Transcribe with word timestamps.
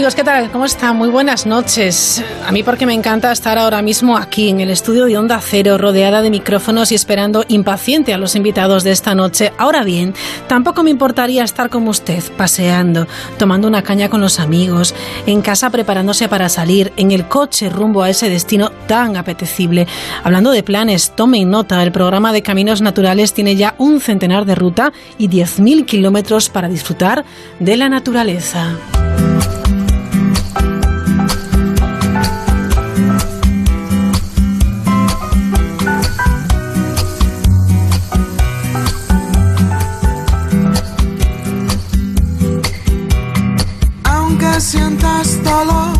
Amigos? 0.00 0.14
¿Qué 0.14 0.24
tal? 0.24 0.50
¿Cómo 0.50 0.64
están? 0.64 0.96
Muy 0.96 1.10
buenas 1.10 1.44
noches. 1.44 2.24
A 2.46 2.52
mí 2.52 2.62
porque 2.62 2.86
me 2.86 2.94
encanta 2.94 3.32
estar 3.32 3.58
ahora 3.58 3.82
mismo 3.82 4.16
aquí 4.16 4.48
en 4.48 4.62
el 4.62 4.70
estudio 4.70 5.04
de 5.04 5.18
Onda 5.18 5.38
Cero, 5.42 5.76
rodeada 5.76 6.22
de 6.22 6.30
micrófonos 6.30 6.90
y 6.90 6.94
esperando 6.94 7.44
impaciente 7.48 8.14
a 8.14 8.16
los 8.16 8.34
invitados 8.34 8.82
de 8.82 8.92
esta 8.92 9.14
noche. 9.14 9.52
Ahora 9.58 9.84
bien, 9.84 10.14
tampoco 10.48 10.82
me 10.82 10.88
importaría 10.88 11.44
estar 11.44 11.68
como 11.68 11.90
usted, 11.90 12.22
paseando, 12.38 13.08
tomando 13.36 13.68
una 13.68 13.82
caña 13.82 14.08
con 14.08 14.22
los 14.22 14.40
amigos, 14.40 14.94
en 15.26 15.42
casa 15.42 15.68
preparándose 15.68 16.28
para 16.28 16.48
salir, 16.48 16.94
en 16.96 17.10
el 17.10 17.28
coche 17.28 17.68
rumbo 17.68 18.02
a 18.02 18.08
ese 18.08 18.30
destino 18.30 18.70
tan 18.86 19.18
apetecible. 19.18 19.86
Hablando 20.24 20.50
de 20.52 20.62
planes, 20.62 21.12
tomen 21.14 21.50
nota, 21.50 21.82
el 21.82 21.92
programa 21.92 22.32
de 22.32 22.42
Caminos 22.42 22.80
Naturales 22.80 23.34
tiene 23.34 23.54
ya 23.54 23.74
un 23.76 24.00
centenar 24.00 24.46
de 24.46 24.54
ruta 24.54 24.94
y 25.18 25.28
10.000 25.28 25.84
kilómetros 25.84 26.48
para 26.48 26.68
disfrutar 26.68 27.26
de 27.58 27.76
la 27.76 27.90
naturaleza. 27.90 28.78
sientas 44.60 45.42
dolor. 45.42 45.99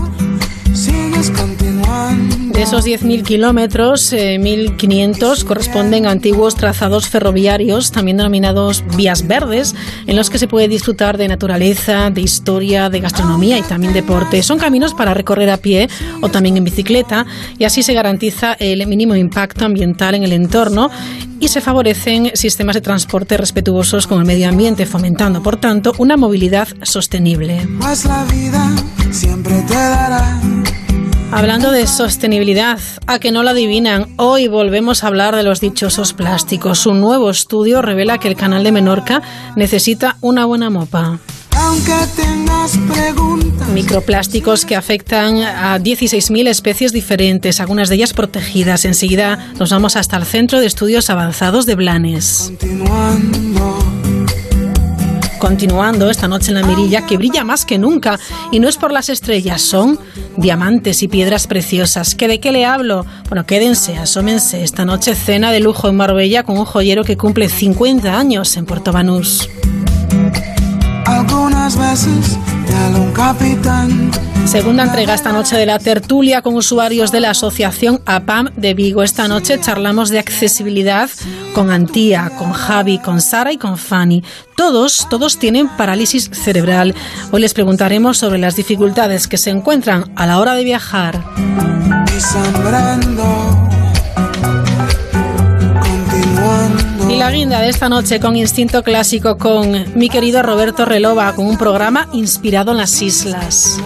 De 2.61 2.65
esos 2.65 2.85
10.000 2.85 3.23
kilómetros, 3.23 4.13
1.500 4.13 5.41
eh, 5.41 5.45
corresponden 5.47 6.05
a 6.05 6.11
antiguos 6.11 6.57
trazados 6.57 7.09
ferroviarios, 7.09 7.91
también 7.91 8.19
denominados 8.19 8.85
vías 8.99 9.27
verdes, 9.27 9.75
en 10.07 10.15
los 10.15 10.29
que 10.29 10.39
se 10.39 10.47
puede 10.47 10.69
disfrutar 10.69 11.17
de 11.17 11.27
naturaleza, 11.27 12.11
de 12.11 12.21
historia, 12.21 12.91
de 12.91 13.01
gastronomía 13.01 13.57
y 13.57 13.63
también 13.63 13.95
deporte. 13.95 14.43
Son 14.43 14.59
caminos 14.59 14.93
para 14.93 15.15
recorrer 15.15 15.49
a 15.49 15.57
pie 15.57 15.89
o 16.21 16.29
también 16.29 16.59
en 16.59 16.65
bicicleta 16.65 17.25
y 17.59 17.65
así 17.65 17.83
se 17.83 17.95
garantiza 17.95 18.53
el 18.61 18.87
mínimo 18.87 19.17
impacto 19.17 19.65
ambiental 19.65 20.17
en 20.17 20.25
el 20.25 20.35
entorno 20.35 20.91
y 21.41 21.49
se 21.49 21.63
favorecen 21.63 22.33
sistemas 22.35 22.75
de 22.75 22.83
transporte 22.83 23.39
respetuosos 23.39 24.07
con 24.07 24.19
el 24.19 24.27
medio 24.27 24.51
ambiente, 24.51 24.85
fomentando, 24.85 25.43
por 25.43 25.57
tanto, 25.57 25.95
una 25.97 26.19
movilidad 26.19 26.69
sostenible. 26.83 27.67
Pues 27.81 28.05
la 28.05 28.23
vida 28.27 28.71
siempre 29.11 29.63
te 29.63 29.73
dará 29.73 30.39
Hablando 31.33 31.71
de 31.71 31.87
sostenibilidad, 31.87 32.81
a 33.07 33.21
que 33.21 33.31
no 33.31 33.45
la 33.45 33.53
adivinan, 33.53 34.15
hoy 34.17 34.49
volvemos 34.49 35.05
a 35.05 35.07
hablar 35.07 35.37
de 35.37 35.45
los 35.45 35.61
dichosos 35.61 36.13
plásticos. 36.13 36.87
Un 36.87 37.01
nuevo 37.01 37.31
estudio 37.31 37.83
revela 37.83 38.19
que 38.19 38.27
el 38.27 38.35
canal 38.35 38.65
de 38.65 38.73
Menorca 38.73 39.23
necesita 39.55 40.17
una 40.21 40.45
buena 40.45 40.71
mopa. 40.71 41.21
Aunque 41.57 41.93
tengas 42.17 42.77
preguntas. 42.93 43.69
Microplásticos 43.69 44.65
que 44.65 44.75
afectan 44.75 45.37
a 45.43 45.79
16.000 45.79 46.49
especies 46.49 46.93
diferentes, 46.93 47.61
algunas 47.61 47.89
de 47.89 47.95
ellas 47.95 48.13
protegidas. 48.13 48.85
Enseguida 48.85 49.53
nos 49.59 49.71
vamos 49.71 49.95
hasta 49.95 50.17
el 50.17 50.25
Centro 50.25 50.59
de 50.59 50.67
Estudios 50.67 51.11
Avanzados 51.11 51.65
de 51.65 51.77
Blanes. 51.77 52.47
Continuando 52.47 54.00
continuando 55.41 56.11
esta 56.11 56.29
noche 56.29 56.53
en 56.53 56.61
la 56.61 56.67
mirilla 56.67 57.07
que 57.07 57.17
brilla 57.17 57.43
más 57.43 57.65
que 57.65 57.79
nunca 57.79 58.21
y 58.53 58.61
no 58.61 58.69
es 58.69 58.77
por 58.77 58.93
las 58.93 59.09
estrellas, 59.09 59.63
son 59.63 59.99
diamantes 60.37 61.03
y 61.03 61.09
piedras 61.09 61.49
preciosas. 61.49 62.15
¿Que 62.15 62.29
¿De 62.29 62.39
qué 62.39 62.53
le 62.53 62.65
hablo? 62.65 63.07
Bueno, 63.29 63.47
quédense, 63.47 63.97
asómense. 63.97 64.63
Esta 64.63 64.85
noche 64.85 65.17
cena 65.17 65.51
de 65.51 65.59
lujo 65.59 65.89
en 65.89 65.97
Marbella 65.97 66.45
con 66.45 66.59
un 66.59 66.67
joyero 66.67 67.03
que 67.03 67.17
cumple 67.17 67.49
50 67.49 68.17
años 68.17 68.57
en 68.57 68.67
Puerto 68.67 68.93
Banús. 68.93 69.49
Algunas 71.21 71.77
veces 71.77 72.39
un 72.97 73.13
capitán 73.13 74.11
Segunda 74.47 74.85
entrega 74.85 75.13
esta 75.13 75.33
noche 75.33 75.55
de 75.55 75.67
la 75.67 75.79
tertulia 75.79 76.41
con 76.41 76.55
usuarios 76.55 77.13
de 77.13 77.21
la 77.21 77.31
asociación 77.31 78.01
APAM 78.07 78.49
de 78.57 78.73
Vigo. 78.73 79.03
Esta 79.03 79.29
noche 79.29 79.61
charlamos 79.61 80.09
de 80.09 80.19
accesibilidad 80.19 81.11
con 81.55 81.71
Antía, 81.71 82.33
con 82.39 82.53
Javi, 82.53 82.99
con 82.99 83.21
Sara 83.21 83.53
y 83.53 83.59
con 83.59 83.77
Fanny. 83.77 84.25
Todos, 84.57 85.07
todos 85.11 85.39
tienen 85.39 85.69
parálisis 85.69 86.31
cerebral. 86.33 86.95
Hoy 87.31 87.43
les 87.43 87.53
preguntaremos 87.53 88.17
sobre 88.17 88.39
las 88.39 88.57
dificultades 88.57 89.29
que 89.29 89.37
se 89.37 89.51
encuentran 89.51 90.11
a 90.17 90.27
la 90.27 90.41
hora 90.41 90.55
de 90.55 90.65
viajar. 90.65 91.23
Y 92.17 92.21
la 97.17 97.31
guinda 97.31 97.61
de 97.61 97.69
esta 97.69 97.89
noche 97.89 98.21
con 98.21 98.37
Instinto 98.37 98.83
Clásico 98.83 99.37
con 99.37 99.85
mi 99.95 100.09
querido 100.09 100.43
Roberto 100.43 100.85
Relova, 100.85 101.35
con 101.35 101.47
un 101.47 101.57
programa 101.59 102.09
inspirado 102.13 102.73
en 102.73 102.79
las 102.79 103.01
islas. 103.03 103.79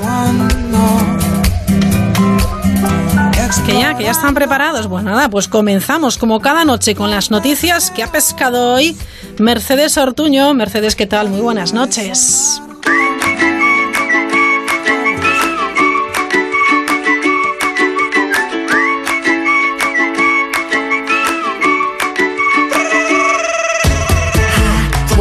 Que 3.67 3.79
ya, 3.79 3.97
que 3.97 4.05
ya 4.05 4.11
están 4.11 4.35
preparados. 4.35 4.89
Bueno, 4.89 5.11
nada, 5.11 5.31
pues 5.31 5.49
comenzamos 5.49 6.19
como 6.19 6.41
cada 6.41 6.65
noche 6.65 6.95
con 6.95 7.11
las 7.11 7.31
noticias 7.31 7.91
que 7.91 8.03
ha 8.03 8.13
pescado 8.13 8.75
hoy 8.75 8.97
Mercedes 9.39 9.97
Ortuño. 9.97 10.53
Mercedes, 10.53 10.97
¿qué 10.97 11.07
tal? 11.07 11.31
Muy 11.31 11.41
buenas 11.41 11.73
noches. 11.73 12.61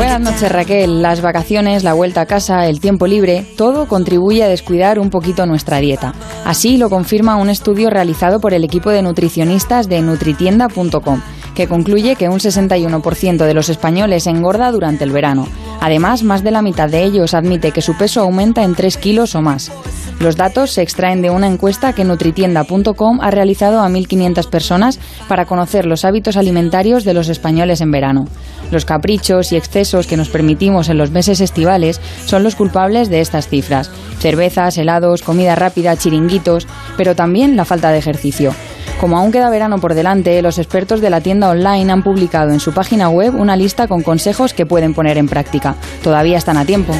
Buenas 0.04 0.20
noches 0.20 0.52
Raquel. 0.52 1.02
Las 1.02 1.22
vacaciones, 1.22 1.86
la 1.86 1.94
vuelta 1.94 2.20
a 2.20 2.26
casa, 2.26 2.68
el 2.68 2.82
tiempo 2.82 3.08
libre, 3.08 3.46
todo 3.56 3.88
contribuye 3.88 4.44
a 4.44 4.50
descuidar 4.50 5.00
un 5.00 5.10
poquito 5.10 5.46
nuestra 5.46 5.78
dieta. 5.78 6.14
Así 6.44 6.76
lo 6.76 6.90
confirma 6.90 7.38
un 7.38 7.50
estudio 7.50 7.90
realizado 7.90 8.42
por 8.42 8.54
el 8.54 8.66
equipo 8.66 8.90
de 8.90 9.02
nutricionistas 9.02 9.88
de 9.88 10.02
nutritienda.com, 10.02 11.22
que 11.56 11.68
concluye 11.68 12.16
que 12.16 12.30
un 12.30 12.40
61% 12.40 13.46
de 13.46 13.54
los 13.54 13.70
españoles 13.70 14.28
engorda 14.28 14.72
durante 14.72 15.04
el 15.04 15.12
verano. 15.12 15.48
Además, 15.82 16.24
más 16.24 16.44
de 16.44 16.52
la 16.52 16.62
mitad 16.62 16.90
de 16.90 17.04
ellos 17.04 17.34
admite 17.34 17.72
que 17.72 17.82
su 17.82 17.98
peso 17.98 18.22
aumenta 18.22 18.64
en 18.64 18.76
3 18.76 18.98
kilos 18.98 19.36
o 19.36 19.42
más. 19.42 19.72
Los 20.20 20.38
datos 20.38 20.72
se 20.72 20.82
extraen 20.82 21.22
de 21.22 21.30
una 21.30 21.48
encuesta 21.48 21.94
que 21.94 22.06
nutritienda.com 22.06 23.20
ha 23.22 23.32
realizado 23.32 23.82
a 23.82 23.90
1.500 23.90 24.50
personas 24.50 25.00
para 25.28 25.46
conocer 25.46 25.86
los 25.86 26.06
hábitos 26.06 26.38
alimentarios 26.38 27.04
de 27.04 27.14
los 27.14 27.30
españoles 27.30 27.82
en 27.82 27.92
verano. 27.92 28.26
Los 28.72 28.86
caprichos 28.86 29.52
y 29.52 29.58
excesos 29.58 30.08
que 30.08 30.18
nos 30.18 30.30
permitimos 30.30 30.90
en 30.90 30.98
los 30.98 31.12
meses 31.12 31.42
estivales 31.42 32.00
son 32.26 32.44
los 32.44 32.56
culpables 32.56 33.10
de 33.10 33.20
estas 33.20 33.48
cifras. 33.48 33.92
Cervezas, 34.20 34.78
helados, 34.78 35.22
comida 35.22 35.56
rápida, 35.56 35.98
chiringuitos, 35.98 36.68
pero 36.96 37.16
también 37.16 37.58
la 37.58 37.66
falta 37.66 37.92
de 37.92 37.98
ejercicio. 37.98 38.54
Como 39.00 39.18
aún 39.18 39.32
queda 39.32 39.50
verano 39.50 39.80
por 39.80 39.94
delante, 39.94 40.42
los 40.42 40.58
expertos 40.58 41.02
de 41.02 41.10
la 41.10 41.22
tienda 41.22 41.50
online 41.50 41.92
han 41.92 42.04
publicado 42.04 42.52
en 42.52 42.60
su 42.60 42.74
página 42.74 43.10
web 43.10 43.36
una 43.36 43.56
lista 43.56 43.88
con 43.88 44.02
consejos 44.02 44.54
que 44.54 44.66
pueden 44.66 44.94
poner 44.94 45.18
en 45.18 45.28
práctica. 45.28 45.76
Todavía 46.02 46.38
están 46.38 46.58
a 46.58 46.66
tiempo. 46.66 46.94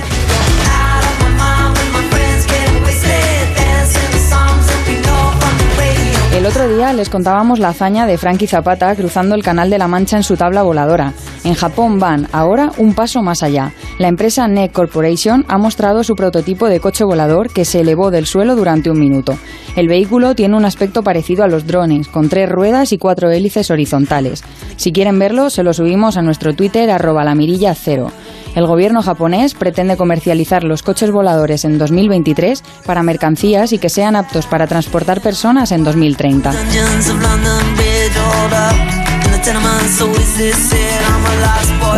El 6.36 6.48
otro 6.48 6.68
día 6.68 6.92
les 6.92 7.10
contábamos 7.10 7.60
la 7.60 7.70
hazaña 7.70 8.06
de 8.06 8.18
Frankie 8.18 8.48
Zapata 8.48 8.94
cruzando 8.96 9.34
el 9.36 9.44
Canal 9.44 9.70
de 9.70 9.78
la 9.78 9.88
Mancha 9.88 10.18
en 10.18 10.24
su 10.24 10.36
tabla 10.36 10.62
voladora. 10.64 11.14
En 11.44 11.56
Japón 11.56 12.00
van 12.00 12.28
ahora 12.32 12.72
un 12.78 12.94
paso 12.94 13.22
más 13.22 13.44
allá. 13.44 13.74
La 14.00 14.08
empresa 14.08 14.48
NEC 14.48 14.72
Corporation 14.72 15.46
ha 15.50 15.58
mostrado 15.58 16.04
su 16.04 16.16
prototipo 16.16 16.68
de 16.68 16.80
coche 16.80 17.04
volador 17.04 17.52
que 17.52 17.66
se 17.66 17.82
elevó 17.82 18.12
del 18.12 18.26
suelo 18.26 18.56
durante 18.56 18.90
un 18.90 19.00
minuto. 19.00 19.38
El 19.76 19.88
vehículo 19.88 20.36
tiene 20.36 20.56
un 20.56 20.66
aspecto 20.66 21.04
parecido 21.04 21.44
a 21.44 21.48
los 21.48 21.68
drones, 21.68 22.08
con 22.08 22.30
tres 22.30 22.50
ruedas 22.50 22.94
y 22.94 22.98
cuatro 22.98 23.30
hélices 23.30 23.72
horizontales. 23.72 24.44
Si 24.78 24.94
quieren 24.94 25.20
verlo, 25.20 25.50
se 25.50 25.64
lo 25.64 25.74
subimos 25.74 26.16
a 26.16 26.22
nuestro 26.22 26.54
Twitter 26.54 26.90
arroba 26.90 27.24
la 27.24 27.36
mirilla 27.36 27.76
cero. 27.76 28.12
El 28.56 28.68
gobierno 28.68 29.02
japonés 29.02 29.56
pretende 29.56 29.98
comercializar 29.98 30.64
los 30.64 30.84
coches 30.84 31.12
voladores 31.12 31.66
en 31.66 31.78
2023 31.78 32.64
para 32.86 33.04
mercancías 33.04 33.74
y 33.74 33.80
que 33.80 33.90
sean 33.90 34.16
aptos 34.16 34.46
para 34.46 34.68
transportar 34.68 35.22
personas 35.22 35.72
en 35.72 35.84
2030. 35.84 36.54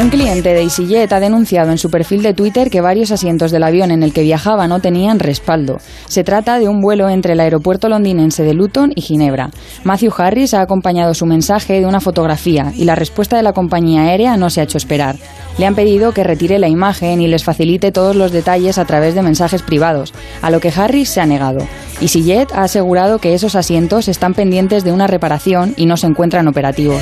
Un 0.01 0.09
cliente 0.09 0.53
de 0.53 0.63
EasyJet 0.63 1.13
ha 1.13 1.19
denunciado 1.19 1.69
en 1.69 1.77
su 1.77 1.91
perfil 1.91 2.23
de 2.23 2.33
Twitter 2.33 2.71
que 2.71 2.81
varios 2.81 3.11
asientos 3.11 3.51
del 3.51 3.63
avión 3.63 3.91
en 3.91 4.01
el 4.01 4.13
que 4.13 4.23
viajaba 4.23 4.67
no 4.67 4.79
tenían 4.79 5.19
respaldo. 5.19 5.77
Se 6.07 6.23
trata 6.23 6.57
de 6.57 6.67
un 6.67 6.81
vuelo 6.81 7.07
entre 7.07 7.33
el 7.33 7.39
aeropuerto 7.39 7.87
londinense 7.87 8.43
de 8.43 8.55
Luton 8.55 8.93
y 8.95 9.01
Ginebra. 9.01 9.51
Matthew 9.83 10.11
Harris 10.17 10.55
ha 10.55 10.61
acompañado 10.61 11.13
su 11.13 11.27
mensaje 11.27 11.79
de 11.79 11.85
una 11.85 12.01
fotografía 12.01 12.73
y 12.75 12.85
la 12.85 12.95
respuesta 12.95 13.37
de 13.37 13.43
la 13.43 13.53
compañía 13.53 14.03
aérea 14.03 14.37
no 14.37 14.49
se 14.49 14.61
ha 14.61 14.63
hecho 14.63 14.77
esperar. 14.77 15.15
Le 15.57 15.65
han 15.65 15.75
pedido 15.75 16.13
que 16.13 16.23
retire 16.23 16.59
la 16.59 16.67
imagen 16.67 17.21
y 17.21 17.27
les 17.27 17.43
facilite 17.43 17.91
todos 17.91 18.15
los 18.15 18.31
detalles 18.31 18.77
a 18.77 18.85
través 18.85 19.15
de 19.15 19.21
mensajes 19.21 19.61
privados, 19.61 20.13
a 20.41 20.49
lo 20.49 20.59
que 20.59 20.73
Harris 20.75 21.09
se 21.09 21.21
ha 21.21 21.25
negado. 21.25 21.59
EasyJet 22.01 22.51
ha 22.53 22.63
asegurado 22.63 23.19
que 23.19 23.33
esos 23.33 23.55
asientos 23.55 24.07
están 24.09 24.33
pendientes 24.33 24.83
de 24.83 24.91
una 24.91 25.07
reparación 25.07 25.73
y 25.77 25.85
no 25.85 25.95
se 25.95 26.07
encuentran 26.07 26.47
operativos. 26.47 27.01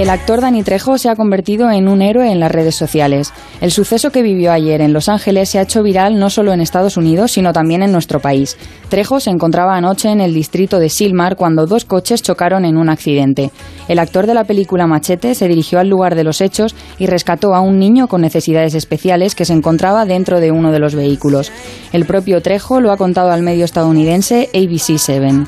El 0.00 0.08
actor 0.08 0.40
Dani 0.40 0.62
Trejo 0.62 0.96
se 0.96 1.10
ha 1.10 1.14
convertido 1.14 1.70
en 1.70 1.86
un 1.86 2.00
héroe 2.00 2.32
en 2.32 2.40
las 2.40 2.50
redes 2.50 2.74
sociales. 2.74 3.34
El 3.60 3.70
suceso 3.70 4.10
que 4.10 4.22
vivió 4.22 4.50
ayer 4.50 4.80
en 4.80 4.94
Los 4.94 5.10
Ángeles 5.10 5.50
se 5.50 5.58
ha 5.58 5.62
hecho 5.62 5.82
viral 5.82 6.18
no 6.18 6.30
solo 6.30 6.54
en 6.54 6.62
Estados 6.62 6.96
Unidos, 6.96 7.32
sino 7.32 7.52
también 7.52 7.82
en 7.82 7.92
nuestro 7.92 8.18
país. 8.18 8.56
Trejo 8.88 9.20
se 9.20 9.28
encontraba 9.28 9.76
anoche 9.76 10.08
en 10.08 10.22
el 10.22 10.32
distrito 10.32 10.78
de 10.78 10.88
Silmar 10.88 11.36
cuando 11.36 11.66
dos 11.66 11.84
coches 11.84 12.22
chocaron 12.22 12.64
en 12.64 12.78
un 12.78 12.88
accidente. 12.88 13.50
El 13.88 13.98
actor 13.98 14.26
de 14.26 14.32
la 14.32 14.44
película 14.44 14.86
Machete 14.86 15.34
se 15.34 15.48
dirigió 15.48 15.78
al 15.78 15.90
lugar 15.90 16.14
de 16.14 16.24
los 16.24 16.40
hechos 16.40 16.74
y 16.98 17.04
rescató 17.04 17.54
a 17.54 17.60
un 17.60 17.78
niño 17.78 18.08
con 18.08 18.22
necesidades 18.22 18.74
especiales 18.74 19.34
que 19.34 19.44
se 19.44 19.52
encontraba 19.52 20.06
dentro 20.06 20.40
de 20.40 20.50
uno 20.50 20.72
de 20.72 20.78
los 20.78 20.94
vehículos. 20.94 21.52
El 21.92 22.06
propio 22.06 22.40
Trejo 22.40 22.80
lo 22.80 22.90
ha 22.90 22.96
contado 22.96 23.32
al 23.32 23.42
medio 23.42 23.66
estadounidense 23.66 24.48
ABC7. 24.54 25.46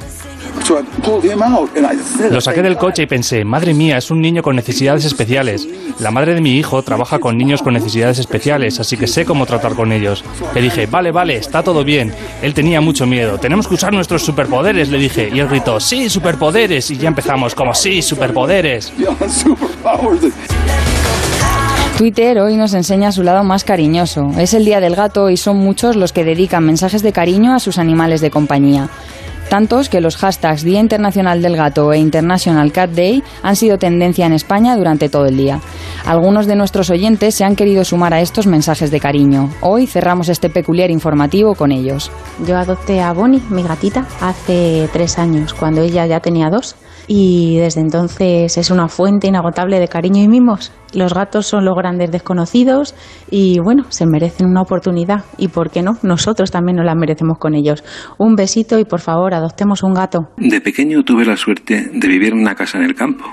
Lo 2.31 2.41
saqué 2.41 2.63
del 2.63 2.77
coche 2.77 3.03
y 3.03 3.07
pensé, 3.07 3.45
madre 3.45 3.75
mía, 3.75 3.99
es 3.99 4.11
un 4.11 4.21
niño 4.21 4.43
con 4.43 4.57
necesidades 4.57 5.05
especiales. 5.05 5.69
La 5.99 6.11
madre 6.11 6.35
de 6.35 6.41
mi 6.41 6.57
hijo 6.57 6.83
trabaja 6.83 7.19
con 7.19 7.37
niños 7.37 7.63
con 7.63 7.75
necesidades 7.75 8.19
especiales, 8.19 8.81
así 8.81 8.97
que 8.97 9.07
sé 9.07 9.25
cómo 9.25 9.47
tratar 9.47 9.75
con 9.75 9.93
ellos. 9.93 10.25
Le 10.55 10.63
dije, 10.63 10.87
vale, 10.87 11.11
vale, 11.11 11.37
está 11.37 11.63
todo 11.63 11.85
bien. 11.85 12.13
Él 12.43 12.55
tenía 12.55 12.81
mucho 12.81 13.07
miedo. 13.07 13.39
Tenemos 13.39 13.69
que 13.69 13.75
usar 13.75 13.93
nuestros 13.93 14.23
superpoderes, 14.23 14.89
le 14.89 14.99
dije. 14.99 15.31
Y 15.33 15.41
él 15.41 15.49
gritó, 15.49 15.81
sí, 15.81 16.09
superpoderes. 16.09 16.91
Y 16.91 16.97
ya 16.97 17.09
empezamos, 17.09 17.55
como 17.55 17.75
sí, 17.75 18.03
superpoderes. 18.03 18.93
Twitter 21.99 22.39
hoy 22.41 22.57
nos 22.57 22.75
enseña 22.75 23.13
su 23.13 23.23
lado 23.23 23.45
más 23.45 23.65
cariñoso. 23.65 24.31
Es 24.39 24.55
el 24.55 24.65
Día 24.65 24.81
del 24.81 24.97
Gato 24.97 25.31
y 25.31 25.37
son 25.37 25.59
muchos 25.59 25.95
los 25.97 26.13
que 26.13 26.25
dedican 26.25 26.65
mensajes 26.65 27.03
de 27.03 27.13
cariño 27.13 27.55
a 27.55 27.61
sus 27.61 27.79
animales 27.79 28.21
de 28.21 28.31
compañía 28.31 28.89
tantos 29.49 29.89
que 29.89 30.01
los 30.01 30.17
hashtags 30.17 30.63
Día 30.63 30.81
Internacional 30.81 31.43
del 31.43 31.57
Gato 31.57 31.93
e 31.93 31.99
International 31.99 32.73
Cat 32.73 32.91
Day 32.91 33.23
han 33.43 33.57
sido 33.57 33.79
tendencia 33.79 34.27
en 34.27 34.33
España 34.33 34.77
durante 34.77 35.09
todo 35.09 35.27
el 35.27 35.37
día. 35.37 35.61
Algunos 36.05 36.47
de 36.47 36.57
nuestros 36.57 36.91
oyentes 36.91 37.35
se 37.35 37.45
han 37.45 37.57
querido 37.57 37.85
sumar 37.85 38.15
a 38.15 38.21
estos 38.21 38.47
mensajes 38.47 38.91
de 38.91 39.01
cariño. 39.01 39.51
Hoy 39.61 39.87
cerramos 39.87 40.29
este 40.29 40.51
peculiar 40.51 40.91
informativo 40.91 41.55
con 41.55 41.73
ellos. 41.73 42.11
Yo 42.47 42.57
adopté 42.57 43.01
a 43.01 43.13
Bonnie, 43.13 43.43
mi 43.51 43.63
gatita, 43.63 44.07
hace 44.21 44.89
tres 44.93 45.19
años, 45.19 45.55
cuando 45.55 45.83
ella 45.83 46.07
ya 46.07 46.21
tenía 46.21 46.51
dos 46.51 46.77
y 47.07 47.59
desde 47.59 47.81
entonces 47.81 48.57
es 48.57 48.71
una 48.71 48.89
fuente 48.89 49.29
inagotable 49.29 49.79
de 49.79 49.89
cariño 49.89 50.23
y 50.23 50.29
mimos. 50.29 50.73
Los 50.95 51.15
gatos 51.15 51.47
son 51.47 51.65
los 51.65 51.75
grandes 51.75 52.11
desconocidos 52.11 52.95
y 53.31 53.59
bueno, 53.61 53.85
se 53.89 54.07
merecen 54.07 54.47
una 54.47 54.61
oportunidad 54.61 55.25
y 55.39 55.49
por 55.49 55.71
qué 55.71 55.83
no, 55.83 55.97
nosotros 56.03 56.51
también 56.51 56.77
nos 56.77 56.87
la 56.87 56.95
merecemos 56.95 57.39
con 57.39 57.55
ellos. 57.55 57.83
Un 58.19 58.35
besito 58.35 58.79
y 58.79 58.85
por 58.85 59.01
favor, 59.01 59.35
adoptemos 59.35 59.83
un 59.83 59.95
gato. 59.95 60.29
De 60.37 60.61
pequeño 60.61 61.03
tuve 61.03 61.25
la 61.25 61.37
suerte 61.37 61.91
de 61.93 62.09
vivir 62.09 62.33
en 62.33 62.41
una 62.41 62.55
casa 62.55 62.79
en 62.79 62.85
el 62.85 62.95
campo 62.95 63.25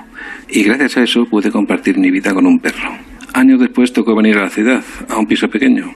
y 0.48 0.62
gracias 0.62 0.96
a 0.96 1.02
eso 1.02 1.24
pude 1.26 1.50
compartir 1.50 1.98
mi 1.98 2.10
vida 2.10 2.32
con 2.32 2.46
un 2.46 2.58
perro. 2.58 3.09
Años 3.32 3.60
después 3.60 3.92
tocó 3.92 4.14
venir 4.14 4.38
a 4.38 4.42
la 4.42 4.50
ciudad, 4.50 4.82
a 5.08 5.16
un 5.16 5.26
piso 5.26 5.48
pequeño, 5.48 5.94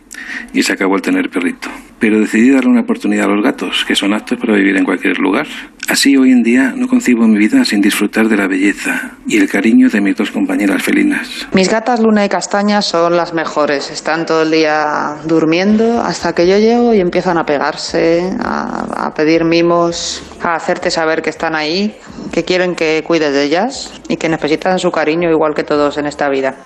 y 0.52 0.62
se 0.62 0.72
acabó 0.72 0.96
el 0.96 1.02
tener 1.02 1.30
perrito. 1.30 1.68
Pero 1.98 2.20
decidí 2.20 2.50
darle 2.50 2.70
una 2.70 2.82
oportunidad 2.82 3.26
a 3.26 3.34
los 3.34 3.42
gatos, 3.42 3.84
que 3.86 3.94
son 3.94 4.12
aptos 4.12 4.38
para 4.38 4.54
vivir 4.54 4.76
en 4.76 4.84
cualquier 4.84 5.18
lugar. 5.18 5.46
Así 5.88 6.16
hoy 6.16 6.32
en 6.32 6.42
día 6.42 6.72
no 6.74 6.88
concibo 6.88 7.26
mi 7.26 7.38
vida 7.38 7.64
sin 7.64 7.80
disfrutar 7.80 8.28
de 8.28 8.36
la 8.36 8.46
belleza 8.46 9.12
y 9.26 9.36
el 9.38 9.50
cariño 9.50 9.90
de 9.90 10.00
mis 10.00 10.16
dos 10.16 10.30
compañeras 10.30 10.82
felinas. 10.82 11.46
Mis 11.52 11.68
gatas 11.68 12.00
Luna 12.00 12.24
y 12.24 12.28
Castaña 12.28 12.80
son 12.82 13.16
las 13.16 13.34
mejores. 13.34 13.90
Están 13.90 14.24
todo 14.24 14.42
el 14.42 14.50
día 14.50 15.16
durmiendo 15.26 16.00
hasta 16.00 16.34
que 16.34 16.46
yo 16.46 16.58
llego 16.58 16.94
y 16.94 17.00
empiezan 17.00 17.36
a 17.36 17.44
pegarse, 17.44 18.30
a, 18.40 19.06
a 19.06 19.14
pedir 19.14 19.44
mimos, 19.44 20.22
a 20.42 20.54
hacerte 20.54 20.90
saber 20.90 21.20
que 21.20 21.30
están 21.30 21.54
ahí, 21.54 21.94
que 22.34 22.44
quieren 22.44 22.74
que 22.74 23.04
cuides 23.06 23.32
de 23.32 23.44
ellas 23.44 23.92
y 24.08 24.16
que 24.16 24.28
necesitan 24.28 24.80
su 24.80 24.90
cariño 24.90 25.30
igual 25.30 25.54
que 25.54 25.62
todos 25.62 25.98
en 25.98 26.06
esta 26.06 26.28
vida. 26.28 26.56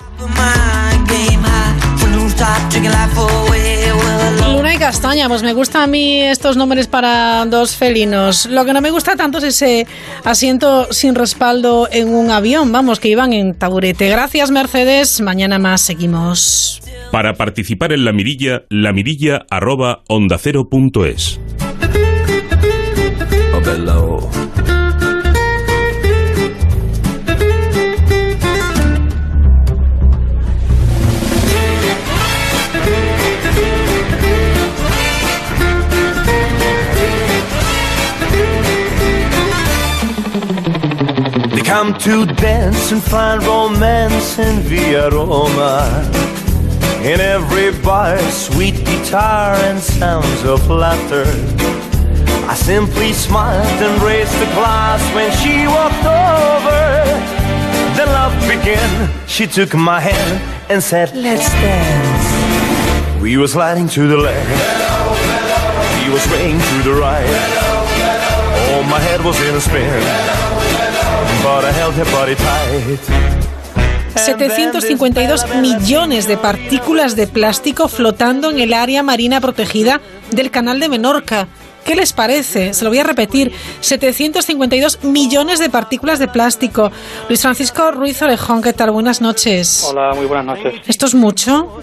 Luna 4.47 4.75
y 4.75 4.79
Castaña, 4.79 5.29
pues 5.29 5.43
me 5.43 5.53
gustan 5.53 5.83
a 5.83 5.87
mí 5.87 6.23
estos 6.23 6.57
nombres 6.57 6.87
para 6.87 7.45
dos 7.45 7.77
felinos. 7.77 8.47
Lo 8.47 8.65
que 8.65 8.73
no 8.73 8.81
me 8.81 8.91
gusta 8.91 9.15
tanto 9.15 9.39
es 9.39 9.45
ese 9.45 9.87
asiento 10.25 10.91
sin 10.91 11.15
respaldo 11.15 11.87
en 11.93 12.15
un 12.15 12.31
avión, 12.31 12.73
vamos, 12.73 12.99
que 12.99 13.09
iban 13.09 13.35
en 13.35 13.53
taburete. 13.55 14.09
Gracias, 14.09 14.51
Mercedes. 14.51 15.21
Mañana 15.21 15.59
más 15.59 15.83
seguimos. 15.83 16.81
Para 17.13 17.35
participar 17.35 17.93
en 17.93 18.07
la 18.07 18.13
mirilla, 18.13 18.63
la 18.71 18.95
mirilla 18.95 19.45
arroba 19.51 20.03
onda 20.09 20.39
cero 20.39 20.69
punto 20.71 21.05
es. 21.05 21.39
Come 41.69 41.93
to 41.99 42.25
dance 42.25 42.93
and 42.93 43.03
find 43.03 43.43
romance 43.43 44.39
in 44.39 44.61
Via 44.61 45.11
Roma. 45.11 45.85
In 47.03 47.21
every 47.21 47.79
bar, 47.83 48.19
sweet 48.31 48.77
guitar 48.87 49.53
and 49.69 49.79
sounds 49.79 50.45
of 50.45 50.67
laughter. 50.71 51.27
I 52.49 52.55
simply 52.55 53.13
smiled 53.13 53.83
and 53.87 54.03
raised 54.03 54.33
the 54.41 54.51
glass 54.57 55.03
when 55.15 55.31
she 55.41 55.67
walked 55.77 56.07
over. 56.25 56.81
Then 57.97 58.09
love 58.17 58.33
began. 58.49 58.91
She 59.27 59.47
took 59.47 59.75
my 59.75 60.01
hand 60.01 60.41
and 60.71 60.83
said, 60.83 61.15
Let's 61.15 61.51
dance. 61.51 63.21
We 63.21 63.37
were 63.37 63.49
sliding 63.49 63.89
to 63.89 64.09
the 64.09 64.17
left. 64.17 64.49
He 66.03 66.09
was 66.09 66.23
swaying 66.23 66.61
to 66.71 66.77
the 66.89 66.95
right. 66.99 67.29
Oh, 68.73 68.83
my 68.89 69.01
head 69.01 69.23
was 69.23 69.39
in 69.43 69.55
a 69.55 69.61
spin. 69.61 70.68
752 74.15 75.57
millones 75.57 76.29
de 76.29 76.37
partículas 76.37 77.17
de 77.17 77.27
plástico 77.27 77.89
flotando 77.89 78.51
en 78.51 78.59
el 78.59 78.75
área 78.75 79.03
marina 79.03 79.41
protegida 79.41 80.01
del 80.31 80.51
canal 80.51 80.81
de 80.81 80.89
Menorca. 80.89 81.47
¿Qué 81.85 81.95
les 81.95 82.13
parece? 82.13 82.75
Se 82.75 82.85
lo 82.85 82.91
voy 82.91 82.99
a 82.99 83.05
repetir. 83.05 83.51
752 83.81 85.05
millones 85.05 85.59
de 85.59 85.71
partículas 85.71 86.19
de 86.19 86.29
plástico. 86.29 86.93
Luis 87.29 87.41
Francisco 87.41 87.91
Ruiz 87.93 88.21
Orejón, 88.21 88.61
¿qué 88.61 88.75
tal? 88.75 88.91
Buenas 88.91 89.23
noches. 89.23 89.89
Hola, 89.91 90.13
muy 90.15 90.27
buenas 90.27 90.45
noches. 90.45 90.83
¿Esto 90.87 91.07
es 91.07 91.15
mucho? 91.15 91.81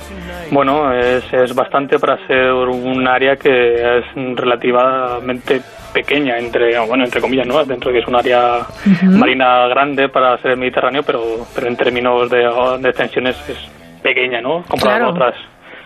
Bueno, 0.52 0.94
es, 0.94 1.24
es 1.34 1.56
bastante 1.56 1.98
para 1.98 2.18
ser 2.28 2.52
un 2.52 3.08
área 3.08 3.36
que 3.36 3.98
es 3.98 4.06
relativamente 4.36 5.62
pequeña, 5.96 6.38
entre 6.38 6.78
bueno 6.86 7.06
entre 7.06 7.22
comillas, 7.22 7.48
¿no? 7.48 7.64
Dentro 7.66 7.90
de 7.90 7.96
que 7.98 8.02
es 8.04 8.08
un 8.08 8.16
área 8.16 8.68
marina 9.04 9.68
grande 9.68 10.10
para 10.10 10.38
ser 10.42 10.52
el 10.52 10.58
Mediterráneo, 10.58 11.02
pero, 11.04 11.24
pero 11.56 11.68
en 11.68 11.76
términos 11.78 12.30
de, 12.30 12.38
de 12.82 12.90
extensiones 12.90 13.36
es 13.48 13.58
pequeña, 14.04 14.42
¿no? 14.42 14.64
Comparado 14.68 15.00
Claro. 15.00 15.14
con 15.14 15.16
otras 15.22 15.36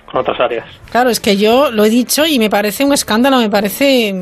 con 0.06 0.22
otras 0.22 0.40
áreas. 0.40 0.66
Claro, 0.92 1.12
es 1.12 1.20
que 1.20 1.38
yo 1.38 1.70
lo 1.70 1.86
he 1.86 1.90
dicho 1.90 2.26
y 2.26 2.40
me 2.40 2.50
parece 2.50 2.84
un 2.84 2.92
escándalo, 2.94 3.38
me 3.38 3.50
parece 3.50 4.16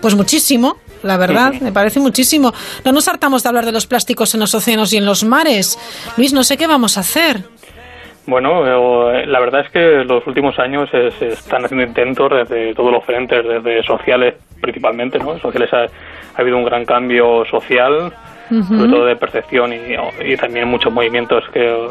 pues 0.00 0.14
muchísimo. 0.14 0.78
La 1.02 1.18
verdad, 1.18 1.52
me 1.60 1.70
parece 1.72 2.00
muchísimo. 2.00 2.52
No 2.84 2.90
nos 2.90 3.06
hartamos 3.06 3.42
de 3.42 3.48
hablar 3.50 3.66
de 3.66 3.70
los 3.70 3.86
plásticos 3.86 4.32
en 4.34 4.40
los 4.40 4.54
océanos 4.54 4.92
y 4.92 4.96
en 4.96 5.04
los 5.04 5.22
mares. 5.24 5.78
Luis, 6.16 6.32
no 6.32 6.42
sé 6.42 6.56
qué 6.56 6.66
vamos 6.66 6.96
a 6.96 7.00
hacer. 7.00 7.44
Bueno, 8.26 9.12
eh, 9.12 9.26
la 9.26 9.38
verdad 9.38 9.62
es 9.62 9.70
que 9.70 10.04
los 10.04 10.26
últimos 10.26 10.58
años 10.58 10.90
se, 10.90 11.10
se 11.12 11.28
están 11.28 11.64
haciendo 11.64 11.86
intentos 11.86 12.30
desde 12.30 12.74
todos 12.74 12.92
los 12.92 13.04
frentes, 13.04 13.46
desde 13.46 13.82
sociales 13.84 14.34
principalmente, 14.60 15.18
¿no? 15.18 15.38
Sociales 15.38 15.72
ha, 15.72 15.82
ha 15.82 16.40
habido 16.40 16.56
un 16.56 16.64
gran 16.64 16.84
cambio 16.84 17.44
social, 17.46 18.12
sobre 18.48 18.90
todo 18.90 19.06
de 19.06 19.16
percepción 19.16 19.72
y, 19.72 20.32
y 20.32 20.36
también 20.36 20.68
muchos 20.68 20.92
movimientos 20.92 21.44
que, 21.52 21.88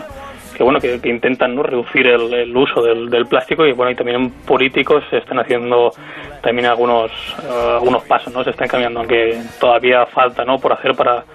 que 0.56 0.64
bueno 0.64 0.80
que, 0.80 1.00
intentan 1.04 1.54
no 1.54 1.64
reducir 1.64 2.08
el, 2.08 2.56
uso 2.56 2.82
del, 2.82 3.26
plástico 3.28 3.66
y 3.66 3.74
bueno 3.74 3.92
y 3.92 3.96
también 3.96 4.30
políticos 4.46 5.04
se 5.10 5.18
están 5.18 5.40
haciendo 5.40 5.92
también 6.42 6.68
algunos 6.68 7.12
eh, 7.44 7.72
algunos 7.74 8.04
pasos 8.04 8.34
no 8.34 8.44
se 8.44 8.52
están 8.52 8.68
cambiando 8.68 9.02
aunque 9.02 9.38
todavía 9.60 10.06
falta 10.06 10.46
no 10.46 10.58
por 10.58 10.74
hacer 10.74 10.96
para 10.96 11.26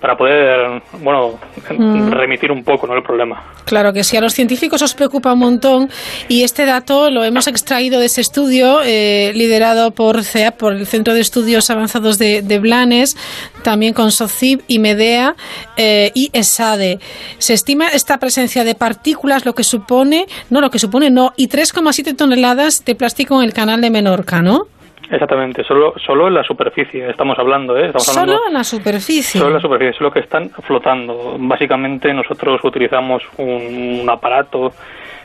para 0.00 0.16
poder, 0.16 0.82
bueno, 1.00 1.38
mm. 1.70 2.10
remitir 2.10 2.52
un 2.52 2.62
poco 2.62 2.86
¿no? 2.86 2.94
el 2.94 3.02
problema. 3.02 3.42
Claro 3.64 3.92
que 3.92 4.04
sí, 4.04 4.16
a 4.16 4.20
los 4.20 4.32
científicos 4.32 4.80
os 4.80 4.94
preocupa 4.94 5.32
un 5.32 5.40
montón 5.40 5.90
y 6.28 6.42
este 6.42 6.64
dato 6.64 7.10
lo 7.10 7.24
hemos 7.24 7.48
extraído 7.48 7.98
de 8.00 8.06
ese 8.06 8.20
estudio 8.20 8.80
eh, 8.84 9.32
liderado 9.34 9.90
por 9.90 10.22
CEAP, 10.22 10.56
por 10.56 10.72
el 10.72 10.86
Centro 10.86 11.14
de 11.14 11.20
Estudios 11.20 11.68
Avanzados 11.68 12.18
de, 12.18 12.58
Blanes, 12.60 13.16
también 13.62 13.92
con 13.92 14.10
SOCIB 14.10 14.62
y 14.68 14.78
MEDEA 14.78 15.34
eh, 15.76 16.12
y 16.14 16.30
ESADE. 16.32 16.98
Se 17.38 17.54
estima 17.54 17.88
esta 17.88 18.18
presencia 18.18 18.64
de 18.64 18.74
partículas, 18.74 19.44
lo 19.44 19.54
que 19.54 19.64
supone, 19.64 20.26
no, 20.50 20.60
lo 20.60 20.70
que 20.70 20.78
supone 20.78 21.10
no, 21.10 21.32
y 21.36 21.48
3,7 21.48 22.16
toneladas 22.16 22.84
de 22.84 22.94
plástico 22.94 23.40
en 23.40 23.46
el 23.46 23.52
canal 23.52 23.80
de 23.80 23.90
Menorca, 23.90 24.42
¿no? 24.42 24.66
Exactamente, 25.10 25.64
solo, 25.64 25.94
solo 26.04 26.28
en 26.28 26.34
la 26.34 26.44
superficie 26.44 27.08
estamos 27.08 27.38
hablando, 27.38 27.76
¿eh? 27.78 27.92
solo 27.96 28.46
en 28.46 28.52
la 28.52 28.64
superficie. 28.64 29.40
Solo 29.40 29.48
en 29.48 29.54
la 29.54 29.60
superficie, 29.60 29.90
es 29.90 30.00
lo 30.00 30.10
que 30.10 30.20
están 30.20 30.50
flotando. 30.50 31.36
Básicamente 31.38 32.12
nosotros 32.12 32.60
utilizamos 32.62 33.22
un 33.38 34.06
aparato 34.10 34.72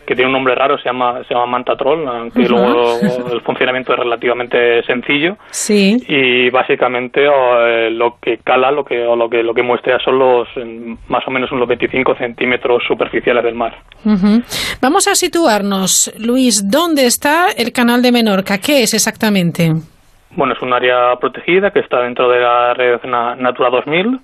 que 0.05 0.15
tiene 0.15 0.27
un 0.27 0.33
nombre 0.33 0.55
raro, 0.55 0.77
se 0.77 0.85
llama, 0.85 1.23
se 1.27 1.33
llama 1.33 1.45
Mantatrol, 1.47 2.07
aunque 2.07 2.47
luego 2.47 2.99
el 3.31 3.41
funcionamiento 3.41 3.93
es 3.93 3.99
relativamente 3.99 4.83
sencillo. 4.83 5.37
Sí. 5.49 5.97
Y 6.07 6.49
básicamente 6.49 7.25
eh, 7.25 7.89
lo 7.91 8.17
que 8.21 8.39
cala, 8.43 8.71
lo 8.71 8.83
que, 8.83 9.05
o 9.05 9.15
lo 9.15 9.29
que, 9.29 9.43
lo 9.43 9.53
que 9.53 9.63
muestra 9.63 9.99
son 9.99 10.19
los, 10.19 10.47
más 11.07 11.27
o 11.27 11.31
menos 11.31 11.51
unos 11.51 11.67
25 11.67 12.15
centímetros 12.15 12.83
superficiales 12.87 13.43
del 13.43 13.55
mar. 13.55 13.75
Vamos 14.81 15.07
a 15.07 15.15
situarnos, 15.15 16.13
Luis, 16.19 16.69
¿dónde 16.69 17.05
está 17.05 17.47
el 17.57 17.71
canal 17.71 18.01
de 18.01 18.11
Menorca? 18.11 18.57
¿Qué 18.57 18.83
es 18.83 18.93
exactamente? 18.93 19.71
Bueno, 20.35 20.53
es 20.53 20.61
un 20.61 20.73
área 20.73 21.15
protegida 21.19 21.71
que 21.71 21.79
está 21.79 22.01
dentro 22.01 22.29
de 22.29 22.39
la 22.39 22.73
red 22.73 22.99
Natura 23.03 23.69
2000 23.69 24.19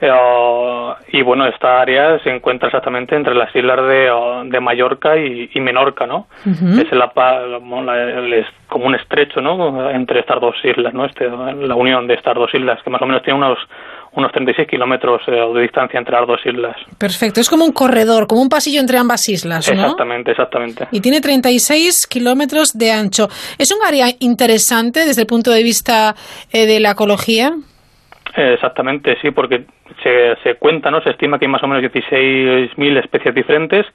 eh, 0.00 0.94
y 1.12 1.22
bueno, 1.22 1.46
esta 1.46 1.80
área 1.80 2.18
se 2.20 2.30
encuentra 2.30 2.68
exactamente 2.68 3.14
entre 3.14 3.34
las 3.34 3.54
islas 3.54 3.76
de, 3.86 4.10
de 4.46 4.60
Mallorca 4.60 5.16
y, 5.16 5.48
Menorca, 5.60 6.06
¿no? 6.06 6.26
Es 6.44 6.90
la, 6.92 7.12
como 8.68 8.86
un 8.86 8.94
estrecho, 8.94 9.40
¿no? 9.40 9.90
Entre 9.90 10.20
estas 10.20 10.40
dos 10.40 10.56
islas, 10.64 10.94
¿no? 10.94 11.04
Este, 11.04 11.28
la 11.28 11.74
unión 11.74 12.06
de 12.06 12.14
estas 12.14 12.34
dos 12.34 12.52
islas, 12.54 12.82
que 12.82 12.90
más 12.90 13.02
o 13.02 13.06
menos 13.06 13.22
tiene 13.22 13.38
unos 13.38 13.58
unos 14.12 14.32
36 14.32 14.68
kilómetros 14.68 15.22
eh, 15.28 15.30
de 15.30 15.62
distancia 15.62 15.98
entre 15.98 16.16
las 16.16 16.26
dos 16.26 16.40
islas. 16.44 16.76
Perfecto, 16.98 17.40
es 17.40 17.48
como 17.48 17.64
un 17.64 17.72
corredor, 17.72 18.26
como 18.26 18.42
un 18.42 18.48
pasillo 18.48 18.80
entre 18.80 18.98
ambas 18.98 19.28
islas, 19.28 19.68
¿no? 19.68 19.74
Exactamente, 19.74 20.32
exactamente. 20.32 20.88
Y 20.90 21.00
tiene 21.00 21.20
36 21.20 22.06
kilómetros 22.08 22.76
de 22.76 22.90
ancho. 22.90 23.28
¿Es 23.58 23.70
un 23.70 23.78
área 23.86 24.06
interesante 24.18 25.04
desde 25.04 25.22
el 25.22 25.26
punto 25.26 25.50
de 25.52 25.62
vista 25.62 26.16
eh, 26.52 26.66
de 26.66 26.80
la 26.80 26.92
ecología? 26.92 27.54
Exactamente, 28.36 29.16
sí, 29.20 29.30
porque 29.30 29.64
se, 30.02 30.36
se 30.42 30.54
cuenta, 30.54 30.90
¿no? 30.90 31.00
Se 31.02 31.10
estima 31.10 31.38
que 31.38 31.46
hay 31.46 31.50
más 31.50 31.62
o 31.62 31.66
menos 31.66 31.82
16.000 31.90 32.98
especies 32.98 33.34
diferentes 33.34 33.86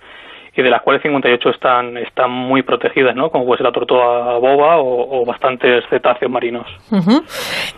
y 0.57 0.61
de 0.61 0.69
las 0.69 0.81
cuales 0.81 1.01
58 1.01 1.49
están, 1.49 1.97
están 1.97 2.31
muy 2.31 2.63
protegidas, 2.63 3.15
¿no? 3.15 3.29
Como 3.29 3.45
puede 3.45 3.57
ser 3.57 3.65
la 3.65 3.73
tortuga 3.73 4.37
boba 4.37 4.77
o, 4.77 5.25
bastantes 5.25 5.83
cetáceos 5.89 6.31
marinos. 6.31 6.65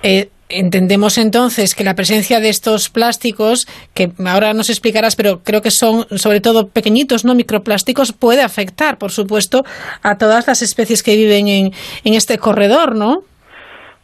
Eh, 0.03 0.29
entendemos 0.49 1.17
entonces 1.17 1.73
que 1.73 1.83
la 1.83 1.95
presencia 1.95 2.39
de 2.39 2.49
estos 2.49 2.89
plásticos, 2.89 3.67
que 3.95 4.11
ahora 4.25 4.53
nos 4.53 4.69
explicarás, 4.69 5.15
pero 5.15 5.41
creo 5.43 5.61
que 5.61 5.71
son 5.71 6.05
sobre 6.17 6.39
todo 6.39 6.67
pequeñitos, 6.67 7.25
no 7.25 7.33
microplásticos, 7.33 8.13
puede 8.13 8.43
afectar, 8.43 8.99
por 8.99 9.11
supuesto, 9.11 9.63
a 10.03 10.17
todas 10.17 10.47
las 10.47 10.61
especies 10.61 11.01
que 11.01 11.15
viven 11.15 11.47
en, 11.47 11.71
en 12.03 12.13
este 12.13 12.37
corredor, 12.37 12.95
¿no? 12.95 13.23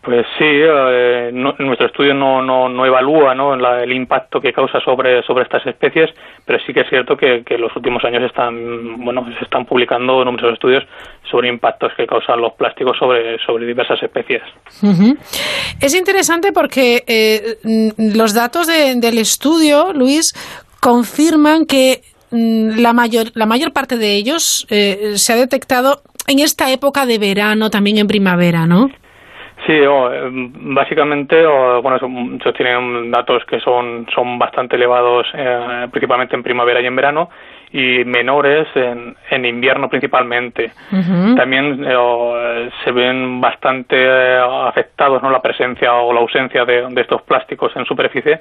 Pues 0.03 0.25
sí, 0.37 0.43
eh, 0.45 1.29
nuestro 1.31 1.87
estudio 1.87 2.13
no, 2.13 2.41
no, 2.41 2.67
no 2.67 2.85
evalúa 2.85 3.33
¿no? 3.33 3.53
el 3.53 3.93
impacto 3.93 4.41
que 4.41 4.51
causa 4.51 4.81
sobre, 4.81 5.23
sobre 5.23 5.43
estas 5.45 5.65
especies, 5.65 6.09
pero 6.45 6.59
sí 6.65 6.73
que 6.73 6.81
es 6.81 6.89
cierto 6.89 7.15
que, 7.15 7.41
en 7.47 7.61
los 7.61 7.73
últimos 7.73 8.03
años 8.03 8.21
están, 8.23 8.97
bueno, 9.01 9.25
se 9.39 9.45
están 9.45 9.65
publicando 9.65 10.25
numerosos 10.25 10.55
estudios 10.55 10.83
sobre 11.31 11.47
impactos 11.47 11.93
que 11.95 12.05
causan 12.05 12.41
los 12.41 12.51
plásticos 12.55 12.97
sobre, 12.97 13.37
sobre 13.45 13.65
diversas 13.65 14.03
especies. 14.03 14.41
Es 15.79 15.95
interesante 15.95 16.51
porque 16.51 17.03
eh, 17.07 17.93
los 17.97 18.33
datos 18.33 18.67
del 18.67 19.17
estudio, 19.17 19.93
Luis, 19.93 20.33
confirman 20.81 21.65
que 21.65 22.01
mm, 22.29 22.81
la 22.81 22.91
mayor, 22.91 23.27
la 23.35 23.45
mayor 23.45 23.71
parte 23.71 23.95
de 23.95 24.15
ellos 24.15 24.67
eh, 24.69 25.13
se 25.15 25.31
ha 25.31 25.37
detectado 25.37 26.01
en 26.27 26.39
esta 26.39 26.69
época 26.73 27.05
de 27.05 27.19
verano, 27.19 27.69
también 27.69 27.99
en 27.99 28.07
primavera, 28.07 28.65
¿no? 28.65 28.89
Sí, 29.65 29.71
em, 29.71 30.51
básicamente, 30.73 31.45
bueno, 31.45 31.97
se 32.43 32.53
tienen 32.53 33.11
datos 33.11 33.45
que 33.45 33.59
son, 33.61 34.05
son 34.13 34.37
bastante 34.37 34.75
elevados, 34.75 35.25
eh, 35.33 35.87
principalmente 35.89 36.35
en 36.35 36.43
primavera 36.43 36.81
y 36.81 36.85
en 36.85 36.95
verano, 36.95 37.29
y 37.71 38.03
menores 38.03 38.67
en, 38.75 39.15
en 39.29 39.45
invierno 39.45 39.89
principalmente. 39.89 40.71
También 41.35 41.83
eh, 41.87 42.69
se 42.83 42.91
ven 42.91 43.39
bastante 43.39 43.95
eh, 43.97 44.37
afectados 44.37 45.23
¿no? 45.23 45.31
la 45.31 45.41
presencia 45.41 45.93
o 45.93 46.13
la 46.13 46.19
ausencia 46.19 46.65
de, 46.65 46.87
estos 46.97 47.21
plásticos 47.23 47.75
en 47.75 47.85
superficie 47.85 48.39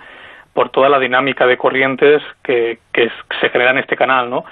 por 0.52 0.70
toda 0.70 0.88
la 0.88 0.98
dinámica 0.98 1.46
de 1.46 1.56
corrientes 1.56 2.20
que, 2.42 2.78
que 2.92 3.10
se 3.40 3.48
genera 3.48 3.70
en 3.70 3.78
este 3.78 3.96
canal, 3.96 4.28
¿no? 4.28 4.44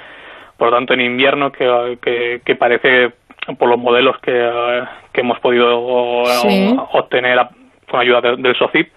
Por 0.56 0.70
lo 0.70 0.76
tanto, 0.76 0.94
en 0.94 1.00
invierno, 1.00 1.52
que, 1.52 1.98
que, 2.02 2.40
que 2.44 2.54
parece 2.54 3.12
por 3.58 3.68
los 3.68 3.78
modelos 3.78 4.18
que, 4.18 4.32
eh, 4.34 4.84
que 5.12 5.20
hemos 5.20 5.38
podido 5.40 6.24
eh, 6.24 6.76
obtener 6.92 7.38
con 7.90 8.00
ayuda 8.00 8.20
del 8.20 8.56
SOCIP, 8.56 8.92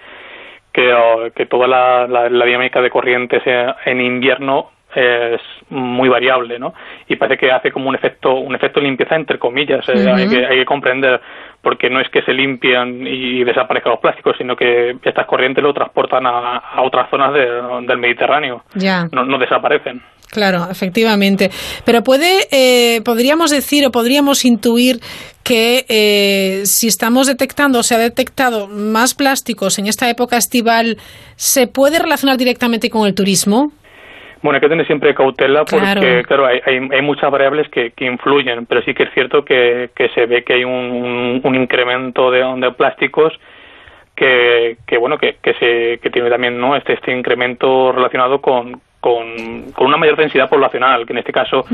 que, 0.72 0.92
eh, 0.92 1.32
que 1.36 1.46
toda 1.46 1.68
la, 1.68 2.08
la, 2.08 2.46
dinámica 2.46 2.82
de 2.82 2.90
corrientes 2.90 3.42
en 3.86 4.02
invierno 4.02 4.72
es 4.96 5.42
muy 5.70 6.10
variable, 6.10 6.60
¿no? 6.60 6.74
Y 7.08 7.16
parece 7.16 7.38
que 7.38 7.52
hace 7.52 7.72
como 7.72 7.90
un 7.90 7.96
efecto, 7.96 8.36
un 8.36 8.56
efecto 8.56 8.80
de 8.80 8.88
limpieza 8.88 9.16
entre 9.16 9.40
comillas. 9.40 9.88
hay, 9.88 10.30
que, 10.30 10.46
hay 10.46 10.58
que 10.60 10.66
comprender 10.66 11.20
porque 11.62 11.90
no 11.90 12.02
es 12.02 12.10
que 12.10 12.22
se 12.24 12.34
limpian 12.34 13.08
y 13.08 13.44
desaparezcan 13.44 13.92
los 13.92 14.02
plásticos, 14.02 14.36
sino 14.38 14.56
que 14.56 14.96
estas 15.02 15.26
corrientes 15.26 15.64
lo 15.64 15.74
transportan 15.74 16.26
a, 16.26 16.58
a 16.58 16.82
otras 16.82 17.10
zonas 17.10 17.34
del 17.34 17.98
Mediterráneo. 17.98 18.64
Ya. 18.76 19.08
No, 19.12 19.24
no 19.24 19.38
desaparecen. 19.38 20.02
Claro, 20.34 20.68
efectivamente. 20.70 21.52
Pero 21.86 22.02
puede, 22.02 22.48
eh, 22.52 23.02
podríamos 23.06 23.52
decir 23.52 23.86
o 23.86 23.92
podríamos 23.92 24.46
intuir 24.46 25.00
que 25.44 25.86
eh, 25.88 26.66
si 26.66 26.88
estamos 26.88 27.28
detectando 27.28 27.80
o 27.80 27.84
se 27.84 27.94
ha 27.94 28.00
detectado 28.00 28.68
más 28.68 29.14
plásticos 29.14 29.78
en 29.78 29.86
esta 29.86 30.10
época 30.10 30.38
estival, 30.38 30.98
¿se 31.36 31.68
puede 31.68 32.00
relacionar 32.00 32.38
directamente 32.38 32.90
con 32.90 33.06
el 33.06 33.14
turismo? 33.14 33.72
Bueno, 34.44 34.58
hay 34.58 34.62
que 34.62 34.70
tener 34.70 34.86
siempre 34.86 35.16
cautela 35.16 35.64
porque, 35.64 36.24
claro, 36.28 36.46
hay, 36.46 36.60
hay, 36.66 37.02
muchas 37.02 37.32
variables 37.32 37.70
que, 37.70 37.92
que, 37.92 38.06
influyen, 38.06 38.66
pero 38.66 38.82
sí 38.84 38.94
que 38.94 39.04
es 39.04 39.14
cierto 39.14 39.46
que, 39.46 39.90
que 39.96 40.10
se 40.10 40.26
ve 40.26 40.44
que 40.44 40.54
hay 40.54 40.66
un, 40.66 41.42
un, 41.42 41.56
incremento 41.56 42.30
de, 42.30 42.44
de 42.58 42.72
plásticos 42.74 43.34
que, 44.16 44.78
que 44.86 44.98
bueno, 44.98 45.18
que, 45.18 45.38
que, 45.42 45.54
se, 45.54 46.00
que 46.00 46.10
tiene 46.10 46.30
también 46.30 46.60
¿no? 46.60 46.76
este, 46.76 46.94
este 46.94 47.18
incremento 47.18 47.94
relacionado 47.94 48.42
con, 48.42 48.82
con, 49.00 49.72
con 49.72 49.88
una 49.88 49.98
mayor 49.98 50.18
densidad 50.18 50.50
poblacional, 50.50 51.06
que 51.06 51.14
en 51.14 51.20
este 51.20 51.32
caso 51.32 51.66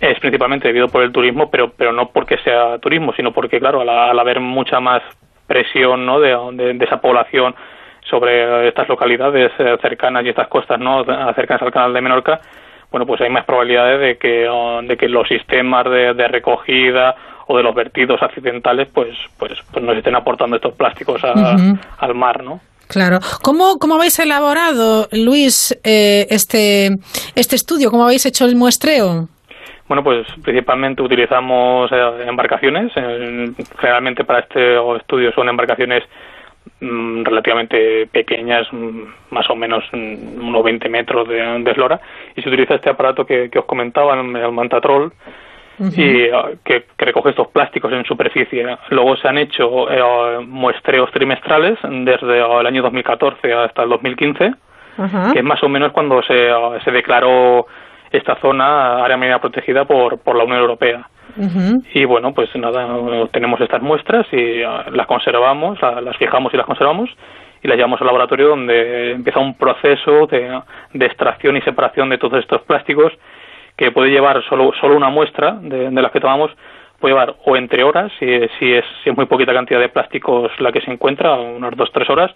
es 0.00 0.18
principalmente 0.18 0.68
debido 0.68 0.88
por 0.88 1.02
el 1.02 1.12
turismo, 1.12 1.50
pero, 1.50 1.72
pero 1.76 1.92
no 1.92 2.08
porque 2.08 2.38
sea 2.38 2.78
turismo, 2.78 3.12
sino 3.14 3.32
porque, 3.32 3.60
claro, 3.60 3.82
al, 3.82 4.18
haber 4.18 4.40
mucha 4.40 4.80
más 4.80 5.02
presión 5.46 6.04
¿no? 6.04 6.20
de, 6.20 6.76
esa 6.80 7.00
población 7.00 7.54
sobre 8.12 8.68
estas 8.68 8.86
localidades 8.90 9.50
eh, 9.58 9.78
cercanas 9.80 10.22
y 10.22 10.28
estas 10.28 10.48
costas 10.48 10.78
¿no? 10.78 11.02
cercanas 11.34 11.62
al 11.62 11.72
canal 11.72 11.94
de 11.94 12.02
Menorca, 12.02 12.40
bueno, 12.90 13.06
pues 13.06 13.22
hay 13.22 13.30
más 13.30 13.46
probabilidades 13.46 14.00
de 14.00 14.18
que, 14.18 14.46
de 14.86 14.96
que 14.98 15.08
los 15.08 15.26
sistemas 15.26 15.86
de, 15.86 16.28
recogida 16.28 17.14
o 17.46 17.56
de 17.56 17.62
los 17.62 17.74
vertidos 17.74 18.22
accidentales 18.22 18.88
pues, 18.92 19.16
pues, 19.38 19.52
pues 19.72 19.82
nos 19.82 19.96
estén 19.96 20.14
aportando 20.14 20.56
estos 20.56 20.74
plásticos 20.74 21.22
al 21.24 22.14
mar, 22.14 22.44
¿no? 22.44 22.60
Claro. 22.88 23.20
¿Cómo, 23.42 23.78
cómo 23.78 23.94
habéis 23.94 24.18
elaborado, 24.18 25.08
Luis, 25.12 25.72
eh, 25.82 26.26
este, 26.28 26.90
este 27.34 27.56
estudio? 27.56 27.90
¿Cómo 27.90 28.04
habéis 28.04 28.26
hecho 28.26 28.44
el 28.44 28.56
muestreo? 28.56 29.28
Bueno, 29.88 30.04
pues 30.04 30.26
principalmente 30.42 31.00
utilizamos 31.00 31.90
eh, 31.90 32.26
embarcaciones. 32.26 32.92
generalmente 33.78 34.24
para 34.24 34.40
este 34.40 34.76
estudio 34.98 35.32
son 35.32 35.48
embarcaciones 35.48 36.02
relativamente 36.82 38.06
pequeñas, 38.08 38.66
mm, 38.72 39.02
más 39.30 39.48
o 39.50 39.56
menos 39.56 39.84
mm, 39.92 40.46
unos 40.48 40.64
20 40.64 40.88
metros 40.88 41.28
de, 41.28 41.70
eslora, 41.70 42.00
y 42.34 42.42
se 42.42 42.48
utiliza 42.48 42.74
este 42.74 42.90
aparato 42.90 43.24
que, 43.24 43.50
os 43.54 43.64
comentaba, 43.64 44.14
el 44.14 44.52
Mantatrol, 44.52 45.12
y 45.78 46.28
ah, 46.28 46.50
que, 46.64 46.84
recoge 46.98 47.30
estos 47.30 47.48
plásticos 47.48 47.92
en 47.92 48.04
superficie. 48.04 48.64
Luego 48.90 49.16
se 49.16 49.28
han 49.28 49.38
hecho 49.38 49.90
eh, 49.90 50.44
muestreos 50.46 51.10
trimestrales 51.10 51.78
desde 51.82 52.38
el 52.38 52.66
año 52.66 52.82
2014 52.82 53.52
hasta 53.52 53.82
el 53.82 53.88
2015, 53.88 54.52
que 55.32 55.38
es 55.38 55.44
más 55.44 55.62
o 55.62 55.68
menos 55.68 55.92
cuando 55.92 56.22
se, 56.22 56.50
se 56.84 56.90
declaró 56.90 57.66
esta 58.12 58.36
zona 58.36 59.02
área 59.02 59.16
marina 59.16 59.40
protegida 59.40 59.84
por, 59.84 60.18
por 60.18 60.36
la 60.36 60.44
Unión 60.44 60.60
Europea. 60.60 61.08
Y 61.94 62.04
bueno, 62.04 62.34
pues 62.34 62.54
nada, 62.56 62.86
tenemos 63.30 63.60
estas 63.60 63.80
muestras 63.80 64.26
y 64.32 64.62
ah, 64.62 64.84
las 64.92 65.06
conservamos, 65.06 65.78
las 65.80 66.16
fijamos 66.16 66.52
y 66.52 66.56
las 66.56 66.66
conservamos 66.66 67.10
y 67.62 67.68
las 67.68 67.76
llevamos 67.76 68.00
al 68.00 68.06
laboratorio 68.06 68.48
donde 68.48 69.12
empieza 69.12 69.38
un 69.38 69.54
proceso 69.54 70.26
de, 70.26 70.60
extracción 70.94 71.56
y 71.56 71.62
separación 71.62 72.10
de 72.10 72.18
todos 72.18 72.40
estos 72.40 72.62
plásticos 72.62 73.12
que 73.76 73.90
puede 73.90 74.10
llevar 74.10 74.42
solo, 74.48 74.72
solo 74.80 74.96
una 74.96 75.08
muestra 75.08 75.52
de, 75.60 75.90
de 75.90 76.02
las 76.02 76.12
que 76.12 76.20
tomamos 76.20 76.50
puede 77.02 77.14
llevar 77.14 77.34
o 77.44 77.56
entre 77.56 77.82
horas, 77.82 78.12
si, 78.18 78.26
si, 78.58 78.72
es, 78.72 78.84
si 79.02 79.10
es 79.10 79.16
muy 79.16 79.26
poquita 79.26 79.52
cantidad 79.52 79.80
de 79.80 79.88
plásticos 79.88 80.52
la 80.60 80.70
que 80.70 80.80
se 80.80 80.90
encuentra, 80.90 81.34
unas 81.34 81.76
dos, 81.76 81.90
tres 81.92 82.08
horas, 82.08 82.30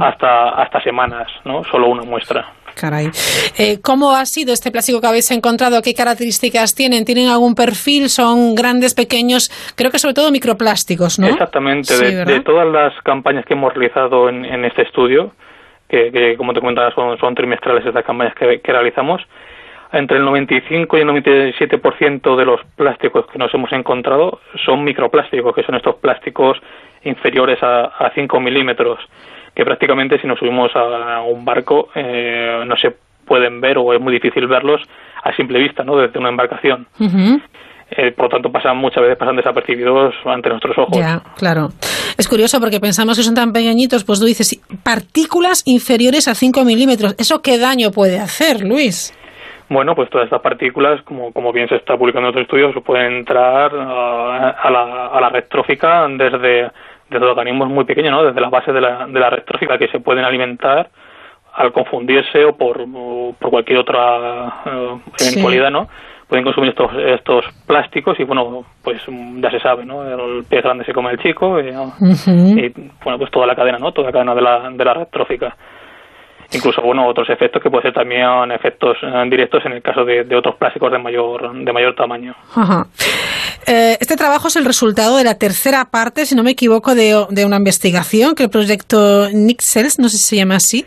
hasta, 0.00 0.50
hasta 0.50 0.82
semanas, 0.82 1.28
¿no? 1.44 1.62
Solo 1.62 1.86
una 1.86 2.02
muestra. 2.02 2.52
Caray. 2.74 3.10
Eh, 3.58 3.78
¿Cómo 3.82 4.10
ha 4.12 4.26
sido 4.26 4.52
este 4.52 4.70
plástico 4.70 5.00
que 5.00 5.06
habéis 5.06 5.30
encontrado? 5.30 5.80
¿Qué 5.82 5.94
características 5.94 6.74
tienen? 6.74 7.04
¿Tienen 7.04 7.28
algún 7.28 7.54
perfil? 7.54 8.08
¿Son 8.08 8.54
grandes, 8.54 8.94
pequeños? 8.94 9.50
Creo 9.76 9.90
que 9.90 9.98
sobre 9.98 10.14
todo 10.14 10.30
microplásticos, 10.30 11.18
¿no? 11.18 11.28
Exactamente. 11.28 11.96
de, 11.96 12.40
todas 12.40 12.66
las 12.66 12.92
campañas 13.02 13.44
que 13.46 13.54
hemos 13.54 13.72
realizado 13.72 14.28
en, 14.28 14.44
en 14.44 14.64
este 14.64 14.82
estudio, 14.82 15.32
que, 15.88 16.34
como 16.36 16.52
te 16.52 16.60
comentaba 16.60 16.92
son, 16.94 17.18
son 17.18 17.34
trimestrales 17.34 17.86
estas 17.86 18.04
campañas 18.04 18.34
que, 18.34 18.60
que 18.60 18.72
realizamos, 18.72 19.22
entre 19.92 20.18
el 20.18 20.24
95 20.24 20.98
y 20.98 21.00
el 21.00 21.08
97% 21.08 22.36
de 22.36 22.44
los 22.44 22.60
plásticos 22.76 23.26
que 23.26 23.38
nos 23.38 23.52
hemos 23.54 23.72
encontrado 23.72 24.40
son 24.64 24.84
microplásticos, 24.84 25.54
que 25.54 25.62
son 25.62 25.76
estos 25.76 25.96
plásticos 25.96 26.58
inferiores 27.04 27.62
a, 27.62 27.84
a 27.84 28.10
5 28.14 28.40
milímetros 28.40 28.98
que 29.58 29.64
prácticamente 29.64 30.20
si 30.20 30.26
nos 30.28 30.38
subimos 30.38 30.70
a 30.76 31.20
un 31.20 31.44
barco 31.44 31.88
eh, 31.92 32.62
no 32.64 32.76
se 32.76 32.94
pueden 33.26 33.60
ver 33.60 33.76
o 33.76 33.92
es 33.92 34.00
muy 34.00 34.12
difícil 34.12 34.46
verlos 34.46 34.80
a 35.24 35.34
simple 35.34 35.58
vista, 35.58 35.82
¿no? 35.82 35.96
Desde 35.96 36.16
una 36.16 36.28
embarcación. 36.28 36.86
Eh, 37.90 38.12
por 38.12 38.26
lo 38.26 38.28
tanto, 38.28 38.52
pasan 38.52 38.76
muchas 38.76 39.02
veces 39.02 39.18
pasan 39.18 39.34
desapercibidos 39.34 40.14
ante 40.24 40.48
nuestros 40.48 40.78
ojos. 40.78 40.96
Ya, 40.96 41.20
claro. 41.36 41.70
Es 42.16 42.28
curioso 42.28 42.60
porque 42.60 42.78
pensamos 42.78 43.16
que 43.16 43.24
son 43.24 43.34
tan 43.34 43.52
pequeñitos, 43.52 44.04
pues 44.04 44.20
tú 44.20 44.26
dices 44.26 44.60
partículas 44.84 45.64
inferiores 45.66 46.28
a 46.28 46.36
5 46.36 46.64
milímetros. 46.64 47.16
¿Eso 47.18 47.42
qué 47.42 47.58
daño 47.58 47.90
puede 47.90 48.20
hacer, 48.20 48.62
Luis? 48.62 49.12
Bueno, 49.70 49.94
pues 49.94 50.08
todas 50.08 50.24
estas 50.24 50.40
partículas, 50.40 51.02
como, 51.02 51.32
como 51.32 51.52
bien 51.52 51.68
se 51.68 51.76
está 51.76 51.96
publicando 51.96 52.28
en 52.28 52.30
otros 52.30 52.42
estudios, 52.42 52.74
pueden 52.84 53.18
entrar 53.18 53.70
ah, 53.74 54.56
a, 54.62 54.70
la, 54.70 55.06
a 55.08 55.20
la 55.20 55.28
red 55.28 55.44
trófica 55.48 56.06
desde 56.08 56.70
desde 57.10 57.24
organismos 57.24 57.68
muy 57.68 57.84
pequeños, 57.84 58.12
¿no? 58.12 58.24
desde 58.24 58.40
la 58.40 58.50
base 58.50 58.72
de 58.72 58.80
la, 58.80 59.06
de 59.06 59.20
la 59.20 59.30
red 59.30 59.44
trófica 59.44 59.78
que 59.78 59.88
se 59.88 60.00
pueden 60.00 60.24
alimentar 60.24 60.90
al 61.54 61.72
confundirse 61.72 62.44
o 62.44 62.56
por, 62.56 62.84
por 63.38 63.50
cualquier 63.50 63.78
otra 63.78 64.62
uh, 64.66 65.00
eventualidad, 65.18 65.70
¿no? 65.70 65.88
Pueden 66.28 66.44
consumir 66.44 66.70
estos, 66.70 66.92
estos 66.94 67.44
plásticos 67.66 68.20
y, 68.20 68.24
bueno, 68.24 68.64
pues 68.84 69.00
ya 69.40 69.50
se 69.50 69.58
sabe, 69.58 69.84
¿no? 69.84 70.04
El 70.04 70.44
pez 70.44 70.62
grande 70.62 70.84
se 70.84 70.92
come 70.92 71.10
el 71.10 71.18
chico 71.18 71.58
y, 71.58 71.68
y, 71.70 72.74
bueno, 73.02 73.18
pues 73.18 73.30
toda 73.30 73.46
la 73.46 73.56
cadena, 73.56 73.78
¿no? 73.78 73.92
Toda 73.92 74.08
la 74.08 74.12
cadena 74.12 74.34
de 74.34 74.42
la, 74.42 74.70
de 74.70 74.84
la 74.84 74.94
red 74.94 75.08
trófica 75.10 75.56
incluso 76.52 76.80
bueno 76.80 77.06
otros 77.06 77.28
efectos 77.28 77.62
que 77.62 77.70
pueden 77.70 77.84
ser 77.84 77.94
también 77.94 78.50
efectos 78.52 78.96
eh, 79.02 79.24
directos 79.30 79.64
en 79.66 79.72
el 79.72 79.82
caso 79.82 80.04
de, 80.04 80.24
otros 80.34 80.56
plásticos 80.56 80.90
de 80.90 80.98
mayor 80.98 81.52
de 81.52 81.72
mayor 81.72 81.94
tamaño. 81.94 82.34
Eh, 83.66 83.98
este 84.00 84.16
trabajo 84.16 84.48
es 84.48 84.56
el 84.56 84.64
resultado 84.64 85.18
de 85.18 85.24
la 85.24 85.34
tercera 85.34 85.84
parte, 85.90 86.24
si 86.24 86.34
no 86.34 86.42
me 86.42 86.52
equivoco, 86.52 86.94
de, 86.94 87.26
de 87.28 87.44
una 87.44 87.56
investigación 87.56 88.34
que 88.34 88.44
el 88.44 88.50
proyecto 88.50 89.28
Nixels, 89.30 89.98
no 89.98 90.08
sé 90.08 90.16
si 90.16 90.24
se 90.24 90.36
llama 90.36 90.56
así, 90.56 90.86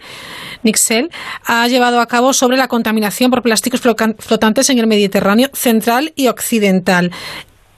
Nixel, 0.63 1.11
ha 1.45 1.67
llevado 1.67 1.99
a 1.99 2.07
cabo 2.07 2.33
sobre 2.33 2.57
la 2.57 2.67
contaminación 2.67 3.29
por 3.29 3.43
plásticos 3.43 3.81
flotantes 3.81 4.69
en 4.71 4.79
el 4.79 4.87
Mediterráneo 4.87 5.49
central 5.53 6.11
y 6.15 6.27
occidental. 6.27 7.11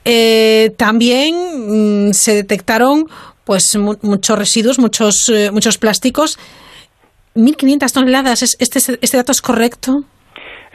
Eh, 0.06 0.72
también 0.78 2.08
mm, 2.08 2.12
se 2.12 2.34
detectaron 2.34 3.06
pues 3.44 3.76
muchos 3.76 4.38
residuos, 4.38 4.78
muchos, 4.78 5.30
muchos 5.52 5.76
plásticos 5.76 6.38
1.500 7.34 7.92
toneladas, 7.92 8.42
¿este, 8.42 8.78
¿este 8.78 9.16
dato 9.16 9.32
es 9.32 9.42
correcto? 9.42 10.04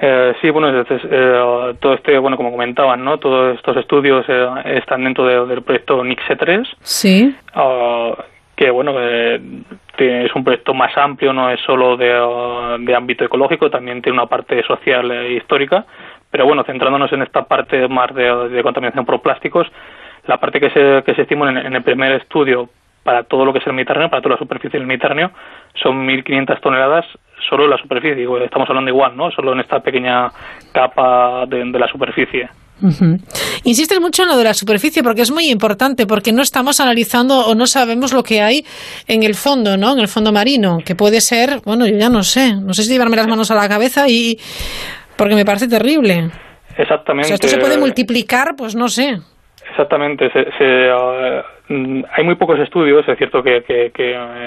Eh, 0.02 0.34
sí, 0.42 0.50
bueno, 0.50 0.70
eh, 0.70 1.76
todo 1.80 1.94
este, 1.94 2.18
bueno, 2.18 2.38
como 2.38 2.52
comentaban, 2.52 3.04
¿no? 3.04 3.18
Todos 3.18 3.58
estos 3.58 3.76
estudios 3.78 4.26
eh, 4.30 4.48
están 4.78 5.04
dentro 5.04 5.26
del 5.26 5.62
proyecto 5.62 6.04
NIXE 6.04 6.36
3. 6.38 6.68
Sí. 6.82 7.36
Ah, 7.54 8.14
que, 8.56 8.70
bueno, 8.70 8.94
es 9.00 10.36
un 10.36 10.44
proyecto 10.44 10.74
más 10.74 10.98
amplio, 10.98 11.32
no 11.32 11.50
es 11.50 11.60
solo 11.62 11.96
de, 11.96 12.94
ámbito 12.94 13.26
ecológico, 13.26 13.70
también 13.70 14.02
tiene 14.02 14.18
una 14.20 14.28
parte 14.28 14.62
social 14.64 15.10
e 15.12 15.34
histórica. 15.34 15.86
Pero, 16.30 16.46
bueno, 16.46 16.64
centrándonos 16.64 17.12
en 17.14 17.22
esta 17.24 17.44
parte 17.44 17.88
más 17.88 18.14
de, 18.14 18.62
contaminación 18.62 19.06
por 19.06 19.22
plásticos, 19.22 19.68
la 20.28 20.38
parte 20.38 20.60
que 20.60 20.70
se, 20.72 21.04
que 21.04 21.16
se 21.16 21.22
estimula 21.24 21.52
en, 21.52 21.58
en 21.68 21.76
el 21.76 21.84
primer 21.84 22.14
estudio 22.14 22.70
para 23.10 23.24
todo 23.24 23.44
lo 23.44 23.52
que 23.52 23.58
es 23.58 23.66
el 23.66 23.74
Mediterráneo, 23.74 24.08
para 24.08 24.22
toda 24.22 24.36
la 24.36 24.40
superficie 24.40 24.78
del 24.78 24.86
Mediterráneo, 24.86 25.32
son 25.82 26.06
1.500 26.08 26.62
toneladas 26.62 27.08
solo 27.50 27.64
en 27.64 27.72
la 27.72 27.78
superficie. 27.80 28.24
Estamos 28.46 28.70
hablando 28.70 28.92
igual, 28.92 29.18
¿no? 29.18 29.32
Solo 29.32 29.54
en 29.54 29.62
esta 29.62 29.80
pequeña 29.80 30.28
capa 30.72 31.48
de, 31.48 31.66
la 31.66 31.88
superficie. 31.88 32.48
Insistes 33.64 34.00
mucho 34.00 34.22
en 34.22 34.30
lo 34.30 34.38
de 34.38 34.44
la 34.44 34.54
superficie 34.54 35.02
porque 35.02 35.24
es 35.24 35.32
muy 35.32 35.50
importante, 35.50 36.06
porque 36.06 36.32
no 36.32 36.44
estamos 36.44 36.80
analizando 36.80 37.48
o 37.48 37.56
no 37.56 37.66
sabemos 37.66 38.14
lo 38.14 38.22
que 38.22 38.42
hay 38.42 38.64
en 39.08 39.24
el 39.24 39.34
fondo, 39.34 39.76
¿no? 39.76 39.94
En 39.94 40.02
el 40.02 40.08
fondo 40.08 40.32
marino, 40.32 40.78
que 40.86 40.94
puede 40.94 41.20
ser, 41.20 41.62
bueno, 41.66 41.88
yo 41.88 41.98
ya 41.98 42.10
no 42.10 42.22
sé, 42.22 42.54
no 42.54 42.76
sé 42.76 42.84
si 42.84 42.92
llevarme 42.92 43.18
las 43.18 43.28
manos 43.28 43.50
a 43.50 43.56
la 43.56 43.68
cabeza 43.68 44.08
y 44.08 44.38
porque 45.18 45.34
me 45.34 45.46
parece 45.46 45.68
terrible. 45.68 46.30
Exactamente. 46.78 47.34
esto 47.34 47.48
se 47.48 47.58
puede 47.58 47.80
multiplicar, 47.80 48.54
pues 48.56 48.76
no 48.76 48.88
sé. 48.88 49.18
Exactamente. 49.70 50.30
Se, 50.32 50.48
eh, 50.60 51.44
mm, 51.68 52.04
hay 52.12 52.24
muy 52.24 52.36
pocos 52.36 52.60
estudios. 52.60 53.08
Es 53.08 53.18
cierto 53.18 53.44
que, 53.44 53.92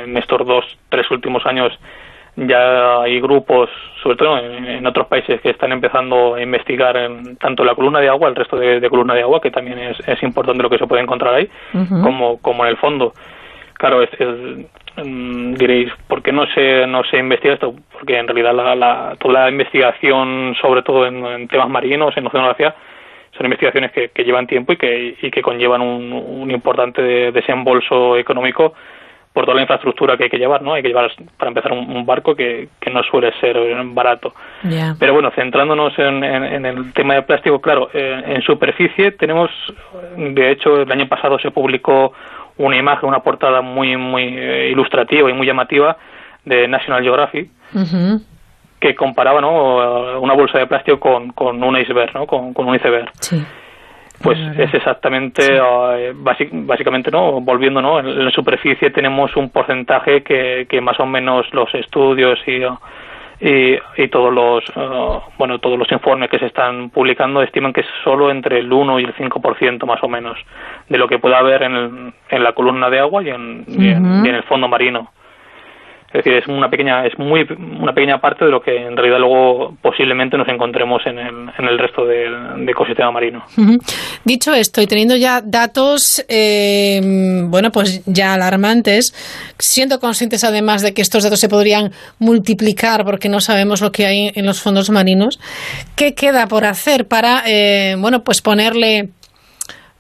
en 0.05 0.17
estos 0.17 0.47
dos, 0.47 0.79
tres 0.89 1.11
últimos 1.11 1.45
años 1.47 1.73
ya 2.35 3.03
hay 3.03 3.21
grupos, 3.21 3.69
sobre 4.03 4.17
todo 4.17 4.39
en, 4.39 4.87
otros 4.87 5.07
países, 5.07 5.41
que 5.43 5.51
están 5.51 5.71
empezando 5.71 6.35
a 6.35 6.43
investigar 6.43 6.97
en, 6.97 7.37
tanto 7.37 7.63
la 7.63 7.75
columna 7.75 8.01
de 8.01 8.09
agua, 8.09 8.29
el 8.29 8.35
resto 8.35 8.57
de, 8.57 8.89
columna 8.89 9.15
de 9.15 9.21
agua, 9.21 9.41
que 9.41 9.51
también 9.51 9.79
es, 9.79 9.99
es, 10.09 10.23
importante 10.23 10.63
lo 10.63 10.71
que 10.71 10.79
se 10.79 10.87
puede 10.87 11.03
encontrar 11.03 11.35
ahí, 11.35 11.49
como, 12.03 12.41
como 12.41 12.65
en 12.65 12.71
el 12.71 12.79
fondo. 12.79 13.13
Claro, 13.75 14.01
es, 14.03 14.11
mm, 14.97 15.55
diréis, 15.55 15.93
¿por 16.07 16.23
qué 16.23 16.33
no 16.33 16.47
se, 16.47 16.87
no 16.87 17.03
se 17.05 17.19
investiga 17.19 17.55
esto? 17.55 17.75
Porque 17.93 18.17
en 18.17 18.29
realidad 18.29 18.55
la, 18.55 19.17
toda 19.19 19.43
la 19.43 19.51
investigación, 19.51 20.55
sobre 20.61 20.83
todo 20.83 21.07
en, 21.07 21.49
temas 21.49 21.69
marinos, 21.69 22.17
en 22.17 22.27
oceanografía, 22.27 22.75
son 23.37 23.47
investigaciones 23.47 23.93
que, 23.93 24.25
llevan 24.25 24.47
tiempo 24.47 24.73
y 24.73 24.77
que, 24.77 25.17
y 25.21 25.31
que 25.31 25.43
conllevan 25.43 25.81
un, 25.81 26.51
importante 26.51 27.03
desembolso 27.33 28.17
económico 28.17 28.75
por 29.33 29.47
toda 29.47 29.55
la 29.55 29.63
infraestructura 29.63 30.19
que 30.19 30.25
hay 30.25 30.31
que 30.31 30.39
llevar, 30.39 30.61
¿no? 30.61 30.75
Hay 30.75 30.83
que 30.83 30.89
llevar, 30.89 31.11
para 31.39 31.49
empezar, 31.49 31.73
un, 31.73 32.05
barco 32.05 32.37
que, 32.37 32.69
que, 32.79 32.91
no 32.91 33.03
suele 33.03 33.33
ser 33.41 33.57
barato. 33.87 34.35
Pero 34.99 35.15
bueno, 35.15 35.31
centrándonos 35.35 35.99
en, 35.99 36.23
el 36.67 36.93
tema 36.93 37.15
de 37.15 37.23
plástico, 37.23 37.59
claro, 37.61 37.89
eh, 37.95 38.23
en 38.27 38.43
superficie 38.43 39.13
tenemos, 39.13 39.51
de 40.19 40.51
hecho, 40.51 40.83
el 40.83 40.93
año 40.93 41.09
pasado 41.09 41.39
se 41.39 41.51
publicó 41.51 42.13
una 42.59 42.77
imagen, 42.77 43.09
una 43.09 43.21
portada 43.21 43.63
muy, 43.63 43.97
muy 43.97 44.25
eh, 44.25 44.69
ilustrativa 44.71 45.31
y 45.31 45.33
muy 45.33 45.47
llamativa 45.47 45.97
de 46.45 46.69
National 46.69 47.03
Geographic, 47.03 47.49
que 48.83 48.97
comparaba 48.97 49.41
¿no? 49.41 50.19
una 50.21 50.35
bolsa 50.35 50.59
de 50.59 50.67
plástico 50.67 50.99
con, 50.99 51.31
con 51.33 51.63
un 51.63 51.77
iceberg, 51.79 52.13
¿no? 52.15 52.27
con, 52.27 52.53
con 52.53 52.67
un 52.67 52.75
iceberg. 52.75 53.09
Pues 54.21 54.39
es 54.59 54.75
exactamente, 54.75 55.57
eh, 55.57 56.13
básicamente, 56.15 57.11
¿no? 57.13 57.41
volviendo, 57.41 57.81
¿no? 57.81 58.01
en 58.01 58.25
la 58.25 58.31
superficie 58.33 58.91
tenemos 58.91 59.37
un 59.37 59.51
porcentaje 59.51 60.23
que, 60.23 60.67
que 60.69 60.81
más 60.81 60.99
o 60.99 61.07
menos 61.07 61.47
los 61.53 61.73
estudios 61.75 62.41
y, 62.47 62.63
y, 63.41 63.79
y 63.97 64.09
todos 64.09 64.33
los 64.33 64.65
eh, 64.77 65.21
bueno 65.39 65.59
todos 65.59 65.77
los 65.77 65.91
informes 65.91 66.31
que 66.31 66.39
se 66.39 66.47
están 66.47 66.91
publicando 66.91 67.43
estiman 67.43 67.73
que 67.73 67.81
es 67.81 67.87
solo 68.05 68.31
entre 68.31 68.61
el 68.61 68.73
1 68.73 69.01
y 69.01 69.05
el 69.05 69.15
5% 69.15 69.85
más 69.85 70.01
o 70.05 70.09
menos 70.09 70.39
de 70.89 70.99
lo 70.99 71.09
que 71.09 71.19
pueda 71.19 71.39
haber 71.39 71.65
en, 71.65 72.15
en 72.29 72.45
la 72.45 72.53
columna 72.53 72.89
de 72.91 73.01
agua 73.01 73.23
y 73.25 73.31
en, 73.31 73.65
y 73.67 73.89
en 73.89 74.27
el 74.27 74.43
fondo 74.45 74.69
marino. 74.69 75.11
Es 76.13 76.25
decir, 76.25 76.35
es 76.35 76.47
una 76.47 76.69
pequeña, 76.69 77.07
es 77.07 77.19
muy 77.19 77.47
una 77.59 77.95
pequeña 77.95 78.21
parte 78.21 78.45
de 78.45 78.51
lo 78.51 78.61
que 78.61 78.77
en 78.77 78.97
realidad 78.97 79.19
luego 79.19 79.75
posiblemente 79.81 80.37
nos 80.37 80.47
encontremos 80.49 81.01
en 81.07 81.19
el, 81.19 81.51
en 81.59 81.65
el 81.65 81.79
resto 81.79 82.05
del 82.05 82.69
ecosistema 82.69 83.11
marino. 83.11 83.45
Dicho 84.23 84.53
esto 84.53 84.83
y 84.83 84.87
teniendo 84.87 85.17
ya 85.17 85.41
datos, 85.43 86.23
eh, 86.29 87.01
bueno, 87.45 87.73
pues 87.73 88.03
ya 88.05 88.35
alarmantes, 88.35 89.15
siendo 89.59 90.01
conscientes 90.01 90.45
además 90.45 90.83
de 90.83 90.93
que 90.93 91.01
estos 91.01 91.25
datos 91.25 91.41
se 91.41 91.49
podrían 91.49 91.93
multiplicar 92.19 93.05
porque 93.07 93.31
no 93.31 93.41
sabemos 93.41 93.81
lo 93.81 93.91
que 93.91 94.05
hay 94.05 94.33
en 94.35 94.45
los 94.45 94.61
fondos 94.61 94.91
marinos, 94.91 95.41
¿qué 95.97 96.15
queda 96.15 96.47
por 96.47 96.67
hacer 96.67 97.09
para, 97.09 97.43
eh, 97.47 97.97
bueno, 97.99 98.23
pues 98.23 98.43
ponerle 98.43 99.09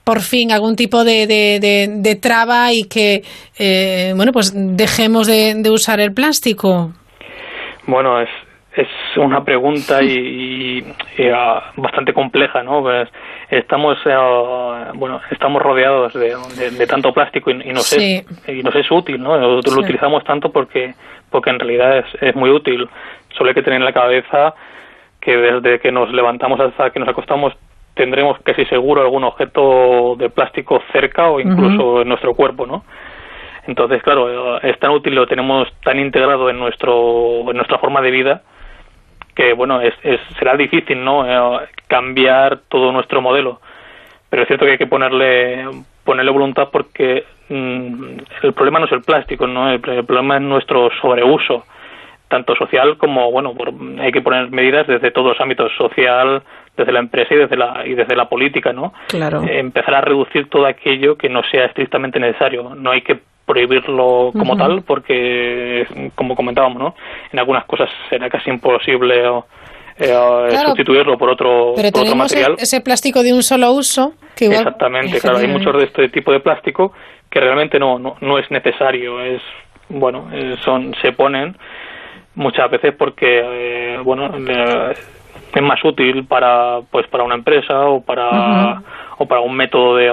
por 0.04 0.20
fin 0.20 0.52
algún 0.52 0.76
tipo 0.76 1.04
de, 1.04 1.26
de, 1.26 2.16
traba 2.16 2.72
y 2.72 2.84
que, 2.84 3.22
eh, 3.58 4.12
bueno, 4.16 4.32
pues 4.32 4.52
dejemos 4.54 5.26
de, 5.26 5.62
usar 5.70 6.00
el 6.00 6.12
plástico? 6.12 6.92
Bueno, 7.86 8.20
es, 8.20 8.28
es 8.74 8.88
una 9.16 9.44
pregunta 9.44 10.02
y, 10.02 10.84
ah, 11.32 11.72
bastante 11.76 12.12
compleja, 12.12 12.62
¿no? 12.62 12.82
Pues 12.82 13.08
estamos, 13.50 13.98
eh, 14.04 14.16
bueno, 14.94 15.20
estamos 15.30 15.62
rodeados 15.62 16.12
de, 16.14 16.86
tanto 16.86 17.12
plástico 17.12 17.50
y, 17.50 17.72
nos 17.72 17.92
es, 17.92 18.24
y 18.48 18.62
nos 18.62 18.74
es 18.74 18.90
útil, 18.90 19.22
¿no? 19.22 19.36
Lo 19.36 19.58
utilizamos 19.58 20.24
tanto 20.24 20.50
porque, 20.50 20.94
porque 21.30 21.50
en 21.50 21.60
realidad 21.60 21.98
es, 21.98 22.06
es 22.20 22.34
muy 22.34 22.50
útil. 22.50 22.88
Solo 23.36 23.50
hay 23.50 23.54
que 23.54 23.62
tener 23.62 23.78
en 23.78 23.84
la 23.84 23.92
cabeza 23.92 24.54
que 25.20 25.36
desde 25.36 25.78
que 25.78 25.92
nos 25.92 26.12
levantamos 26.12 26.58
hasta 26.58 26.90
que 26.90 26.98
nos 26.98 27.08
acostamos 27.08 27.54
tendremos 28.02 28.36
casi 28.42 28.64
seguro 28.64 29.00
algún 29.00 29.22
objeto 29.22 30.16
de 30.18 30.28
plástico 30.28 30.82
cerca 30.90 31.30
o 31.30 31.38
incluso 31.38 32.02
en 32.02 32.08
nuestro 32.08 32.34
cuerpo, 32.34 32.66
¿no? 32.66 32.82
Entonces, 33.68 34.02
claro, 34.02 34.60
es 34.60 34.76
tan 34.80 34.90
útil, 34.90 35.14
lo 35.14 35.28
tenemos 35.28 35.68
tan 35.84 36.00
integrado 36.00 36.50
en 36.50 36.58
nuestro 36.58 37.48
en 37.48 37.56
nuestra 37.56 37.78
forma 37.78 38.00
de 38.00 38.10
vida 38.10 38.42
que 39.36 39.52
bueno, 39.52 39.80
es, 39.80 39.94
será 40.36 40.56
difícil, 40.56 41.02
¿no? 41.02 41.24
Eh, 41.26 41.68
cambiar 41.86 42.58
todo 42.68 42.90
nuestro 42.90 43.20
modelo. 43.22 43.60
Pero 44.28 44.42
es 44.42 44.48
cierto 44.48 44.64
que 44.64 44.72
hay 44.72 44.78
que 44.78 44.86
ponerle 44.86 45.64
ponerle 46.04 46.32
voluntad 46.32 46.70
porque 46.72 47.24
mm, 47.48 48.18
el 48.42 48.52
problema 48.52 48.80
no 48.80 48.86
es 48.86 48.92
el 48.92 49.02
plástico, 49.02 49.46
¿no? 49.46 49.70
El, 49.70 49.80
problema 49.80 50.36
es 50.36 50.42
nuestro 50.42 50.90
sobreuso, 51.00 51.64
tanto 52.32 52.56
social 52.56 52.96
como, 52.96 53.30
bueno, 53.30 53.52
hay 54.00 54.10
que 54.10 54.22
poner 54.22 54.50
medidas 54.50 54.86
desde 54.86 55.10
todos 55.10 55.28
los 55.28 55.40
ámbitos, 55.40 55.70
social, 55.76 56.42
desde 56.74 56.90
la 56.90 57.00
empresa 57.00 57.34
y 57.34 57.36
desde 57.36 57.56
la, 57.58 57.82
y 57.86 57.94
desde 57.94 58.16
la 58.16 58.26
política, 58.26 58.72
¿no? 58.72 58.94
Claro. 59.08 59.42
Eh, 59.42 59.58
empezar 59.58 59.94
a 59.94 60.00
reducir 60.00 60.48
todo 60.48 60.64
aquello 60.64 61.16
que 61.16 61.28
no 61.28 61.42
sea 61.50 61.66
estrictamente 61.66 62.18
necesario. 62.18 62.74
No 62.74 62.90
hay 62.90 63.02
que 63.02 63.18
prohibirlo 63.44 64.30
como 64.32 64.56
tal 64.56 64.82
porque 64.82 65.84
como 66.14 66.36
comentábamos 66.36 66.78
no 66.78 66.94
en 67.32 67.38
algunas 67.40 67.64
cosas 67.64 67.90
será 68.08 68.30
casi 68.30 68.50
imposible 68.50 69.20
eh, 69.98 70.56
sustituirlo 70.64 71.18
por 71.18 71.28
otro, 71.28 71.72
pero 71.74 71.90
tenemos 71.90 72.16
material 72.16 72.54
ese 72.56 72.80
plástico 72.80 73.20
de 73.20 73.32
un 73.32 73.42
solo 73.42 73.72
uso 73.72 74.14
que 74.36 74.46
exactamente 74.46 75.20
claro 75.20 75.38
hay 75.38 75.48
muchos 75.48 75.76
de 75.76 75.84
este 75.84 76.08
tipo 76.08 76.30
de 76.30 76.38
plástico 76.38 76.92
que 77.28 77.40
realmente 77.40 77.80
no 77.80 77.98
no, 77.98 78.16
no 78.20 78.38
es 78.38 78.48
necesario 78.48 79.20
es 79.20 79.42
bueno 79.88 80.30
eh, 80.32 80.54
son 80.64 80.94
se 81.02 81.10
ponen 81.10 81.56
muchas 82.34 82.70
veces 82.70 82.94
porque 82.96 83.42
eh, 83.44 83.98
bueno 84.02 84.30
es 85.54 85.62
más 85.62 85.84
útil 85.84 86.24
para 86.24 86.80
pues 86.90 87.06
para 87.08 87.24
una 87.24 87.34
empresa 87.34 87.86
o 87.86 88.00
para 88.02 88.82
o 89.18 89.26
para 89.26 89.40
un 89.40 89.54
método 89.54 89.96
de, 89.96 90.10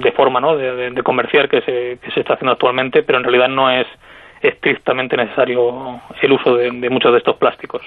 de 0.00 0.12
forma 0.12 0.40
¿no? 0.40 0.56
de, 0.56 0.90
de 0.90 1.02
comerciar 1.02 1.48
que 1.48 1.60
se, 1.62 1.98
que 2.02 2.10
se 2.12 2.20
está 2.20 2.34
haciendo 2.34 2.52
actualmente, 2.52 3.02
pero 3.02 3.18
en 3.18 3.24
realidad 3.24 3.48
no 3.48 3.70
es 3.70 3.86
estrictamente 4.42 5.16
necesario 5.16 6.00
el 6.20 6.32
uso 6.32 6.56
de, 6.56 6.70
muchos 6.90 7.12
de 7.12 7.18
estos 7.18 7.36
plásticos. 7.36 7.82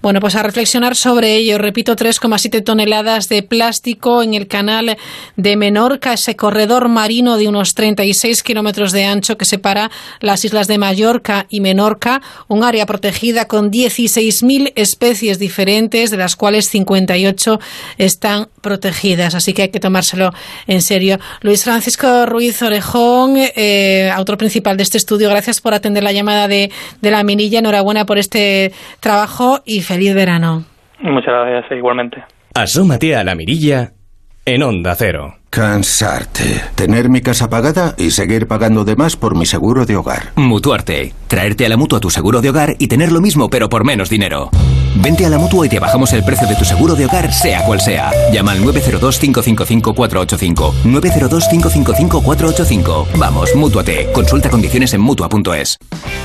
Bueno, 0.00 0.20
pues 0.20 0.34
a 0.36 0.42
reflexionar 0.42 0.96
sobre 0.96 1.34
ello. 1.36 1.58
Repito, 1.58 1.94
3,7 1.94 2.64
toneladas 2.64 3.28
de 3.28 3.42
plástico 3.42 4.22
en 4.22 4.34
el 4.34 4.48
canal 4.48 4.96
de 5.36 5.56
Menorca, 5.56 6.14
ese 6.14 6.36
corredor 6.36 6.88
marino 6.88 7.36
de 7.36 7.48
unos 7.48 7.74
36 7.74 8.42
kilómetros 8.42 8.92
de 8.92 9.04
ancho 9.04 9.36
que 9.36 9.44
separa 9.44 9.90
las 10.20 10.44
islas 10.44 10.66
de 10.66 10.78
Mallorca 10.78 11.46
y 11.48 11.60
Menorca, 11.60 12.20
un 12.48 12.64
área 12.64 12.86
protegida 12.86 13.46
con 13.46 13.70
16.000 13.70 14.72
especies 14.76 15.38
diferentes, 15.38 16.10
de 16.10 16.16
las 16.16 16.36
cuales 16.36 16.68
58 16.68 17.58
están 17.98 18.48
protegidas. 18.60 19.34
Así 19.34 19.52
que 19.52 19.62
hay 19.62 19.70
que 19.70 19.80
tomárselo 19.80 20.30
en 20.66 20.82
serio. 20.82 21.18
Luis 21.42 21.64
Francisco 21.64 22.26
Ruiz 22.26 22.62
Orejón, 22.62 23.34
eh, 23.36 24.10
autor 24.12 24.38
principal 24.38 24.76
de 24.76 24.82
este 24.82 24.98
estudio, 24.98 25.28
por 25.60 25.74
atender 25.74 26.02
la 26.02 26.12
llamada 26.12 26.48
de, 26.48 26.70
de 27.00 27.10
la 27.10 27.24
Minilla. 27.24 27.58
Enhorabuena 27.58 28.04
por 28.04 28.18
este 28.18 28.72
trabajo 29.00 29.60
y 29.64 29.80
feliz 29.80 30.14
verano. 30.14 30.64
Muchas 31.00 31.34
gracias, 31.34 31.76
igualmente. 31.76 32.22
Asómate 32.54 33.16
a 33.16 33.24
la 33.24 33.34
Mirilla 33.34 33.92
en 34.44 34.62
Onda 34.62 34.94
Cero. 34.94 35.36
Cansarte. 35.50 36.62
Tener 36.74 37.08
mi 37.08 37.20
casa 37.20 37.50
pagada 37.50 37.94
y 37.98 38.10
seguir 38.10 38.46
pagando 38.46 38.84
de 38.84 38.96
más 38.96 39.16
por 39.16 39.36
mi 39.36 39.46
seguro 39.46 39.84
de 39.84 39.96
hogar. 39.96 40.32
Mutuarte. 40.36 41.12
Traerte 41.28 41.66
a 41.66 41.68
la 41.68 41.76
mutua 41.76 42.00
tu 42.00 42.10
seguro 42.10 42.40
de 42.40 42.50
hogar 42.50 42.74
y 42.78 42.88
tener 42.88 43.12
lo 43.12 43.20
mismo 43.20 43.50
pero 43.50 43.68
por 43.68 43.84
menos 43.84 44.08
dinero. 44.08 44.50
Vente 44.96 45.24
a 45.24 45.30
la 45.30 45.38
mutua 45.38 45.66
y 45.66 45.68
te 45.68 45.78
bajamos 45.78 46.12
el 46.12 46.22
precio 46.22 46.46
de 46.46 46.54
tu 46.54 46.64
seguro 46.64 46.94
de 46.94 47.06
hogar, 47.06 47.32
sea 47.32 47.64
cual 47.64 47.80
sea. 47.80 48.10
Llama 48.30 48.52
al 48.52 48.60
902-555-485. 48.60 50.72
902-555-485. 50.84 53.06
Vamos, 53.16 53.54
mutuate. 53.54 54.12
Consulta 54.12 54.50
condiciones 54.50 54.92
en 54.92 55.00
mutua.es. 55.00 55.78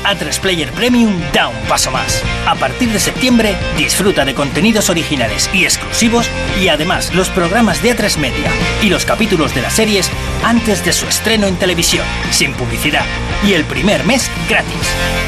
A3 0.04 0.40
Player 0.40 0.70
Premium 0.72 1.14
da 1.34 1.48
un 1.48 1.56
paso 1.68 1.90
más. 1.92 2.22
A 2.46 2.56
partir 2.56 2.92
de 2.92 3.00
septiembre, 3.00 3.56
disfruta 3.78 4.26
de 4.26 4.36
contenidos 4.36 4.90
originales 4.90 5.50
y 5.54 5.64
exclusivos 5.64 6.30
y 6.62 6.68
además 6.68 7.16
los 7.16 7.30
programas 7.30 7.82
de 7.82 7.96
A3 7.96 8.18
Media 8.18 8.52
y 8.82 8.90
los 8.90 9.06
capítulos 9.06 9.56
de 9.56 9.62
las 9.62 9.72
series 9.74 10.12
antes 10.44 10.84
de 10.84 10.92
su 10.94 11.08
estreno 11.08 11.48
en 11.48 11.56
televisión, 11.56 12.06
sin 12.32 12.54
publicidad. 12.54 13.06
Y 13.46 13.54
el 13.54 13.64
primer 13.66 14.04
mes 14.06 14.30
gratis. 14.50 14.74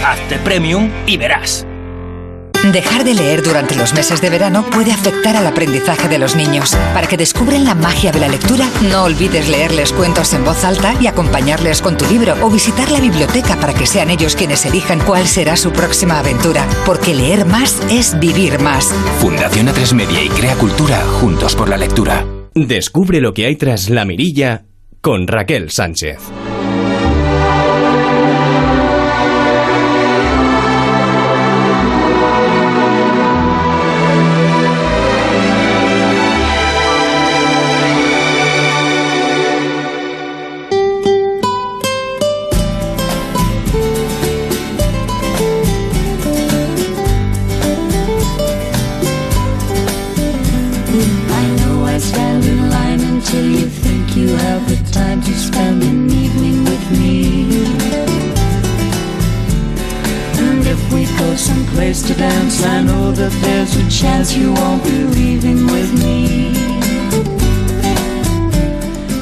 Hazte 0.05 0.39
Premium 0.39 0.89
y 1.05 1.17
verás. 1.17 1.65
Dejar 2.63 3.05
de 3.05 3.13
leer 3.13 3.41
durante 3.41 3.73
los 3.73 3.93
meses 3.93 4.21
de 4.21 4.29
verano 4.29 4.65
puede 4.69 4.91
afectar 4.91 5.37
al 5.37 5.47
aprendizaje 5.47 6.09
de 6.09 6.19
los 6.19 6.35
niños. 6.35 6.75
Para 6.93 7.07
que 7.07 7.15
descubren 7.15 7.63
la 7.63 7.73
magia 7.73 8.11
de 8.11 8.19
la 8.19 8.27
lectura, 8.27 8.69
no 8.91 9.03
olvides 9.05 9.47
leerles 9.47 9.93
cuentos 9.93 10.33
en 10.33 10.43
voz 10.43 10.65
alta 10.65 10.93
y 10.99 11.07
acompañarles 11.07 11.81
con 11.81 11.97
tu 11.97 12.05
libro 12.07 12.35
o 12.41 12.49
visitar 12.49 12.91
la 12.91 12.99
biblioteca 12.99 13.55
para 13.55 13.73
que 13.73 13.87
sean 13.87 14.09
ellos 14.09 14.35
quienes 14.35 14.65
elijan 14.65 14.99
cuál 14.99 15.25
será 15.25 15.55
su 15.55 15.71
próxima 15.71 16.19
aventura. 16.19 16.67
Porque 16.85 17.15
leer 17.15 17.45
más 17.45 17.81
es 17.89 18.19
vivir 18.19 18.59
más. 18.59 18.93
Fundación 19.19 19.67
A3 19.67 19.93
Media 19.93 20.21
y 20.21 20.27
Crea 20.27 20.55
Cultura 20.55 20.99
juntos 21.21 21.55
por 21.55 21.69
la 21.69 21.77
lectura. 21.77 22.25
Descubre 22.53 23.21
lo 23.21 23.33
que 23.33 23.45
hay 23.45 23.55
tras 23.55 23.89
la 23.89 24.03
mirilla 24.03 24.65
con 24.99 25.27
Raquel 25.27 25.71
Sánchez. 25.71 26.19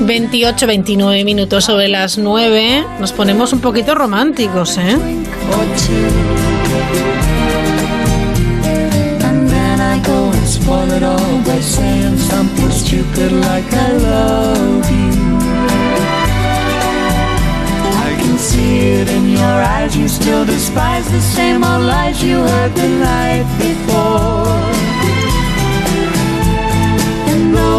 28, 0.08 0.68
29 0.68 1.24
minutos 1.26 1.66
sobre 1.66 1.90
las 1.90 2.18
9. 2.18 2.86
Nos 3.00 3.12
ponemos 3.12 3.52
un 3.54 3.60
poquito 3.60 3.94
románticos, 3.94 4.78
¿eh? 4.78 4.98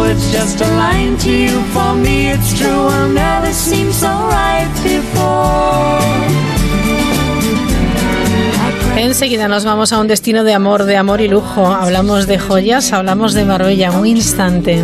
It's 0.05 0.31
just 0.31 0.61
a 0.61 0.67
line 0.75 1.17
to 1.17 1.29
you. 1.29 1.61
For 1.73 1.93
me, 1.95 2.31
it's 2.31 2.57
true, 2.57 2.87
I'll 2.89 3.09
never 3.09 3.51
seem 3.53 3.91
so 3.91 4.07
right 4.07 4.69
before. 4.83 5.99
Enseguida 8.97 9.47
nos 9.47 9.63
vamos 9.63 9.93
a 9.93 9.99
un 9.99 10.07
destino 10.07 10.43
de 10.43 10.53
amor, 10.53 10.83
de 10.83 10.97
amor 10.97 11.21
y 11.21 11.29
lujo. 11.29 11.67
Hablamos 11.67 12.27
de 12.27 12.37
joyas, 12.37 12.91
hablamos 12.91 13.33
de 13.33 13.45
Marbella. 13.45 13.91
Un 13.91 14.07
instante. 14.07 14.83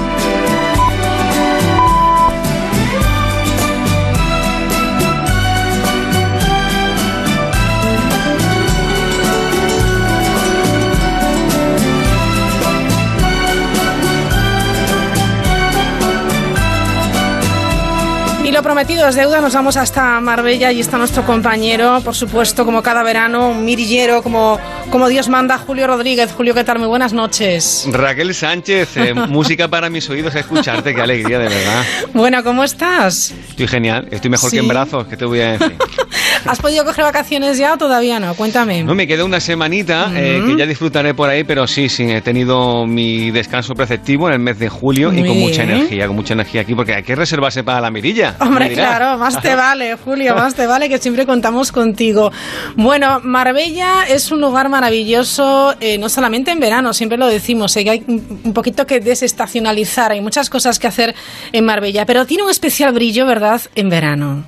Lo 18.61 18.65
prometido 18.65 19.07
es 19.07 19.15
deuda, 19.15 19.41
nos 19.41 19.55
vamos 19.55 19.75
hasta 19.75 20.21
Marbella 20.21 20.71
y 20.71 20.81
está 20.81 20.95
nuestro 20.99 21.25
compañero, 21.25 21.99
por 22.01 22.13
supuesto, 22.13 22.63
como 22.63 22.83
cada 22.83 23.01
verano, 23.01 23.49
un 23.49 23.65
mirillero, 23.65 24.21
como, 24.21 24.59
como 24.91 25.07
Dios 25.07 25.29
manda, 25.29 25.57
Julio 25.57 25.87
Rodríguez. 25.87 26.31
Julio, 26.33 26.53
¿qué 26.53 26.63
tal? 26.65 26.77
Muy 26.77 26.87
buenas 26.87 27.13
noches. 27.13 27.87
Raquel 27.89 28.35
Sánchez, 28.35 28.97
eh, 28.97 29.13
música 29.29 29.69
para 29.69 29.89
mis 29.89 30.09
oídos, 30.09 30.35
escucharte, 30.35 30.93
qué 30.93 31.01
alegría, 31.01 31.39
de 31.39 31.47
verdad. 31.47 31.83
Bueno, 32.13 32.43
¿cómo 32.43 32.63
estás? 32.63 33.33
Estoy 33.49 33.67
genial, 33.67 34.07
estoy 34.11 34.29
mejor 34.29 34.49
Sí. 34.49 34.57
que 34.57 34.61
en 34.61 34.67
brazos, 34.67 35.07
¿qué 35.07 35.15
te 35.15 35.23
voy 35.25 35.39
a 35.39 35.53
decir? 35.53 35.77
¿Has 36.45 36.59
podido 36.59 36.83
coger 36.83 37.03
vacaciones 37.03 37.57
ya 37.57 37.73
o 37.73 37.77
todavía 37.77 38.19
no? 38.19 38.33
Cuéntame. 38.33 38.83
No, 38.83 38.95
me 38.95 39.05
queda 39.07 39.23
una 39.23 39.39
semanita 39.39 40.11
eh, 40.15 40.43
que 40.45 40.57
ya 40.57 40.65
disfrutaré 40.65 41.13
por 41.13 41.29
ahí, 41.29 41.43
pero 41.43 41.67
sí, 41.67 41.87
sí, 41.87 42.09
he 42.11 42.21
tenido 42.21 42.85
mi 42.87 43.29
descanso 43.31 43.75
preceptivo 43.75 44.27
en 44.27 44.33
el 44.33 44.39
mes 44.39 44.57
de 44.59 44.67
julio 44.67 45.13
y 45.13 45.23
con 45.25 45.37
mucha 45.37 45.63
energía, 45.63 46.07
con 46.07 46.15
mucha 46.15 46.33
energía 46.33 46.61
aquí, 46.61 46.73
porque 46.73 46.95
hay 46.95 47.03
que 47.03 47.15
reservarse 47.15 47.63
para 47.63 47.79
la 47.79 47.91
mirilla. 47.91 48.35
Hombre, 48.39 48.73
claro, 48.73 49.17
más 49.19 49.39
te 49.41 49.55
vale, 49.55 49.95
Julio, 50.03 50.35
más 50.35 50.55
te 50.55 50.65
vale 50.65 50.89
que 50.89 50.97
siempre 50.97 51.25
contamos 51.25 51.71
contigo. 51.71 52.31
Bueno, 52.75 53.19
Marbella 53.23 54.05
es 54.09 54.31
un 54.31 54.41
lugar 54.41 54.67
maravilloso, 54.67 54.80
eh, 55.79 55.97
no 55.97 56.09
solamente 56.09 56.51
en 56.51 56.59
verano, 56.59 56.93
siempre 56.93 57.17
lo 57.17 57.27
decimos, 57.27 57.75
eh, 57.77 57.83
que 57.83 57.89
hay 57.89 58.03
un 58.07 58.53
poquito 58.53 58.85
que 58.85 58.99
desestacionalizar, 58.99 60.11
hay 60.11 60.21
muchas 60.21 60.49
cosas 60.49 60.79
que 60.79 60.87
hacer 60.87 61.15
en 61.51 61.65
Marbella, 61.65 62.05
pero 62.05 62.25
tiene 62.25 62.43
un 62.43 62.49
especial 62.49 62.93
brillo, 62.93 63.25
¿verdad?, 63.25 63.61
en 63.75 63.89
verano. 63.89 64.45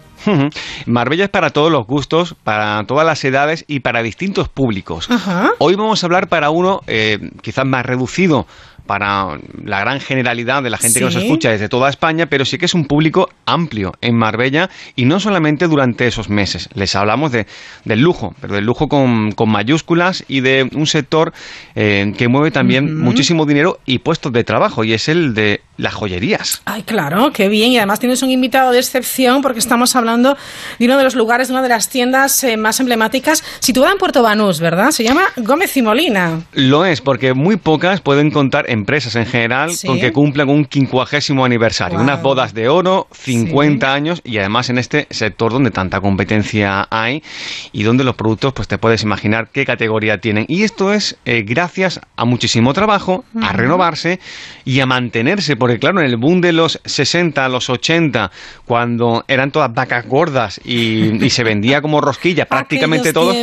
Marbella 0.86 1.26
es 1.26 1.30
para 1.30 1.50
todos 1.50 1.72
los 1.72 1.86
gustos, 1.86 2.36
para 2.44 2.84
todas 2.86 3.06
las 3.06 3.24
edades 3.24 3.66
y 3.68 3.82
para 3.82 4.02
distintos 4.02 4.50
públicos. 4.50 5.10
Ajá. 5.10 5.52
Hoy 5.60 5.76
vamos 5.76 6.04
a 6.04 6.08
hablar 6.08 6.28
para 6.28 6.50
uno 6.50 6.82
eh, 6.88 7.20
quizás 7.42 7.66
más 7.66 7.86
reducido 7.86 8.48
para 8.86 9.40
la 9.64 9.80
gran 9.80 10.00
generalidad 10.00 10.64
de 10.64 10.70
la 10.70 10.78
gente 10.78 11.00
que 11.00 11.06
nos 11.06 11.16
escucha 11.16 11.50
desde 11.50 11.70
toda 11.70 11.90
España, 11.90 12.28
pero 12.28 12.46
sí 12.46 12.58
que 12.58 12.66
es 12.66 12.74
un 12.74 12.86
público 12.86 13.30
amplio 13.46 13.94
en 14.02 14.16
Marbella 14.16 14.70
y 14.96 15.06
no 15.06 15.20
solamente 15.20 15.68
durante 15.68 16.08
esos 16.08 16.30
meses. 16.30 16.70
Les 16.74 16.96
hablamos 16.96 17.32
de, 17.32 17.48
del 17.86 18.02
lujo, 18.02 18.36
pero 18.42 18.56
del 18.56 18.66
lujo 18.66 18.88
con, 18.88 19.32
con 19.32 19.50
mayúsculas 19.50 20.26
y 20.28 20.42
de 20.42 20.70
un 20.74 20.88
sector 20.88 21.34
eh, 21.76 22.14
que 22.18 22.28
mueve 22.28 22.52
también 22.52 22.98
muchísimo 22.98 23.46
dinero 23.46 23.80
y 23.86 24.00
puestos 24.00 24.32
de 24.34 24.44
trabajo, 24.44 24.84
y 24.84 24.94
es 24.94 25.10
el 25.10 25.34
de 25.34 25.62
las 25.78 25.94
joyerías. 25.94 26.62
Ay, 26.66 26.84
claro, 26.84 27.32
qué 27.32 27.50
bien. 27.50 27.72
Y 27.72 27.78
además 27.78 28.00
tienes 28.00 28.22
un 28.22 28.30
invitado 28.30 28.72
de 28.72 28.80
excepción 28.80 29.42
porque 29.42 29.60
estamos 29.60 29.96
hablando 29.96 30.38
de 30.78 30.86
uno 30.86 30.98
de 30.98 31.04
los 31.04 31.16
lugares, 31.16 31.48
de 31.48 31.54
una 31.54 31.64
de 31.64 31.70
las 31.70 31.90
tiendas 31.90 32.44
eh, 32.44 32.58
más 32.58 32.80
emblemáticas, 32.80 33.44
situada 33.60 33.92
en 33.92 33.98
Puerto 33.98 34.22
Banús, 34.22 34.60
¿verdad? 34.60 34.92
Se 34.92 35.04
llama 35.04 35.24
Gómez 35.38 35.76
y 35.78 35.82
Molina. 35.82 36.42
Lo 36.54 36.86
es, 36.86 37.02
porque 37.02 37.34
muy 37.34 37.58
pocas 37.58 38.02
pueden 38.02 38.32
contar 38.32 38.70
empresas 38.74 39.16
en 39.16 39.26
general 39.26 39.72
Sí. 39.72 39.88
con 39.88 40.00
que 40.00 40.12
cumplan 40.12 40.50
un 40.50 40.66
quincuagésimo 40.66 41.46
aniversario. 41.46 42.00
Unas 42.00 42.22
bodas 42.22 42.54
de 42.54 42.68
oro, 42.70 43.08
50 43.12 43.94
años 43.94 44.22
y 44.24 44.38
además 44.38 44.70
en 44.70 44.78
este 44.78 45.08
sector 45.10 45.52
donde 45.52 45.72
tanta 45.72 46.02
competencia 46.02 46.88
hay 46.92 47.24
y 47.72 47.84
donde 47.84 48.04
los 48.04 48.16
productos, 48.16 48.54
pues 48.54 48.68
te 48.68 48.78
puedes 48.78 49.04
imaginar 49.04 49.50
qué 49.52 49.66
categoría 49.66 50.20
tienen. 50.20 50.46
Y 50.48 50.64
esto 50.64 50.94
es 50.94 51.18
eh, 51.26 51.44
gracias 51.48 52.00
a 52.16 52.26
muchísimo 52.26 52.74
trabajo, 52.74 53.24
a 53.42 53.54
renovarse 53.54 54.20
y 54.66 54.80
a 54.80 54.86
mantenerse, 54.86 55.56
porque 55.56 55.80
claro, 55.80 56.00
en 56.00 56.06
el 56.08 56.18
boom 56.18 56.42
de 56.42 56.52
los 56.54 56.80
60, 56.86 57.48
los 57.50 57.70
80, 57.70 58.32
cuando 58.66 59.24
eran 59.28 59.52
todas 59.52 59.74
vacas 59.74 60.08
gordas 60.08 60.60
y, 60.64 61.24
y 61.24 61.30
se 61.30 61.44
vendía 61.44 61.82
como 61.82 62.02
rosquilla 62.02 62.46
prácticamente 62.50 63.14
todo. 63.14 63.34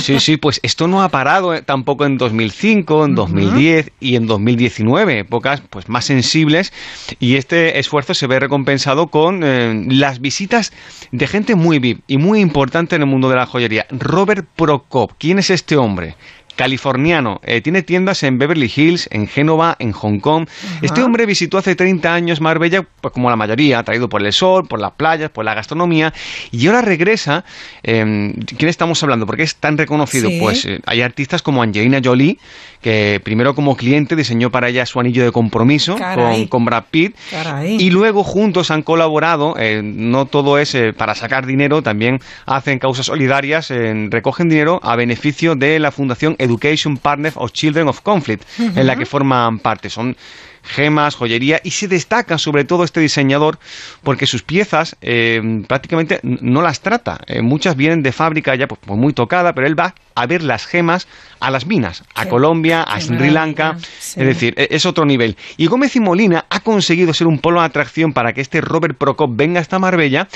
Sí, 0.00 0.20
sí, 0.20 0.36
pues 0.36 0.60
esto 0.62 0.88
no 0.88 1.02
ha 1.02 1.08
parado 1.08 1.54
eh, 1.54 1.62
tampoco 1.62 2.04
en 2.04 2.18
2005, 2.18 3.04
en 3.06 3.14
2010 3.14 3.90
y 4.00 4.16
en 4.16 4.26
2019, 4.34 5.20
épocas 5.20 5.62
pues 5.70 5.88
más 5.88 6.04
sensibles 6.04 6.72
y 7.20 7.36
este 7.36 7.78
esfuerzo 7.78 8.14
se 8.14 8.26
ve 8.26 8.38
recompensado 8.40 9.08
con 9.08 9.42
eh, 9.42 9.84
las 9.88 10.20
visitas 10.20 10.72
de 11.12 11.26
gente 11.26 11.54
muy 11.54 11.78
VIP 11.78 12.02
y 12.06 12.18
muy 12.18 12.40
importante 12.40 12.96
en 12.96 13.02
el 13.02 13.08
mundo 13.08 13.28
de 13.28 13.36
la 13.36 13.46
joyería. 13.46 13.86
Robert 13.90 14.46
Prokop, 14.56 15.12
¿quién 15.18 15.38
es 15.38 15.50
este 15.50 15.76
hombre? 15.76 16.16
Californiano, 16.56 17.40
eh, 17.42 17.60
tiene 17.60 17.82
tiendas 17.82 18.22
en 18.22 18.38
Beverly 18.38 18.70
Hills, 18.74 19.08
en 19.10 19.26
Génova, 19.26 19.74
en 19.80 19.90
Hong 19.90 20.20
Kong. 20.20 20.46
Este 20.82 21.02
hombre 21.02 21.26
visitó 21.26 21.58
hace 21.58 21.74
30 21.74 22.14
años 22.14 22.40
Marbella, 22.40 22.86
pues 23.00 23.12
como 23.12 23.28
la 23.28 23.34
mayoría, 23.34 23.80
atraído 23.80 24.08
por 24.08 24.24
el 24.24 24.32
sol, 24.32 24.66
por 24.68 24.80
las 24.80 24.92
playas, 24.92 25.30
por 25.30 25.44
la 25.44 25.54
gastronomía, 25.54 26.12
y 26.52 26.66
ahora 26.68 26.80
regresa. 26.82 27.44
eh, 27.82 28.32
¿Quién 28.56 28.68
estamos 28.68 29.02
hablando? 29.02 29.26
¿Por 29.26 29.36
qué 29.36 29.42
es 29.42 29.56
tan 29.56 29.76
reconocido? 29.76 30.28
Sí. 30.28 30.38
Pues 30.40 30.64
eh, 30.64 30.78
hay 30.86 31.02
artistas 31.02 31.42
como 31.42 31.60
Angelina 31.60 32.00
Jolie, 32.02 32.38
que 32.84 33.18
primero 33.24 33.54
como 33.54 33.78
cliente 33.78 34.14
diseñó 34.14 34.50
para 34.50 34.68
ella 34.68 34.84
su 34.84 35.00
anillo 35.00 35.24
de 35.24 35.32
compromiso 35.32 35.96
con, 35.96 36.46
con 36.48 36.66
Brad 36.66 36.84
Pitt, 36.90 37.16
Caray. 37.30 37.78
y 37.80 37.88
luego 37.88 38.22
juntos 38.22 38.70
han 38.70 38.82
colaborado, 38.82 39.54
eh, 39.58 39.80
no 39.82 40.26
todo 40.26 40.58
es 40.58 40.74
eh, 40.74 40.92
para 40.92 41.14
sacar 41.14 41.46
dinero, 41.46 41.82
también 41.82 42.20
hacen 42.44 42.78
causas 42.78 43.06
solidarias, 43.06 43.70
eh, 43.70 44.08
recogen 44.10 44.50
dinero 44.50 44.80
a 44.82 44.96
beneficio 44.96 45.54
de 45.54 45.78
la 45.78 45.92
Fundación 45.92 46.36
Education 46.38 46.98
Partners 46.98 47.36
of 47.38 47.52
Children 47.52 47.88
of 47.88 48.02
Conflict, 48.02 48.44
en 48.58 48.86
la 48.86 48.96
que 48.96 49.06
forman 49.06 49.60
parte. 49.60 49.88
Son 49.88 50.14
gemas, 50.64 51.14
joyería, 51.14 51.60
y 51.62 51.70
se 51.70 51.88
destaca 51.88 52.38
sobre 52.38 52.64
todo 52.64 52.84
este 52.84 53.00
diseñador 53.00 53.58
porque 54.02 54.26
sus 54.26 54.42
piezas 54.42 54.96
eh, 55.00 55.62
prácticamente 55.68 56.20
no 56.22 56.62
las 56.62 56.80
trata. 56.80 57.20
Eh, 57.26 57.42
muchas 57.42 57.76
vienen 57.76 58.02
de 58.02 58.12
fábrica 58.12 58.54
ya 58.54 58.66
pues, 58.66 58.80
pues, 58.84 58.98
muy 58.98 59.12
tocada, 59.12 59.52
pero 59.54 59.66
él 59.66 59.78
va 59.78 59.94
a 60.14 60.26
ver 60.26 60.42
las 60.42 60.66
gemas 60.66 61.06
a 61.40 61.50
las 61.50 61.66
minas, 61.66 62.02
a 62.14 62.22
Qué- 62.24 62.30
Colombia, 62.30 62.84
a 62.88 62.94
qué 62.96 63.02
Sri 63.02 63.30
Lanka, 63.30 63.76
sí. 63.98 64.20
es 64.20 64.26
decir, 64.26 64.54
e- 64.56 64.68
es 64.70 64.86
otro 64.86 65.04
nivel. 65.04 65.36
Y 65.58 65.66
Gómez 65.66 65.94
y 65.96 66.00
Molina 66.00 66.46
ha 66.48 66.60
conseguido 66.60 67.12
ser 67.12 67.26
un 67.26 67.38
polo 67.38 67.60
de 67.60 67.66
atracción 67.66 68.12
para 68.14 68.32
que 68.32 68.40
este 68.40 68.62
Robert 68.62 68.96
Prokop 68.96 69.30
venga 69.34 69.60
hasta 69.60 69.78
Marbella 69.78 70.26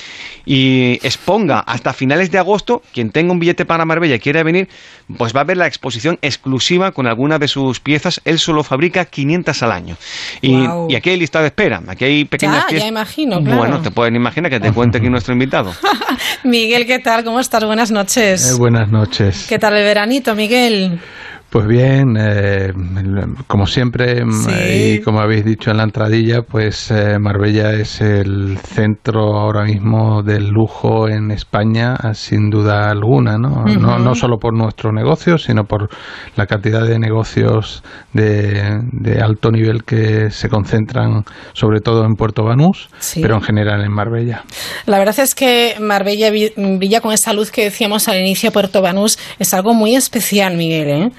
y 0.45 0.99
exponga 1.03 1.61
hasta 1.61 1.93
finales 1.95 2.31
de 2.31 2.39
agosto. 2.39 2.83
Quien 2.93 3.11
tenga 3.11 3.33
un 3.33 3.39
billete 3.39 3.65
para 3.65 3.85
Marbella 3.87 4.17
y 4.17 4.19
quiera 4.19 4.43
venir, 4.43 4.69
pues 5.17 5.35
va 5.35 5.41
a 5.41 5.45
ver 5.45 5.57
la 5.57 5.67
exposición 5.67 6.19
exclusiva 6.21 6.93
con 6.93 7.07
algunas 7.07 7.41
de 7.41 7.49
sus 7.49 7.81
piezas. 7.81 8.21
Él 8.27 8.39
solo 8.39 8.63
fabrica 8.63 9.07
500 9.07 9.63
al 9.63 9.73
año. 9.73 9.97
Y, 10.43 10.95
aquí 10.95 11.11
hay 11.11 11.19
lista 11.19 11.41
de 11.41 11.47
espera, 11.47 11.81
aquí 11.87 12.05
hay 12.05 12.25
pequeñas 12.27 12.57
Ya, 12.57 12.63
ya 12.63 12.69
fiestas. 12.69 12.89
imagino, 12.91 13.41
claro. 13.43 13.57
Bueno, 13.57 13.81
te 13.81 13.91
pueden 13.91 14.15
imaginar 14.17 14.51
que 14.51 14.61
te 14.61 14.73
cuente 14.73 14.99
aquí 14.99 15.09
nuestro 15.09 15.33
invitado. 15.33 15.73
Miguel, 16.45 16.87
¿qué 16.87 16.99
tal? 16.99 17.25
¿Cómo 17.25 17.41
estás? 17.41 17.65
Buenas 17.65 17.91
noches. 17.91 18.51
Eh, 18.51 18.55
buenas 18.59 18.91
noches. 18.91 19.47
¿Qué 19.49 19.59
tal 19.59 19.68
el 19.73 19.85
veranito, 19.85 20.35
Miguel? 20.35 20.99
Pues 21.51 21.67
bien, 21.67 22.15
eh, 22.21 22.73
como 23.47 23.67
siempre 23.67 24.23
Sí. 24.31 24.97
y 24.97 25.01
como 25.01 25.21
habéis 25.21 25.47
dicho 25.47 25.71
en 25.71 25.79
la 25.79 25.85
entradilla, 25.85 26.43
pues 26.43 26.91
eh, 26.91 27.19
Marbella 27.19 27.73
es 27.73 28.03
el 28.03 28.59
centro 28.59 29.35
ahora 29.39 29.65
mismo 29.65 30.23
del 30.23 30.49
lujo 30.51 31.09
en 31.09 31.31
España, 31.31 31.97
sin 32.13 32.51
duda 32.51 32.91
alguna, 32.91 33.39
¿no? 33.39 33.65
no, 33.65 33.99
no 33.99 34.15
solo 34.15 34.37
por 34.39 34.53
nuestro 34.55 34.93
negocio, 34.93 35.39
sino 35.39 35.65
por 35.65 35.89
la 36.37 36.45
cantidad 36.47 36.87
de 36.87 36.99
negocios 36.99 37.83
de, 38.13 38.81
de 38.93 39.21
alto 39.23 39.51
nivel 39.51 39.85
que 39.85 40.31
se 40.31 40.51
concentran 40.51 41.25
sobre 41.55 41.81
todo 41.81 42.05
en 42.05 42.15
Puerto 42.15 42.45
Banús, 42.45 42.91
Sí. 42.99 43.23
pero 43.23 43.37
en 43.37 43.41
general 43.43 43.83
en 43.83 43.93
Marbella. 43.93 44.45
La 44.85 44.99
verdad 44.99 45.19
es 45.19 45.35
que 45.35 45.77
Marbella 45.81 46.31
brilla 46.31 47.01
con 47.01 47.13
esa 47.15 47.33
luz 47.33 47.51
que 47.51 47.65
decíamos 47.65 48.07
al 48.09 48.19
inicio, 48.21 48.53
Puerto 48.53 48.83
Banús. 48.83 49.19
Es 49.39 49.55
algo 49.55 49.73
muy 49.73 49.97
especial, 49.97 50.55
Miguel, 50.57 50.89
¿eh? 50.89 51.11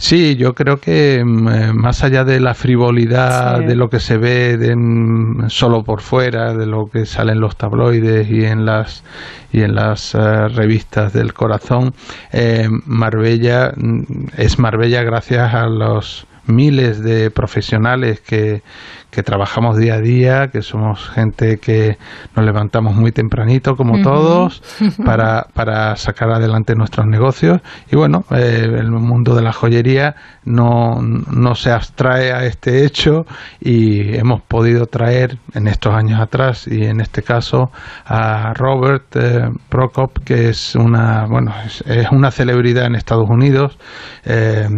Sí, 0.00 0.36
yo 0.36 0.54
creo 0.54 0.78
que 0.80 1.22
mm, 1.24 1.48
eh, 1.48 1.72
más 1.72 2.04
allá 2.04 2.22
de 2.24 2.38
la 2.38 2.54
frivolidad 2.54 3.58
Sí. 3.58 3.64
de 3.66 3.74
lo 3.74 3.90
que 3.90 3.98
se 3.98 4.16
ve 4.16 4.56
de, 4.56 4.76
mm, 4.76 5.50
solo 5.50 5.82
por 5.82 6.02
fuera, 6.02 6.54
de 6.54 6.66
lo 6.66 6.88
que 6.88 7.04
sale 7.04 7.32
en 7.32 7.40
los 7.40 7.56
tabloides 7.56 8.30
y 8.30 8.44
en 8.44 8.64
las 8.64 9.02
y 9.50 9.62
en 9.62 9.74
las 9.74 10.14
eh, 10.14 10.48
revistas 10.48 11.12
del 11.14 11.32
corazón, 11.34 11.94
eh, 12.32 12.68
Marbella 12.86 13.72
mm, 13.76 14.02
es 14.36 14.58
Marbella 14.60 15.02
gracias 15.02 15.52
a 15.54 15.66
los 15.66 16.27
miles 16.48 17.02
de 17.02 17.30
profesionales 17.30 18.20
que, 18.20 18.62
que 19.10 19.22
trabajamos 19.22 19.76
día 19.78 19.94
a 19.94 20.00
día, 20.00 20.48
que 20.48 20.62
somos 20.62 21.08
gente 21.10 21.58
que 21.58 21.96
nos 22.36 22.44
levantamos 22.44 22.94
muy 22.94 23.10
tempranito, 23.10 23.74
como 23.74 24.02
todos, 24.02 24.62
para, 25.04 25.46
para 25.54 25.96
sacar 25.96 26.30
adelante 26.30 26.74
nuestros 26.74 27.06
negocios. 27.06 27.60
Y 27.90 27.96
bueno, 27.96 28.24
eh, 28.30 28.76
el 28.78 28.90
mundo 28.90 29.34
de 29.34 29.42
la 29.42 29.52
joyería 29.52 30.14
no, 30.44 31.00
no 31.00 31.54
se 31.54 31.70
abstrae 31.70 32.32
a 32.32 32.44
este 32.44 32.84
hecho 32.84 33.24
y 33.60 34.16
hemos 34.16 34.42
podido 34.42 34.86
traer 34.86 35.38
en 35.54 35.68
estos 35.68 35.94
años 35.94 36.20
atrás 36.20 36.66
y 36.66 36.84
en 36.84 37.00
este 37.00 37.22
caso 37.22 37.70
a 38.04 38.52
Robert 38.54 39.04
eh, 39.14 39.48
Prokop, 39.68 40.18
que 40.24 40.50
es 40.50 40.74
una, 40.74 41.26
bueno, 41.26 41.54
es, 41.64 41.82
es 41.86 42.10
una 42.10 42.30
celebridad 42.30 42.86
en 42.86 42.94
Estados 42.94 43.28
Unidos. 43.28 43.78
eh, 44.24 44.68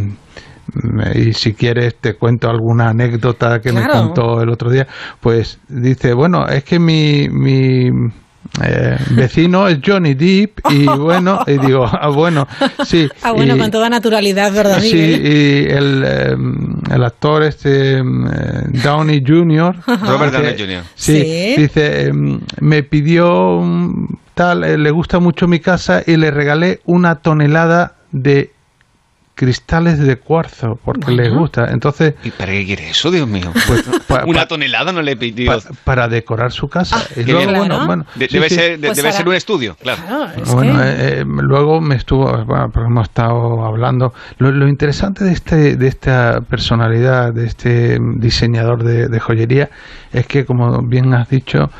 y 1.14 1.32
si 1.32 1.54
quieres 1.54 1.96
te 2.00 2.14
cuento 2.14 2.48
alguna 2.50 2.90
anécdota 2.90 3.60
que 3.60 3.72
me 3.72 3.86
contó 3.88 4.42
el 4.42 4.48
otro 4.48 4.70
día, 4.70 4.86
pues 5.20 5.58
dice, 5.68 6.12
bueno, 6.14 6.46
es 6.46 6.64
que 6.64 6.78
mi, 6.78 7.28
mi 7.28 7.90
eh, 8.62 8.96
vecino 9.10 9.68
es 9.68 9.78
Johnny 9.84 10.14
Depp 10.14 10.60
y 10.70 10.84
bueno, 10.98 11.40
y 11.46 11.58
digo, 11.58 11.86
ah, 11.86 12.08
bueno, 12.08 12.46
sí. 12.84 13.08
Ah, 13.22 13.32
bueno, 13.32 13.56
y- 13.56 13.58
con 13.58 13.70
toda 13.70 13.88
naturalidad, 13.88 14.52
¿verdad, 14.52 14.80
Sí, 14.80 14.96
y 14.96 15.66
el, 15.70 16.02
eh, 16.06 16.36
el 16.90 17.04
actor 17.04 17.42
este 17.42 17.98
eh, 17.98 18.02
Downey 18.82 19.22
Jr. 19.26 19.76
Robert 19.86 20.32
Downey 20.32 20.54
Jr. 20.58 20.82
Sí, 20.94 21.20
Sí. 21.20 21.54
dice, 21.62 22.08
eh, 22.08 22.12
me 22.60 22.82
pidió 22.82 23.62
tal, 24.34 24.64
eh, 24.64 24.78
le 24.78 24.90
gusta 24.90 25.18
mucho 25.20 25.46
mi 25.46 25.60
casa 25.60 26.02
y 26.06 26.16
le 26.16 26.30
regalé 26.30 26.80
una 26.86 27.16
tonelada 27.16 27.94
de 28.12 28.52
cristales 29.40 29.98
de 29.98 30.16
cuarzo 30.16 30.78
porque 30.84 31.12
le 31.12 31.30
gusta. 31.30 31.70
Entonces, 31.70 32.12
¿Y 32.22 32.30
para 32.30 32.52
qué 32.52 32.66
quiere 32.66 32.90
eso, 32.90 33.10
Dios 33.10 33.26
mío? 33.26 33.50
pues, 33.66 33.84
pa- 34.06 34.24
Una 34.26 34.40
pa- 34.40 34.48
tonelada 34.48 34.92
no 34.92 35.00
le 35.00 35.16
pidió. 35.16 35.46
pa- 35.50 35.62
para 35.82 36.08
decorar 36.08 36.52
su 36.52 36.68
casa. 36.68 37.02
y 37.16 37.24
Qué 37.24 37.32
luego, 37.32 37.46
bien. 37.46 37.56
bueno, 37.58 37.86
bueno, 37.86 38.04
De- 38.16 38.26
sí, 38.28 38.34
debe 38.34 38.48
sí. 38.50 38.54
ser, 38.56 38.78
de- 38.78 38.88
Pues 38.88 38.96
debe 38.98 39.12
ser 39.12 39.26
un 39.26 39.34
estudio, 39.34 39.76
claro. 39.80 40.02
Bueno, 40.52 40.84
eh, 40.84 41.20
eh, 41.20 41.24
luego 41.26 41.80
me 41.80 41.94
estuvo, 41.94 42.26
bueno, 42.44 42.70
porque 42.70 42.88
hemos 42.88 43.08
estado 43.08 43.64
hablando. 43.64 44.12
Lo, 44.36 44.50
lo 44.52 44.68
interesante 44.68 45.24
de 45.24 45.32
este, 45.32 45.76
de 45.76 45.88
esta 45.88 46.42
personalidad, 46.42 47.32
de 47.32 47.46
este 47.46 47.98
diseñador 48.16 48.84
de, 48.84 49.08
de 49.08 49.20
joyería, 49.20 49.70
es 50.12 50.26
que, 50.26 50.44
como 50.44 50.82
bien 50.82 51.14
has 51.14 51.30
dicho, 51.30 51.70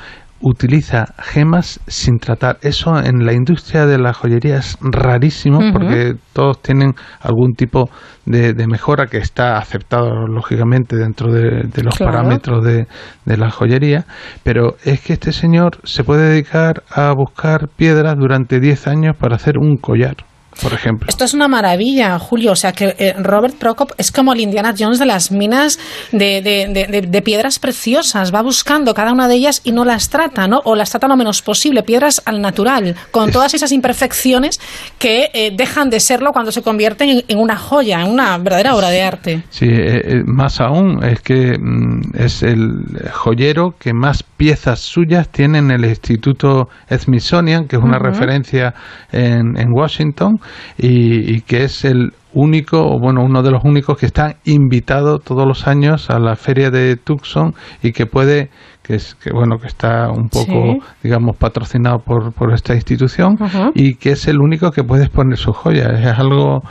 utiliza 0.41 1.07
gemas 1.19 1.81
sin 1.87 2.19
tratar. 2.19 2.59
Eso 2.63 2.99
en 2.99 3.25
la 3.27 3.33
industria 3.33 3.87
de 3.87 3.99
la 3.99 4.13
joyería 4.15 4.57
es 4.59 4.77
rarísimo 4.81 5.61
porque 5.73 6.15
todos 6.33 6.63
tienen 6.63 6.95
algún 7.21 7.53
tipo 7.53 7.91
de, 8.25 8.53
de 8.55 8.67
mejora 8.67 9.07
que 9.07 9.19
está 9.19 9.59
aceptado 9.59 10.27
lógicamente 10.27 10.97
dentro 10.97 11.33
de, 11.33 11.65
de 11.65 11.83
los 11.83 11.95
Claro. 11.97 12.13
parámetros 12.13 12.65
de, 12.65 12.87
de 13.27 13.37
la 13.37 13.51
joyería, 13.51 14.05
pero 14.43 14.77
es 14.85 15.01
que 15.01 15.13
este 15.13 15.33
señor 15.33 15.79
se 15.85 16.05
puede 16.05 16.31
dedicar 16.31 16.83
a 16.91 17.13
buscar 17.13 17.69
piedras 17.77 18.17
durante 18.19 18.61
10 18.61 18.87
años 18.89 19.17
para 19.17 19.37
hacer 19.37 19.59
un 19.59 19.77
collar, 19.77 20.17
por 20.63 20.73
ejemplo. 20.73 21.07
Esto 21.09 21.25
es 21.25 21.35
una 21.35 21.49
maravilla, 21.49 22.19
Julio. 22.19 22.53
O 22.53 22.57
sea, 22.57 22.73
que 22.73 22.95
eh, 22.99 23.15
Robert 23.19 23.55
Prokop 23.57 23.93
es 23.99 24.11
como 24.13 24.33
el 24.33 24.41
Indiana 24.41 24.75
Jones 24.79 24.99
de 24.99 25.07
las 25.07 25.31
minas 25.31 25.79
de, 26.13 26.43
de- 26.43 26.67
de- 26.73 26.87
de- 26.87 27.07
de 27.07 27.23
piedras 27.23 27.59
preciosas. 27.59 28.35
Va 28.35 28.43
buscando 28.43 28.95
cada 28.95 29.13
una 29.13 29.29
de 29.29 29.35
ellas 29.37 29.61
y 29.65 29.73
no 29.73 29.85
las 29.85 30.09
trata, 30.11 30.47
¿no? 30.49 30.61
O 30.65 30.75
las 30.77 30.91
trata 30.91 31.09
lo 31.09 31.17
menos 31.17 31.43
posible. 31.43 31.83
Piedras 31.83 32.23
al 32.25 32.41
natural, 32.41 32.95
con 33.11 33.31
todas 33.31 33.55
esas 33.55 33.73
imperfecciones 33.73 34.61
que 34.99 35.31
eh, 35.33 35.53
dejan 35.57 35.91
de 35.91 36.01
serlo 36.01 36.33
cuando 36.33 36.53
se 36.53 36.63
convierten 36.63 37.09
en, 37.09 37.23
en 37.29 37.39
una 37.39 37.57
joya, 37.57 38.01
en 38.03 38.11
una 38.11 38.37
verdadera 38.39 38.75
obra 38.75 38.89
de 38.91 39.03
arte. 39.03 39.45
Sí, 39.51 39.67
eh, 39.67 40.01
eh, 40.05 40.23
más 40.27 40.61
aún 40.61 41.03
es 41.05 41.21
que 41.21 41.57
mm, 41.59 42.17
es 42.19 42.43
el 42.43 42.85
joyero 43.13 43.75
que 43.79 43.93
más 43.93 44.23
piezas 44.23 44.81
suyas 44.81 45.29
tiene 45.29 45.59
en 45.59 45.71
el 45.71 45.85
Instituto 45.85 46.69
Smithsonian, 46.91 47.67
que 47.67 47.77
es 47.77 47.83
una 47.83 47.99
referencia 47.99 48.75
en, 49.13 49.57
en 49.59 49.73
Washington 49.73 50.39
y, 50.79 51.35
y 51.37 51.41
que 51.43 51.65
es 51.65 51.85
el 51.85 52.13
único, 52.33 52.79
o 52.81 52.99
bueno, 53.01 53.23
uno 53.25 53.43
de 53.43 53.51
los 53.51 53.65
únicos 53.65 53.99
que 53.99 54.07
está 54.07 54.37
invitado 54.45 55.19
todos 55.19 55.47
los 55.47 55.67
años 55.67 56.11
a 56.11 56.19
la 56.19 56.37
feria 56.37 56.71
de 56.71 56.97
Tucson 56.97 57.55
y 57.83 57.93
que 57.93 58.07
puede 58.07 58.51
que 58.83 58.95
es 58.95 59.15
que 59.17 59.31
bueno 59.33 59.59
que 59.59 59.67
está 59.67 60.09
un 60.11 60.29
poco 60.29 60.47
Sí. 60.51 60.79
digamos 61.03 61.37
patrocinado 61.37 61.99
por, 61.99 62.33
por 62.33 62.53
esta 62.53 62.75
institución 62.75 63.37
y 63.75 63.95
que 63.95 64.13
es 64.13 64.27
el 64.29 64.41
único 64.41 64.71
que 64.71 64.83
puede 64.85 65.05
exponer 65.05 65.37
sus 65.37 65.57
joyas 65.57 65.89
es 66.01 66.19
algo. 66.19 66.63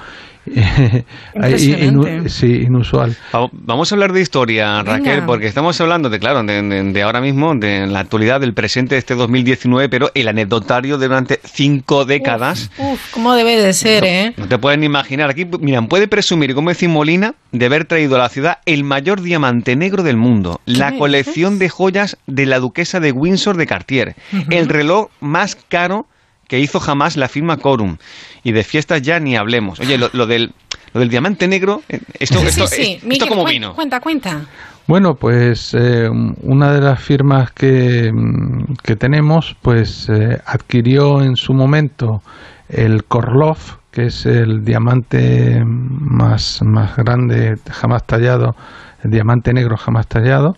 Inu- 1.36 2.28
sí, 2.30 2.62
inusual. 2.63 3.15
Va- 3.34 3.49
Vamos 3.52 3.91
a 3.91 3.95
hablar 3.95 4.13
de 4.13 4.21
historia, 4.21 4.82
Raquel, 4.84 5.13
Venga. 5.15 5.25
porque 5.25 5.47
estamos 5.47 5.80
hablando 5.82 6.10
de, 6.10 6.19
claro, 6.19 6.43
de, 6.43 6.62
de- 6.62 6.84
de 6.91 7.02
ahora 7.04 7.21
mismo, 7.21 7.56
de 7.56 7.88
la 7.88 7.99
actualidad, 7.99 8.39
del 8.39 8.54
presente 8.54 8.95
de 8.95 8.99
este 8.99 9.15
2019, 9.15 9.89
pero 9.89 10.12
el 10.13 10.28
anecdotario 10.28 10.97
de 10.97 11.08
durante 11.10 11.39
cinco 11.43 12.06
décadas. 12.06 12.69
Uf, 12.78 13.12
cómo 13.12 13.34
debe 13.34 13.60
de 13.60 13.73
ser, 13.73 14.04
¿eh? 14.04 14.34
No 14.38 14.47
te 14.47 14.58
pueden 14.60 14.84
imaginar. 14.84 15.30
Aquí, 15.30 15.45
miran, 15.60 15.88
puede 15.88 16.08
presumir, 16.08 16.54
como 16.54 16.69
decía 16.69 16.88
Molina, 16.89 17.34
de 17.52 17.65
haber 17.65 17.86
traído 17.86 18.15
a 18.15 18.19
la 18.19 18.30
ciudad 18.30 18.60
el 18.67 18.84
mayor 18.84 19.21
diamante 19.21 19.75
negro 19.75 20.04
del 20.04 20.17
mundo, 20.17 20.62
la 20.65 20.95
colección 20.97 21.58
de 21.58 21.67
joyas 21.69 22.17
de 22.28 22.45
la 22.45 22.60
duquesa 22.60 22.99
de 22.99 23.12
Windsor 23.12 23.58
de 23.58 23.65
Cartier, 23.65 24.15
el 24.52 24.69
reloj 24.69 25.08
más 25.19 25.56
caro 25.67 26.06
que 26.47 26.60
hizo 26.60 26.80
jamás 26.80 27.15
la 27.15 27.28
firma 27.28 27.58
Corum. 27.58 27.97
Y 28.43 28.52
de 28.52 28.63
fiestas 28.63 29.02
ya 29.02 29.19
ni 29.19 29.36
hablemos. 29.36 29.80
Oye, 29.80 29.97
lo, 29.97 30.10
lo 30.13 30.25
del, 30.25 30.54
lo 30.93 30.99
del 30.99 31.10
diamante 31.10 31.47
negro, 31.47 31.82
eh, 31.89 31.99
esto, 32.19 32.39
esto, 32.39 32.67
sí, 32.67 32.75
sí. 32.75 32.91
esto 32.93 33.08
Miguel, 33.08 33.28
como 33.30 33.45
vino. 33.45 33.75
Cuenta, 33.75 33.99
cuenta. 33.99 34.41
Bueno, 34.88 35.13
pues 35.13 35.75
eh, 35.75 36.10
una 36.41 36.73
de 36.73 36.82
las 36.82 36.99
firmas 36.99 37.52
que, 37.52 38.12
mm, 38.12 38.73
que 38.82 38.95
tenemos, 38.95 39.56
pues 39.62 40.10
eh, 40.10 40.41
adquirió 40.45 41.21
en 41.21 41.36
su 41.36 41.54
momento 41.54 42.23
el 42.69 43.04
Korlov, 43.04 43.58
que 43.91 44.08
es 44.08 44.25
el 44.25 44.63
diamante 44.65 45.62
más, 45.63 46.62
más 46.63 46.95
grande 46.95 47.58
jamás 47.69 48.04
tallado, 48.06 48.56
el 49.04 49.12
diamante 49.12 49.54
negro 49.54 49.78
jamás 49.78 50.08
tallado, 50.08 50.56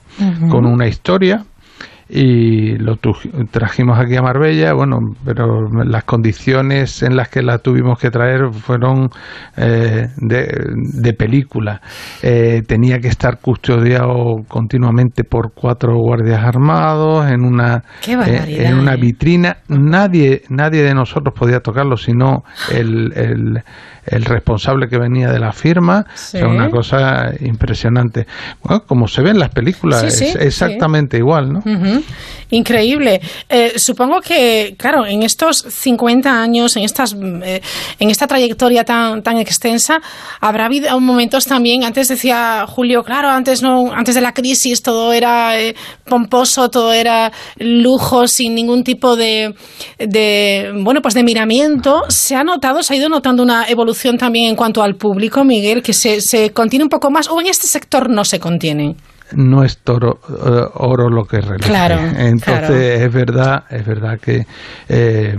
con 0.49 0.65
una 0.65 0.87
historia. 0.87 1.45
Y 2.13 2.75
lo 2.77 2.97
trajimos 3.51 3.97
aquí 3.97 4.17
a 4.17 4.21
Marbella, 4.21 4.73
bueno, 4.73 4.97
pero 5.23 5.69
las 5.85 6.03
condiciones 6.03 7.03
en 7.03 7.15
las 7.15 7.29
que 7.29 7.41
la 7.41 7.59
tuvimos 7.59 7.97
que 7.99 8.09
traer 8.09 8.51
fueron 8.51 9.07
eh, 9.55 10.07
de, 10.17 10.47
de 11.01 11.13
película. 11.13 11.79
Eh, 12.21 12.63
tenía 12.67 12.99
que 12.99 13.07
estar 13.07 13.39
custodiado 13.39 14.43
continuamente 14.49 15.23
por 15.23 15.53
cuatro 15.53 15.95
guardias 15.95 16.43
armados 16.43 17.31
en 17.31 17.45
una 17.45 17.83
eh, 18.05 18.65
en 18.67 18.77
una 18.77 18.95
¿eh? 18.95 18.97
vitrina. 18.99 19.57
Nadie 19.69 20.41
nadie 20.49 20.83
de 20.83 20.93
nosotros 20.93 21.33
podía 21.33 21.61
tocarlo, 21.61 21.95
sino 21.95 22.43
el, 22.73 23.13
el, 23.15 23.63
el 24.05 24.25
responsable 24.25 24.87
que 24.89 24.99
venía 24.99 25.29
de 25.31 25.39
la 25.39 25.53
firma. 25.53 26.03
Sí. 26.13 26.37
O 26.37 26.39
sea, 26.41 26.49
una 26.49 26.69
cosa 26.69 27.31
impresionante. 27.39 28.25
Bueno, 28.63 28.83
como 28.85 29.07
se 29.07 29.21
ve 29.21 29.29
en 29.29 29.39
las 29.39 29.49
películas, 29.49 30.01
Sí, 30.13 30.25
sí, 30.25 30.25
es 30.25 30.35
exactamente 30.35 31.17
igual, 31.17 31.53
¿no? 31.53 31.59
Ujú. 31.59 32.00
Increíble. 32.51 33.21
Eh, 33.47 33.79
supongo 33.79 34.19
que, 34.19 34.75
claro, 34.77 35.05
en 35.05 35.23
estos 35.23 35.57
50 35.57 36.29
años, 36.29 36.75
en 36.75 36.83
estas, 36.83 37.15
eh, 37.43 37.61
en 37.97 38.09
esta 38.09 38.27
trayectoria 38.27 38.83
tan, 38.83 39.23
tan 39.23 39.37
extensa, 39.37 40.01
habrá 40.41 40.65
habido 40.65 40.99
momentos 40.99 41.45
también. 41.45 41.85
Antes 41.85 42.09
decía 42.09 42.65
Julio, 42.67 43.03
claro, 43.03 43.29
antes 43.29 43.61
no, 43.61 43.93
antes 43.93 44.15
de 44.15 44.21
la 44.21 44.33
crisis 44.33 44.81
todo 44.81 45.13
era 45.13 45.59
eh, 45.61 45.75
pomposo, 46.05 46.69
todo 46.69 46.91
era 46.91 47.31
lujo, 47.57 48.27
sin 48.27 48.53
ningún 48.53 48.83
tipo 48.83 49.15
de, 49.15 49.55
de, 49.97 50.73
bueno, 50.83 51.01
pues 51.01 51.13
de 51.13 51.23
miramiento. 51.23 52.03
Se 52.09 52.35
ha 52.35 52.43
notado, 52.43 52.83
se 52.83 52.93
ha 52.93 52.97
ido 52.97 53.07
notando 53.07 53.43
una 53.43 53.69
evolución 53.69 54.17
también 54.17 54.49
en 54.49 54.55
cuanto 54.57 54.83
al 54.83 54.95
público, 54.95 55.45
Miguel, 55.45 55.81
que 55.81 55.93
se, 55.93 56.19
se 56.19 56.51
contiene 56.51 56.83
un 56.83 56.89
poco 56.89 57.09
más, 57.09 57.29
o 57.29 57.39
en 57.39 57.47
este 57.47 57.67
sector 57.67 58.09
no 58.09 58.25
se 58.25 58.41
contiene. 58.41 58.97
No 59.35 59.63
es 59.63 59.79
toro, 59.79 60.19
eh, 60.29 60.65
oro 60.75 61.09
lo 61.09 61.23
que 61.23 61.41
reluce. 61.41 61.69
Claro, 61.69 61.99
Entonces 61.99 62.43
claro. 62.43 62.75
es 62.75 63.13
verdad, 63.13 63.63
es 63.69 63.85
verdad 63.85 64.19
que 64.19 64.45
eh, 64.89 65.35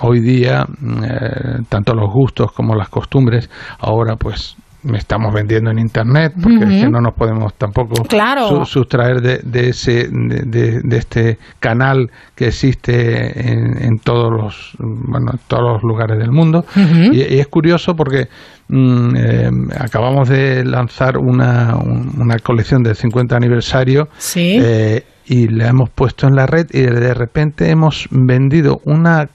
hoy 0.00 0.20
día 0.20 0.66
eh, 1.02 1.62
tanto 1.68 1.94
los 1.94 2.10
gustos 2.12 2.52
como 2.52 2.74
las 2.74 2.88
costumbres 2.88 3.48
ahora 3.78 4.16
pues 4.16 4.56
estamos 4.94 5.34
vendiendo 5.34 5.70
en 5.70 5.78
internet 5.78 6.32
porque 6.42 6.64
es 6.64 6.70
que 6.70 6.82
Ujú. 6.82 6.90
no 6.90 7.00
nos 7.00 7.14
podemos 7.14 7.52
tampoco 7.54 8.02
Claro. 8.04 8.48
su- 8.48 8.64
sustraer 8.64 9.20
de, 9.20 9.38
de 9.38 9.68
ese 9.68 10.08
de, 10.10 10.42
de- 10.46 10.80
de 10.82 10.96
este 10.96 11.38
canal 11.58 12.10
que 12.34 12.48
existe 12.48 13.50
en, 13.52 13.82
en 13.82 13.98
todos 13.98 14.30
los 14.32 14.72
bueno 14.78 15.32
en 15.32 15.40
todos 15.48 15.74
los 15.74 15.82
lugares 15.82 16.18
del 16.18 16.32
mundo 16.32 16.64
y, 16.76 17.16
y 17.20 17.38
es 17.40 17.48
curioso 17.48 17.94
porque 17.94 18.28
mm, 18.68 19.16
eh, 19.16 19.50
acabamos 19.78 20.28
de 20.28 20.64
lanzar 20.64 21.18
una, 21.18 21.76
un- 21.76 22.12
una 22.18 22.38
colección 22.38 22.82
del 22.82 22.96
50 22.96 23.36
aniversario 23.36 24.08
Sí. 24.18 24.58
eh, 24.60 25.04
y 25.26 25.48
la 25.48 25.68
hemos 25.68 25.90
puesto 25.90 26.26
en 26.26 26.34
la 26.34 26.46
red 26.46 26.66
y 26.72 26.80
de 26.80 27.14
repente 27.14 27.68
hemos 27.70 28.08
vendido 28.10 28.80
una 28.84 29.28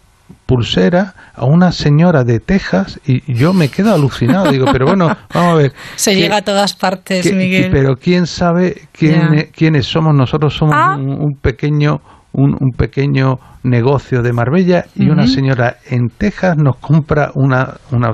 pulsera 0.45 1.13
a 1.35 1.45
una 1.45 1.71
señora 1.71 2.23
de 2.23 2.39
Texas 2.39 2.99
y 3.05 3.33
yo 3.33 3.53
me 3.53 3.69
quedo 3.69 3.93
alucinado. 3.93 4.51
Digo, 4.51 4.65
pero 4.71 4.85
bueno, 4.85 5.07
vamos 5.33 5.53
a 5.53 5.55
ver. 5.55 5.73
Se 5.95 6.11
¿qué- 6.13 6.17
llega 6.21 6.37
a 6.37 6.41
todas 6.41 6.73
partes, 6.75 7.33
Miguel. 7.33 7.69
Pero 7.71 7.95
quién 7.95 8.25
sabe 8.27 8.87
quién, 8.91 9.49
quiénes 9.55 9.85
somos. 9.85 10.13
Nosotros 10.15 10.53
somos 10.53 10.75
Ah. 10.77 10.95
un, 10.97 11.09
un 11.09 11.33
pequeño 11.41 11.99
un, 12.37 12.53
un 12.59 12.71
pequeño 12.77 13.37
negocio 13.65 14.21
de 14.21 14.31
Marbella 14.31 14.85
y 14.95 15.09
una 15.09 15.27
señora 15.27 15.77
en 15.89 16.09
Texas 16.17 16.55
nos 16.57 16.77
compra 16.77 17.31
una 17.35 17.73
una 17.91 18.13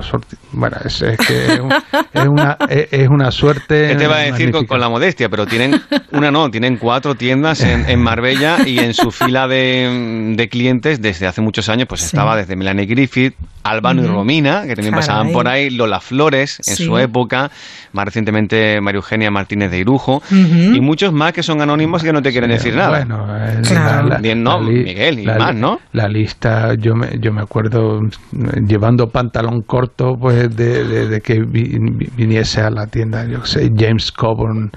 bueno 0.52 0.76
es, 0.84 1.02
es 1.02 1.18
que 1.18 1.46
es, 1.54 1.60
un- 1.60 1.72
es 2.12 2.26
una 2.26 2.56
es, 2.68 2.88
es 2.90 3.08
una 3.08 3.30
suerte 3.30 3.88
¿Qué 3.88 3.96
te 3.96 4.06
va 4.06 4.16
a 4.16 4.20
decir 4.20 4.50
con, 4.66 4.80
la 4.80 4.88
modestia? 4.88 5.28
Pero 5.28 5.46
tienen 5.46 5.80
una 6.12 6.30
no, 6.30 6.50
tienen 6.50 6.76
cuatro 6.78 7.14
tiendas 7.14 7.60
en, 7.62 7.88
en 7.88 8.00
Marbella 8.00 8.58
y 8.66 8.78
en 8.78 8.94
su 8.94 9.10
fila 9.10 9.46
de, 9.46 10.34
de 10.36 10.48
clientes 10.48 11.00
desde 11.02 11.26
hace 11.26 11.40
muchos 11.42 11.68
años 11.68 11.86
pues 11.88 12.02
estaba 12.04 12.36
desde 12.36 12.56
Melanie 12.56 12.86
Griffith, 12.86 13.34
Albano 13.62 14.02
y. 14.02 14.06
Romina, 14.06 14.62
que 14.66 14.74
también 14.74 14.94
pasaban 14.94 15.30
por 15.32 15.48
ahí, 15.48 15.70
Lola 15.70 16.00
Flores 16.00 16.58
en 16.66 16.76
Sí. 16.76 16.84
su 16.86 16.96
época, 16.98 17.50
más 17.92 18.04
recientemente 18.06 18.80
María 18.80 18.96
Eugenia 18.96 19.30
Martínez 19.30 19.70
de 19.70 19.78
Irujo 19.78 20.22
y 20.30 20.80
muchos 20.80 21.12
más 21.12 21.32
que 21.32 21.42
son 21.42 21.60
anónimos 21.60 22.02
y 22.02 22.06
que 22.06 22.12
no 22.12 22.22
te 22.22 22.30
quieren 22.30 22.50
decir 22.50 22.74
nada. 22.74 23.04
Bueno, 23.04 23.26
eh, 23.38 23.60
Claro. 23.66 24.08
la- 24.08 24.14
la- 24.16 24.18
Bien, 24.20 24.42
no, 24.42 24.60
Miguel, 24.60 25.18
y 25.20 25.24
la- 25.24 25.38
más, 25.46 25.54
¿no? 25.56 25.78
La 25.92 26.08
lista, 26.08 26.74
yo 26.74 26.94
me, 26.94 27.18
yo 27.20 27.32
me 27.32 27.42
acuerdo 27.42 28.00
mm, 28.00 28.66
llevando 28.66 29.08
pantalón 29.08 29.62
corto, 29.62 30.14
pues 30.20 30.54
de, 30.56 30.84
de- 30.84 31.08
de 31.08 31.20
que 31.20 31.40
vi- 31.40 31.78
vi- 31.78 32.08
viniese 32.16 32.60
a 32.60 32.70
la 32.70 32.86
tienda, 32.86 33.24
yo 33.26 33.44
sé, 33.44 33.70
James 33.76 34.10
Coburn, 34.12 34.70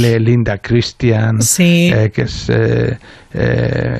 Le- 0.00 0.20
Linda 0.20 0.58
Christian, 0.58 1.40
eh, 1.92 2.10
que 2.14 2.22
es 2.22 2.48
eh, 2.50 2.96
eh, 3.34 3.98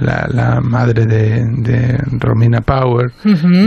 la, 0.00 0.26
la 0.30 0.60
madre 0.60 1.06
de, 1.06 1.44
de 1.62 1.98
Romina 2.18 2.60
Power, 2.60 3.10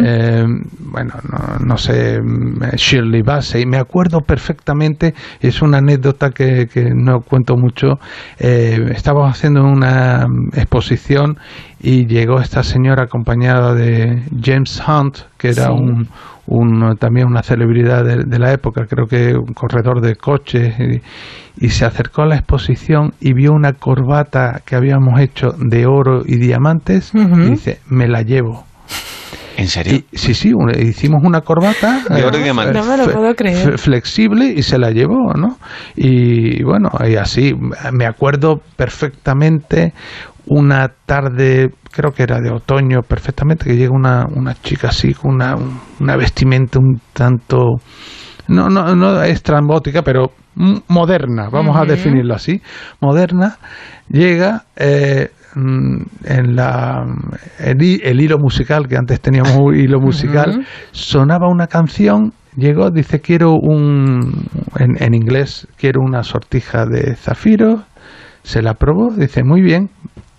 eh, 0.05 0.45
bueno, 0.79 1.13
no, 1.29 1.65
no 1.65 1.77
sé, 1.77 2.19
mm, 2.21 2.75
Shirley 2.75 3.21
Bassey, 3.21 3.65
me 3.65 3.77
acuerdo 3.77 4.21
perfectamente, 4.21 5.13
es 5.39 5.61
una 5.61 5.77
anécdota 5.79 6.29
que, 6.31 6.67
que 6.67 6.91
no 6.93 7.21
cuento 7.21 7.55
mucho, 7.57 7.99
eh, 8.39 8.91
estábamos 8.95 9.31
haciendo 9.31 9.63
una 9.63 10.27
mm, 10.27 10.49
exposición 10.59 11.37
y 11.82 12.05
llegó 12.05 12.39
esta 12.39 12.63
señora 12.63 13.03
acompañada 13.03 13.73
de 13.73 14.21
James 14.43 14.82
Hunt, 14.88 15.17
que 15.38 15.49
era 15.49 15.65
Sí. 15.67 15.71
un, 15.71 16.07
un, 16.47 16.95
también 16.97 17.27
una 17.27 17.43
celebridad 17.43 18.03
de, 18.03 18.23
de 18.25 18.39
la 18.39 18.51
época, 18.53 18.86
creo 18.88 19.07
que 19.07 19.36
un 19.36 19.53
corredor 19.53 20.01
de 20.01 20.15
coches, 20.15 20.75
y, 20.79 21.01
y 21.65 21.69
se 21.69 21.86
acercó 21.86 22.23
a 22.23 22.25
la 22.27 22.36
exposición 22.36 23.13
y 23.19 23.34
vio 23.34 23.53
una 23.53 23.73
corbata 23.73 24.61
que 24.65 24.75
habíamos 24.75 25.19
hecho 25.19 25.51
de 25.57 25.86
oro 25.86 26.23
y 26.25 26.38
diamantes 26.38 27.11
y 27.13 27.49
dice, 27.51 27.79
me 27.88 28.07
la 28.07 28.21
llevo. 28.21 28.65
¿En 29.57 29.67
serio? 29.67 29.99
sí, 30.13 30.33
sí, 30.33 30.53
un- 30.53 30.71
hicimos 30.71 31.21
una 31.23 31.41
corbata 31.41 31.99
De 32.09 32.23
oro 32.23 32.37
y 32.39 32.41
eh. 32.41 32.53
No 32.73 32.85
me 32.85 32.97
lo 32.97 33.05
puedo 33.11 33.35
creer. 33.35 33.77
flexible 33.77 34.45
y 34.45 34.63
se 34.63 34.77
la 34.77 34.91
llevó, 34.91 35.33
¿no? 35.33 35.57
Y 35.95 36.63
bueno, 36.63 36.89
y 37.07 37.15
así 37.15 37.53
me 37.91 38.05
acuerdo 38.05 38.61
perfectamente 38.75 39.93
una 40.47 40.89
tarde, 41.05 41.69
creo 41.91 42.11
que 42.11 42.23
era 42.23 42.39
de 42.39 42.49
otoño, 42.49 43.01
perfectamente, 43.07 43.65
que 43.65 43.75
llega 43.77 43.93
una, 43.93 44.25
una 44.35 44.55
chica 44.55 44.87
así 44.89 45.13
con 45.13 45.35
una, 45.35 45.55
una 45.99 46.15
vestimenta 46.15 46.79
un 46.79 46.99
tanto 47.13 47.75
no, 48.47 48.69
no, 48.69 48.95
no 48.95 49.21
estrambótica, 49.23 50.01
pero 50.01 50.31
mm, 50.55 50.77
moderna, 50.87 51.49
vamos 51.49 51.75
a 51.77 51.81
Ujú. 51.81 51.89
definirlo 51.91 52.33
así, 52.33 52.61
moderna, 52.99 53.57
llega 54.09 54.65
eh, 54.75 55.29
en 55.55 56.55
la 56.55 57.03
el, 57.59 57.81
hi- 57.81 58.01
el 58.03 58.21
hilo 58.21 58.37
musical, 58.39 58.87
que 58.87 58.97
antes 58.97 59.19
teníamos 59.21 59.55
un 59.55 59.75
hilo 59.75 59.99
musical, 59.99 60.65
sonaba 60.91 61.47
una 61.49 61.67
canción, 61.67 62.33
llegó, 62.55 62.89
dice, 62.91 63.19
quiero 63.19 63.53
un, 63.53 64.45
en, 64.77 65.01
en 65.03 65.13
inglés, 65.13 65.67
quiero 65.77 66.01
una 66.01 66.23
sortija 66.23 66.85
de 66.85 67.15
zafiro, 67.15 67.83
se 68.43 68.61
la 68.61 68.73
probó, 68.73 69.11
dice, 69.15 69.43
muy 69.43 69.61
bien, 69.61 69.89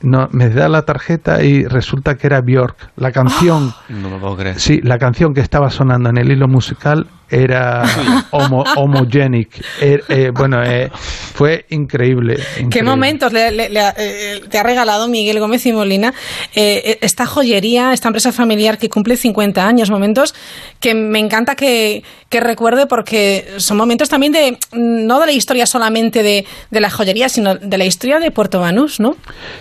no, 0.02 0.26
me 0.32 0.48
da 0.48 0.68
la 0.68 0.82
tarjeta 0.82 1.44
y 1.44 1.64
resulta 1.64 2.16
que 2.16 2.26
era 2.26 2.40
Björk, 2.40 2.90
la 2.96 3.12
canción... 3.12 3.70
No 3.88 4.10
me 4.10 4.18
puedo 4.18 4.36
creer. 4.36 4.58
Sí, 4.58 4.80
la 4.82 4.98
canción 4.98 5.32
que 5.32 5.40
estaba 5.40 5.70
sonando 5.70 6.10
en 6.10 6.18
el 6.18 6.32
hilo 6.32 6.48
musical 6.48 7.06
era 7.32 7.82
homo, 8.30 8.62
homogenic. 8.76 9.48
Er- 9.80 10.04
eh, 10.08 10.30
bueno, 10.34 10.62
eh, 10.62 10.90
fue 10.92 11.64
increíble. 11.70 12.36
¿Qué 12.56 12.62
increíble. 12.62 12.90
momentos 12.90 13.32
le, 13.32 13.50
le- 13.50 13.68
le 13.70 13.80
eh, 13.96 14.40
te 14.50 14.58
ha 14.58 14.62
regalado 14.62 15.08
Miguel 15.08 15.40
Gómez 15.40 15.64
y 15.66 15.72
Molina 15.72 16.12
eh, 16.54 16.98
esta 17.00 17.26
joyería, 17.26 17.92
esta 17.92 18.08
empresa 18.08 18.32
familiar 18.32 18.78
que 18.78 18.88
cumple 18.88 19.16
50 19.16 19.66
años? 19.66 19.90
Momentos 19.90 20.34
que 20.80 20.94
me 20.94 21.18
encanta 21.18 21.54
que, 21.54 22.02
que 22.28 22.40
recuerde 22.40 22.86
porque 22.86 23.46
son 23.56 23.76
momentos 23.78 24.08
también 24.08 24.32
de, 24.32 24.58
no 24.72 25.18
de 25.20 25.26
la 25.26 25.32
historia 25.32 25.66
solamente 25.66 26.22
de, 26.22 26.44
de 26.70 26.80
la 26.80 26.90
joyería, 26.90 27.28
sino 27.28 27.54
de 27.54 27.78
la 27.78 27.84
historia 27.84 28.18
de 28.18 28.30
Puerto 28.30 28.60
Banús, 28.60 29.00
¿no? 29.00 29.16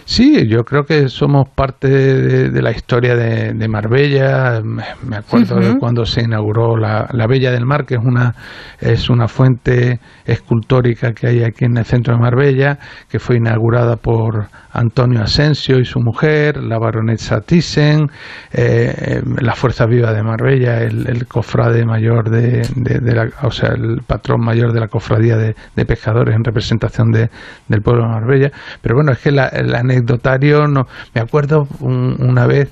Sí, 0.06 0.48
yo 0.50 0.64
creo 0.64 0.84
que 0.84 1.08
somos 1.08 1.48
parte 1.56 1.88
de, 1.88 2.50
de 2.50 2.62
la 2.62 2.72
historia 2.72 3.16
de, 3.16 3.54
de 3.54 3.68
Marbella. 3.68 4.62
Me 4.64 5.16
acuerdo 5.18 5.56
de 5.60 5.70
Ujú. 5.72 5.80
cuando 5.80 6.06
se 6.06 6.22
inauguró 6.22 6.76
la, 6.78 7.08
la 7.14 7.28
Bella 7.28 7.52
del 7.62 7.68
Mar, 7.68 7.86
que 7.86 7.96
es 7.96 8.02
una, 8.04 8.34
es 8.80 9.10
una 9.10 9.28
fuente 9.28 10.00
escultórica 10.26 11.14
que 11.14 11.28
hay 11.28 11.44
aquí 11.44 11.66
en 11.66 11.78
el 11.78 11.86
centro 11.86 12.16
de 12.16 12.20
Marbella, 12.22 12.80
que 13.10 13.20
fue 13.20 13.38
inaugurada 13.38 13.96
por 13.98 14.48
Antonio 14.74 15.22
Asensio 15.22 15.80
y 15.80 15.86
su 15.86 16.00
mujer, 16.00 16.58
la 16.58 16.80
baronesa 16.80 17.42
Thyssen, 17.42 18.08
eh, 18.54 18.94
eh, 18.98 19.22
la 19.42 19.54
Fuerza 19.54 19.86
Viva 19.86 20.14
de 20.14 20.24
Marbella, 20.24 20.82
el, 20.82 21.08
el 21.08 21.28
cofrade 21.28 21.86
mayor 21.86 22.30
de, 22.30 22.62
de- 22.76 23.14
la, 23.16 23.30
o 23.44 23.52
sea, 23.52 23.70
el 23.70 24.02
patrón 24.08 24.42
mayor 24.42 24.72
de 24.74 24.80
la 24.80 24.88
cofradía 24.88 25.38
de, 25.38 25.56
de 25.76 25.86
pescadores 25.86 26.36
en 26.36 26.44
representación 26.44 27.12
de, 27.12 27.30
del 27.68 27.82
pueblo 27.82 28.04
de 28.04 28.10
Marbella. 28.10 28.52
Pero 28.82 28.96
bueno, 28.96 29.12
es 29.12 29.20
que 29.20 29.32
la- 29.32 29.48
el 29.48 29.76
anecdotario, 29.76 30.68
no, 30.68 30.88
me 31.14 31.22
acuerdo 31.22 31.68
un- 31.80 32.16
una 32.20 32.48
vez 32.48 32.70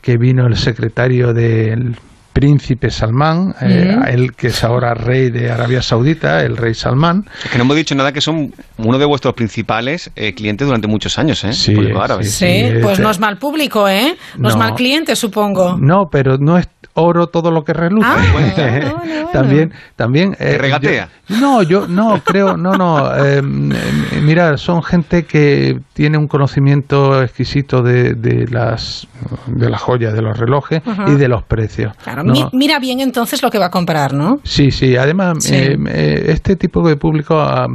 que 0.00 0.16
vino 0.16 0.46
el 0.46 0.56
secretario 0.56 1.32
del 1.32 1.96
príncipe 2.32 2.90
Salmán, 2.90 3.54
eh, 3.60 3.94
Ujú. 3.96 4.06
el 4.08 4.32
que 4.34 4.48
es 4.48 4.64
ahora 4.64 4.94
rey 4.94 5.30
de 5.30 5.50
Arabia 5.50 5.82
Saudita, 5.82 6.42
el 6.42 6.56
rey 6.56 6.74
Salmán. 6.74 7.26
Es 7.44 7.50
que 7.50 7.58
no 7.58 7.64
hemos 7.64 7.76
dicho 7.76 7.94
nada 7.94 8.12
que 8.12 8.20
son 8.20 8.52
uno 8.78 8.98
de 8.98 9.04
vuestros 9.04 9.34
principales 9.34 10.10
eh, 10.16 10.34
clientes 10.34 10.66
durante 10.66 10.86
muchos 10.88 11.18
años, 11.18 11.44
¿eh? 11.44 11.52
Sí, 11.52 11.74
Público 11.74 12.02
árabe. 12.02 12.24
Sí, 12.24 12.70
pues 12.82 12.98
no 13.00 13.10
es 13.10 13.18
mal 13.20 13.38
público, 13.38 13.88
¿eh? 13.88 14.16
No, 14.38 14.48
es 14.48 14.56
mal 14.56 14.74
cliente, 14.74 15.14
supongo. 15.16 15.76
No, 15.78 16.08
pero 16.10 16.38
no 16.38 16.58
es 16.58 16.68
oro 16.94 17.26
todo 17.28 17.50
lo 17.50 17.64
que 17.64 17.72
reluce. 17.72 18.06
también, 19.32 19.72
también. 19.96 20.36
eh, 20.38 20.58
Regatea. 20.58 21.08
yo- 21.28 21.36
no, 21.38 21.62
yo 21.62 21.86
no 21.88 22.20
creo, 22.24 22.56
no, 22.56 22.74
no. 22.74 23.10
eh, 23.24 23.40
mira, 23.42 24.56
son 24.58 24.82
gente 24.82 25.24
que 25.24 25.80
tiene 25.94 26.18
un 26.18 26.28
conocimiento 26.28 27.22
exquisito 27.22 27.82
de, 27.82 28.14
de 28.14 28.46
las 28.48 29.06
de 29.46 29.70
las 29.70 29.80
joyas, 29.80 30.12
de 30.12 30.20
los 30.22 30.36
relojes 30.38 30.82
Ajá. 30.86 31.06
y 31.08 31.14
de 31.14 31.28
los 31.28 31.42
precios. 31.44 31.94
Claro, 32.02 32.21
No- 32.22 32.32
mi- 32.32 32.44
mira 32.52 32.78
bien 32.78 33.00
entonces 33.00 33.42
lo 33.42 33.50
que 33.50 33.58
va 33.58 33.66
a 33.66 33.70
comprar, 33.70 34.12
¿no? 34.12 34.40
Sí, 34.44 34.70
sí. 34.70 34.96
Además, 34.96 35.38
Sí. 35.44 35.54
eh, 35.54 35.78
eh, 35.88 36.24
este 36.28 36.56
tipo 36.56 36.86
de 36.86 36.96
público, 36.96 37.38
a 37.40 37.66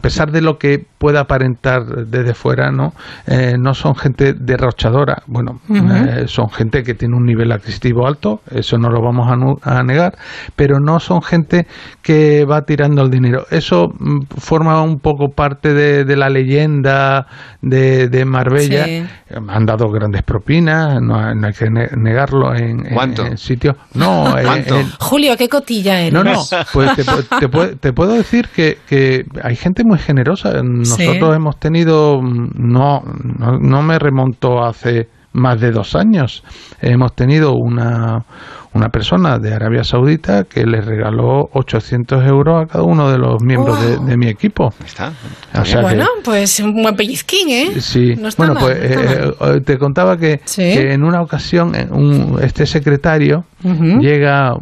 pesar 0.00 0.30
de 0.32 0.40
lo 0.40 0.58
que 0.58 0.84
pueda 0.98 1.20
aparentar 1.20 1.84
desde 2.06 2.34
fuera, 2.34 2.70
no, 2.70 2.92
Eh, 3.26 3.56
no 3.58 3.74
son 3.74 3.94
gente 3.94 4.32
derrochadora. 4.34 5.22
Bueno, 5.26 5.60
eh, 5.70 6.24
son 6.26 6.50
gente 6.50 6.82
que 6.82 6.94
tiene 6.94 7.16
un 7.16 7.24
nivel 7.24 7.52
adquisitivo 7.52 8.06
alto, 8.06 8.40
eso 8.50 8.76
no 8.78 8.90
lo 8.90 9.00
vamos 9.02 9.30
a, 9.30 9.36
nu- 9.36 9.58
a 9.62 9.82
negar, 9.82 10.16
pero 10.56 10.80
no 10.80 10.98
son 11.00 11.22
gente 11.22 11.66
que 12.02 12.44
va 12.44 12.62
tirando 12.62 13.02
el 13.02 13.10
dinero. 13.10 13.46
Eso 13.50 13.92
mm, 13.98 14.22
forma 14.38 14.82
un 14.82 14.98
poco 14.98 15.30
parte 15.30 15.72
de, 15.74 16.04
de 16.04 16.16
la 16.16 16.28
leyenda 16.28 17.26
de, 17.62 18.08
de 18.08 18.24
Marbella. 18.24 18.84
Sí. 18.84 19.04
Han 19.48 19.66
dado 19.66 19.88
grandes 19.90 20.22
propinas, 20.22 21.00
no, 21.00 21.16
hay- 21.18 21.34
no 21.36 21.46
hay 21.46 21.52
que 21.52 21.70
ne- 21.70 21.88
negarlo 21.96 22.54
en, 22.54 22.86
en 23.24 23.38
sitios. 23.38 23.69
No, 23.94 24.26
en- 24.38 24.44
¿Cuánto? 24.46 24.78
en- 24.80 24.90
Julio, 24.98 25.36
qué 25.36 25.48
cotilla 25.48 26.00
eres. 26.00 26.12
no, 26.12 26.22
no, 26.24 26.40
pues 26.72 26.94
te, 26.96 27.04
te 27.04 27.48
pu- 27.50 27.78
te 27.80 27.92
puedo 27.92 28.12
decir 28.12 28.48
que, 28.48 28.78
que 28.88 29.24
hay 29.42 29.56
gente 29.56 29.82
muy 29.84 29.98
generosa. 29.98 30.52
Nosotros 30.62 31.08
Sí. 31.30 31.36
hemos 31.36 31.58
tenido, 31.58 32.20
no, 32.22 33.02
no, 33.38 33.58
no 33.60 33.82
me 33.82 33.98
remonto 33.98 34.62
hace 34.64 35.08
más 35.32 35.60
de 35.60 35.70
dos 35.70 35.94
años, 35.94 36.42
hemos 36.80 37.14
tenido 37.14 37.52
una, 37.54 38.24
una 38.72 38.88
persona 38.90 39.38
de 39.38 39.52
Arabia 39.52 39.82
Saudita 39.82 40.44
que 40.44 40.64
le 40.64 40.80
regaló 40.80 41.50
800 41.52 42.24
euros 42.26 42.62
a 42.62 42.66
cada 42.66 42.84
uno 42.84 43.10
de 43.10 43.18
los 43.18 43.42
miembros 43.42 43.80
de, 43.82 43.98
de 43.98 44.16
mi 44.16 44.28
equipo. 44.28 44.72
Está. 44.84 45.12
O 45.60 45.64
sea 45.64 45.76
que- 45.78 45.82
bueno, 45.82 46.06
pues 46.22 46.60
un 46.60 46.80
buen 46.82 46.94
pellizquín, 46.94 47.48
¿eh? 47.50 47.80
Sí, 47.80 48.14
No 48.16 48.28
está 48.28 48.44
bueno, 48.46 48.54
mal, 48.54 48.62
pues 48.64 48.78
no 48.96 49.00
está 49.00 49.46
eh, 49.50 49.56
eh, 49.56 49.60
te 49.62 49.78
contaba 49.78 50.16
que, 50.16 50.40
Sí. 50.44 50.62
que 50.62 50.92
en 50.92 51.02
una 51.02 51.20
ocasión 51.20 51.72
un- 51.90 52.38
este 52.42 52.64
secretario 52.66 53.44
Ujú. 53.64 53.98
llega 54.00 54.54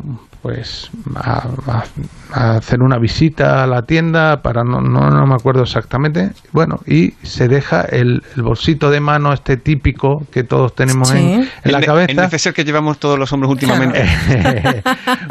pues 0.43 0.91
a, 1.17 1.49
a- 1.67 1.85
a 2.33 2.57
hacer 2.57 2.81
una 2.83 2.99
visita 2.99 3.65
a 3.65 3.67
la 3.67 3.83
tienda 3.83 4.43
para 4.43 4.63
no, 4.65 4.81
no, 4.81 5.11
no 5.11 5.27
me 5.27 5.35
acuerdo 5.35 5.63
exactamente 5.63 6.31
bueno 6.53 6.79
y 6.87 7.13
se 7.23 7.49
deja 7.49 7.83
el, 7.83 8.23
el 8.37 8.43
bolsito 8.43 8.91
de 8.91 9.01
mano 9.01 9.33
este 9.33 9.57
típico 9.57 10.27
que 10.31 10.45
todos 10.45 10.75
tenemos 10.75 11.11
en, 11.13 11.49
en 11.65 11.73
la 11.73 11.79
el, 11.79 11.85
cabeza 11.87 12.11
el 12.13 12.17
neceser 12.17 12.53
que 12.55 12.65
llevamos 12.65 12.99
todos 12.99 13.19
los 13.19 13.33
hombres 13.33 13.51
últimamente. 13.51 14.05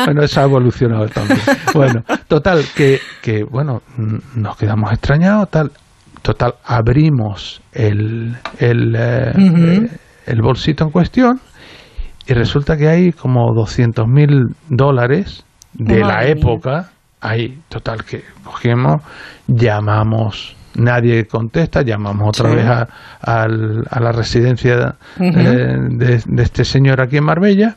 bueno, 0.05 0.23
eso 0.23 0.41
ha 0.41 0.43
evolucionado 0.43 1.07
también. 1.07 1.39
Bueno, 1.73 2.03
total, 2.27 2.63
que, 2.75 2.99
que 3.21 3.43
bueno, 3.43 3.81
nos 4.35 4.57
quedamos 4.57 4.91
extrañados, 4.91 5.49
tal. 5.49 5.71
Total, 6.21 6.55
abrimos 6.65 7.61
el, 7.71 8.35
el, 8.59 8.95
eh, 8.97 9.31
Ujú. 9.37 9.57
eh, 9.57 9.89
el 10.25 10.41
bolsito 10.41 10.83
en 10.83 10.89
cuestión 10.89 11.39
y 12.27 12.33
resulta 12.33 12.75
que 12.77 12.87
hay 12.87 13.11
como 13.11 13.53
200 13.53 14.07
mil 14.07 14.47
dólares 14.69 15.45
de 15.73 15.99
la 15.99 16.19
mía. 16.19 16.27
época. 16.29 16.89
Ahí, 17.21 17.57
total, 17.69 18.03
que 18.03 18.23
cogemos, 18.43 19.01
llamamos. 19.47 20.55
Nadie 20.75 21.25
contesta, 21.25 21.81
llamamos 21.81 22.29
otra 22.29 22.49
Sí. 22.51 22.55
vez 22.55 22.65
a, 22.67 23.47
la 23.99 24.11
residencia 24.11 24.95
eh, 25.19 25.77
de, 25.89 26.21
de 26.23 26.43
este 26.43 26.63
señor 26.63 27.01
aquí 27.01 27.17
en 27.17 27.23
Marbella 27.23 27.75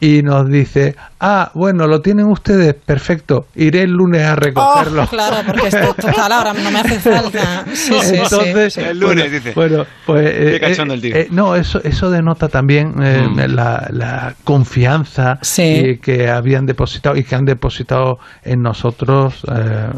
y 0.00 0.22
nos 0.22 0.48
dice, 0.48 0.94
ah, 1.20 1.50
bueno, 1.54 1.86
lo 1.88 2.00
tienen 2.00 2.26
ustedes, 2.26 2.74
perfecto, 2.74 3.46
iré 3.56 3.82
el 3.82 3.90
lunes 3.90 4.22
a 4.22 4.36
recogerlo. 4.36 5.02
Oh, 5.02 5.06
claro, 5.10 5.36
porque 5.46 5.68
esto 5.68 5.94
total 5.94 6.30
ahora 6.32 6.52
no 6.54 6.70
me 6.70 6.78
hace 6.80 6.98
falta. 7.10 7.64
Sí, 7.72 7.94
sí, 7.94 8.00
sí, 8.02 8.14
Entonces, 8.16 8.74
sí. 8.74 8.80
El 8.80 9.00
lunes, 9.00 9.16
bueno, 9.24 9.30
dice. 9.34 9.52
Bueno, 9.54 9.86
pues... 10.06 10.30
Qué 10.30 10.56
eh, 10.56 10.60
cachondo 10.60 10.94
eh, 10.94 10.96
el 10.96 11.02
tío. 11.02 11.16
eh, 11.16 11.28
no, 11.30 11.56
eso, 11.56 11.80
eso 11.82 12.10
denota 12.10 12.48
también 12.48 12.94
eh, 13.02 13.26
Mm. 13.28 13.54
la, 13.54 13.88
la 13.90 14.34
confianza 14.44 15.38
Sí. 15.42 15.62
eh, 15.62 15.98
que 16.00 16.28
habían 16.30 16.66
depositado 16.66 17.16
y 17.16 17.24
que 17.24 17.34
han 17.34 17.44
depositado 17.44 18.18
en 18.44 18.62
nosotros 18.62 19.42
eh, 19.52 19.88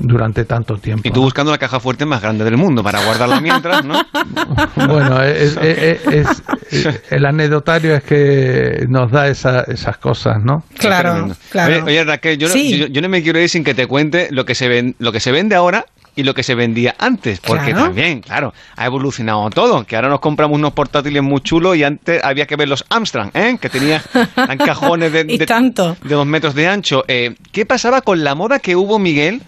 durante 0.00 0.44
tanto 0.44 0.76
tiempo. 0.78 1.08
Y 1.08 1.10
tú 1.10 1.22
buscando 1.22 1.50
la 1.52 1.58
caja 1.58 1.80
fuerte 1.80 2.04
más 2.04 2.20
grande 2.20 2.44
del 2.44 2.56
mundo 2.56 2.82
para 2.82 3.02
guardarla 3.04 3.40
mientras, 3.40 3.84
¿no? 3.84 3.94
Bueno, 4.88 5.22
es, 5.22 5.56
es- 5.60 6.06
es- 6.06 6.42
es- 6.70 7.02
el 7.10 7.24
anecdotario 7.26 7.94
es 7.94 8.02
que 8.02 8.86
nos 8.88 9.10
da 9.10 9.21
esa- 9.28 9.62
esas 9.62 9.96
cosas, 9.98 10.42
¿no? 10.42 10.64
Claro, 10.78 11.34
claro. 11.50 11.74
Oye, 11.74 11.82
oye, 11.82 12.04
Raquel, 12.04 12.38
yo, 12.38 12.48
no- 12.48 12.54
yo, 12.54 12.86
yo 12.86 13.02
no 13.02 13.08
me 13.08 13.22
quiero 13.22 13.38
ir 13.40 13.48
sin 13.48 13.64
que 13.64 13.74
te 13.74 13.86
cuente 13.86 14.28
lo 14.30 14.44
que 14.44 14.54
se 14.54 14.68
ven, 14.68 14.94
lo 14.98 15.12
que 15.12 15.20
se 15.20 15.32
vende 15.32 15.54
ahora 15.54 15.86
y 16.14 16.24
lo 16.24 16.34
que 16.34 16.42
se 16.42 16.54
vendía 16.54 16.94
antes, 16.98 17.40
porque 17.40 17.70
Claro. 17.72 17.84
también, 17.86 18.20
claro, 18.20 18.52
ha 18.76 18.84
evolucionado 18.84 19.48
todo, 19.50 19.84
que 19.84 19.96
ahora 19.96 20.08
nos 20.10 20.20
compramos 20.20 20.58
unos 20.58 20.72
portátiles 20.74 21.22
muy 21.22 21.40
chulos 21.40 21.74
y 21.76 21.84
antes 21.84 22.22
había 22.22 22.46
que 22.46 22.56
ver 22.56 22.68
los 22.68 22.84
Amstrad, 22.90 23.30
¿eh? 23.34 23.56
que 23.60 23.70
tenía 23.70 24.02
tan 24.34 24.58
cajones 24.58 25.12
de- 25.12 25.24
tanto. 25.46 25.96
de 26.04 26.14
dos 26.14 26.26
metros 26.26 26.54
de 26.54 26.68
ancho. 26.68 27.04
Eh, 27.08 27.34
¿Qué 27.52 27.64
pasaba 27.64 28.02
con 28.02 28.22
la 28.24 28.34
moda 28.34 28.58
que 28.58 28.76
hubo, 28.76 28.98
Miguel, 28.98 29.40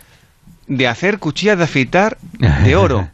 de 0.67 0.89
hacer 0.89 1.19
cuchillas 1.19 1.59
de 1.59 1.65
afeitar 1.65 2.17
de 2.65 2.77
oro? 2.77 3.09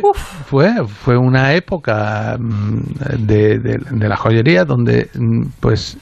Pues 0.00 0.16
fue, 0.46 0.70
fue 0.86 1.16
una 1.16 1.54
época 1.54 2.36
mm, 2.38 2.78
de, 3.26 3.58
de- 3.58 3.78
de 3.90 4.08
la 4.08 4.16
joyería 4.16 4.64
donde 4.64 5.08
mm, 5.14 5.46
pues 5.60 5.96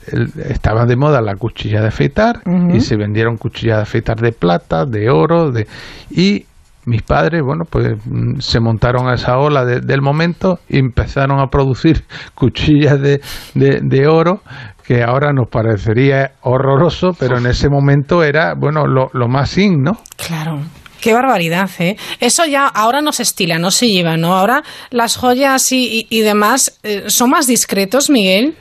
estaba 0.48 0.84
de 0.86 0.96
moda 0.96 1.20
la 1.20 1.36
cuchilla 1.36 1.80
de 1.80 1.88
afeitar 1.88 2.40
y 2.74 2.80
se 2.80 2.96
vendieron 2.96 3.36
cuchillas 3.36 3.76
de 3.76 3.82
afeitar 3.82 4.16
de 4.20 4.32
plata, 4.32 4.84
de 4.84 5.08
oro, 5.10 5.50
de 5.50 5.66
y 6.10 6.44
mis 6.88 7.02
padres, 7.02 7.42
bueno, 7.42 7.64
pues 7.68 7.96
mm, 8.04 8.38
se 8.38 8.60
montaron 8.60 9.08
a 9.08 9.14
esa 9.14 9.38
ola 9.38 9.64
de- 9.64 9.80
del 9.80 10.02
momento 10.02 10.60
y 10.68 10.78
empezaron 10.78 11.40
a 11.40 11.48
producir 11.48 12.04
cuchillas 12.34 13.00
de, 13.00 13.20
de, 13.54 13.80
de 13.82 14.06
oro 14.06 14.40
que 14.86 15.02
ahora 15.02 15.32
nos 15.32 15.48
parecería 15.48 16.30
horroroso, 16.42 17.10
pero 17.18 17.38
en 17.38 17.46
ese 17.46 17.68
momento 17.68 18.22
era, 18.22 18.54
bueno, 18.54 18.86
lo, 18.86 19.10
lo 19.14 19.26
más 19.26 19.58
in, 19.58 19.82
¿no? 19.82 19.94
Claro. 20.16 20.60
Qué 21.00 21.12
barbaridad, 21.12 21.70
¿eh? 21.78 21.96
Eso 22.20 22.44
ya 22.46 22.66
ahora 22.66 23.00
no 23.00 23.12
se 23.12 23.22
estila, 23.22 23.58
no 23.58 23.70
se 23.70 23.88
lleva, 23.88 24.16
¿no? 24.16 24.34
Ahora 24.34 24.62
las 24.90 25.16
joyas 25.16 25.70
y, 25.72 26.06
y- 26.10 26.18
y 26.18 26.20
demás 26.22 26.78
eh, 26.82 27.04
son 27.08 27.30
más 27.30 27.46
discretos, 27.46 28.10
Miguel. 28.10 28.54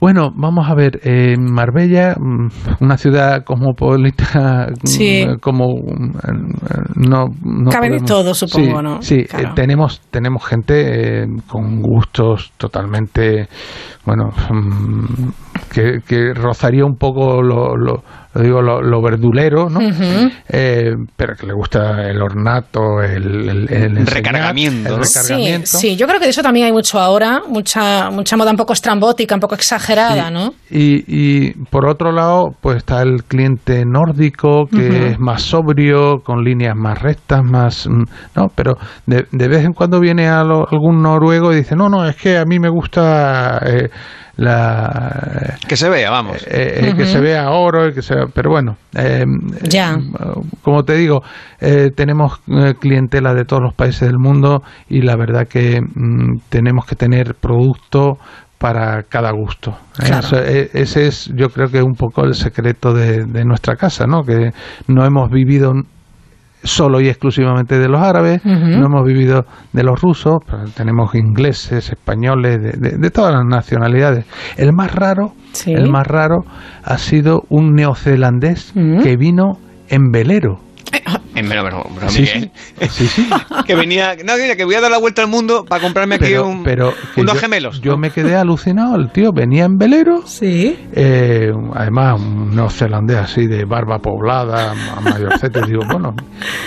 Bueno, 0.00 0.30
vamos 0.32 0.70
a 0.70 0.76
ver, 0.76 1.00
en 1.02 1.52
Marbella, 1.52 2.14
mm, 2.16 2.48
una 2.84 2.96
ciudad 2.96 3.42
cosmopolita, 3.44 4.68
mm, 4.70 4.86
Sí. 4.86 5.26
como 5.40 5.74
mm, 5.74 7.08
no, 7.08 7.24
no 7.42 7.70
Cabe 7.70 7.88
de 7.90 7.96
podemos- 7.96 8.04
todo, 8.08 8.32
supongo, 8.34 8.78
Sí, 8.78 8.82
¿no? 8.84 9.02
Sí, 9.02 9.24
Claro. 9.24 9.48
eh, 9.48 9.52
tenemos 9.56 10.00
tenemos 10.12 10.44
gente 10.44 11.22
eh, 11.22 11.26
con 11.48 11.80
gustos 11.82 12.52
totalmente, 12.58 13.48
bueno, 14.04 14.30
que, 15.72 15.98
que 16.06 16.32
rozaría 16.32 16.84
un 16.84 16.96
poco 16.96 17.42
lo, 17.42 17.76
lo 17.76 18.02
digo 18.34 18.62
lo, 18.62 18.80
lo 18.82 19.02
verdulero, 19.02 19.68
¿no? 19.70 19.80
Eh, 20.48 20.92
pero 21.16 21.34
que 21.34 21.46
le 21.46 21.52
gusta 21.54 22.08
el 22.08 22.20
ornato, 22.22 23.02
el, 23.02 23.48
el, 23.48 23.72
el 23.72 23.98
enseñar, 23.98 24.14
Recargamiento, 24.14 24.88
el 24.90 24.96
¿no? 24.96 25.02
recargamiento. 25.02 25.66
Sí, 25.66 25.78
sí, 25.90 25.96
yo 25.96 26.06
creo 26.06 26.18
que 26.20 26.26
de 26.26 26.30
eso 26.30 26.42
también 26.42 26.66
hay 26.66 26.72
mucho 26.72 26.98
ahora, 27.00 27.40
mucha 27.48 28.10
mucha 28.10 28.36
moda 28.36 28.50
un 28.50 28.56
poco 28.56 28.72
estrambótica, 28.74 29.34
un 29.34 29.40
poco 29.40 29.54
exagerada, 29.54 30.30
¿no? 30.30 30.54
Y, 30.70 31.04
y 31.06 31.50
por 31.70 31.86
otro 31.88 32.12
lado, 32.12 32.50
pues 32.60 32.76
está 32.78 33.02
el 33.02 33.24
cliente 33.24 33.84
nórdico, 33.86 34.66
que 34.66 35.08
es 35.12 35.18
más 35.18 35.42
sobrio, 35.42 36.20
con 36.24 36.44
líneas 36.44 36.76
más 36.76 37.00
rectas, 37.00 37.42
más... 37.42 37.86
mm, 37.88 38.02
No, 38.36 38.46
pero 38.54 38.76
de, 39.06 39.26
de 39.32 39.48
vez 39.48 39.64
en 39.64 39.72
cuando 39.72 40.00
viene 40.00 40.28
a 40.28 40.44
lo- 40.44 40.66
algún 40.70 41.02
noruego 41.02 41.52
y 41.52 41.56
dice, 41.56 41.74
no, 41.76 41.88
no, 41.88 42.06
es 42.06 42.16
que 42.16 42.36
a 42.38 42.44
mí 42.44 42.58
me 42.58 42.68
gusta 42.68 43.58
eh, 43.66 43.88
la... 44.38 45.56
Que 45.68 45.76
se 45.76 45.88
vea, 45.90 46.10
vamos. 46.10 46.42
eh, 46.46 46.80
eh, 46.80 46.94
que 46.96 47.02
Ujú. 47.02 47.12
se 47.12 47.20
vea 47.20 47.50
oro, 47.50 47.92
que 47.92 48.02
se 48.02 48.14
vea- 48.14 48.26
pero 48.32 48.50
bueno, 48.50 48.76
eh, 48.96 49.24
Ya. 49.68 49.94
eh, 49.94 50.40
como 50.62 50.84
te 50.84 50.94
digo, 50.94 51.20
eh, 51.60 51.90
tenemos 51.94 52.40
eh, 52.48 52.74
clientela 52.80 53.34
de 53.34 53.44
todos 53.44 53.62
los 53.62 53.74
países 53.74 54.08
del 54.08 54.18
mundo 54.18 54.62
y 54.88 55.02
la 55.02 55.16
verdad 55.16 55.46
que 55.48 55.80
mm, 55.80 56.38
tenemos 56.48 56.86
que 56.86 56.96
tener 56.96 57.34
producto 57.34 58.18
para 58.58 59.02
cada 59.04 59.30
gusto. 59.32 59.70
¿eh? 60.00 60.06
Claro. 60.06 60.26
Eso, 60.26 60.36
eh, 60.42 60.70
ese 60.72 61.06
es, 61.08 61.30
yo 61.36 61.48
creo 61.50 61.68
que 61.68 61.82
un 61.82 61.94
poco 61.94 62.24
el 62.24 62.34
secreto 62.34 62.92
de, 62.92 63.24
de 63.24 63.44
nuestra 63.44 63.76
casa, 63.76 64.06
¿no? 64.06 64.22
Que 64.22 64.50
no 64.88 65.04
hemos 65.04 65.30
vivido 65.30 65.72
solo 66.62 67.00
y 67.00 67.08
exclusivamente 67.08 67.78
de 67.78 67.88
los 67.88 68.00
árabes, 68.00 68.40
no 68.44 68.86
hemos 68.86 69.04
vivido 69.04 69.44
de 69.72 69.82
los 69.82 70.00
rusos, 70.00 70.36
tenemos 70.76 71.14
ingleses, 71.14 71.90
españoles, 71.90 72.60
de, 72.60 72.72
de- 72.72 72.98
de 72.98 73.10
todas 73.10 73.32
las 73.34 73.44
nacionalidades. 73.44 74.24
El 74.56 74.72
más 74.72 74.94
raro, 74.94 75.32
Sí. 75.52 75.72
el 75.72 75.90
más 75.90 76.06
raro 76.06 76.38
ha 76.84 76.98
sido 76.98 77.42
un 77.48 77.74
neozelandés 77.74 78.72
que 79.02 79.16
vino 79.16 79.58
en 79.88 80.10
velero. 80.10 80.60
Eh, 80.92 81.44
pero, 81.48 81.62
pero, 81.62 81.86
pero, 81.94 82.08
Sí, 82.08 82.22
Miguel, 82.22 82.50
Sí, 82.90 83.06
sí. 83.06 83.28
que 83.66 83.74
venía, 83.76 84.16
no, 84.24 84.36
mira, 84.36 84.56
que 84.56 84.64
voy 84.64 84.74
a 84.74 84.80
dar 84.80 84.90
la 84.90 84.98
vuelta 84.98 85.22
al 85.22 85.28
mundo 85.28 85.64
para 85.64 85.80
comprarme 85.82 86.16
aquí 86.16 86.24
Pero, 86.24 86.46
un, 86.48 86.64
pero 86.64 86.92
que 87.14 87.20
unos 87.20 87.34
yo, 87.34 87.40
gemelos. 87.40 87.80
Yo 87.80 87.96
me 87.96 88.10
quedé 88.10 88.34
alucinado. 88.34 88.96
El 88.96 89.10
tío 89.12 89.32
venía 89.32 89.64
en 89.64 89.78
velero. 89.78 90.26
Sí. 90.26 90.76
Eh, 90.92 91.52
además, 91.74 92.20
un 92.20 92.56
neozelandés 92.56 93.18
así 93.18 93.46
de 93.46 93.64
barba 93.64 93.98
poblada, 94.00 94.72
a 94.72 95.00
mayorcete. 95.00 95.62
digo, 95.66 95.82
bueno, 95.90 96.14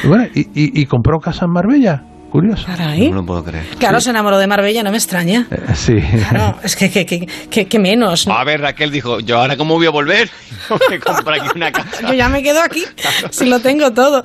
y, 0.04 0.08
bueno 0.08 0.26
y, 0.34 0.42
y- 0.54 0.82
y 0.82 0.86
compró 0.86 1.20
casa 1.20 1.46
en 1.46 1.52
Marbella. 1.52 2.04
Curioso. 2.32 2.64
Caray. 2.66 3.10
No 3.10 3.18
lo 3.18 3.26
puedo 3.26 3.44
creer. 3.44 3.66
Claro, 3.78 4.00
se 4.00 4.10
enamoró 4.10 4.38
de 4.38 4.48
Marbella, 4.48 4.84
no 4.84 4.92
me 4.92 4.98
extraña. 4.98 5.48
Eh, 5.52 5.60
sí. 5.76 6.00
Claro, 6.30 6.58
es 6.64 6.76
que, 6.78 6.90
que, 6.90 7.06
que, 7.06 7.28
que- 7.50 7.68
que 7.68 7.78
menos. 7.80 8.26
¿no? 8.26 8.34
A 8.34 8.44
ver, 8.46 8.62
Raquel 8.62 8.90
dijo, 8.90 9.20
yo 9.20 9.38
ahora 9.40 9.58
cómo 9.58 9.76
voy 9.76 9.86
a 9.86 9.90
volver, 9.90 10.30
me 10.90 11.00
compro 11.00 11.34
aquí 11.36 11.48
una 11.56 11.72
casa. 11.72 11.90
Yo 12.08 12.14
ya 12.14 12.30
me 12.30 12.42
quedo 12.42 12.62
aquí, 12.62 12.84
si 13.32 13.46
lo 13.48 13.60
tengo 13.60 13.92
todo. 13.92 14.24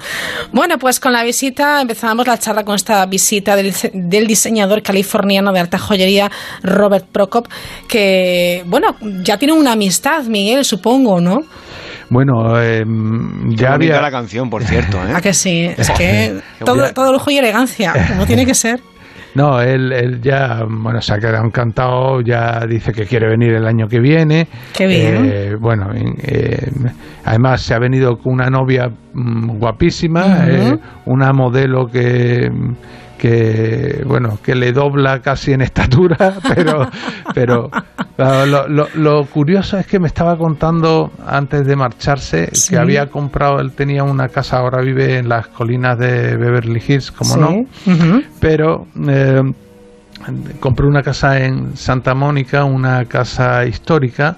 Bueno, 0.52 0.78
pues 0.78 1.00
con 1.00 1.12
la 1.12 1.24
visita, 1.24 1.80
empezábamos 1.80 2.26
la 2.28 2.38
charla 2.38 2.64
con 2.64 2.76
esta 2.76 3.04
visita 3.06 3.56
del, 3.56 3.74
del 3.92 4.26
diseñador 4.28 4.82
californiano 4.82 5.52
de 5.52 5.60
alta 5.60 5.78
joyería, 5.78 6.30
Robert 6.62 7.06
Prokop, 7.10 7.48
que, 7.88 8.62
bueno, 8.66 8.96
ya 9.24 9.36
tiene 9.36 9.52
una 9.54 9.72
amistad, 9.72 10.22
Miguel, 10.24 10.64
supongo, 10.64 11.20
¿no? 11.20 11.42
Bueno, 12.08 12.60
eh, 12.60 12.84
ya 13.48 13.74
había. 13.74 14.00
la 14.00 14.10
canción, 14.10 14.48
por 14.48 14.62
cierto, 14.62 14.98
¿eh? 14.98 15.12
¿A 15.14 15.20
que 15.20 15.32
sí? 15.32 15.70
Es 15.76 15.90
que 15.90 16.40
todo, 16.64 17.12
lujo 17.12 17.30
y 17.30 17.38
elegancia, 17.38 17.92
como 18.08 18.26
tiene 18.26 18.46
que 18.46 18.54
ser. 18.54 18.80
No, 19.36 19.60
él, 19.60 19.92
él 19.92 20.22
ya, 20.22 20.64
bueno, 20.66 20.98
se 21.02 21.12
ha 21.12 21.18
quedado 21.18 21.44
encantado, 21.44 22.22
ya 22.22 22.64
dice 22.66 22.90
que 22.92 23.04
quiere 23.04 23.28
venir 23.28 23.52
el 23.52 23.66
año 23.66 23.86
que 23.86 24.00
viene. 24.00 24.48
Qué 24.74 24.86
bien. 24.86 25.30
Eh, 25.30 25.54
bueno, 25.60 25.90
eh, 25.94 26.70
además 27.22 27.60
se 27.60 27.74
ha 27.74 27.78
venido 27.78 28.16
con 28.16 28.32
una 28.32 28.48
novia 28.48 28.88
mm, 28.88 29.58
guapísima, 29.58 30.46
eh, 30.48 30.78
una 31.04 31.34
modelo 31.34 31.84
que 31.84 32.48
que 33.18 34.02
bueno 34.06 34.38
que 34.42 34.54
le 34.54 34.72
dobla 34.72 35.20
casi 35.20 35.52
en 35.52 35.62
estatura 35.62 36.34
pero 36.54 36.88
pero 37.34 37.70
claro, 38.16 38.46
lo, 38.46 38.68
lo- 38.68 38.88
lo 38.94 39.24
curioso 39.26 39.78
es 39.78 39.86
que 39.86 39.98
me 39.98 40.06
estaba 40.08 40.36
contando 40.36 41.10
antes 41.26 41.66
de 41.66 41.76
marcharse 41.76 42.48
Sí. 42.52 42.70
que 42.70 42.78
había 42.78 43.06
comprado 43.06 43.60
él 43.60 43.72
tenía 43.72 44.02
una 44.04 44.28
casa 44.28 44.58
ahora 44.58 44.82
vive 44.82 45.18
en 45.18 45.28
las 45.28 45.48
colinas 45.48 45.98
de 45.98 46.36
Beverly 46.36 46.82
Hills 46.86 47.10
como 47.12 47.34
Sí. 47.34 47.40
no 47.40 48.20
pero 48.40 48.86
eh, 49.08 49.42
compré 50.60 50.86
una 50.86 51.02
casa 51.02 51.38
en 51.44 51.76
Santa 51.76 52.14
Mónica, 52.14 52.64
una 52.64 53.04
casa 53.04 53.64
histórica, 53.64 54.36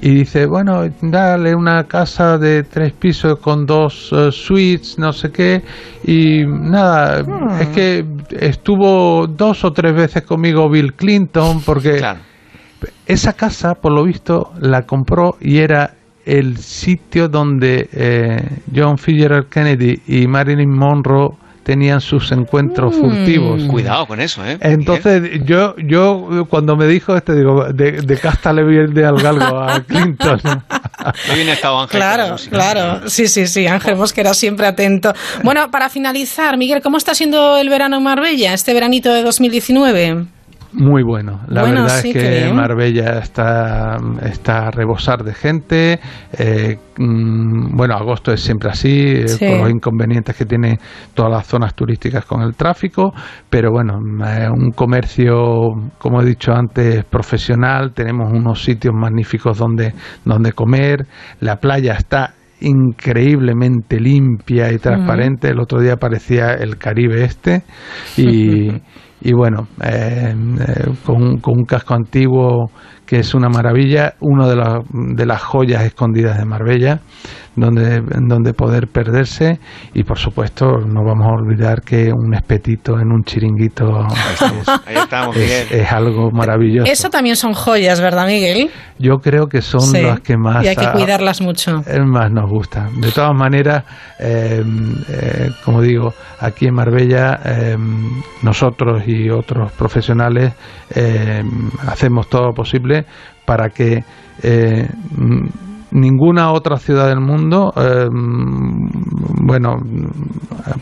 y 0.00 0.10
dice, 0.14 0.46
bueno, 0.46 0.82
dale 1.02 1.54
una 1.54 1.84
casa 1.84 2.38
de 2.38 2.62
tres 2.62 2.92
pisos 2.92 3.38
con 3.40 3.66
dos 3.66 4.10
eh, 4.12 4.30
suites, 4.30 4.98
no 4.98 5.12
sé 5.12 5.30
qué, 5.30 5.62
y 6.04 6.44
nada, 6.46 7.22
Hmm. 7.22 7.60
es 7.60 7.68
que 7.68 8.04
estuvo 8.38 9.26
dos 9.26 9.64
o 9.64 9.72
tres 9.72 9.94
veces 9.94 10.22
conmigo 10.22 10.68
Bill 10.70 10.94
Clinton, 10.94 11.60
porque 11.64 12.00
esa 13.06 13.32
casa, 13.32 13.74
por 13.74 13.92
lo 13.92 14.04
visto, 14.04 14.52
la 14.60 14.82
compró 14.82 15.36
y 15.40 15.58
era 15.58 15.94
el 16.24 16.58
sitio 16.58 17.28
donde 17.28 17.88
eh, 17.92 18.36
John 18.74 18.98
Fitzgerald 18.98 19.48
Kennedy 19.48 20.02
y 20.06 20.26
Marilyn 20.26 20.70
Monroe 20.70 21.30
tenían 21.68 22.00
sus 22.00 22.32
encuentros 22.32 22.96
Mm. 22.96 22.98
furtivos. 22.98 23.62
Cuidado 23.64 24.06
con 24.06 24.22
eso, 24.22 24.42
¿eh? 24.42 24.56
Entonces, 24.62 25.44
yo, 25.44 25.76
yo 25.76 26.46
cuando 26.48 26.76
me 26.76 26.86
dijo 26.86 27.14
este, 27.14 27.34
digo, 27.34 27.70
de, 27.74 27.92
de 28.00 28.16
cástale 28.18 28.64
bien 28.64 28.94
de 28.94 29.04
al 29.04 29.20
galgo 29.20 29.58
a 29.60 29.78
Clinton. 29.86 30.40
Bien 31.34 31.50
estado 31.50 31.80
Ángel. 31.82 32.00
Claro, 32.00 32.36
claro. 32.48 33.10
Sí, 33.10 33.28
sí, 33.28 33.46
sí. 33.46 33.66
Ángel 33.66 33.96
Mosquera 33.96 34.32
siempre 34.32 34.66
atento. 34.66 35.12
Bueno, 35.44 35.70
para 35.70 35.90
finalizar, 35.90 36.56
Miguel, 36.56 36.80
¿cómo 36.80 36.96
está 36.96 37.14
siendo 37.14 37.58
el 37.58 37.68
verano 37.68 37.98
en 37.98 38.02
Marbella, 38.02 38.54
este 38.54 38.72
veranito 38.72 39.12
de 39.12 39.22
2019? 39.22 40.24
Muy 40.72 41.02
bueno. 41.02 41.40
La 41.48 41.62
Bueno, 41.62 41.82
verdad 41.82 42.00
sí, 42.00 42.10
es 42.10 42.14
que 42.16 42.30
bien. 42.44 42.56
Marbella 42.56 43.18
está, 43.20 43.96
está 44.22 44.66
a 44.66 44.70
rebosar 44.70 45.24
de 45.24 45.32
gente. 45.32 45.98
Eh, 46.38 46.76
mm, 46.98 47.74
bueno, 47.74 47.94
agosto 47.94 48.32
es 48.32 48.40
siempre 48.42 48.68
así, 48.68 49.00
eh, 49.00 49.28
Sí. 49.28 49.46
por 49.46 49.60
los 49.60 49.70
inconvenientes 49.70 50.36
que 50.36 50.44
tiene 50.44 50.78
todas 51.14 51.32
las 51.32 51.46
zonas 51.46 51.74
turísticas 51.74 52.26
con 52.26 52.42
el 52.42 52.54
tráfico. 52.54 53.12
Pero 53.48 53.70
bueno, 53.70 53.98
eh, 54.26 54.48
un 54.52 54.70
comercio, 54.72 55.70
como 55.98 56.20
he 56.20 56.26
dicho 56.26 56.52
antes, 56.52 57.02
profesional. 57.04 57.92
Tenemos 57.94 58.30
unos 58.30 58.62
sitios 58.62 58.94
magníficos 58.94 59.56
donde, 59.58 59.94
donde 60.26 60.52
comer. 60.52 61.06
La 61.40 61.56
playa 61.56 61.94
está 61.94 62.34
increíblemente 62.60 64.00
limpia 64.00 64.72
y 64.72 64.78
transparente. 64.78 65.48
El 65.48 65.60
otro 65.60 65.80
día 65.80 65.96
parecía 65.96 66.52
el 66.54 66.76
Caribe 66.76 67.24
este 67.24 67.62
y, 68.16 68.68
y 69.20 69.32
bueno, 69.32 69.66
eh, 69.82 70.34
eh, 70.34 70.84
con, 71.04 71.38
con 71.38 71.58
un 71.58 71.64
casco 71.64 71.94
antiguo 71.94 72.70
que 73.04 73.20
es 73.20 73.34
una 73.34 73.48
maravilla, 73.48 74.14
una 74.20 74.46
de, 74.46 74.56
las 74.56 74.84
de 74.90 75.26
las 75.26 75.42
joyas 75.42 75.82
escondidas 75.82 76.38
de 76.38 76.44
Marbella, 76.44 77.00
donde, 77.60 78.00
donde 78.26 78.52
poder 78.54 78.88
perderse 78.88 79.58
y 79.94 80.04
por 80.04 80.18
supuesto 80.18 80.66
no 80.86 81.02
vamos 81.04 81.26
a 81.26 81.30
olvidar 81.42 81.82
que 81.82 82.10
un 82.12 82.34
espetito 82.34 82.98
en 83.00 83.10
un 83.12 83.22
chiringuito 83.24 84.06
es, 84.08 84.68
Ahí 84.86 84.96
estamos, 84.96 85.36
es- 85.36 85.42
Miguel. 85.42 85.66
es 85.82 85.92
algo 85.92 86.30
maravilloso. 86.30 86.90
Eso 86.90 87.10
también 87.10 87.36
son 87.36 87.52
joyas, 87.54 88.00
¿verdad, 88.00 88.26
Miguel? 88.26 88.70
Yo 88.98 89.18
creo 89.18 89.46
que 89.46 89.62
son 89.62 89.80
Sí. 89.80 90.02
las 90.02 90.20
que 90.20 90.36
más 90.36 90.64
Y 90.64 90.68
hay 90.68 90.76
que 90.76 90.86
a- 90.86 90.92
cuidarlas 90.92 91.40
mucho. 91.40 91.82
es 91.86 92.04
más 92.04 92.30
nos 92.30 92.50
gusta. 92.50 92.88
De 92.96 93.10
todas 93.12 93.34
maneras, 93.34 93.84
eh, 94.18 94.62
eh, 95.08 95.50
como 95.64 95.80
digo, 95.82 96.12
aquí 96.40 96.66
en 96.66 96.74
Marbella 96.74 97.40
eh, 97.44 97.76
nosotros 98.42 99.02
y 99.06 99.30
otros 99.30 99.72
profesionales 99.72 100.52
eh, 100.94 101.42
hacemos 101.86 102.28
todo 102.28 102.46
lo 102.46 102.52
posible 102.54 103.04
para 103.44 103.70
que 103.70 104.02
eh, 104.42 104.88
ninguna 105.90 106.52
otra 106.52 106.76
ciudad 106.78 107.08
del 107.08 107.20
mundo, 107.20 107.72
eh, 107.76 108.06
bueno, 109.40 109.76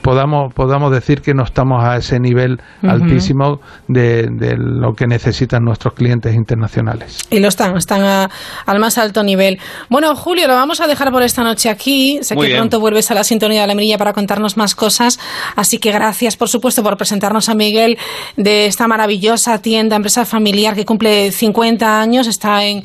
podamos 0.02 0.52
podamos 0.54 0.90
decir 0.92 1.20
que 1.20 1.34
no 1.34 1.44
estamos 1.44 1.82
a 1.84 1.96
ese 1.96 2.18
nivel 2.18 2.61
altísimo 2.82 3.61
de, 3.88 4.28
de 4.30 4.57
lo 4.57 4.94
que 4.94 5.07
necesitan 5.07 5.64
nuestros 5.64 5.94
clientes 5.94 6.34
internacionales. 6.34 7.18
Y 7.30 7.38
lo 7.40 7.48
están, 7.48 7.76
están 7.76 8.02
a- 8.02 8.30
al 8.66 8.78
más 8.80 8.98
alto 8.98 9.22
nivel. 9.22 9.59
Bueno, 9.88 10.14
Julio, 10.16 10.46
lo 10.48 10.54
vamos 10.54 10.80
a 10.80 10.86
dejar 10.86 11.11
por 11.12 11.22
esta 11.22 11.42
noche 11.42 11.68
aquí. 11.70 12.18
Sé 12.22 12.34
Muy 12.34 12.46
que 12.46 12.52
bien. 12.52 12.61
pronto 12.61 12.80
vuelves 12.80 13.11
a 13.11 13.14
la 13.14 13.24
sintonía 13.24 13.62
de 13.62 13.66
la 13.66 13.74
mirilla 13.74 13.98
para 13.98 14.12
contarnos 14.12 14.57
más 14.57 14.74
cosas. 14.74 15.18
Así 15.54 15.78
que 15.78 15.92
gracias, 15.92 16.36
por 16.36 16.48
supuesto, 16.48 16.82
por 16.82 16.96
presentarnos 16.96 17.48
a 17.48 17.54
Miguel 17.54 17.98
de 18.36 18.66
esta 18.66 18.88
maravillosa 18.88 19.59
tienda, 19.61 19.96
empresa 19.96 20.24
familiar 20.24 20.74
que 20.74 20.84
cumple 20.84 21.30
50 21.32 22.00
años. 22.00 22.26
Está 22.26 22.64
en, 22.64 22.82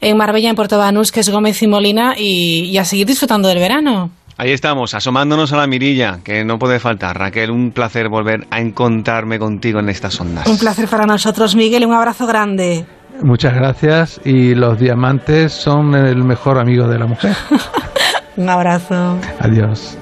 en 0.00 0.16
Marbella, 0.16 0.50
en 0.50 0.56
Puerto 0.56 0.78
Banús, 0.78 1.12
que 1.12 1.20
es 1.20 1.30
Gómez 1.30 1.61
y 1.64 1.68
Molina. 1.68 2.14
Y, 2.16 2.64
y 2.70 2.78
a 2.78 2.84
seguir 2.84 3.06
disfrutando 3.06 3.48
del 3.48 3.58
verano. 3.58 4.10
Ahí 4.38 4.50
estamos, 4.50 4.94
asomándonos 4.94 5.52
a 5.52 5.56
la 5.56 5.66
mirilla, 5.66 6.18
que 6.24 6.44
no 6.44 6.58
puede 6.58 6.80
faltar. 6.80 7.18
Raquel, 7.18 7.50
un 7.50 7.70
placer 7.70 8.08
volver 8.08 8.46
a 8.50 8.60
encontrarme 8.60 9.38
contigo 9.38 9.78
en 9.78 9.88
estas 9.88 10.20
ondas. 10.20 10.46
Un 10.46 10.58
placer 10.58 10.88
para 10.88 11.06
nosotros, 11.06 11.54
Miguel. 11.54 11.86
Un 11.86 11.92
abrazo 11.94 12.26
grande. 12.26 12.84
Muchas 13.22 13.54
gracias 13.54 14.20
y 14.24 14.54
los 14.54 14.78
diamantes 14.78 15.52
son 15.52 15.94
el 15.94 16.24
mejor 16.24 16.58
amigo 16.58 16.88
de 16.88 16.98
la 16.98 17.06
mujer. 17.06 17.36
Un 18.36 18.48
abrazo. 18.48 19.18
Adiós. 19.40 19.98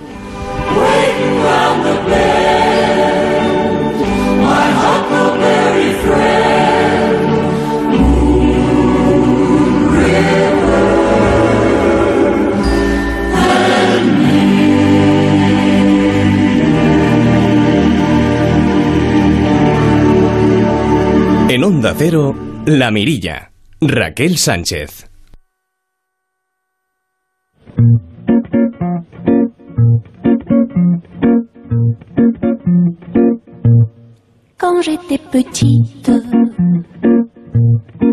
La 21.72 22.90
Mirilla. 22.90 23.48
Raquel 23.80 24.36
Sánchez. 24.36 25.06
Quand 34.58 34.82
j'étais 34.82 35.18
petite, 35.30 36.10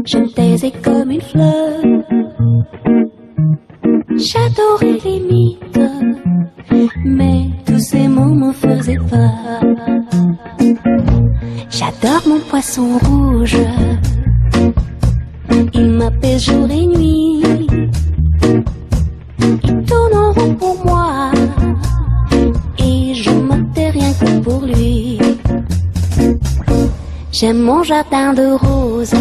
je 0.05 0.35
taisais 0.35 0.71
comme 0.83 1.09
une 1.09 1.21
fleur. 1.21 1.81
J'adorais 4.17 4.99
les 5.03 5.19
mythes, 5.19 5.79
mais 7.03 7.49
tous 7.65 7.79
ces 7.79 8.07
mots 8.07 8.35
me 8.35 8.53
faisaient 8.53 8.97
peur. 9.09 9.66
J'adore 11.99 12.27
mon 12.27 12.39
poisson 12.39 12.99
rouge, 12.99 13.57
il 15.73 15.89
m'apaise 15.91 16.43
jour 16.43 16.69
et 16.69 16.85
nuit. 16.85 17.41
Il 19.63 19.83
tourne 19.83 20.13
en 20.13 20.31
rond 20.31 20.53
pour 20.53 20.85
moi, 20.85 21.31
et 22.77 23.13
je 23.15 23.31
me 23.31 23.73
tais 23.73 23.89
rien 23.89 24.13
que 24.13 24.39
pour 24.39 24.61
lui. 24.61 25.19
J'aime 27.31 27.61
mon 27.61 27.81
jardin 27.83 28.33
de 28.33 28.51
roses, 28.53 29.15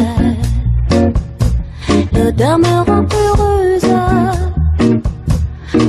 l'odeur 2.13 2.59
me 2.59 2.85
rend 2.85 3.07
heureuse. 3.11 3.91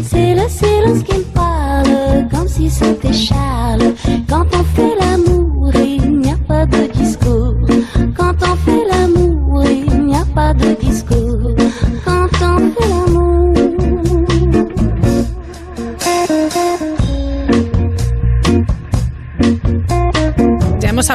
C'est 0.03 0.35
le 0.35 0.47
silence 0.47 1.03
qui 1.03 1.17
me 1.17 1.23
parle, 1.33 2.27
comme 2.31 2.47
si 2.47 2.69
c'était 2.69 3.13
Charles. 3.13 3.93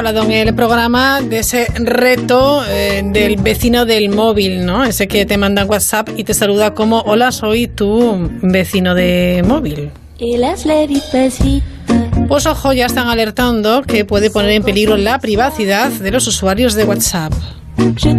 Hablado 0.05 0.29
en 0.29 0.49
el 0.49 0.53
programa 0.53 1.21
de 1.21 1.39
ese 1.39 1.65
reto 1.75 2.61
eh, 2.67 3.01
del 3.05 3.37
vecino 3.37 3.85
del 3.85 4.09
móvil, 4.09 4.65
¿no? 4.65 4.83
Ese 4.83 5.07
que 5.07 5.25
te 5.25 5.37
manda 5.37 5.63
WhatsApp 5.63 6.09
y 6.17 6.25
te 6.25 6.33
saluda 6.33 6.73
como 6.73 6.99
hola, 7.03 7.31
soy 7.31 7.67
tu 7.69 8.29
vecino 8.41 8.95
de 8.95 9.41
móvil. 9.47 9.91
Et 10.19 10.37
laisse 10.37 10.65
la 10.65 10.85
vie 10.85 11.01
passe 11.09 11.41
vite. 11.41 11.63
Pues 12.27 12.45
ojo, 12.45 12.73
ya 12.73 12.87
están 12.87 13.07
alertando 13.07 13.83
que 13.83 14.03
puede 14.03 14.29
poner 14.29 14.51
en 14.51 14.63
peligro 14.63 14.97
la 14.97 15.19
privacidad 15.19 15.89
de 15.89 16.11
los 16.11 16.27
usuarios 16.27 16.73
de 16.73 16.83
WhatsApp. 16.83 17.31
Je 17.95 18.09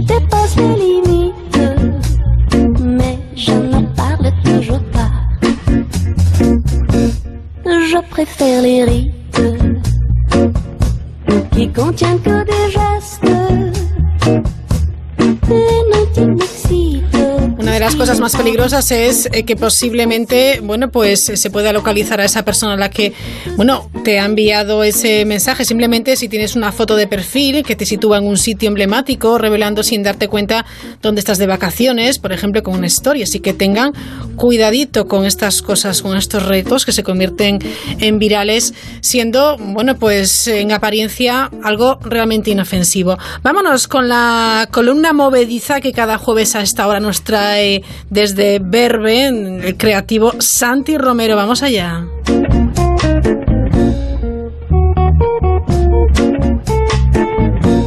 más 18.25 18.37
peligrosas 18.37 18.91
es 18.91 19.29
eh, 19.33 19.45
que 19.45 19.55
posiblemente, 19.55 20.61
bueno, 20.63 20.91
pues 20.91 21.29
eh, 21.29 21.37
se 21.37 21.51
pueda 21.51 21.75
localizar 21.75 22.23
a 22.23 22.25
esa 22.25 22.43
persona 22.43 22.73
a 22.73 22.77
la 22.79 22.89
que, 22.89 23.13
bueno, 23.59 23.91
te 24.03 24.19
ha 24.19 24.25
enviado 24.25 24.83
ese 24.83 25.27
mensaje. 25.27 25.67
Simplemente 25.67 26.17
si 26.17 26.31
tienes 26.31 26.57
una 26.57 26.73
foto 26.73 26.97
de 26.97 27.07
perfil 27.07 27.63
que 27.63 27.77
te 27.77 27.85
sitúa 27.85 28.17
en 28.17 28.27
un 28.27 28.39
sitio 28.39 28.69
emblemático, 28.69 29.37
revelando 29.37 29.83
sin 29.83 30.03
darte 30.03 30.29
cuenta 30.29 30.65
dónde 31.03 31.19
estás 31.19 31.37
de 31.37 31.47
vacaciones, 31.47 32.19
por 32.19 32.33
ejemplo, 32.33 32.63
con 32.63 32.77
una 32.77 32.87
historia. 32.87 33.25
Así 33.25 33.41
que 33.41 33.53
tengan 33.53 33.93
cuidadito 34.37 35.05
con 35.05 35.27
estas 35.27 35.61
cosas, 35.61 36.01
con 36.01 36.17
estos 36.17 36.47
retos 36.47 36.87
que 36.87 36.93
se 36.93 37.03
convierten 37.03 37.59
en 38.01 38.19
virales, 38.19 38.73
siendo, 39.03 39.59
bueno, 39.59 39.97
pues 39.97 40.47
en 40.47 40.73
apariencia 40.73 41.51
algo 41.63 41.99
realmente 42.01 42.53
inofensivo. 42.53 43.19
Vámonos 43.43 43.87
con 43.87 44.09
la 44.09 44.67
columna 44.73 45.13
movediza 45.13 45.83
que 45.83 45.93
cada 45.93 46.17
jueves 46.17 46.57
a 46.57 46.63
esta 46.63 46.87
hora 46.87 47.01
nos 47.01 47.23
trae 47.23 47.83
desde 48.15 48.61
Verbe, 48.61 49.27
el 49.27 49.77
creativo 49.77 50.33
Santi 50.39 50.97
Romero. 50.97 51.35
Vamos 51.35 51.65
allá. 51.65 52.07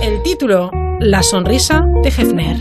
El 0.03 0.21
título, 0.23 0.69
La 0.99 1.23
sonrisa 1.23 1.81
de 2.03 2.09
Hefner. 2.09 2.57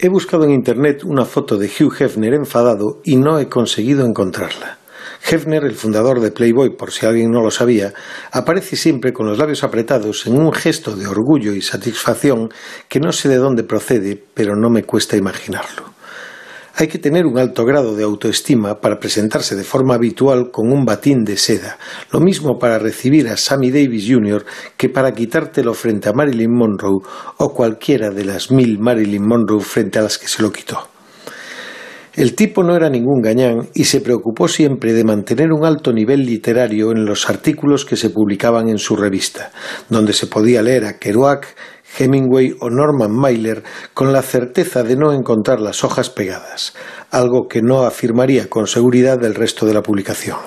He 0.00 0.08
buscado 0.08 0.44
en 0.44 0.50
internet 0.50 1.04
una 1.04 1.24
foto 1.24 1.56
de 1.56 1.68
Hugh 1.68 1.94
Hefner 2.00 2.34
enfadado 2.34 3.00
y 3.04 3.16
no 3.16 3.38
he 3.38 3.48
conseguido 3.48 4.04
encontrarla. 4.04 4.77
Hefner, 5.22 5.64
el 5.64 5.74
fundador 5.74 6.20
de 6.20 6.30
Playboy, 6.30 6.76
por 6.76 6.90
si 6.90 7.06
alguien 7.06 7.30
no 7.30 7.42
lo 7.42 7.50
sabía, 7.50 7.92
aparece 8.32 8.76
siempre 8.76 9.12
con 9.12 9.26
los 9.26 9.38
labios 9.38 9.64
apretados 9.64 10.26
en 10.26 10.38
un 10.38 10.52
gesto 10.52 10.96
de 10.96 11.06
orgullo 11.06 11.52
y 11.54 11.62
satisfacción 11.62 12.48
que 12.88 13.00
no 13.00 13.12
sé 13.12 13.28
de 13.28 13.36
dónde 13.36 13.64
procede, 13.64 14.22
pero 14.34 14.56
no 14.56 14.70
me 14.70 14.84
cuesta 14.84 15.16
imaginarlo. 15.16 15.98
Hay 16.80 16.86
que 16.86 17.00
tener 17.00 17.26
un 17.26 17.38
alto 17.38 17.64
grado 17.64 17.96
de 17.96 18.04
autoestima 18.04 18.80
para 18.80 19.00
presentarse 19.00 19.56
de 19.56 19.64
forma 19.64 19.96
habitual 19.96 20.52
con 20.52 20.70
un 20.70 20.84
batín 20.84 21.24
de 21.24 21.36
seda, 21.36 21.76
lo 22.12 22.20
mismo 22.20 22.56
para 22.56 22.78
recibir 22.78 23.28
a 23.28 23.36
Sammy 23.36 23.72
Davis 23.72 24.06
Jr. 24.08 24.44
que 24.76 24.88
para 24.88 25.10
quitártelo 25.10 25.74
frente 25.74 26.08
a 26.08 26.12
Marilyn 26.12 26.54
Monroe 26.54 27.02
o 27.38 27.52
cualquiera 27.52 28.10
de 28.10 28.24
las 28.24 28.52
mil 28.52 28.78
Marilyn 28.78 29.26
Monroe 29.26 29.60
frente 29.60 29.98
a 29.98 30.02
las 30.02 30.18
que 30.18 30.28
se 30.28 30.40
lo 30.40 30.52
quitó. 30.52 30.87
El 32.18 32.34
tipo 32.34 32.64
no 32.64 32.74
era 32.74 32.90
ningún 32.90 33.22
gañán 33.22 33.68
y 33.74 33.84
se 33.84 34.00
preocupó 34.00 34.48
siempre 34.48 34.92
de 34.92 35.04
mantener 35.04 35.52
un 35.52 35.64
alto 35.64 35.92
nivel 35.92 36.26
literario 36.26 36.90
en 36.90 37.04
los 37.04 37.30
artículos 37.30 37.84
que 37.84 37.94
se 37.94 38.10
publicaban 38.10 38.68
en 38.68 38.78
su 38.78 38.96
revista, 38.96 39.52
donde 39.88 40.12
se 40.12 40.26
podía 40.26 40.60
leer 40.60 40.84
a 40.84 40.98
Kerouac, 40.98 41.46
Hemingway 41.96 42.56
o 42.58 42.70
Norman 42.70 43.12
Mailer 43.12 43.62
con 43.94 44.12
la 44.12 44.22
certeza 44.22 44.82
de 44.82 44.96
no 44.96 45.12
encontrar 45.12 45.60
las 45.60 45.84
hojas 45.84 46.10
pegadas, 46.10 46.74
algo 47.12 47.46
que 47.46 47.62
no 47.62 47.84
afirmaría 47.84 48.50
con 48.50 48.66
seguridad 48.66 49.16
del 49.16 49.36
resto 49.36 49.64
de 49.64 49.74
la 49.74 49.82
publicación. 49.84 50.38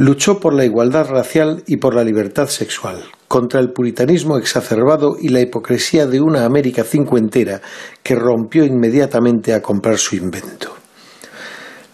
Luchó 0.00 0.38
por 0.38 0.54
la 0.54 0.64
igualdad 0.64 1.08
racial 1.08 1.64
y 1.66 1.78
por 1.78 1.92
la 1.92 2.04
libertad 2.04 2.46
sexual, 2.46 3.02
contra 3.26 3.58
el 3.58 3.72
puritanismo 3.72 4.38
exacerbado 4.38 5.16
y 5.20 5.30
la 5.30 5.40
hipocresía 5.40 6.06
de 6.06 6.20
una 6.20 6.44
América 6.44 6.84
cincuentera 6.84 7.60
que 8.04 8.14
rompió 8.14 8.64
inmediatamente 8.64 9.54
a 9.54 9.60
comprar 9.60 9.98
su 9.98 10.14
invento. 10.14 10.72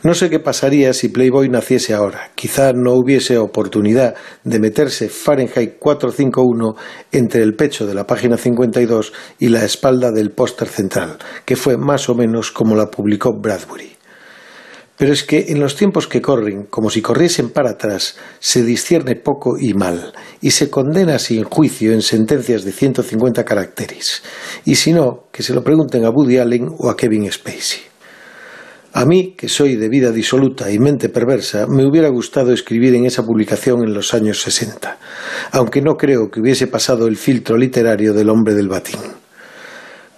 No 0.02 0.12
sé 0.12 0.28
qué 0.28 0.38
pasaría 0.38 0.92
si 0.92 1.08
Playboy 1.08 1.48
naciese 1.48 1.94
ahora. 1.94 2.30
Quizá 2.34 2.74
no 2.74 2.92
hubiese 2.92 3.38
oportunidad 3.38 4.14
de 4.44 4.58
meterse 4.58 5.08
Fahrenheit 5.08 5.78
451 5.78 6.76
entre 7.10 7.42
el 7.42 7.54
pecho 7.54 7.86
de 7.86 7.94
la 7.94 8.06
página 8.06 8.36
52 8.36 9.14
y 9.38 9.48
la 9.48 9.64
espalda 9.64 10.12
del 10.12 10.30
póster 10.30 10.68
central, 10.68 11.16
que 11.46 11.56
fue 11.56 11.78
más 11.78 12.10
o 12.10 12.14
menos 12.14 12.52
como 12.52 12.76
la 12.76 12.90
publicó 12.90 13.32
Bradbury. 13.32 13.93
Pero 14.96 15.12
es 15.12 15.24
que 15.24 15.46
en 15.48 15.58
los 15.58 15.74
tiempos 15.74 16.06
que 16.06 16.22
corren, 16.22 16.64
como 16.64 16.88
si 16.88 17.02
corriesen 17.02 17.50
para 17.50 17.70
atrás, 17.70 18.16
se 18.38 18.62
discierne 18.62 19.16
poco 19.16 19.58
y 19.58 19.74
mal, 19.74 20.12
y 20.40 20.52
se 20.52 20.70
condena 20.70 21.18
sin 21.18 21.42
juicio 21.44 21.92
en 21.92 22.02
sentencias 22.02 22.64
de 22.64 22.70
150 22.70 23.44
caracteres. 23.44 24.22
Y 24.64 24.76
si 24.76 24.92
no, 24.92 25.24
que 25.32 25.42
se 25.42 25.52
lo 25.52 25.64
pregunten 25.64 26.04
a 26.04 26.10
Woody 26.10 26.38
Allen 26.38 26.70
o 26.78 26.90
a 26.90 26.96
Kevin 26.96 27.30
Spacey. 27.30 27.80
A 28.92 29.04
mí, 29.04 29.34
que 29.36 29.48
soy 29.48 29.74
de 29.74 29.88
vida 29.88 30.12
disoluta 30.12 30.70
y 30.70 30.78
mente 30.78 31.08
perversa, 31.08 31.66
me 31.66 31.84
hubiera 31.84 32.08
gustado 32.10 32.52
escribir 32.52 32.94
en 32.94 33.06
esa 33.06 33.26
publicación 33.26 33.82
en 33.82 33.92
los 33.92 34.14
años 34.14 34.40
60, 34.42 34.98
aunque 35.50 35.82
no 35.82 35.96
creo 35.96 36.30
que 36.30 36.38
hubiese 36.38 36.68
pasado 36.68 37.08
el 37.08 37.16
filtro 37.16 37.56
literario 37.56 38.14
del 38.14 38.30
hombre 38.30 38.54
del 38.54 38.68
batín. 38.68 39.00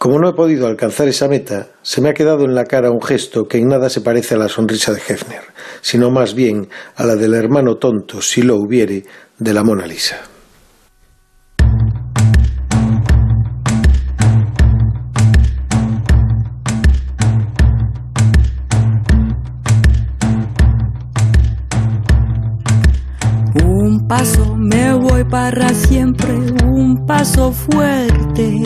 Como 0.06 0.20
no 0.20 0.28
he 0.28 0.34
podido 0.34 0.68
alcanzar 0.68 1.08
esa 1.08 1.26
meta, 1.26 1.66
se 1.82 2.00
me 2.00 2.10
ha 2.10 2.14
quedado 2.14 2.44
en 2.44 2.54
la 2.54 2.62
cara 2.62 2.92
un 2.92 3.02
gesto 3.02 3.48
que 3.48 3.58
en 3.58 3.66
nada 3.66 3.90
se 3.90 4.02
parece 4.02 4.36
a 4.36 4.38
la 4.38 4.46
sonrisa 4.46 4.92
de 4.92 5.00
Hefner, 5.00 5.42
sino 5.80 6.12
más 6.12 6.32
bien 6.32 6.68
a 6.94 7.04
la 7.04 7.16
del 7.16 7.34
hermano 7.34 7.74
tonto, 7.74 8.22
si 8.22 8.42
lo 8.42 8.54
hubiere, 8.54 9.02
de 9.36 9.52
la 9.52 9.64
Mona 9.64 9.84
Lisa. 9.84 10.20
Un 23.64 24.06
paso 24.06 24.45
voy 25.16 25.24
para 25.24 25.72
siempre, 25.72 26.34
un 26.66 27.06
paso 27.06 27.50
fuerte, 27.50 28.60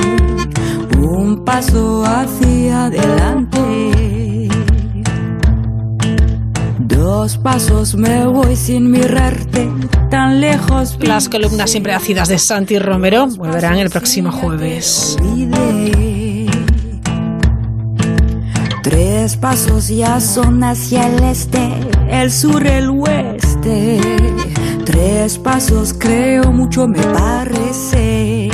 un 0.98 1.44
paso 1.44 2.04
hacia 2.04 2.86
adelante. 2.86 4.48
Dos 6.80 7.38
pasos 7.38 7.94
me 7.94 8.26
voy 8.26 8.56
sin 8.56 8.90
mirarte, 8.90 9.70
tan 10.10 10.40
lejos. 10.40 10.98
Las 11.00 11.28
columnas 11.28 11.70
siempre 11.70 11.92
ácidas 11.92 12.28
de 12.28 12.38
Santi 12.38 12.80
Romero 12.80 13.28
volverán 13.28 13.76
el 13.76 13.88
próximo 13.88 14.32
jueves. 14.32 15.16
Tres 18.82 19.36
pasos 19.36 19.86
ya 19.86 20.20
son 20.20 20.64
hacia 20.64 21.06
el 21.06 21.22
este, 21.22 21.68
el 22.10 22.32
sur, 22.32 22.66
el 22.66 22.90
oeste. 22.90 24.19
Tres 25.02 25.38
pasos 25.38 25.94
creo 25.94 26.52
mucho 26.52 26.86
me 26.86 27.02
parece. 27.02 28.50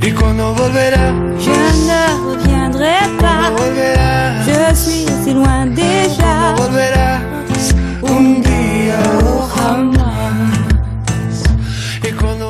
¿Y 0.00 0.10
cuando 0.12 0.54
volverá? 0.54 1.12
Je 1.40 1.50
ne 1.88 2.02
reviendrai 2.30 3.08
pas. 3.18 3.50
Je 4.46 4.76
suis 4.76 5.10
si 5.24 5.34
loin 5.34 5.66
déjà. 5.74 6.54
Volverá 6.56 7.11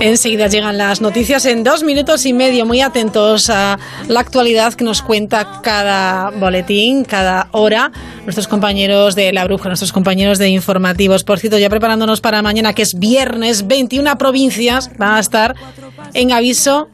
Enseguida 0.03 0.49
llegan 0.49 0.79
las 0.79 1.01
noticias 1.01 1.45
en 1.45 1.63
dos 1.63 1.85
minutos 1.85 2.27
y 2.27 2.33
medio. 2.33 2.67
Muy 2.67 2.81
atentos 2.81 3.49
a 3.49 3.79
la 4.09 4.19
actualidad 4.19 4.75
que 4.75 4.83
nos 4.83 5.01
cuenta 5.01 5.61
cada 5.63 6.31
boletín, 6.31 7.05
cada 7.05 7.47
hora. 7.53 7.93
Nuestros 8.25 8.49
compañeros 8.49 9.15
de 9.15 9.33
La 9.33 9.45
Bruja, 9.45 9.69
nuestros 9.69 9.93
compañeros 9.93 10.39
de 10.39 10.49
informativos. 10.49 11.23
Por 11.23 11.39
cierto, 11.39 11.57
ya 11.57 11.71
preparándonos 11.71 12.21
para 12.21 12.43
mañana, 12.43 12.73
que 12.73 12.83
es 12.83 12.99
viernes, 12.99 13.69
21 13.69 14.19
provincias 14.19 14.91
van 14.99 15.15
a 15.15 15.21
estar 15.21 15.55
en 16.15 16.33
aviso 16.33 16.89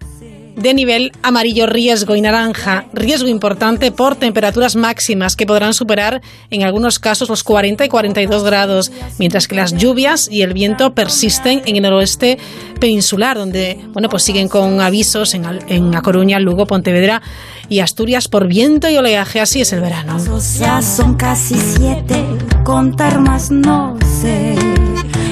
de 0.58 0.74
nivel 0.74 1.12
amarillo 1.22 1.66
riesgo 1.66 2.16
y 2.16 2.20
naranja, 2.20 2.86
riesgo 2.92 3.28
importante 3.28 3.92
por 3.92 4.16
temperaturas 4.16 4.76
máximas 4.76 5.36
que 5.36 5.46
podrán 5.46 5.74
superar 5.74 6.20
en 6.50 6.62
algunos 6.62 6.98
casos 6.98 7.28
los 7.28 7.44
40 7.44 7.84
y 7.84 7.88
42 7.88 8.44
grados, 8.44 8.92
mientras 9.18 9.48
que 9.48 9.56
las 9.56 9.74
lluvias 9.74 10.28
y 10.30 10.42
el 10.42 10.52
viento 10.52 10.94
persisten 10.94 11.62
en 11.64 11.76
el 11.76 11.82
noroeste 11.82 12.38
peninsular, 12.80 13.36
donde 13.36 13.80
bueno 13.92 14.08
pues 14.08 14.22
siguen 14.22 14.48
con 14.48 14.80
avisos 14.80 15.34
en, 15.34 15.44
en 15.68 15.94
A 15.94 16.02
Coruña, 16.02 16.38
Lugo, 16.40 16.66
Pontevedra 16.66 17.22
y 17.68 17.80
Asturias 17.80 18.28
por 18.28 18.46
viento 18.46 18.88
y 18.88 18.96
oleaje. 18.96 19.40
Así 19.40 19.60
es 19.60 19.72
el 19.72 19.80
verano. 19.80 20.18
Ya 20.58 20.82
son 20.82 21.14
casi 21.14 21.54
siete, 21.54 22.24
contar 22.64 23.20
más 23.20 23.50
no 23.50 23.96
sé. 24.20 24.56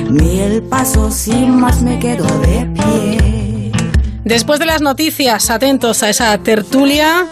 Mil 0.08 0.62
pasos 0.62 1.26
y 1.28 1.46
más 1.46 1.82
me 1.82 1.98
quedo 1.98 2.26
de 2.40 2.66
pie. 2.66 3.35
Después 4.26 4.58
de 4.58 4.66
las 4.66 4.82
noticias, 4.82 5.50
atentos 5.50 6.02
a 6.02 6.10
esa 6.10 6.36
tertulia, 6.38 7.28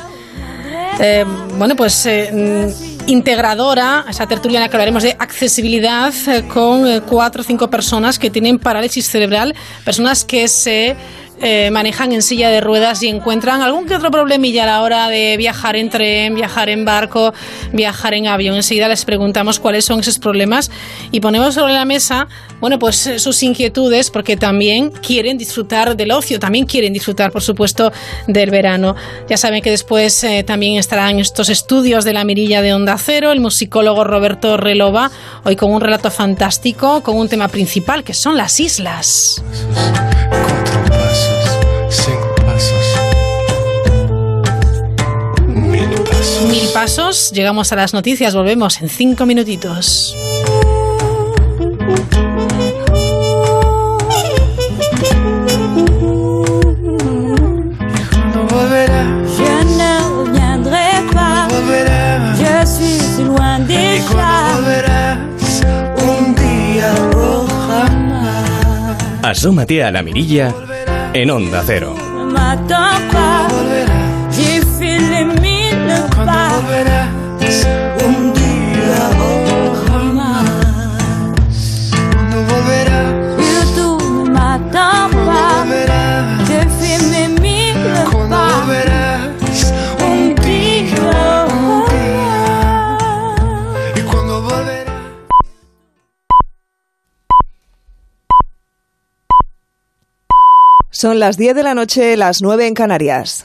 eh, 1.01 1.25
bueno, 1.59 1.75
pues 1.75 2.07
eh, 2.07 2.73
integradora, 3.09 4.05
esa 4.09 4.29
tertulia 4.29 4.59
en 4.59 4.63
la 4.63 4.69
que 4.69 4.77
hablaremos 4.77 5.03
de 5.03 5.17
accesibilidad 5.19 6.15
eh, 6.29 6.47
con 6.47 7.01
cuatro 7.01 7.43
o 7.43 7.45
cinco 7.45 7.69
personas 7.69 8.21
que 8.21 8.31
tienen 8.31 8.61
parálisis 8.61 9.09
cerebral, 9.09 9.57
personas 9.85 10.25
que 10.25 10.47
se 10.47 10.95
eh, 11.43 11.71
manejan 11.71 12.13
en 12.13 12.23
silla 12.23 12.49
de 12.49 12.61
ruedas 12.61 13.03
y 13.03 13.09
encuentran 13.09 13.61
algún 13.61 13.87
que 13.87 13.97
otro 13.97 14.11
problemilla 14.11 14.63
a 14.65 14.67
la 14.67 14.83
hora 14.83 15.09
de 15.09 15.37
viajar 15.37 15.77
en 15.77 15.91
tren, 15.91 16.35
viajar 16.35 16.69
en 16.69 16.85
barco, 16.85 17.35
viajar 17.73 18.15
en 18.15 18.29
avión. 18.29 18.55
Enseguida 18.55 18.89
les 18.89 19.05
preguntamos 19.05 19.59
cuáles 19.59 19.85
son 19.85 20.01
esos 20.01 20.19
problemas 20.19 20.71
y 21.11 21.21
ponemos 21.21 21.55
sobre 21.55 21.75
la 21.75 21.85
mesa, 21.85 22.29
bueno, 22.61 22.79
pues 22.79 23.07
eh, 23.07 23.19
sus 23.19 23.43
inquietudes 23.43 24.11
porque 24.11 24.37
también 24.37 24.91
quieren 24.91 25.37
disfrutar 25.37 25.97
del 25.97 26.13
ocio, 26.13 26.39
también 26.39 26.67
quieren 26.67 26.93
disfrutar, 26.93 27.33
por 27.33 27.43
supuesto, 27.43 27.93
del 28.27 28.51
verano. 28.51 28.95
Ya 29.29 29.37
saben 29.37 29.61
que 29.61 29.71
después 29.71 30.23
eh, 30.25 30.45
también 30.45 30.79
estarán 30.79 31.19
estos 31.19 31.49
estudios 31.49 32.05
de 32.05 32.13
la 32.13 32.25
mirilla 32.25 32.63
de 32.63 32.75
Onda 32.75 32.97
Cero, 32.97 33.33
el 33.33 33.41
musicólogo 33.41 34.05
Roberto 34.05 34.57
Relova, 34.57 35.11
hoy 35.45 35.57
con 35.57 35.73
un 35.73 35.81
relato 35.81 36.11
fantástico, 36.11 37.03
con 37.03 37.17
un 37.17 37.29
tema 37.29 37.49
principal 37.49 38.05
que 38.05 38.15
son 38.15 38.37
las 38.37 38.61
islas. 38.61 39.43
Mil 46.55 46.69
pasos, 46.69 47.33
llegamos 47.33 47.73
a 47.73 47.75
las 47.75 47.93
noticias, 47.95 48.33
volvemos 48.33 48.81
en 48.81 48.89
cinco 48.89 49.27
minutitos. 49.27 50.15
Asómate 69.25 69.83
a 69.83 69.91
la 69.91 70.05
mirilla 70.05 70.55
en 71.15 71.31
Onda 71.33 71.65
Cero. 71.67 71.97
Un 78.07 78.33
día 78.33 79.11
o 79.21 79.75
jamás. 79.87 80.51
Cuando 82.13 82.37
volverás. 82.45 83.09
Cuando. 88.29 89.31
Un 90.07 90.35
día. 90.35 91.47
Y 93.97 94.01
cuando 94.03 94.43
volverás. 94.43 94.95
Son 100.91 101.19
las 101.19 101.37
10 101.37 101.55
de 101.57 101.63
la 101.63 101.75
noche, 101.75 102.17
las 102.17 102.43
9 102.43 102.67
en 102.67 102.75
Canarias. 102.75 103.45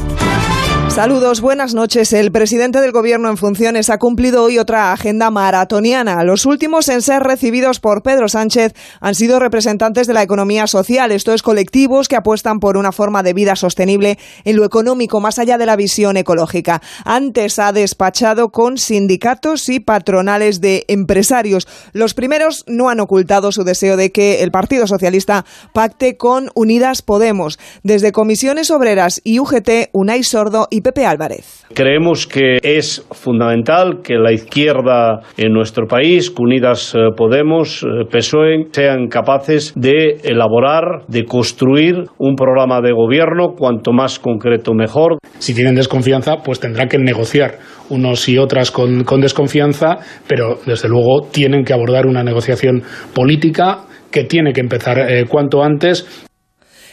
Saludos, 0.93 1.39
buenas 1.39 1.73
noches. 1.73 2.11
El 2.11 2.33
presidente 2.33 2.81
del 2.81 2.91
Gobierno 2.91 3.29
en 3.29 3.37
funciones 3.37 3.89
ha 3.89 3.97
cumplido 3.97 4.43
hoy 4.43 4.59
otra 4.59 4.91
agenda 4.91 5.31
maratoniana. 5.31 6.21
Los 6.25 6.45
últimos 6.45 6.89
en 6.89 7.01
ser 7.01 7.23
recibidos 7.23 7.79
por 7.79 8.03
Pedro 8.03 8.27
Sánchez 8.27 8.73
han 8.99 9.15
sido 9.15 9.39
representantes 9.39 10.05
de 10.05 10.13
la 10.13 10.21
economía 10.21 10.67
social, 10.67 11.13
esto 11.13 11.33
es, 11.33 11.43
colectivos 11.43 12.09
que 12.09 12.17
apuestan 12.17 12.59
por 12.59 12.75
una 12.75 12.91
forma 12.91 13.23
de 13.23 13.31
vida 13.31 13.55
sostenible 13.55 14.19
en 14.43 14.57
lo 14.57 14.65
económico, 14.65 15.21
más 15.21 15.39
allá 15.39 15.57
de 15.57 15.65
la 15.65 15.77
visión 15.77 16.17
ecológica. 16.17 16.81
Antes 17.05 17.57
ha 17.57 17.71
despachado 17.71 18.49
con 18.49 18.77
sindicatos 18.77 19.69
y 19.69 19.79
patronales 19.79 20.59
de 20.59 20.83
empresarios. 20.89 21.69
Los 21.93 22.13
primeros 22.13 22.65
no 22.67 22.89
han 22.89 22.99
ocultado 22.99 23.53
su 23.53 23.63
deseo 23.63 23.95
de 23.95 24.11
que 24.11 24.43
el 24.43 24.51
Partido 24.51 24.87
Socialista 24.87 25.45
pacte 25.73 26.17
con 26.17 26.51
Unidas 26.53 27.01
Podemos. 27.01 27.59
Desde 27.81 28.11
Comisiones 28.11 28.71
Obreras 28.71 29.21
y 29.23 29.39
UGT, 29.39 29.89
Unai 29.93 30.25
Sordo 30.25 30.67
y 30.69 30.80
Pepe 30.81 31.05
Álvarez. 31.05 31.65
Creemos 31.73 32.27
que 32.27 32.57
es 32.61 33.05
fundamental 33.11 34.01
que 34.03 34.15
la 34.15 34.31
izquierda 34.31 35.21
en 35.37 35.53
nuestro 35.53 35.87
país, 35.87 36.29
que 36.29 36.41
Unidas 36.41 36.93
eh, 36.95 37.09
Podemos, 37.15 37.83
eh, 37.83 38.05
PSOE, 38.09 38.67
sean 38.71 39.07
capaces 39.07 39.73
de 39.75 40.17
elaborar, 40.23 41.05
de 41.07 41.25
construir 41.25 42.05
un 42.17 42.35
programa 42.35 42.81
de 42.81 42.91
gobierno 42.91 43.53
cuanto 43.57 43.93
más 43.93 44.19
concreto 44.19 44.73
mejor. 44.73 45.17
Si 45.39 45.53
tienen 45.53 45.75
desconfianza, 45.75 46.37
pues 46.43 46.59
tendrán 46.59 46.89
que 46.89 46.97
negociar 46.97 47.59
unos 47.89 48.27
y 48.29 48.37
otras 48.37 48.71
con, 48.71 49.03
con 49.03 49.21
desconfianza, 49.21 49.97
pero 50.27 50.59
desde 50.65 50.89
luego 50.89 51.27
tienen 51.31 51.63
que 51.63 51.73
abordar 51.73 52.05
una 52.07 52.23
negociación 52.23 52.83
política 53.13 53.85
que 54.11 54.25
tiene 54.25 54.53
que 54.53 54.61
empezar 54.61 54.99
eh, 54.99 55.25
cuanto 55.27 55.63
antes. 55.63 56.27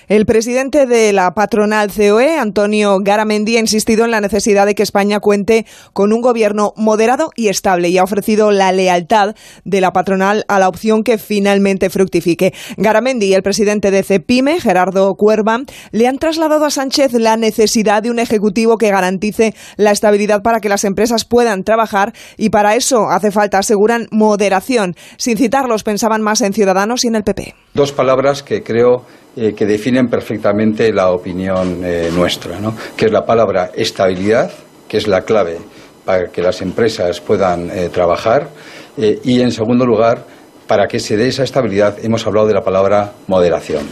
El 0.08 0.24
presidente 0.24 0.86
de 0.86 1.12
la 1.12 1.34
patronal 1.34 1.90
COE, 1.94 2.38
Antonio 2.38 2.96
Garamendi, 2.98 3.58
ha 3.58 3.60
insistido 3.60 4.06
en 4.06 4.10
la 4.10 4.22
necesidad 4.22 4.64
de 4.64 4.74
que 4.74 4.82
España 4.82 5.20
cuente 5.20 5.66
con 5.92 6.14
un 6.14 6.22
gobierno 6.22 6.72
moderado 6.76 7.28
y 7.36 7.48
estable 7.48 7.90
y 7.90 7.98
ha 7.98 8.04
ofrecido 8.04 8.50
la 8.50 8.72
lealtad 8.72 9.34
de 9.66 9.82
la 9.82 9.92
patronal 9.92 10.46
a 10.48 10.58
la 10.58 10.68
opción 10.70 11.02
que 11.02 11.18
finalmente 11.18 11.90
fructifique. 11.90 12.54
Garamendi 12.78 13.26
y 13.26 13.34
el 13.34 13.42
presidente 13.42 13.90
de 13.90 14.02
CEPIME, 14.02 14.62
Gerardo 14.62 15.14
Cuerva, 15.14 15.58
le 15.92 16.08
han 16.08 16.16
trasladado 16.16 16.64
a 16.64 16.70
Sánchez 16.70 17.12
la 17.12 17.36
necesidad 17.36 18.02
de 18.02 18.10
un 18.10 18.18
ejecutivo 18.18 18.78
que 18.78 18.88
garantice 18.88 19.54
la 19.76 19.90
estabilidad 19.90 20.40
para 20.40 20.60
que 20.60 20.70
las 20.70 20.84
empresas 20.84 21.26
puedan 21.26 21.64
trabajar 21.64 22.14
y 22.38 22.48
para 22.48 22.76
eso 22.76 23.10
hace 23.10 23.30
falta, 23.30 23.58
aseguran, 23.58 24.06
moderación. 24.10 24.94
Sin 25.18 25.36
citarlos, 25.36 25.82
pensaban 25.82 26.22
más 26.22 26.40
en 26.40 26.54
Ciudadanos 26.54 27.04
y 27.04 27.08
en 27.08 27.16
el 27.16 27.24
PP. 27.24 27.54
Dos 27.74 27.92
palabras 27.92 28.42
que 28.42 28.62
creo 28.62 29.04
eh, 29.40 29.54
que 29.54 29.66
definen 29.66 30.08
perfectamente 30.08 30.92
la 30.92 31.10
opinión 31.10 31.84
eh, 31.84 32.10
nuestra, 32.12 32.58
¿no? 32.58 32.74
que 32.96 33.06
es 33.06 33.12
la 33.12 33.24
palabra 33.24 33.70
estabilidad, 33.72 34.50
que 34.88 34.96
es 34.96 35.06
la 35.06 35.22
clave 35.22 35.58
para 36.04 36.26
que 36.32 36.42
las 36.42 36.60
empresas 36.60 37.20
puedan 37.20 37.70
eh, 37.70 37.88
trabajar, 37.88 38.48
y 38.96 39.40
en 39.42 39.52
segundo 39.52 39.86
lugar, 39.86 40.24
para 40.66 40.88
que 40.88 40.98
se 40.98 41.16
dé 41.16 41.28
esa 41.28 41.44
estabilidad, 41.44 41.98
hemos 42.02 42.26
hablado 42.26 42.48
de 42.48 42.54
la 42.54 42.62
palabra 42.62 43.12
moderación. 43.28 43.86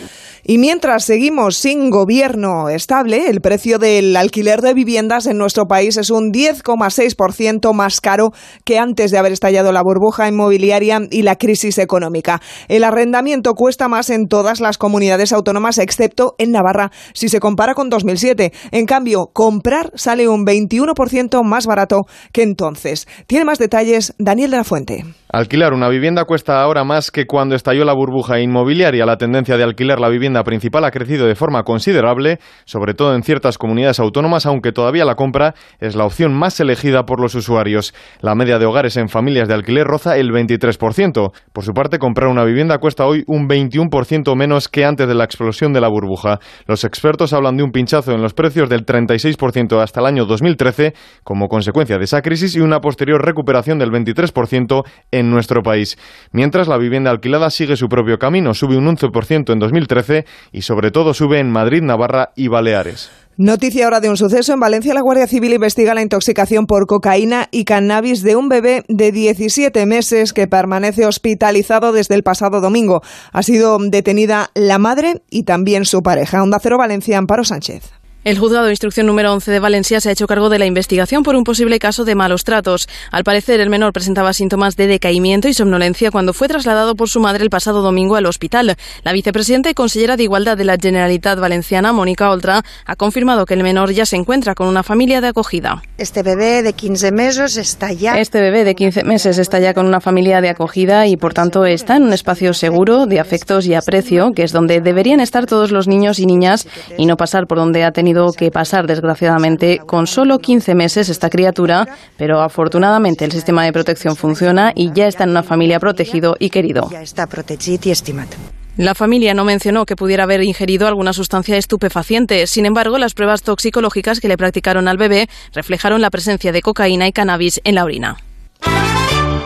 Y 0.48 0.58
mientras 0.58 1.04
seguimos 1.04 1.56
sin 1.56 1.90
gobierno 1.90 2.68
estable, 2.68 3.30
el 3.30 3.40
precio 3.40 3.80
del 3.80 4.14
alquiler 4.14 4.60
de 4.60 4.74
viviendas 4.74 5.26
en 5.26 5.38
nuestro 5.38 5.66
país 5.66 5.96
es 5.96 6.08
un 6.08 6.30
10,6% 6.30 7.72
más 7.74 8.00
caro 8.00 8.30
que 8.64 8.78
antes 8.78 9.10
de 9.10 9.18
haber 9.18 9.32
estallado 9.32 9.72
la 9.72 9.82
burbuja 9.82 10.28
inmobiliaria 10.28 11.00
y 11.10 11.22
la 11.22 11.34
crisis 11.34 11.78
económica. 11.78 12.40
El 12.68 12.84
arrendamiento 12.84 13.54
cuesta 13.54 13.88
más 13.88 14.08
en 14.08 14.28
todas 14.28 14.60
las 14.60 14.78
comunidades 14.78 15.32
autónomas, 15.32 15.78
excepto 15.78 16.36
en 16.38 16.52
Navarra, 16.52 16.92
si 17.12 17.28
se 17.28 17.40
compara 17.40 17.74
con 17.74 17.90
2007. 17.90 18.52
En 18.70 18.86
cambio, 18.86 19.30
comprar 19.32 19.90
sale 19.96 20.28
un 20.28 20.46
21% 20.46 21.42
más 21.42 21.66
barato 21.66 22.02
que 22.30 22.44
entonces. 22.44 23.08
Tiene 23.26 23.44
más 23.44 23.58
detalles 23.58 24.14
Daniel 24.18 24.52
de 24.52 24.56
la 24.58 24.64
Fuente. 24.64 25.04
Alquilar 25.28 25.72
una 25.74 25.88
vivienda 25.88 26.24
cuesta 26.24 26.62
ahora 26.62 26.84
más 26.84 27.10
que 27.10 27.26
cuando 27.26 27.56
estalló 27.56 27.84
la 27.84 27.94
burbuja 27.94 28.38
inmobiliaria. 28.38 29.04
La 29.04 29.16
tendencia 29.16 29.56
de 29.56 29.64
alquilar 29.64 29.98
la 29.98 30.08
vivienda 30.08 30.35
principal 30.44 30.84
ha 30.84 30.90
crecido 30.90 31.26
de 31.26 31.34
forma 31.34 31.62
considerable, 31.62 32.38
sobre 32.64 32.94
todo 32.94 33.14
en 33.14 33.22
ciertas 33.22 33.58
comunidades 33.58 34.00
autónomas, 34.00 34.46
aunque 34.46 34.72
todavía 34.72 35.04
la 35.04 35.14
compra 35.14 35.54
es 35.80 35.94
la 35.94 36.04
opción 36.04 36.34
más 36.34 36.58
elegida 36.60 37.04
por 37.06 37.20
los 37.20 37.34
usuarios. 37.34 37.94
La 38.20 38.34
media 38.34 38.58
de 38.58 38.66
hogares 38.66 38.96
en 38.96 39.08
familias 39.08 39.48
de 39.48 39.54
alquiler 39.54 39.86
roza 39.86 40.16
el 40.16 40.30
23%. 40.30 41.32
Por 41.52 41.64
su 41.64 41.72
parte, 41.72 41.98
comprar 41.98 42.28
una 42.28 42.44
vivienda 42.44 42.78
cuesta 42.78 43.06
hoy 43.06 43.24
un 43.26 43.48
21% 43.48 44.34
menos 44.36 44.68
que 44.68 44.84
antes 44.84 45.08
de 45.08 45.14
la 45.14 45.24
explosión 45.24 45.72
de 45.72 45.80
la 45.80 45.88
burbuja. 45.88 46.38
Los 46.66 46.84
expertos 46.84 47.32
hablan 47.32 47.56
de 47.56 47.62
un 47.62 47.72
pinchazo 47.72 48.12
en 48.12 48.22
los 48.22 48.34
precios 48.34 48.68
del 48.68 48.84
36% 48.84 49.80
hasta 49.80 50.00
el 50.00 50.06
año 50.06 50.26
2013 50.26 50.94
como 51.24 51.48
consecuencia 51.48 51.98
de 51.98 52.04
esa 52.04 52.22
crisis 52.22 52.54
y 52.56 52.60
una 52.60 52.80
posterior 52.80 53.24
recuperación 53.24 53.78
del 53.78 53.90
23% 53.90 54.84
en 55.10 55.30
nuestro 55.30 55.62
país. 55.62 55.96
Mientras 56.32 56.68
la 56.68 56.78
vivienda 56.78 57.10
alquilada 57.10 57.50
sigue 57.50 57.76
su 57.76 57.88
propio 57.88 58.18
camino, 58.18 58.54
sube 58.54 58.76
un 58.76 58.86
11% 58.86 59.52
en 59.52 59.58
2013 59.58 60.25
y 60.52 60.62
sobre 60.62 60.90
todo 60.90 61.14
sube 61.14 61.38
en 61.38 61.50
Madrid, 61.50 61.82
Navarra 61.82 62.32
y 62.36 62.48
Baleares. 62.48 63.10
Noticia 63.38 63.84
ahora 63.84 64.00
de 64.00 64.08
un 64.08 64.16
suceso. 64.16 64.54
En 64.54 64.60
Valencia 64.60 64.94
la 64.94 65.02
Guardia 65.02 65.26
Civil 65.26 65.52
investiga 65.52 65.92
la 65.92 66.00
intoxicación 66.00 66.66
por 66.66 66.86
cocaína 66.86 67.48
y 67.50 67.64
cannabis 67.64 68.22
de 68.22 68.34
un 68.34 68.48
bebé 68.48 68.84
de 68.88 69.12
17 69.12 69.84
meses 69.84 70.32
que 70.32 70.46
permanece 70.46 71.04
hospitalizado 71.04 71.92
desde 71.92 72.14
el 72.14 72.22
pasado 72.22 72.62
domingo. 72.62 73.02
Ha 73.32 73.42
sido 73.42 73.76
detenida 73.78 74.50
la 74.54 74.78
madre 74.78 75.20
y 75.28 75.42
también 75.42 75.84
su 75.84 76.02
pareja. 76.02 76.42
Onda 76.42 76.58
Cero 76.62 76.78
Valencia, 76.78 77.18
Amparo 77.18 77.44
Sánchez. 77.44 77.92
El 78.26 78.40
juzgado 78.40 78.64
de 78.64 78.72
instrucción 78.72 79.06
número 79.06 79.32
11 79.32 79.52
de 79.52 79.60
Valencia 79.60 80.00
se 80.00 80.08
ha 80.08 80.12
hecho 80.12 80.26
cargo 80.26 80.48
de 80.48 80.58
la 80.58 80.66
investigación 80.66 81.22
por 81.22 81.36
un 81.36 81.44
posible 81.44 81.78
caso 81.78 82.04
de 82.04 82.16
malos 82.16 82.42
tratos. 82.42 82.88
Al 83.12 83.22
parecer, 83.22 83.60
el 83.60 83.70
menor 83.70 83.92
presentaba 83.92 84.32
síntomas 84.32 84.74
de 84.74 84.88
decaimiento 84.88 85.46
y 85.46 85.54
somnolencia 85.54 86.10
cuando 86.10 86.32
fue 86.32 86.48
trasladado 86.48 86.96
por 86.96 87.08
su 87.08 87.20
madre 87.20 87.44
el 87.44 87.50
pasado 87.50 87.82
domingo 87.82 88.16
al 88.16 88.26
hospital. 88.26 88.74
La 89.04 89.12
vicepresidenta 89.12 89.70
y 89.70 89.74
consellera 89.74 90.16
de 90.16 90.24
Igualdad 90.24 90.56
de 90.56 90.64
la 90.64 90.76
Generalitat 90.76 91.38
Valenciana, 91.38 91.92
Mónica 91.92 92.28
Oltra, 92.28 92.64
ha 92.84 92.96
confirmado 92.96 93.46
que 93.46 93.54
el 93.54 93.62
menor 93.62 93.92
ya 93.92 94.04
se 94.04 94.16
encuentra 94.16 94.56
con 94.56 94.66
una 94.66 94.82
familia 94.82 95.20
de 95.20 95.28
acogida. 95.28 95.84
Este 95.96 96.24
bebé 96.24 96.64
de 96.64 96.72
15 96.72 97.12
meses 97.12 97.56
está 97.56 97.92
ya. 97.92 98.18
Este 98.18 98.40
bebé 98.40 98.64
de 98.64 98.74
15 98.74 99.04
meses 99.04 99.38
está 99.38 99.60
ya 99.60 99.72
con 99.72 99.86
una 99.86 100.00
familia 100.00 100.40
de 100.40 100.48
acogida 100.48 101.06
y, 101.06 101.16
por 101.16 101.32
tanto, 101.32 101.64
está 101.64 101.94
en 101.94 102.02
un 102.02 102.12
espacio 102.12 102.54
seguro, 102.54 103.06
de 103.06 103.20
afectos 103.20 103.66
y 103.66 103.74
aprecio, 103.74 104.32
que 104.32 104.42
es 104.42 104.50
donde 104.50 104.80
deberían 104.80 105.20
estar 105.20 105.46
todos 105.46 105.70
los 105.70 105.86
niños 105.86 106.18
y 106.18 106.26
niñas 106.26 106.66
y 106.98 107.06
no 107.06 107.16
pasar 107.16 107.46
por 107.46 107.58
donde 107.58 107.84
ha 107.84 107.92
tenido 107.92 108.15
que 108.36 108.50
pasar, 108.50 108.86
desgraciadamente, 108.86 109.78
con 109.86 110.06
solo 110.06 110.38
15 110.38 110.74
meses 110.74 111.08
esta 111.08 111.30
criatura, 111.30 111.86
pero 112.16 112.40
afortunadamente 112.40 113.24
el 113.24 113.32
sistema 113.32 113.64
de 113.64 113.72
protección 113.72 114.16
funciona 114.16 114.72
y 114.74 114.92
ya 114.92 115.06
está 115.06 115.24
en 115.24 115.30
una 115.30 115.42
familia 115.42 115.78
protegido 115.78 116.36
y 116.38 116.50
querido. 116.50 116.88
Ya 116.90 117.02
está 117.02 117.26
protegido 117.26 117.82
y 117.84 117.90
estimado. 117.90 118.30
La 118.76 118.94
familia 118.94 119.32
no 119.32 119.44
mencionó 119.44 119.86
que 119.86 119.96
pudiera 119.96 120.24
haber 120.24 120.42
ingerido 120.42 120.86
alguna 120.86 121.14
sustancia 121.14 121.56
estupefaciente. 121.56 122.46
Sin 122.46 122.66
embargo, 122.66 122.98
las 122.98 123.14
pruebas 123.14 123.42
toxicológicas 123.42 124.20
que 124.20 124.28
le 124.28 124.36
practicaron 124.36 124.86
al 124.86 124.98
bebé 124.98 125.28
reflejaron 125.54 126.02
la 126.02 126.10
presencia 126.10 126.52
de 126.52 126.60
cocaína 126.60 127.06
y 127.06 127.12
cannabis 127.12 127.60
en 127.64 127.74
la 127.74 127.84
orina. 127.84 128.16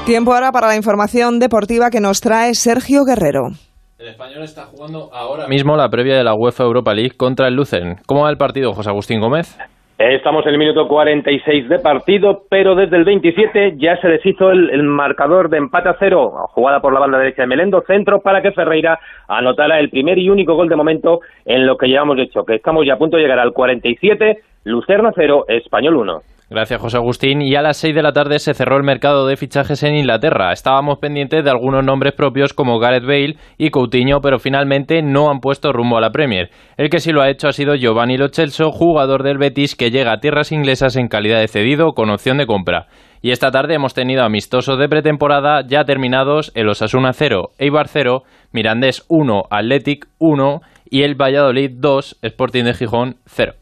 Tiempo 0.05 0.35
ahora 0.35 0.51
para 0.51 0.67
la 0.67 0.77
información 0.77 1.39
deportiva 1.39 1.91
que 1.91 2.01
nos 2.01 2.21
trae 2.21 2.55
Sergio 2.57 3.05
Guerrero. 3.05 3.53
El 4.01 4.09
español 4.09 4.43
está 4.45 4.63
jugando 4.63 5.11
ahora 5.13 5.47
mismo 5.47 5.77
la 5.77 5.91
previa 5.91 6.17
de 6.17 6.25
la 6.25 6.33
UEFA 6.33 6.65
Europa 6.65 6.95
League 6.95 7.19
contra 7.19 7.49
el 7.49 7.55
Lucerne. 7.55 7.97
¿Cómo 8.07 8.23
va 8.23 8.31
el 8.31 8.39
partido, 8.39 8.73
José 8.73 8.89
Agustín 8.89 9.21
Gómez? 9.21 9.59
Estamos 9.99 10.47
en 10.47 10.53
el 10.53 10.59
minuto 10.59 10.89
46 10.89 11.69
de 11.69 11.79
partido, 11.81 12.45
pero 12.49 12.75
desde 12.75 12.97
el 12.97 13.05
27 13.05 13.75
ya 13.77 14.01
se 14.01 14.09
deshizo 14.09 14.53
el, 14.53 14.71
el, 14.71 14.85
marcador 14.85 15.51
de 15.51 15.59
empate 15.59 15.91
a 15.91 15.97
cero, 15.99 16.33
jugada 16.53 16.81
por 16.81 16.95
la 16.95 17.01
banda 17.01 17.19
derecha 17.19 17.43
de 17.43 17.49
Melendo, 17.49 17.83
centro 17.87 18.23
para 18.23 18.41
que 18.41 18.53
Ferreira 18.53 18.99
anotara 19.29 19.79
el 19.79 19.91
primer 19.91 20.17
y 20.17 20.31
único 20.31 20.55
gol 20.55 20.71
de 20.71 20.77
momento 20.77 21.21
en 21.45 21.67
lo 21.67 21.77
que 21.77 21.89
llevamos 21.89 22.19
hecho, 22.19 22.47
que 22.47 22.55
estamos 22.55 22.87
ya 22.87 22.95
a 22.95 22.99
punto 22.99 23.19
de 23.19 23.25
llegar 23.25 23.39
al 23.39 23.53
47, 23.53 24.39
Lucerna 24.65 25.13
0, 25.15 25.45
Español 25.47 25.97
1. 25.97 26.23
Gracias, 26.51 26.81
José 26.81 26.97
Agustín. 26.97 27.43
Y 27.43 27.55
a 27.55 27.63
las 27.63 27.77
6 27.77 27.95
de 27.95 28.03
la 28.03 28.11
tarde 28.11 28.41
se 28.41 28.55
cerró 28.55 28.77
el 28.77 28.83
mercado 28.83 29.25
de 29.25 29.37
fichajes 29.37 29.85
en 29.85 29.95
Inglaterra. 29.95 30.51
Estábamos 30.53 30.99
pendientes 30.99 31.45
de 31.45 31.51
algunos 31.51 31.85
nombres 31.85 32.13
propios 32.13 32.55
como 32.55 32.81
Gareth 32.81 33.05
Bale 33.05 33.37
y 33.57 33.71
Coutinho, 33.71 34.21
pero 34.21 34.41
finalmente 34.41 35.01
no 35.01 35.31
han 35.31 35.39
puesto 35.39 35.73
rumbo 35.73 35.97
a 35.97 36.01
la 36.01 36.11
Premier. 36.11 36.51
El 36.77 36.91
que 36.91 36.99
sí 36.99 37.13
lo 37.13 37.23
ha 37.23 37.31
hecho 37.31 37.47
ha 37.47 37.53
sido 37.53 37.77
Giovanni 37.77 38.17
Lo 38.17 38.31
Celso, 38.31 38.73
jugador 38.73 39.23
del 39.23 39.39
Betis 39.39 39.77
que 39.77 39.93
llega 39.93 40.13
a 40.13 40.19
tierras 40.19 40.51
inglesas 40.51 40.97
en 40.97 41.07
calidad 41.07 41.39
de 41.39 41.47
cedido 41.47 41.93
con 41.93 42.11
opción 42.11 42.39
de 42.39 42.47
compra. 42.47 42.89
Y 43.23 43.31
esta 43.31 43.53
tarde 43.53 43.75
hemos 43.75 43.95
tenido 43.95 44.25
amistosos 44.25 44.77
de 44.77 44.89
pretemporada 44.89 45.63
ya 45.65 45.85
terminados 45.85 46.51
el 46.57 46.69
Osasuna 46.69 47.13
0, 47.13 47.51
Eibar 47.59 47.87
0, 47.87 48.25
Mirandés 48.51 49.05
1, 49.09 49.43
Athletic 49.51 50.09
1 50.19 50.63
y 50.91 51.03
el 51.03 51.15
Valladolid 51.15 51.71
2, 51.77 52.19
Sporting 52.23 52.65
de 52.65 52.75
Gijón 52.75 53.17
0. 53.27 53.60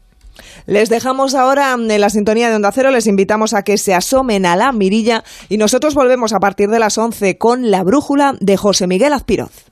Les 0.65 0.89
dejamos 0.89 1.35
ahora 1.35 1.73
en 1.73 2.01
la 2.01 2.09
sintonía 2.09 2.49
de 2.49 2.55
Onda 2.55 2.71
Cero, 2.71 2.91
les 2.91 3.07
invitamos 3.07 3.53
a 3.53 3.63
que 3.63 3.77
se 3.77 3.93
asomen 3.93 4.45
a 4.45 4.55
la 4.55 4.71
mirilla 4.71 5.23
y 5.49 5.57
nosotros 5.57 5.95
volvemos 5.95 6.33
a 6.33 6.39
partir 6.39 6.69
de 6.69 6.79
las 6.79 6.97
11 6.97 7.37
con 7.37 7.71
la 7.71 7.83
brújula 7.83 8.35
de 8.39 8.57
José 8.57 8.87
Miguel 8.87 9.13
Azpiroz. 9.13 9.69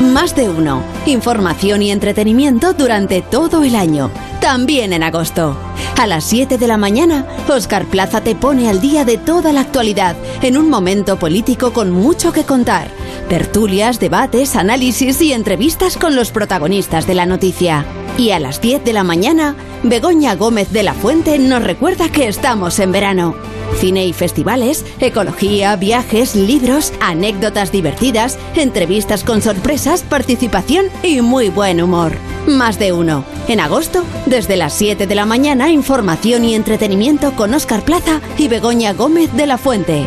Más 0.00 0.34
de 0.34 0.48
uno. 0.48 0.82
Información 1.06 1.82
y 1.82 1.90
entretenimiento 1.90 2.72
durante 2.72 3.22
todo 3.22 3.62
el 3.62 3.74
año. 3.76 4.10
También 4.40 4.92
en 4.92 5.02
agosto. 5.02 5.56
A 5.98 6.06
las 6.06 6.24
7 6.24 6.56
de 6.56 6.66
la 6.66 6.78
mañana, 6.78 7.26
Oscar 7.48 7.84
Plaza 7.84 8.22
te 8.22 8.34
pone 8.34 8.70
al 8.70 8.80
día 8.80 9.04
de 9.04 9.18
toda 9.18 9.52
la 9.52 9.60
actualidad 9.60 10.16
en 10.42 10.56
un 10.56 10.70
momento 10.70 11.18
político 11.18 11.72
con 11.72 11.90
mucho 11.90 12.32
que 12.32 12.44
contar. 12.44 12.88
Tertulias, 13.28 14.00
debates, 14.00 14.56
análisis 14.56 15.20
y 15.20 15.32
entrevistas 15.32 15.96
con 15.96 16.16
los 16.16 16.30
protagonistas 16.30 17.06
de 17.06 17.14
la 17.14 17.26
noticia. 17.26 17.84
Y 18.20 18.32
a 18.32 18.38
las 18.38 18.60
10 18.60 18.84
de 18.84 18.92
la 18.92 19.02
mañana, 19.02 19.56
Begoña 19.82 20.34
Gómez 20.34 20.70
de 20.72 20.82
la 20.82 20.92
Fuente 20.92 21.38
nos 21.38 21.64
recuerda 21.64 22.12
que 22.12 22.28
estamos 22.28 22.78
en 22.78 22.92
verano. 22.92 23.34
Cine 23.78 24.04
y 24.04 24.12
festivales, 24.12 24.84
ecología, 24.98 25.74
viajes, 25.76 26.36
libros, 26.36 26.92
anécdotas 27.00 27.72
divertidas, 27.72 28.38
entrevistas 28.56 29.24
con 29.24 29.40
sorpresas, 29.40 30.02
participación 30.02 30.84
y 31.02 31.22
muy 31.22 31.48
buen 31.48 31.80
humor. 31.80 32.12
Más 32.46 32.78
de 32.78 32.92
uno. 32.92 33.24
En 33.48 33.58
agosto, 33.58 34.04
desde 34.26 34.58
las 34.58 34.74
7 34.74 35.06
de 35.06 35.14
la 35.14 35.24
mañana, 35.24 35.70
información 35.70 36.44
y 36.44 36.54
entretenimiento 36.54 37.32
con 37.32 37.54
Oscar 37.54 37.82
Plaza 37.86 38.20
y 38.36 38.48
Begoña 38.48 38.92
Gómez 38.92 39.32
de 39.32 39.46
la 39.46 39.56
Fuente. 39.56 40.04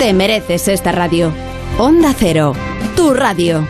Te 0.00 0.12
mereces 0.12 0.66
esta 0.66 0.90
radio. 0.90 1.32
Onda 1.78 2.12
Cero, 2.18 2.54
tu 2.96 3.14
radio. 3.14 3.64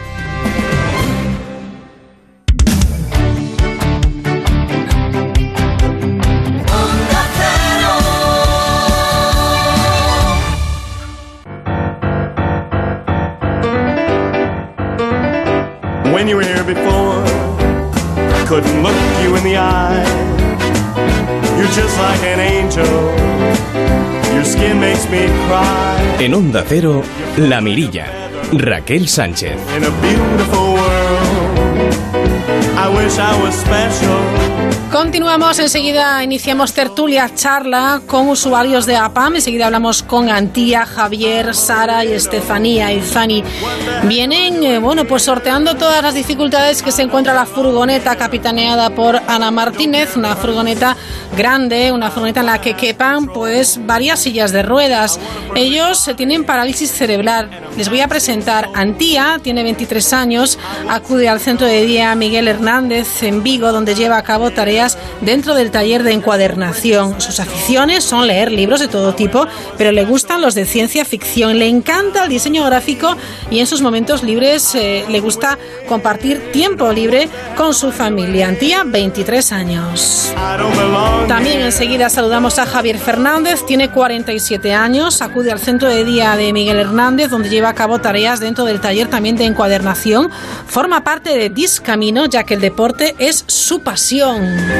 Before, 16.74 17.22
couldn't 18.46 18.82
look 18.82 18.96
you 19.22 19.36
in 19.36 19.44
the 19.44 19.56
eye. 19.56 20.04
You're 21.58 21.74
just 21.80 21.96
like 21.98 22.22
an 22.24 22.40
angel. 22.40 22.86
Your 24.34 24.44
skin 24.44 24.80
makes 24.80 25.08
me 25.10 25.26
cry. 25.46 26.16
En 26.18 26.34
Onda 26.34 26.62
Cero, 26.62 27.02
La 27.36 27.60
Mirilla. 27.60 28.06
Raquel 28.52 29.08
Sánchez. 29.08 29.56
In 29.76 29.84
a 29.84 29.90
beautiful 30.00 30.74
world, 30.74 31.58
I 32.76 32.88
wish 32.96 33.18
I 33.18 33.32
was 33.42 33.54
special. 33.54 34.41
Continuamos, 34.92 35.58
enseguida 35.58 36.22
iniciamos 36.22 36.74
tertulia 36.74 37.34
charla 37.34 38.02
con 38.06 38.28
usuarios 38.28 38.84
de 38.84 38.94
APAM, 38.94 39.36
enseguida 39.36 39.64
hablamos 39.64 40.02
con 40.02 40.28
Antía, 40.28 40.84
Javier, 40.84 41.54
Sara 41.54 42.04
y 42.04 42.12
Estefanía 42.12 42.92
y 42.92 43.00
Fanny. 43.00 43.42
Vienen, 44.04 44.62
eh, 44.62 44.78
bueno, 44.78 45.06
pues 45.06 45.22
sorteando 45.22 45.76
todas 45.76 46.02
las 46.02 46.12
dificultades 46.12 46.82
que 46.82 46.92
se 46.92 47.00
encuentra 47.00 47.32
la 47.32 47.46
furgoneta 47.46 48.16
capitaneada 48.16 48.90
por 48.90 49.16
Ana 49.16 49.50
Martínez, 49.50 50.14
una 50.14 50.36
furgoneta 50.36 50.94
grande, 51.34 51.90
una 51.90 52.10
furgoneta 52.10 52.40
en 52.40 52.46
la 52.46 52.60
que 52.60 52.74
quepan 52.74 53.28
pues 53.28 53.80
varias 53.86 54.20
sillas 54.20 54.52
de 54.52 54.62
ruedas. 54.62 55.18
Ellos 55.54 56.10
tienen 56.18 56.44
parálisis 56.44 56.90
cerebral. 56.92 57.48
Les 57.78 57.88
voy 57.88 58.00
a 58.00 58.08
presentar 58.08 58.68
Antía, 58.74 59.40
tiene 59.42 59.62
23 59.62 60.12
años, 60.12 60.58
acude 60.90 61.30
al 61.30 61.40
centro 61.40 61.66
de 61.66 61.86
día 61.86 62.14
Miguel 62.14 62.46
Hernández 62.46 63.22
en 63.22 63.42
Vigo, 63.42 63.72
donde 63.72 63.94
lleva 63.94 64.18
a 64.18 64.22
cabo 64.22 64.50
tareas 64.50 64.81
dentro 65.20 65.54
del 65.54 65.70
taller 65.70 66.02
de 66.02 66.12
encuadernación. 66.12 67.20
Sus 67.20 67.40
aficiones 67.40 68.04
son 68.04 68.26
leer 68.26 68.50
libros 68.50 68.80
de 68.80 68.88
todo 68.88 69.14
tipo, 69.14 69.46
pero 69.78 69.92
le 69.92 70.04
gustan 70.04 70.40
los 70.40 70.54
de 70.54 70.64
ciencia 70.64 71.04
ficción. 71.04 71.58
Le 71.58 71.68
encanta 71.68 72.24
el 72.24 72.28
diseño 72.28 72.64
gráfico 72.64 73.16
y 73.50 73.60
en 73.60 73.66
sus 73.66 73.80
momentos 73.82 74.22
libres 74.22 74.74
eh, 74.74 75.04
le 75.08 75.20
gusta 75.20 75.58
compartir 75.88 76.52
tiempo 76.52 76.92
libre 76.92 77.28
con 77.56 77.74
su 77.74 77.92
familia. 77.92 78.48
Antía, 78.48 78.82
23 78.84 79.52
años. 79.52 80.32
También 81.28 81.60
enseguida 81.60 82.08
saludamos 82.08 82.58
a 82.58 82.66
Javier 82.66 82.98
Fernández, 82.98 83.64
tiene 83.66 83.90
47 83.90 84.74
años, 84.74 85.22
acude 85.22 85.52
al 85.52 85.58
centro 85.58 85.88
de 85.88 86.04
día 86.04 86.36
de 86.36 86.52
Miguel 86.52 86.78
Hernández, 86.78 87.30
donde 87.30 87.48
lleva 87.48 87.68
a 87.68 87.74
cabo 87.74 88.00
tareas 88.00 88.40
dentro 88.40 88.64
del 88.64 88.80
taller 88.80 89.08
también 89.08 89.36
de 89.36 89.44
encuadernación. 89.44 90.30
Forma 90.66 91.04
parte 91.04 91.36
de 91.36 91.50
Discamino, 91.50 92.26
ya 92.26 92.44
que 92.44 92.54
el 92.54 92.60
deporte 92.60 93.14
es 93.18 93.44
su 93.46 93.80
pasión. 93.80 94.71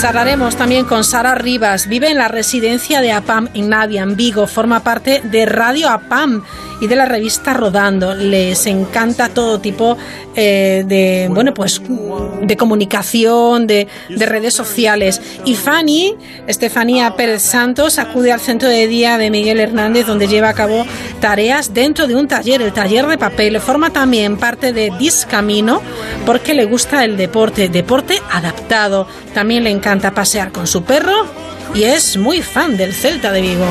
Charlaremos 0.00 0.56
también 0.56 0.86
con 0.86 1.04
Sara 1.04 1.34
Rivas. 1.34 1.86
Vive 1.86 2.10
en 2.10 2.16
la 2.18 2.28
residencia 2.28 3.00
de 3.00 3.12
APAM 3.12 3.48
en 3.54 3.68
Navia, 3.68 4.02
en 4.02 4.16
Vigo. 4.16 4.46
Forma 4.46 4.80
parte 4.80 5.20
de 5.24 5.46
Radio 5.46 5.88
APAM 5.88 6.42
y 6.80 6.86
de 6.86 6.96
la 6.96 7.04
revista 7.04 7.54
Rodando. 7.54 8.14
Les 8.14 8.66
encanta 8.66 9.28
todo 9.28 9.60
tipo 9.60 9.96
eh, 10.34 10.84
de, 10.86 11.28
bueno, 11.30 11.54
pues, 11.54 11.80
de 12.42 12.56
comunicación, 12.56 13.66
de, 13.66 13.86
de, 14.08 14.26
redes 14.26 14.54
sociales. 14.54 15.20
Y 15.44 15.54
Fanny, 15.54 16.16
Estefanía 16.46 17.14
Pérez 17.16 17.42
Santos, 17.42 17.98
acude 17.98 18.32
al 18.32 18.40
centro 18.40 18.68
de 18.68 18.86
día 18.86 19.18
de 19.18 19.30
Miguel 19.30 19.60
Hernández, 19.60 20.06
donde 20.06 20.28
lleva 20.28 20.48
a 20.48 20.54
cabo 20.54 20.84
tareas 21.20 21.74
dentro 21.74 22.06
de 22.06 22.14
un 22.14 22.28
taller, 22.28 22.62
el 22.62 22.72
taller 22.72 23.06
de 23.06 23.18
papel. 23.18 23.60
Forma 23.60 23.90
también 23.90 24.38
parte 24.38 24.72
de 24.72 24.90
Discamino 24.98 25.82
porque 26.24 26.54
le 26.54 26.64
gusta 26.64 27.04
el 27.04 27.16
deporte, 27.16 27.68
deporte 27.68 28.20
adaptado. 28.30 29.06
También 29.34 29.64
le 29.64 29.70
encanta 29.70 30.12
pasear 30.12 30.52
con 30.52 30.66
su 30.66 30.82
perro 30.84 31.26
y 31.74 31.84
es 31.84 32.16
muy 32.16 32.42
fan 32.42 32.76
del 32.76 32.92
Celta 32.94 33.32
de 33.32 33.40
Vigo. 33.40 33.64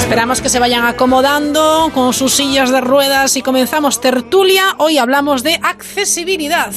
Esperamos 0.00 0.40
que 0.40 0.48
se 0.48 0.58
vayan 0.58 0.84
acomodando 0.84 1.90
con 1.94 2.12
sus 2.12 2.32
sillas 2.32 2.70
de 2.70 2.80
ruedas 2.80 3.36
y 3.36 3.42
comenzamos 3.42 4.00
tertulia. 4.00 4.74
Hoy 4.78 4.98
hablamos 4.98 5.42
de 5.42 5.60
accesibilidad. 5.62 6.72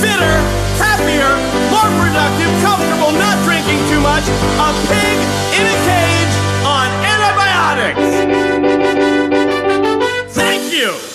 Fitter, 0.00 0.38
happier, 0.80 1.26
more 1.70 1.90
productive, 2.00 2.50
comfortable, 2.64 3.12
not 3.18 3.36
drinking 3.44 3.78
too 3.90 4.00
much. 4.00 4.24
A 4.58 4.72
pig 4.88 5.18
in 5.58 5.66
a 5.66 5.76
cage 5.86 6.34
on 6.64 6.88
antibiotics. 7.04 8.10
Thank 10.34 10.72
you. 10.72 11.11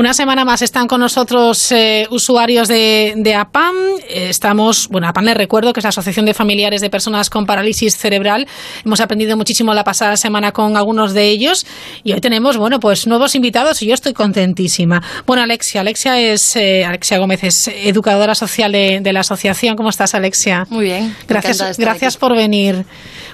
Una 0.00 0.14
semana 0.14 0.46
más 0.46 0.62
están 0.62 0.88
con 0.88 0.98
nosotros 0.98 1.70
eh, 1.72 2.06
usuarios 2.10 2.68
de, 2.68 3.12
de 3.18 3.34
APAM. 3.34 3.74
Estamos, 4.08 4.88
bueno, 4.88 5.06
APAM 5.06 5.26
les 5.26 5.36
recuerdo 5.36 5.74
que 5.74 5.80
es 5.80 5.84
la 5.84 5.90
Asociación 5.90 6.24
de 6.24 6.32
Familiares 6.32 6.80
de 6.80 6.88
Personas 6.88 7.28
con 7.28 7.44
Parálisis 7.44 7.98
Cerebral. 7.98 8.48
Hemos 8.82 9.00
aprendido 9.00 9.36
muchísimo 9.36 9.74
la 9.74 9.84
pasada 9.84 10.16
semana 10.16 10.52
con 10.52 10.78
algunos 10.78 11.12
de 11.12 11.28
ellos 11.28 11.66
y 12.02 12.14
hoy 12.14 12.22
tenemos, 12.22 12.56
bueno, 12.56 12.80
pues 12.80 13.06
nuevos 13.06 13.34
invitados 13.34 13.82
y 13.82 13.88
yo 13.88 13.92
estoy 13.92 14.14
contentísima. 14.14 15.02
Bueno, 15.26 15.42
Alexia, 15.42 15.82
Alexia 15.82 16.18
es, 16.18 16.56
eh, 16.56 16.82
Alexia 16.86 17.18
Gómez 17.18 17.44
es 17.44 17.68
educadora 17.68 18.34
social 18.34 18.72
de, 18.72 19.00
de 19.02 19.12
la 19.12 19.20
asociación. 19.20 19.76
¿Cómo 19.76 19.90
estás, 19.90 20.14
Alexia? 20.14 20.66
Muy 20.70 20.86
bien. 20.86 21.14
Gracias, 21.28 21.76
gracias 21.76 22.14
aquí. 22.14 22.20
por 22.20 22.34
venir. 22.34 22.86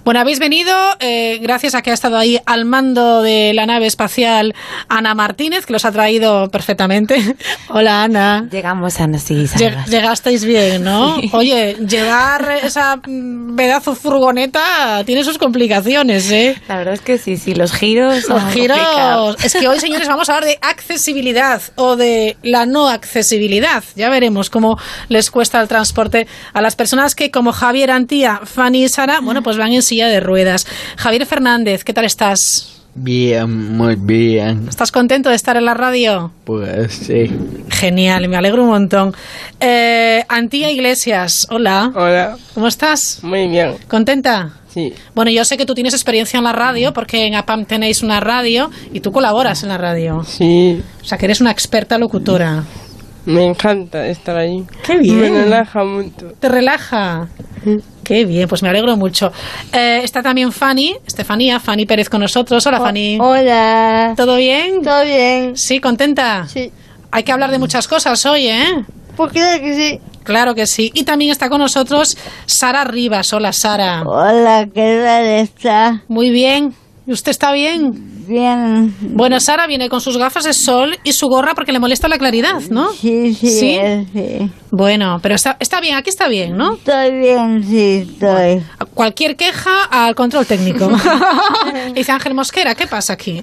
Bueno, 0.06 0.20
habéis 0.20 0.38
venido 0.38 0.72
eh, 1.00 1.40
gracias 1.42 1.74
a 1.74 1.82
que 1.82 1.90
ha 1.90 1.94
estado 1.94 2.16
ahí 2.16 2.38
al 2.46 2.64
mando 2.64 3.22
de 3.22 3.52
la 3.54 3.66
nave 3.66 3.86
espacial 3.86 4.54
Ana 4.88 5.16
Martínez, 5.16 5.66
que 5.66 5.72
los 5.72 5.84
ha 5.84 5.90
traído 5.90 6.48
perfectamente. 6.56 7.36
Hola, 7.68 8.04
Ana. 8.04 8.48
Llegamos 8.50 8.98
a 8.98 9.06
sí, 9.18 9.44
Lleg- 9.56 9.84
Llegasteis 9.88 10.42
bien, 10.46 10.82
¿no? 10.84 11.16
Oye, 11.32 11.76
llevar 11.86 12.60
esa 12.62 12.96
mm, 12.96 13.56
pedazo 13.56 13.94
furgoneta 13.94 15.02
tiene 15.04 15.22
sus 15.22 15.36
complicaciones, 15.36 16.30
¿eh? 16.30 16.56
La 16.66 16.78
verdad 16.78 16.94
es 16.94 17.02
que 17.02 17.18
sí, 17.18 17.36
sí, 17.36 17.54
los 17.54 17.72
giros. 17.72 18.24
son 18.24 18.40
giros. 18.52 18.78
complicados. 18.78 19.44
Es 19.44 19.52
que 19.54 19.68
hoy, 19.68 19.78
señores, 19.80 20.08
vamos 20.08 20.30
a 20.30 20.36
hablar 20.36 20.48
de 20.48 20.58
accesibilidad 20.62 21.60
o 21.74 21.96
de 21.96 22.38
la 22.42 22.64
no 22.64 22.88
accesibilidad. 22.88 23.84
Ya 23.94 24.08
veremos 24.08 24.48
cómo 24.48 24.78
les 25.08 25.30
cuesta 25.30 25.60
el 25.60 25.68
transporte 25.68 26.26
a 26.54 26.62
las 26.62 26.74
personas 26.74 27.14
que, 27.14 27.30
como 27.30 27.52
Javier 27.52 27.90
Antía, 27.90 28.40
Fanny 28.44 28.84
y 28.84 28.88
Sara, 28.88 29.20
bueno, 29.20 29.42
pues 29.42 29.58
van 29.58 29.72
en 29.72 29.82
silla 29.82 30.08
de 30.08 30.20
ruedas. 30.20 30.66
Javier 30.96 31.26
Fernández, 31.26 31.84
¿qué 31.84 31.92
tal 31.92 32.06
estás? 32.06 32.75
Bien, 32.98 33.76
muy 33.76 33.94
bien. 33.94 34.66
¿Estás 34.68 34.90
contento 34.90 35.28
de 35.28 35.36
estar 35.36 35.56
en 35.58 35.66
la 35.66 35.74
radio? 35.74 36.32
Pues 36.44 36.94
sí. 36.94 37.30
Genial, 37.68 38.26
me 38.28 38.36
alegro 38.36 38.62
un 38.64 38.70
montón. 38.70 39.14
Eh, 39.60 40.24
Antía 40.28 40.70
Iglesias, 40.70 41.46
hola. 41.50 41.92
Hola. 41.94 42.36
¿Cómo 42.54 42.68
estás? 42.68 43.22
Muy 43.22 43.48
bien. 43.48 43.74
¿Contenta? 43.86 44.50
Sí. 44.68 44.94
Bueno, 45.14 45.30
yo 45.30 45.44
sé 45.44 45.58
que 45.58 45.66
tú 45.66 45.74
tienes 45.74 45.92
experiencia 45.92 46.38
en 46.38 46.44
la 46.44 46.52
radio 46.52 46.94
porque 46.94 47.26
en 47.26 47.34
APAM 47.34 47.66
tenéis 47.66 48.02
una 48.02 48.18
radio 48.20 48.70
y 48.92 49.00
tú 49.00 49.12
colaboras 49.12 49.62
en 49.62 49.68
la 49.68 49.78
radio. 49.78 50.24
Sí. 50.24 50.82
O 51.02 51.04
sea, 51.04 51.18
que 51.18 51.26
eres 51.26 51.42
una 51.42 51.50
experta 51.50 51.98
locutora. 51.98 52.64
Me 53.26 53.44
encanta 53.44 54.06
estar 54.06 54.38
ahí. 54.38 54.64
Qué 54.86 54.98
bien. 54.98 55.32
Me 55.32 55.44
relaja 55.44 55.84
mucho. 55.84 56.32
¿Te 56.40 56.48
relaja? 56.48 57.28
Qué 58.06 58.24
bien, 58.24 58.48
pues 58.48 58.62
me 58.62 58.68
alegro 58.68 58.96
mucho. 58.96 59.32
Eh, 59.72 60.00
está 60.04 60.22
también 60.22 60.52
Fanny, 60.52 60.94
Estefanía, 61.04 61.58
Fanny 61.58 61.86
Pérez 61.86 62.08
con 62.08 62.20
nosotros. 62.20 62.64
Hola, 62.64 62.78
Fanny. 62.78 63.18
Hola. 63.20 64.14
¿Todo 64.16 64.36
bien? 64.36 64.80
Todo 64.80 65.02
bien. 65.02 65.56
Sí, 65.56 65.80
¿contenta? 65.80 66.46
Sí. 66.46 66.70
Hay 67.10 67.24
que 67.24 67.32
hablar 67.32 67.50
de 67.50 67.58
muchas 67.58 67.88
cosas 67.88 68.24
hoy, 68.24 68.46
¿eh? 68.46 68.84
Pues 69.16 69.32
claro 69.32 69.60
que 69.60 69.74
sí. 69.74 70.00
Claro 70.22 70.54
que 70.54 70.68
sí. 70.68 70.92
Y 70.94 71.02
también 71.02 71.32
está 71.32 71.48
con 71.48 71.60
nosotros 71.60 72.16
Sara 72.46 72.84
Rivas. 72.84 73.32
Hola, 73.32 73.52
Sara. 73.52 74.04
Hola, 74.06 74.68
¿qué 74.72 75.02
tal 75.04 75.24
está? 75.24 76.04
Muy 76.06 76.30
bien. 76.30 76.76
¿Y 77.08 77.12
usted 77.12 77.32
está 77.32 77.50
bien? 77.50 78.15
Bien. 78.26 78.94
Bueno, 79.00 79.38
Sara 79.40 79.66
viene 79.66 79.88
con 79.88 80.00
sus 80.00 80.16
gafas 80.18 80.44
de 80.44 80.52
sol 80.52 80.96
y 81.04 81.12
su 81.12 81.28
gorra 81.28 81.54
porque 81.54 81.72
le 81.72 81.78
molesta 81.78 82.08
la 82.08 82.18
claridad, 82.18 82.60
¿no? 82.70 82.92
Sí, 82.92 83.34
sí, 83.34 83.48
¿Sí? 83.50 83.78
sí. 84.12 84.50
Bueno, 84.70 85.18
pero 85.22 85.34
está, 85.36 85.56
está 85.60 85.80
bien, 85.80 85.94
aquí 85.96 86.10
está 86.10 86.28
bien, 86.28 86.56
¿no? 86.56 86.74
Estoy 86.74 87.12
bien, 87.18 87.64
sí, 87.64 88.06
estoy. 88.12 88.62
Cualquier 88.94 89.36
queja 89.36 89.84
al 89.84 90.14
control 90.14 90.44
técnico. 90.46 90.88
Dice 91.94 92.12
Ángel 92.12 92.34
Mosquera, 92.34 92.74
¿qué 92.74 92.86
pasa 92.86 93.12
aquí? 93.14 93.42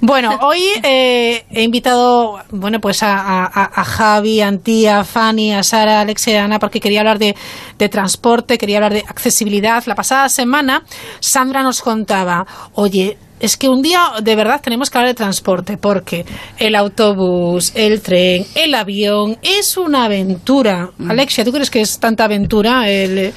Bueno, 0.00 0.38
hoy 0.42 0.62
eh, 0.82 1.44
he 1.50 1.62
invitado, 1.62 2.38
bueno, 2.50 2.80
pues 2.80 3.02
a, 3.02 3.44
a- 3.44 3.70
a 3.80 3.84
Javi, 3.84 4.40
a 4.40 4.48
Antía, 4.48 5.00
a 5.00 5.04
Fanny, 5.04 5.52
a 5.52 5.62
Sara, 5.62 5.98
a 5.98 6.00
Alex 6.00 6.26
y 6.28 6.34
a 6.34 6.44
Ana, 6.44 6.58
porque 6.58 6.80
quería 6.80 7.00
hablar 7.00 7.18
de, 7.18 7.36
de 7.78 7.88
transporte, 7.88 8.58
quería 8.58 8.78
hablar 8.78 8.94
de 8.94 9.04
accesibilidad. 9.06 9.82
La 9.86 9.94
pasada 9.94 10.28
semana, 10.28 10.82
Sandra 11.20 11.62
nos 11.62 11.82
contaba, 11.82 12.46
oye, 12.74 13.16
es 13.40 13.56
que 13.56 13.68
un 13.68 13.82
día 13.82 14.12
de 14.22 14.36
verdad 14.36 14.60
tenemos 14.62 14.90
que 14.90 14.98
hablar 14.98 15.10
de 15.10 15.16
transporte 15.16 15.76
porque 15.76 16.24
el 16.58 16.74
autobús, 16.74 17.72
el 17.74 18.00
tren, 18.00 18.46
el 18.54 18.74
avión 18.74 19.38
es 19.42 19.76
una 19.76 20.04
aventura. 20.04 20.90
Alexia, 21.08 21.44
¿tú 21.44 21.52
crees 21.52 21.70
que 21.70 21.80
es 21.80 21.98
tanta 21.98 22.24
aventura 22.24 22.88
el 22.88 23.32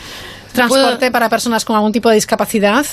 transporte 0.54 1.12
para 1.12 1.30
personas 1.30 1.66
con 1.66 1.76
algún 1.76 1.92
tipo 1.92 2.10
de 2.10 2.16
discapacidad? 2.16 2.86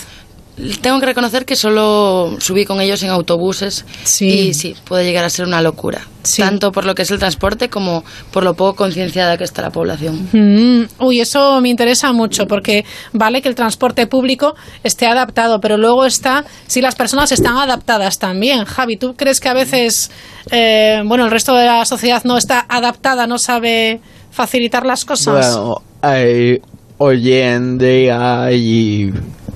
Tengo 0.81 1.01
que 1.01 1.07
reconocer 1.07 1.45
que 1.45 1.57
solo 1.57 2.37
subí 2.39 2.65
con 2.65 2.81
ellos 2.81 3.03
en 3.03 3.11
autobuses 3.11 3.85
y 4.21 4.55
sí, 4.55 4.77
puede 4.85 5.05
llegar 5.05 5.25
a 5.25 5.31
ser 5.31 5.47
una 5.47 5.61
locura. 5.61 6.07
Tanto 6.39 6.71
por 6.71 6.87
lo 6.87 6.95
que 6.95 7.03
es 7.03 7.11
el 7.11 7.19
transporte 7.19 7.69
como 7.69 8.05
por 8.31 8.45
lo 8.45 8.55
poco 8.55 8.77
concienciada 8.77 9.37
que 9.37 9.43
está 9.45 9.63
la 9.63 9.71
población. 9.71 10.29
Mm, 10.33 11.03
uy, 11.05 11.21
eso 11.21 11.61
me 11.61 11.71
interesa 11.71 12.13
mucho 12.13 12.47
porque 12.47 12.85
vale 13.13 13.43
que 13.43 13.49
el 13.49 13.57
transporte 13.57 14.07
público 14.07 14.55
esté 14.85 15.07
adaptado, 15.07 15.61
pero 15.61 15.77
luego 15.77 16.05
está 16.05 16.45
si 16.69 16.81
las 16.81 16.95
personas 16.95 17.33
están 17.33 17.57
adaptadas 17.57 18.19
también. 18.21 18.65
Javi, 18.65 18.97
¿tú 18.97 19.15
crees 19.17 19.41
que 19.41 19.49
a 19.49 19.55
veces, 19.55 20.13
eh, 20.53 21.03
bueno, 21.05 21.25
el 21.25 21.33
resto 21.33 21.53
de 21.55 21.67
la 21.67 21.85
sociedad 21.85 22.23
no 22.25 22.39
está 22.39 22.65
adaptada, 22.69 23.27
no 23.27 23.39
sabe 23.39 24.01
facilitar 24.31 24.87
las 24.87 25.05
cosas? 25.05 25.57
Bueno, 25.57 25.83
hay, 26.01 26.59
hoy 26.99 27.33
en 27.33 27.77
día 27.77 28.45
hay 28.45 29.11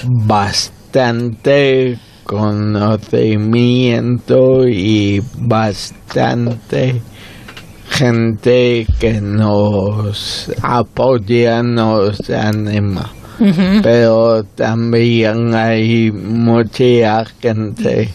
bastante 0.04 0.77
conocimiento 2.24 4.68
y 4.68 5.22
bastante 5.38 7.00
gente 7.90 8.86
que 8.98 9.20
nos 9.20 10.50
apoya, 10.62 11.62
nos 11.62 12.30
anima. 12.30 13.12
Ujú. 13.40 13.82
Pero 13.82 14.44
también 14.44 15.54
hay 15.54 16.10
mucha 16.10 17.24
gente 17.40 18.08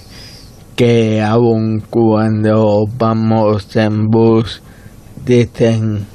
que 0.75 1.21
aun 1.21 1.83
cuando 1.89 2.85
vamos 2.97 3.75
en 3.75 4.09
bus 4.09 4.61
dicen 5.25 6.05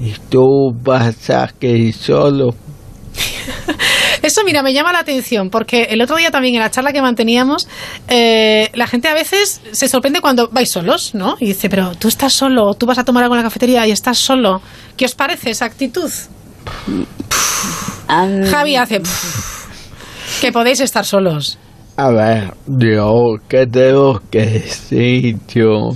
y 0.00 0.12
tú 0.28 0.74
vas 0.82 1.30
aquí 1.30 1.92
solo 1.92 2.54
Eso, 4.22 4.42
mira, 4.44 4.62
me 4.62 4.72
llama 4.72 4.92
la 4.92 5.00
atención 5.00 5.50
porque 5.50 5.84
el 5.90 6.00
otro 6.02 6.16
día 6.16 6.30
también 6.30 6.54
en 6.54 6.60
la 6.60 6.70
charla 6.70 6.92
que 6.92 7.02
manteníamos, 7.02 7.68
eh, 8.08 8.70
la 8.74 8.86
gente 8.86 9.08
a 9.08 9.14
veces 9.14 9.60
se 9.72 9.88
sorprende 9.88 10.20
cuando 10.20 10.48
vais 10.50 10.70
solos, 10.70 11.14
¿no? 11.14 11.36
Y 11.40 11.46
dice, 11.46 11.68
pero 11.68 11.94
tú 11.94 12.08
estás 12.08 12.32
solo, 12.32 12.74
tú 12.74 12.86
vas 12.86 12.98
a 12.98 13.04
tomar 13.04 13.22
algo 13.24 13.34
en 13.34 13.40
la 13.40 13.44
cafetería 13.44 13.86
y 13.86 13.90
estás 13.90 14.18
solo. 14.18 14.60
¿Qué 14.96 15.04
os 15.04 15.14
parece 15.14 15.50
esa 15.50 15.64
actitud? 15.66 16.10
Javi 18.50 18.76
hace 18.76 19.00
"Pff, 19.00 20.40
que 20.40 20.52
podéis 20.52 20.80
estar 20.80 21.04
solos. 21.04 21.58
A 21.96 22.10
ver, 22.10 22.54
yo 22.66 23.34
creo 23.48 24.22
que 24.30 24.60
sí, 24.60 25.36
yo 25.48 25.90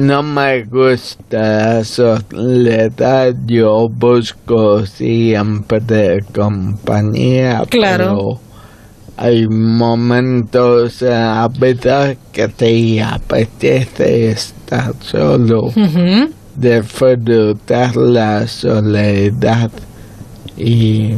no 0.00 0.22
me 0.22 0.64
gusta 0.64 1.74
la 1.78 1.84
soledad, 1.84 3.34
yo 3.46 3.88
busco 3.88 4.84
siempre 4.86 6.20
compañía, 6.34 7.62
Claro. 7.68 8.06
pero 8.06 8.40
hay 9.16 9.46
momentos 9.48 11.02
en 11.02 11.10
la 11.10 11.48
vida 11.48 12.14
que 12.32 12.48
te 12.48 13.02
apetece 13.02 14.30
estar 14.30 14.94
solo, 15.00 15.64
Ujú. 15.66 16.30
disfrutar 16.56 17.96
la 17.96 18.46
soledad 18.46 19.70
y 20.56 21.14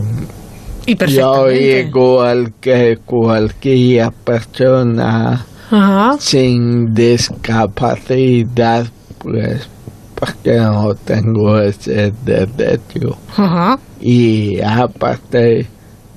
Y 0.85 0.97
yo 1.07 1.49
igual 1.51 2.53
que 2.61 2.99
cualquier 3.05 4.11
persona 4.25 5.47
Ajá. 5.73 6.17
sin 6.21 6.95
discapacidad, 6.95 8.87
pues 9.19 9.69
porque 10.15 10.57
no 10.57 10.95
tengo 10.95 11.59
ese 11.59 12.13
derecho. 12.25 13.17
Ajá. 13.37 13.79
Y 14.01 14.61
aparte, 14.61 15.67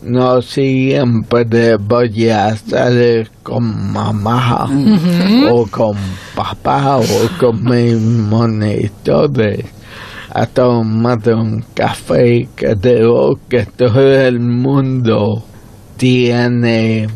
no 0.03 0.41
siempre 0.41 1.77
voy 1.77 2.29
a 2.29 2.55
salir 2.55 3.31
con 3.41 3.93
mamá 3.93 4.69
o 5.51 5.65
con 5.65 5.97
papá 6.35 6.97
o 6.97 7.03
con 7.39 7.63
mis 7.63 7.99
monitores 7.99 9.65
a 10.29 10.45
tomar 10.45 11.17
un 11.29 11.63
café 11.73 12.47
que 12.55 12.75
creo 12.75 13.39
que 13.49 13.65
todo 13.65 14.01
el 14.01 14.39
mundo 14.39 15.43
tiene 15.97 17.07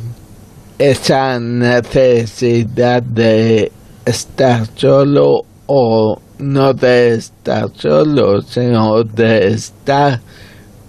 esa 0.80 1.39
necesidad 1.39 3.03
de 3.03 3.69
estar 4.05 4.65
solo 4.75 5.41
o 5.67 6.17
no 6.39 6.73
de 6.73 7.15
estar 7.15 7.65
solo, 7.75 8.41
sino 8.41 9.03
de 9.03 9.49
estar 9.49 10.21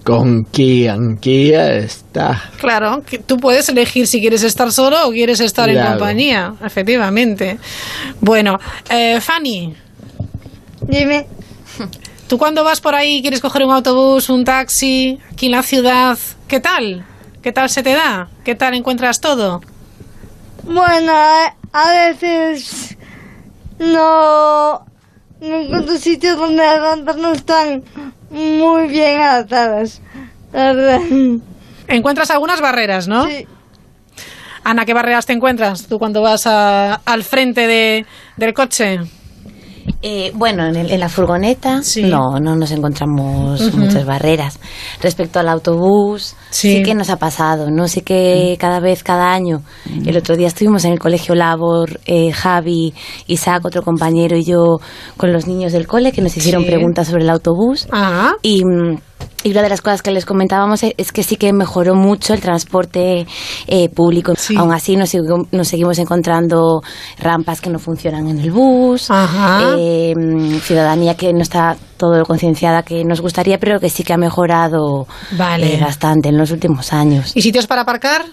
con 0.05 0.43
quien 0.43 1.17
quiera 1.17 1.75
estar. 1.75 2.37
Claro, 2.57 3.03
que 3.05 3.19
tú 3.19 3.37
puedes 3.37 3.67
elegir 3.67 4.07
si 4.07 4.21
quieres 4.21 4.43
estar 4.43 4.71
solo 4.71 5.07
o 5.07 5.11
quieres 5.11 5.41
estar 5.41 5.69
en 5.69 5.85
compañía, 5.85 6.53
efectivamente. 6.65 7.59
Bueno, 8.21 8.57
eh, 8.89 9.19
Fanny. 9.19 9.75
Dime. 10.87 11.27
¿Tú 12.27 12.37
cuando 12.37 12.63
vas 12.63 12.79
por 12.79 12.95
ahí 12.95 13.21
quieres 13.21 13.41
coger 13.41 13.63
un 13.65 13.71
autobús, 13.71 14.29
un 14.29 14.45
taxi, 14.45 15.19
aquí 15.33 15.47
en 15.47 15.51
la 15.51 15.63
ciudad? 15.63 16.17
¿Qué 16.47 16.61
tal? 16.61 17.05
¿Qué 17.43 17.51
tal 17.51 17.69
se 17.69 17.83
te 17.83 17.91
da? 17.91 18.29
¿Qué 18.45 18.55
tal 18.55 18.73
encuentras 18.73 19.19
todo? 19.19 19.61
Bueno, 20.63 21.11
a, 21.13 21.53
veces 22.09 22.97
no, 23.79 24.85
no 25.39 25.55
encuentro 25.55 25.97
sitios 25.97 26.37
donde 26.37 26.57
las 26.63 26.79
no 27.17 27.31
están 27.33 27.83
muy 28.29 28.87
bien 28.87 29.21
adaptadas. 29.21 30.01
La 30.53 30.73
verdad. 30.73 31.01
Encuentras 31.87 32.31
algunas 32.31 32.61
barreras, 32.61 33.07
¿no? 33.07 33.25
Sí. 33.25 33.47
Ana, 34.63 34.85
¿qué 34.85 34.93
barreras 34.93 35.25
te 35.25 35.33
encuentras 35.33 35.87
tú 35.87 35.97
cuando 35.97 36.21
vas 36.21 36.45
a- 36.45 36.95
al 37.05 37.23
frente 37.23 37.65
de, 37.67 38.05
del 38.37 38.53
coche? 38.53 38.99
Eh, 40.03 40.31
bueno, 40.33 40.65
en, 40.65 40.75
el- 40.75 40.91
en 40.91 40.99
la 40.99 41.09
furgoneta 41.09 41.81
no, 42.03 42.39
no 42.39 42.55
nos 42.55 42.71
encontramos 42.71 43.73
muchas 43.75 44.05
barreras. 44.05 44.59
Respecto 45.01 45.39
al 45.39 45.47
autobús, 45.49 46.35
Sí. 46.49 46.77
sí. 46.77 46.83
que 46.83 46.95
nos 46.95 47.09
ha 47.09 47.17
pasado, 47.17 47.69
¿no? 47.69 47.87
Sí 47.87 48.01
que 48.01 48.57
cada 48.59 48.79
vez, 48.79 49.03
cada 49.03 49.31
año. 49.31 49.61
El 50.05 50.17
otro 50.17 50.35
día 50.35 50.47
estuvimos 50.47 50.85
en 50.85 50.93
el 50.93 50.99
colegio 50.99 51.35
Labor, 51.35 51.99
eh, 52.05 52.31
Javi, 52.31 52.93
Isaac, 53.27 53.63
otro 53.65 53.83
compañero 53.83 54.35
y 54.37 54.43
yo 54.43 54.79
con 55.17 55.31
los 55.31 55.47
niños 55.47 55.71
del 55.71 55.87
cole 55.87 56.11
que 56.11 56.21
nos 56.21 56.35
hicieron 56.35 56.63
Sí. 56.63 56.67
preguntas 56.69 57.07
sobre 57.07 57.23
el 57.23 57.29
autobús. 57.29 57.87
Y, 58.41 58.63
mm, 58.65 58.97
y 59.43 59.51
una 59.51 59.61
de 59.63 59.69
las 59.69 59.81
cosas 59.81 60.01
que 60.01 60.11
les 60.11 60.25
comentábamos 60.25 60.83
es, 60.83 61.11
que 61.11 61.23
sí 61.23 61.35
que 61.35 61.51
mejoró 61.53 61.95
mucho 61.95 62.33
el 62.33 62.41
transporte 62.41 63.25
eh, 63.67 63.89
público. 63.89 64.33
Aún 64.57 64.73
así 64.73 64.95
nos, 64.95 65.09
seguimos 65.09 65.97
encontrando 65.99 66.81
rampas 67.17 67.61
que 67.61 67.69
no 67.69 67.79
funcionan 67.79 68.27
en 68.27 68.39
el 68.39 68.51
bus, 68.51 69.09
eh, 69.77 70.13
ciudadanía 70.61 71.15
que 71.15 71.33
no 71.33 71.41
está 71.41 71.75
todo 71.97 72.17
lo 72.17 72.25
concienciada 72.25 72.83
que 72.83 73.03
nos 73.03 73.21
gustaría, 73.21 73.57
pero 73.57 73.79
que 73.79 73.89
sí 73.89 74.03
que 74.03 74.13
ha 74.13 74.17
mejorado 74.17 75.07
Vale. 75.31 75.75
eh, 75.75 75.79
bastante 75.79 76.29
en 76.29 76.37
los 76.37 76.51
últimos 76.51 76.93
años. 76.93 77.31
¿Y 77.35 77.41
sitios 77.41 77.67
para 77.67 77.81
aparcar? 77.81 78.25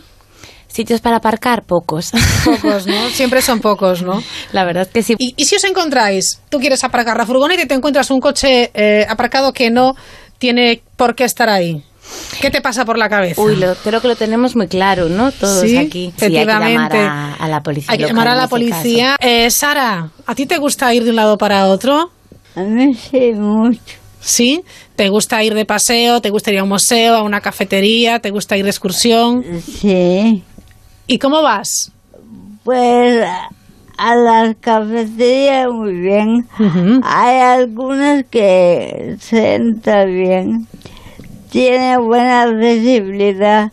Sitios 0.69 1.01
para 1.01 1.17
aparcar, 1.17 1.65
pocos. 1.65 2.13
Pocos, 2.45 2.87
¿no? 2.87 3.09
Siempre 3.09 3.41
son 3.41 3.61
pocos, 3.61 4.03
¿no? 4.03 4.23
La 4.53 4.65
verdad 4.65 4.83
es 4.83 4.89
que 4.89 5.03
sí. 5.03 5.15
¿Y, 5.19 5.33
y 5.37 5.47
si 5.47 5.57
os 5.57 5.65
encontráis, 5.65 6.41
tú 6.51 6.59
quieres 6.59 6.85
aparcar 6.85 7.17
la 7.17 7.25
furgoneta 7.25 7.63
y 7.63 7.67
te 7.67 7.75
encuentras 7.75 8.11
un 8.11 8.21
coche 8.21 8.71
eh, 8.75 9.07
aparcado 9.09 9.53
que 9.53 9.71
no 9.71 9.95
tiene 10.39 10.83
por 10.97 11.15
qué 11.15 11.25
estar 11.25 11.49
ahí? 11.49 11.83
¿Qué 12.41 12.51
te 12.51 12.61
pasa 12.63 12.85
por 12.87 12.97
la 12.97 13.09
cabeza? 13.09 13.41
Uy, 13.43 13.57
lo- 13.57 13.75
creo 13.77 14.01
que 14.01 14.09
lo 14.09 14.17
tenemos 14.17 14.57
muy 14.57 14.67
claro, 14.67 15.09
¿no? 15.11 15.31
Todos 15.31 15.61
Sí, 15.61 15.77
aquí. 15.77 16.13
Sí, 16.17 16.25
hay 16.27 16.31
que 16.33 16.39
llamar 16.47 16.63
efectivamente. 16.63 16.99
a, 16.99 17.35
a 17.35 17.49
la 17.49 17.63
policía. 17.63 17.93
Hay 17.93 17.99
que 17.99 18.07
llamar 18.07 18.29
a 18.29 18.35
la 18.35 18.43
ese 18.45 18.49
policía. 18.51 19.17
Eh, 19.21 19.51
Sara, 19.51 20.09
¿a 20.27 20.35
ti 20.35 20.47
te 20.47 20.57
gusta 20.57 20.93
ir 20.95 21.05
de 21.05 21.11
un 21.11 21.17
lado 21.17 21.37
para 21.37 21.67
otro? 21.69 22.11
A 22.55 22.61
mí 22.63 22.95
sí, 22.95 23.33
mucho. 23.35 23.81
¿Sí? 24.21 24.63
¿Te 24.97 25.11
gusta 25.11 25.43
ir 25.45 25.55
de 25.55 25.65
paseo? 25.65 26.21
¿Te 26.23 26.31
gusta 26.31 26.51
ir 26.51 26.59
a 26.59 26.63
un 26.63 26.69
museo, 26.71 27.15
a 27.15 27.23
una 27.23 27.41
cafetería? 27.41 28.19
¿Te 28.21 28.31
gusta 28.31 28.57
ir 28.57 28.65
de 28.65 28.71
excursión? 28.71 29.45
Sí. 29.81 30.43
¿Y 31.07 31.19
cómo 31.19 31.43
vas? 31.43 31.93
Pues 32.65 33.25
a- 33.99 34.15
las 34.17 34.57
cafeterías 34.61 35.69
muy 35.71 35.93
bien. 35.93 36.47
Hay 37.03 37.37
algunas 37.41 38.25
que 38.25 39.17
se 39.21 39.55
entra 39.57 40.05
bien. 40.05 40.67
Tiene 41.51 41.99
buena 41.99 42.43
accesibilidad. 42.43 43.73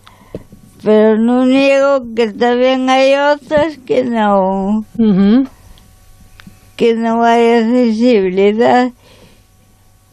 Pero 0.84 1.18
no 1.18 1.46
niego 1.46 2.04
que 2.16 2.28
también 2.32 2.90
hay 2.90 3.14
otras 3.16 3.78
que 3.86 4.04
no. 4.04 4.86
Que 6.76 6.94
no 6.94 7.24
hay 7.24 7.54
accesibilidad. 7.54 8.92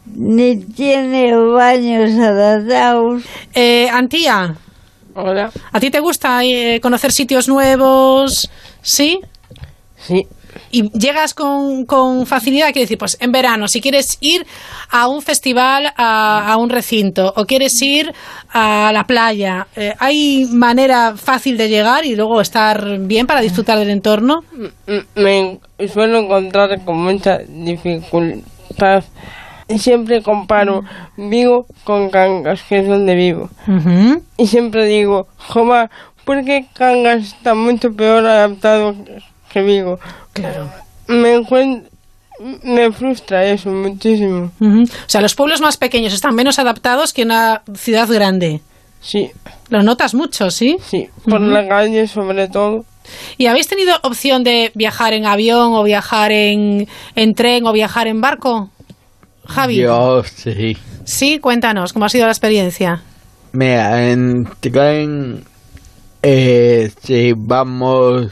Ni 0.05 0.57
tiene 0.57 1.35
baños 1.35 2.11
adaptados. 2.19 3.23
Eh, 3.53 3.89
Antía. 3.89 4.55
Hola. 5.15 5.51
¿A 5.71 5.79
ti 5.79 5.91
te 5.91 5.99
gusta 5.99 6.43
eh, 6.43 6.79
conocer 6.81 7.11
sitios 7.11 7.47
nuevos? 7.47 8.49
¿Sí? 8.81 9.19
Sí. 10.07 10.27
Y 10.69 10.91
llegas 10.91 11.33
con, 11.33 11.85
con 11.85 12.27
facilidad, 12.27 12.67
quiero 12.67 12.81
decir, 12.81 12.97
pues 12.99 13.17
en 13.19 13.31
verano, 13.31 13.67
si 13.67 13.81
quieres 13.81 14.17
ir 14.21 14.45
a 14.91 15.07
un 15.07 15.23
festival, 15.23 15.91
a, 15.97 16.51
a 16.53 16.57
un 16.57 16.69
recinto, 16.69 17.33
o 17.35 17.45
quieres 17.45 17.81
ir 17.81 18.13
a 18.51 18.91
la 18.93 19.05
playa, 19.05 19.65
eh, 19.75 19.95
¿hay 19.97 20.45
manera 20.51 21.15
fácil 21.17 21.57
de 21.57 21.69
llegar 21.69 22.05
y 22.05 22.15
luego 22.15 22.39
estar 22.39 22.99
bien 22.99 23.25
para 23.25 23.41
disfrutar 23.41 23.79
del 23.79 23.89
entorno? 23.89 24.43
M- 24.85 25.05
Me 25.15 25.87
suelo 25.87 26.19
encontrar 26.19 26.83
con 26.85 26.97
mucha 26.97 27.39
dificultad. 27.39 29.03
Y 29.67 29.79
siempre 29.79 30.21
comparo 30.21 30.83
Vigo 31.17 31.65
con 31.83 32.09
Cangas, 32.09 32.61
que 32.63 32.79
es 32.79 32.87
donde 32.87 33.15
vivo. 33.15 33.49
Y 34.37 34.45
siempre 34.47 34.85
digo, 34.85 35.27
Joma, 35.37 35.89
¿por 36.25 36.43
qué 36.43 36.65
Cangas 36.73 37.23
está 37.23 37.55
mucho 37.55 37.91
peor 37.93 38.25
adaptado 38.25 38.93
que 39.53 39.61
Vigo? 39.61 39.99
Claro. 40.33 40.69
Me 41.07 41.41
me 42.63 42.91
frustra 42.91 43.45
eso 43.45 43.69
muchísimo. 43.69 44.51
Ujú. 44.59 44.83
O 44.83 45.07
sea, 45.09 45.21
los 45.21 45.35
pueblos 45.35 45.61
más 45.61 45.77
pequeños 45.77 46.13
están 46.13 46.35
menos 46.35 46.59
adaptados 46.59 47.13
que 47.13 47.23
una 47.23 47.61
ciudad 47.75 48.07
grande. 48.09 48.61
Sí. 49.01 49.31
¿Lo 49.69 49.83
notas 49.83 50.13
mucho, 50.13 50.49
sí? 50.49 50.77
Sí, 50.83 51.09
por 51.29 51.41
la 51.41 51.67
calle 51.67 52.07
sobre 52.07 52.47
todo. 52.47 52.85
¿Y 53.37 53.47
habéis 53.47 53.67
tenido 53.67 53.95
opción 54.03 54.43
de 54.43 54.71
viajar 54.75 55.13
en 55.13 55.25
avión 55.25 55.73
o 55.73 55.83
viajar 55.83 56.31
en, 56.31 56.87
en 57.15 57.35
tren 57.35 57.67
o 57.67 57.73
viajar 57.73 58.07
en 58.07 58.21
barco? 58.21 58.69
Javi. 59.45 59.77
Yo 59.77 60.23
sí. 60.23 60.77
Sí, 61.03 61.39
cuéntanos, 61.39 61.91
¿cómo 61.91 62.05
ha 62.05 62.09
sido 62.09 62.25
la 62.25 62.31
experiencia? 62.31 63.03
Mira, 63.51 64.09
en 64.09 64.47
tren, 64.61 65.43
eh, 66.21 66.89
si 67.03 67.33
vamos 67.35 68.31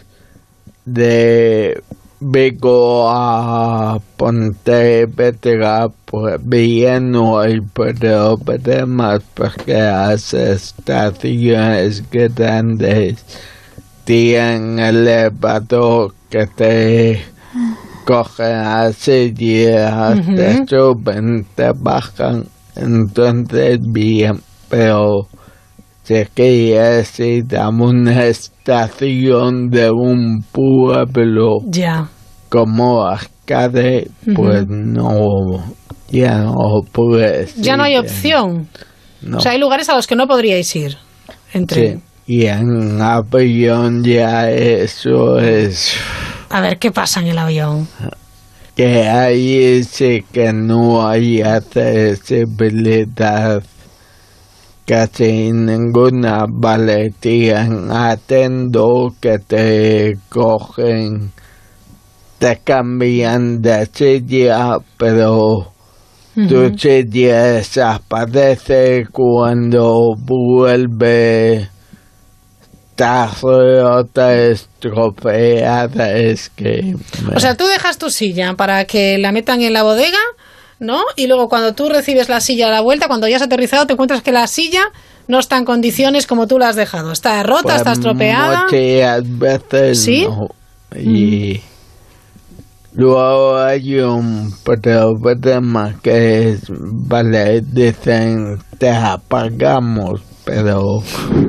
de 0.86 1.82
Vigo 2.20 3.10
a 3.10 4.00
Pontevedra, 4.16 5.90
pues 6.06 6.40
bien 6.44 7.12
no 7.12 7.40
hay 7.40 7.62
problemas 7.62 9.24
porque 9.34 9.74
las 9.74 10.34
estaciones 10.34 12.04
grandes 12.12 13.26
tienen 14.04 14.78
elevador 14.78 16.14
que 16.30 16.46
te 16.46 17.24
cogen 18.06 18.56
así 18.56 19.34
y 19.36 19.66
te 20.36 20.68
suben, 20.68 21.48
te 21.56 21.72
bajan, 21.72 22.46
entonces 22.76 23.80
bien, 23.82 24.42
pero 24.70 25.28
si 26.12 26.26
quieres 26.34 27.20
ir 27.20 27.56
a 27.58 27.70
una 27.70 28.26
estación 28.26 29.70
de 29.70 29.90
un 29.92 30.44
pueblo 30.52 31.60
Ya. 31.70 32.08
como 32.50 33.04
Arcade, 33.06 34.10
pues 34.36 34.66
no, 34.68 35.64
ya 36.10 36.40
no 36.40 36.82
puedes 36.92 37.56
Ya 37.56 37.78
no 37.78 37.84
hay 37.84 37.96
opción. 37.98 38.68
no. 39.22 39.38
O 39.38 39.40
sea, 39.40 39.52
hay 39.54 39.60
lugares 39.60 39.88
a 39.90 39.96
los 39.96 40.06
que 40.08 40.16
no 40.16 40.28
podríais 40.28 40.76
ir 40.76 40.98
en 41.54 41.66
tren. 41.68 42.02
Sí, 42.28 42.34
y 42.34 42.46
en 42.48 43.02
avión 43.02 44.04
ya 44.04 44.50
eso 44.52 45.40
es 45.40 45.94
A 46.50 46.60
ver, 46.62 46.78
¿qué 46.78 46.92
pasa 46.92 47.22
en 47.22 47.28
el 47.28 47.38
avión? 47.38 47.88
que 48.76 49.08
ahí 49.08 49.84
sí 49.84 50.24
que 50.32 50.52
no 50.54 51.08
hay 51.08 51.42
accesibilidad 51.42 53.62
casi 54.92 55.54
ninguna 55.54 56.48
valetía 56.50 57.62
en 57.62 57.90
atendo 57.94 59.16
que 59.22 59.40
te 59.40 60.18
cogen. 60.28 61.32
Te 62.38 62.60
cambian 62.62 63.62
de 63.62 63.88
silla 63.94 64.80
pero 64.98 65.72
tu 66.36 66.78
silla 66.78 67.44
desaparece 67.54 69.08
cuando 69.14 70.14
vuelve. 70.18 71.70
Otra 73.42 74.36
estropeada 74.36 76.12
es 76.12 76.52
que 76.52 76.96
o 77.36 77.40
sea 77.40 77.58
tú 77.58 77.66
dejas 77.66 77.98
tu 77.98 78.12
silla 78.12 78.54
para 78.54 78.86
que 78.86 79.18
la 79.18 79.32
metan 79.32 79.62
en 79.62 79.74
la 79.74 79.82
bodega 79.82 80.20
¿no? 80.82 81.04
Y 81.16 81.28
luego 81.28 81.48
cuando 81.48 81.74
tú 81.74 81.88
recibes 81.88 82.28
la 82.28 82.42
silla 82.42 82.68
a 82.68 82.72
la 82.72 82.82
vuelta, 82.82 83.08
cuando 83.08 83.28
ya 83.28 83.38
has 83.38 83.44
aterrizado, 83.44 83.86
te 83.86 83.94
encuentras 83.94 84.22
que 84.24 84.32
la 84.32 84.48
silla 84.48 84.82
no 85.28 85.40
está 85.40 85.58
en 85.58 85.64
condiciones 85.64 86.28
como 86.28 86.48
tú 86.48 86.58
la 86.58 86.70
has 86.70 86.76
dejado. 86.76 87.12
Está 87.12 87.42
rota, 87.44 87.62
Pues 87.62 87.78
está 87.78 87.92
estropeada. 87.94 88.66
Muchas 88.66 89.40
veces 89.40 90.04
¿Sí? 90.04 90.28
no. 90.28 90.48
Y 91.00 91.62
luego 92.94 93.58
hay 93.60 94.00
un 94.00 94.52
problema 94.64 95.94
que 96.02 96.50
es, 96.50 96.64
vale, 96.70 97.62
dicen 97.62 98.58
te 98.80 98.90
apagamos, 98.90 100.22
pero 100.44 100.82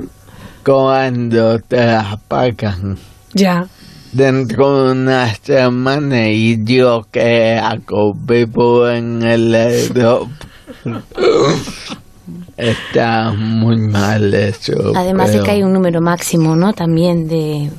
cuando 0.65 1.59
te 1.59 1.91
apagan 1.91 2.99
Ya. 3.33 3.67
Dentro 4.13 4.85
de 4.87 4.93
una 4.93 5.35
semana 5.35 6.29
y 6.29 6.63
yo 6.65 7.07
que 7.11 7.55
hago 7.55 8.15
vivo 8.15 8.89
en 8.89 9.23
el 9.23 9.55
aeropuerto 9.55 10.29
está 12.57 13.33
muy 13.33 13.77
mal 13.79 14.33
eso 14.35 14.93
Además 14.95 15.29
de 15.29 15.33
pero 15.35 15.45
que 15.45 15.51
hay 15.53 15.63
un 15.63 15.73
número 15.73 16.01
máximo, 16.01 16.55
¿no? 16.57 16.73
También 16.73 17.29
de... 17.29 17.71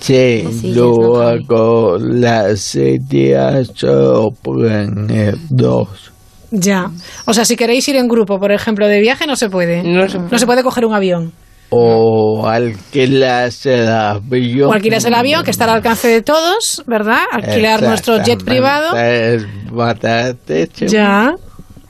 sí 0.00 0.44
¿no, 0.44 0.62
luego 0.74 1.98
las 1.98 2.60
sillas 2.60 3.70
solo 3.74 4.30
pueden 4.30 5.08
dos 5.48 6.12
Ya. 6.50 6.90
O 7.26 7.34
sea, 7.34 7.44
si 7.44 7.54
queréis 7.56 7.86
ir 7.88 7.96
en 7.96 8.08
grupo, 8.08 8.40
por 8.40 8.50
ejemplo, 8.50 8.88
de 8.88 9.00
viaje, 9.00 9.26
no 9.26 9.36
se 9.36 9.48
puede. 9.48 9.84
No 9.84 10.08
se 10.08 10.46
puede, 10.46 10.62
coger 10.64 10.84
un 10.84 10.94
avión. 10.94 11.32
O 11.70 12.46
alquilarse 12.48 13.82
el 13.82 13.88
avión 13.88 14.70
O 14.70 14.72
alquilas 14.72 15.04
el 15.04 15.14
avión, 15.14 15.44
que 15.44 15.50
está 15.52 15.64
al 15.64 15.70
alcance 15.70 16.08
de 16.08 16.22
todos, 16.22 16.82
¿verdad? 16.86 17.20
Alquilar 17.32 17.82
nuestro 17.82 18.22
jet 18.22 18.42
privado. 18.44 18.96
es 18.96 19.44
baratísimo. 19.70 20.90
Ya. 20.90 21.34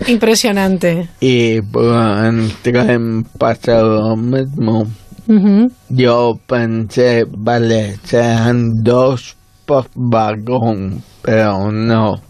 Impresionante. 0.06 1.08
Y 1.20 1.60
por 1.62 1.94
en 2.24 2.50
tren 2.62 3.24
pasa 3.38 3.80
lo 3.82 4.16
mismo. 4.16 4.86
Ujú. 5.28 5.70
Yo 5.88 6.38
pensé, 6.46 7.24
vale, 7.28 7.98
sean 8.04 8.82
dos 8.82 9.36
por 9.66 9.86
vagón, 9.94 11.02
pero 11.22 11.70
no. 11.70 12.20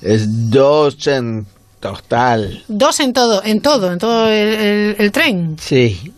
Es 0.00 0.50
dos 0.50 1.06
en 1.06 1.46
total. 1.80 2.62
Dos 2.68 3.00
en 3.00 3.12
todo, 3.12 3.42
en 3.44 3.60
todo, 3.60 3.92
en 3.92 3.98
todo 3.98 4.28
el, 4.28 4.48
el- 4.54 4.96
el 4.98 5.12
tren. 5.12 5.56
Sí. 5.58 6.12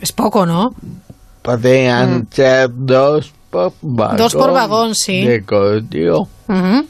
Es 0.00 0.12
poco, 0.12 0.46
¿no? 0.46 0.74
Podrían 1.42 2.28
ser 2.30 2.70
dos 2.72 3.32
por 3.50 3.72
vagón. 3.80 4.16
Dos 4.16 4.34
por 4.34 4.52
vagón, 4.52 4.94
sí. 4.94 5.26
Yo. 5.90 6.28
Ujú. 6.48 6.86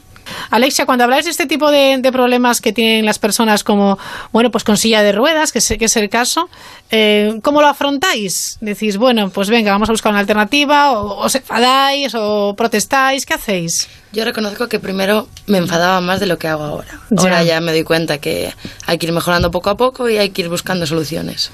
Alexia, 0.49 0.85
cuando 0.85 1.03
habláis 1.03 1.25
de 1.25 1.31
este 1.31 1.45
tipo 1.45 1.71
de, 1.71 1.97
de 1.99 2.11
problemas 2.11 2.61
que 2.61 2.73
tienen 2.73 3.05
las 3.05 3.19
personas 3.19 3.63
como, 3.63 3.97
bueno, 4.31 4.51
pues 4.51 4.63
con 4.63 4.77
silla 4.77 5.01
de 5.03 5.11
ruedas, 5.11 5.51
que, 5.51 5.61
sé, 5.61 5.77
que 5.77 5.85
es 5.85 5.95
el 5.97 6.09
caso, 6.09 6.49
eh, 6.91 7.39
¿cómo 7.43 7.61
lo 7.61 7.67
afrontáis? 7.67 8.57
Decís, 8.61 8.97
bueno, 8.97 9.29
pues 9.29 9.49
venga, 9.49 9.71
vamos 9.71 9.89
a 9.89 9.93
buscar 9.93 10.11
una 10.11 10.19
alternativa, 10.19 10.91
o 10.91 11.19
os 11.25 11.35
enfadáis, 11.35 12.13
o 12.15 12.55
protestáis, 12.55 13.25
¿qué 13.25 13.33
hacéis? 13.33 13.87
Yo 14.11 14.25
reconozco 14.25 14.67
que 14.67 14.79
primero 14.79 15.27
me 15.45 15.59
enfadaba 15.59 16.01
más 16.01 16.19
de 16.19 16.25
lo 16.25 16.37
que 16.39 16.47
hago 16.47 16.63
ahora. 16.63 16.99
Ya. 17.11 17.21
Ahora 17.23 17.43
ya 17.43 17.61
me 17.61 17.71
doy 17.71 17.83
cuenta 17.83 18.17
que 18.17 18.53
hay 18.87 18.97
que 18.97 19.05
ir 19.05 19.13
mejorando 19.13 19.51
poco 19.51 19.69
a 19.69 19.77
poco 19.77 20.09
y 20.09 20.17
hay 20.17 20.31
que 20.31 20.41
ir 20.41 20.49
buscando 20.49 20.87
soluciones. 20.87 21.51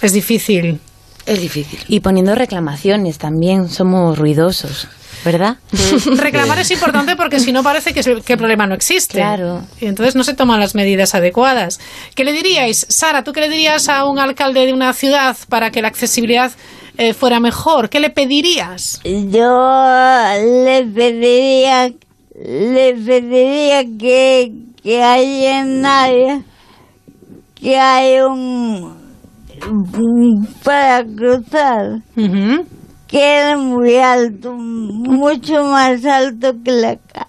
Es 0.00 0.12
difícil. 0.12 0.80
Es 1.26 1.40
difícil. 1.40 1.80
Y 1.88 2.00
poniendo 2.00 2.34
reclamaciones 2.34 3.18
también, 3.18 3.68
somos 3.68 4.16
ruidosos, 4.16 4.88
¿verdad? 5.24 5.56
Reclamar 6.16 6.58
es 6.58 6.70
importante 6.70 7.16
porque 7.16 7.40
si 7.40 7.52
no 7.52 7.62
parece 7.62 7.92
que, 7.92 8.00
el 8.00 8.38
problema 8.38 8.66
no 8.66 8.74
existe. 8.74 9.18
Claro. 9.18 9.62
Y 9.80 9.86
entonces 9.86 10.14
no 10.14 10.24
se 10.24 10.34
toman 10.34 10.60
las 10.60 10.74
medidas 10.74 11.14
adecuadas. 11.14 11.80
¿Qué 12.14 12.24
le 12.24 12.32
diríais, 12.32 12.86
Sara, 12.88 13.24
tú 13.24 13.32
qué 13.32 13.40
le 13.40 13.48
dirías 13.48 13.88
a 13.88 14.04
un 14.04 14.18
alcalde 14.18 14.66
de 14.66 14.72
una 14.72 14.92
ciudad 14.92 15.36
para 15.48 15.70
que 15.70 15.82
la 15.82 15.88
accesibilidad 15.88 16.52
eh, 16.96 17.14
fuera 17.14 17.40
mejor? 17.40 17.88
¿Qué 17.88 18.00
le 18.00 18.10
pedirías? 18.10 19.00
Yo 19.04 19.14
le 20.64 20.84
pediría, 20.94 21.90
le 22.34 22.94
pediría 22.94 23.84
que, 23.98 24.52
que 24.82 25.02
hay 25.02 25.46
en 25.46 25.84
área, 25.84 26.42
que 27.54 27.78
hay 27.78 28.20
un, 28.20 28.96
un 29.66 30.48
para 30.62 31.04
cruzar, 31.04 32.02
que 33.08 33.50
es 33.50 33.58
muy 33.58 33.96
alto, 33.96 34.52
mucho 34.52 35.64
más 35.64 36.04
alto 36.04 36.54
que 36.62 36.70
la 36.70 36.96
calle. 36.96 37.26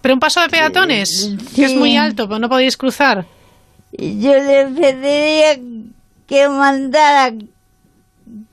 Pero 0.00 0.14
un 0.14 0.20
paso 0.20 0.40
de 0.40 0.48
peatones, 0.48 1.30
que 1.54 1.64
es 1.64 1.74
muy 1.74 1.96
alto, 1.96 2.26
pero 2.26 2.38
no 2.38 2.48
podéis 2.48 2.76
cruzar. 2.76 3.24
Yo 3.92 4.34
le 4.34 4.66
pediría 4.66 5.58
que 6.26 6.48
mandara 6.48 7.32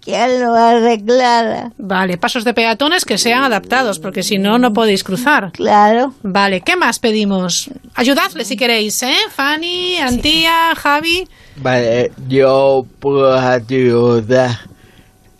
que 0.01 0.39
lo 0.39 0.53
arreglara. 0.53 1.71
Vale, 1.77 2.17
pasos 2.17 2.43
de 2.43 2.53
peatones 2.53 3.05
que 3.05 3.17
sean 3.17 3.43
adaptados, 3.43 3.99
porque 3.99 4.23
si 4.23 4.37
no, 4.37 4.59
no 4.59 4.73
podéis 4.73 5.03
cruzar. 5.03 5.51
Claro. 5.51 6.13
Vale, 6.23 6.61
¿qué 6.61 6.75
más 6.75 6.99
pedimos? 6.99 7.69
Ayudadle 7.95 8.45
si 8.45 8.57
queréis, 8.57 9.01
¿eh? 9.03 9.15
Fanny, 9.29 9.97
Antía, 9.97 10.75
Javi. 10.75 11.27
Vale, 11.57 12.11
yo 12.27 12.85
puedo 12.99 13.33
ayudar. 13.33 14.59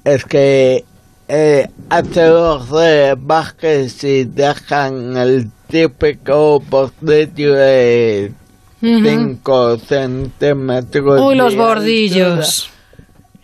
Es 0.03 0.25
que 0.25 0.83
eh, 1.27 1.67
hace 1.89 2.27
los 2.27 2.69
rebajes 2.69 3.93
si 3.93 4.23
dejan 4.25 5.15
el 5.17 5.49
típico 5.67 6.59
bordillo 6.59 7.53
de 7.53 8.31
Ujú. 8.81 9.05
5 9.05 9.77
centímetros. 9.79 11.21
Uy, 11.21 11.35
los 11.35 11.55
bordillos. 11.55 12.69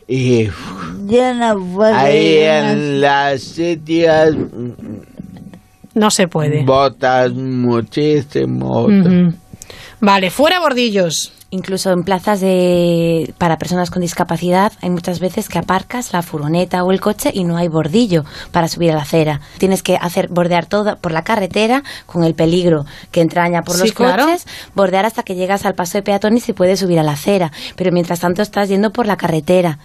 Y 0.07 0.47
no 1.05 1.79
ahí 1.83 2.39
más. 2.39 2.73
en 2.73 3.01
las 3.01 3.41
sillas 3.41 4.33
No 5.93 6.09
se 6.11 6.27
puede. 6.27 6.63
botas 6.63 7.31
muchísimo. 7.33 8.87
Vale, 9.99 10.29
fuera 10.31 10.59
bordillos. 10.59 11.33
Incluso 11.49 11.91
en 11.93 12.03
plazas 12.03 12.41
de 12.41 13.33
para 13.37 13.57
personas 13.57 13.89
con 13.89 14.01
discapacidad 14.01 14.73
hay 14.81 14.89
muchas 14.89 15.21
veces 15.21 15.47
que 15.47 15.57
aparcas 15.57 16.11
la 16.11 16.21
furgoneta 16.21 16.83
o 16.83 16.91
el 16.91 16.99
coche 16.99 17.31
y 17.33 17.45
no 17.45 17.55
hay 17.55 17.69
bordillo 17.69 18.25
para 18.51 18.67
subir 18.67 18.91
a 18.91 18.95
la 18.95 19.03
acera. 19.03 19.39
Tienes 19.57 19.81
que 19.81 19.95
hacer 19.95 20.27
bordear 20.27 20.65
todo 20.65 20.97
por 20.97 21.13
la 21.13 21.23
carretera 21.23 21.83
con 22.05 22.25
el 22.25 22.35
peligro 22.35 22.85
que 23.11 23.21
entraña 23.21 23.61
por 23.63 23.75
Sí, 23.77 23.83
los 23.83 23.91
claro. 23.93 24.25
coches, 24.25 24.45
bordear 24.75 25.05
hasta 25.05 25.23
que 25.23 25.35
llegas 25.35 25.65
al 25.65 25.73
paso 25.73 25.97
de 25.97 26.01
peatones 26.01 26.43
y 26.43 26.45
se 26.47 26.53
puede 26.53 26.75
subir 26.75 26.99
a 26.99 27.03
la 27.03 27.13
acera. 27.13 27.49
Pero 27.77 27.93
mientras 27.93 28.19
tanto 28.19 28.41
estás 28.41 28.67
yendo 28.67 28.91
por 28.91 29.05
la 29.05 29.15
carretera. 29.15 29.79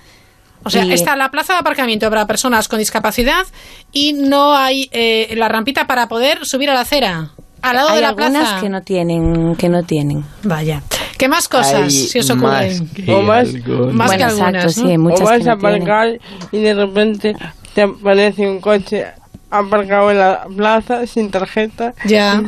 O 0.64 0.70
sea, 0.70 0.84
Y- 0.84 0.92
está 0.92 1.14
la 1.14 1.30
plaza 1.30 1.52
de 1.52 1.60
aparcamiento 1.60 2.10
para 2.10 2.26
personas 2.26 2.66
con 2.66 2.80
discapacidad 2.80 3.46
y 3.92 4.14
no 4.14 4.56
hay 4.56 4.88
eh, 4.90 5.32
la 5.36 5.48
rampita 5.48 5.86
para 5.86 6.08
poder 6.08 6.44
subir 6.44 6.70
a 6.70 6.74
la 6.74 6.80
acera. 6.80 7.30
Al 7.62 7.76
lado 7.76 7.88
hay 7.90 7.96
de 7.96 8.00
la 8.02 8.08
algunas 8.08 8.30
plaza. 8.48 8.60
que 8.60 8.68
no 8.68 8.82
tienen 8.82 9.56
que 9.56 9.68
no 9.68 9.82
tienen. 9.84 10.24
Vaya. 10.42 10.82
¿Qué 11.18 11.28
más 11.28 11.48
cosas 11.48 11.74
Hay 11.84 11.90
si 11.90 12.18
os 12.18 12.34
más 12.36 12.66
ocurren? 12.66 12.88
que 12.88 13.14
O 13.14 13.22
más- 13.22 13.48
algunas. 13.54 13.94
Más 13.94 14.10
que 14.10 14.16
Bueno, 14.16 14.24
exacto, 14.32 14.44
algunas, 14.44 14.74
sí, 14.74 14.82
¿no? 14.96 15.02
muchas 15.04 15.20
o 15.20 15.24
vas 15.24 15.38
que 15.38 15.44
no 15.44 15.50
a 15.50 15.54
aparcar 15.54 16.08
y 16.50 16.58
de 16.60 16.74
repente 16.74 17.36
te 17.74 17.82
aparece 17.82 18.48
un 18.48 18.60
coche 18.60 19.06
aparcado 19.50 20.10
en 20.10 20.18
la 20.18 20.46
plaza 20.56 21.06
sin 21.06 21.30
tarjeta. 21.30 21.94
Ya. 22.06 22.42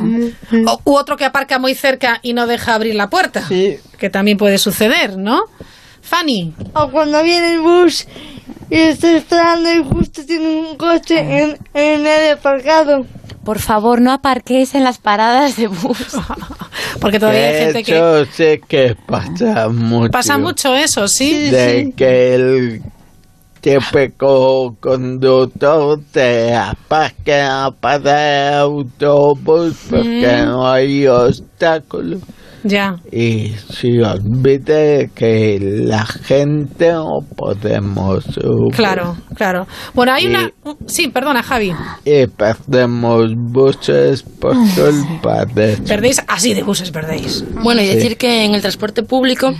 O- 0.67 0.81
u 0.83 0.95
otro 0.97 1.15
que 1.17 1.23
aparca 1.25 1.59
muy 1.59 1.73
cerca 1.75 2.19
y 2.21 2.33
no 2.33 2.47
deja 2.47 2.73
abrir 2.75 2.95
la 2.95 3.09
puerta. 3.09 3.43
Que 3.47 4.09
también 4.09 4.37
puede 4.37 4.57
suceder, 4.57 5.17
¿no? 5.17 5.41
Fanny. 6.01 6.53
O 6.73 6.89
cuando 6.91 7.23
viene 7.23 7.53
el 7.53 7.59
bus 7.61 8.07
y 8.69 8.75
estoy 8.75 9.15
esperando 9.15 9.71
y 9.73 9.83
justo 9.83 10.25
tiene 10.25 10.47
un 10.47 10.75
coche 10.77 11.19
en, 11.19 11.57
en 11.73 12.05
el 12.05 12.33
aparcado. 12.33 13.05
Por 13.45 13.59
favor, 13.59 14.01
no 14.01 14.11
aparquéis 14.11 14.75
en 14.75 14.83
las 14.83 14.97
paradas 14.97 15.55
de 15.55 15.67
bus. 15.67 15.97
Porque 16.99 17.19
todavía 17.19 17.47
hay 17.47 17.65
gente 17.65 17.83
que 17.83 17.95
Eso 17.95 18.25
sé 18.33 18.61
que 18.67 18.95
pasa 19.05 19.69
mucho. 19.69 20.11
pasa 20.11 20.37
mucho 20.37 20.75
eso, 20.75 21.07
¿sí? 21.07 21.49
de 21.51 21.93
que 21.95 22.35
el 22.35 22.81
típico 23.61 24.75
conductor 24.79 25.99
te 26.11 26.53
aparca 26.55 27.73
para 27.79 28.49
el 28.49 28.53
autobús 28.59 29.75
porque 29.89 30.37
Mm. 30.41 30.45
no 30.45 30.67
hay 30.71 31.07
obstáculos 31.07 32.19
Ya. 32.67 32.95
Y 33.11 33.51
si 33.69 33.99
olvide 33.99 35.11
que 35.13 35.59
la 35.61 36.03
gente 36.03 36.91
no 36.91 37.19
podemos 37.37 38.23
subir. 38.23 38.75
Claro, 38.75 39.15
claro. 39.35 39.67
Bueno, 39.93 40.13
hay 40.13 40.25
una... 40.25 40.51
Sí, 40.87 41.09
perdona, 41.09 41.43
Javi. 41.43 41.73
Y 42.03 42.25
perdemos 42.25 43.33
buses 43.35 44.23
por 44.23 44.55
culpa 44.55 45.45
de... 45.45 45.77
Perdéis 45.77 46.23
así 46.27 46.55
de 46.55 46.63
buses, 46.63 46.89
perdéis. 46.89 47.45
Bueno, 47.61 47.83
y 47.83 47.85
decir 47.85 48.17
que 48.17 48.45
en 48.45 48.55
el 48.55 48.61
transporte 48.61 49.03
público 49.03 49.53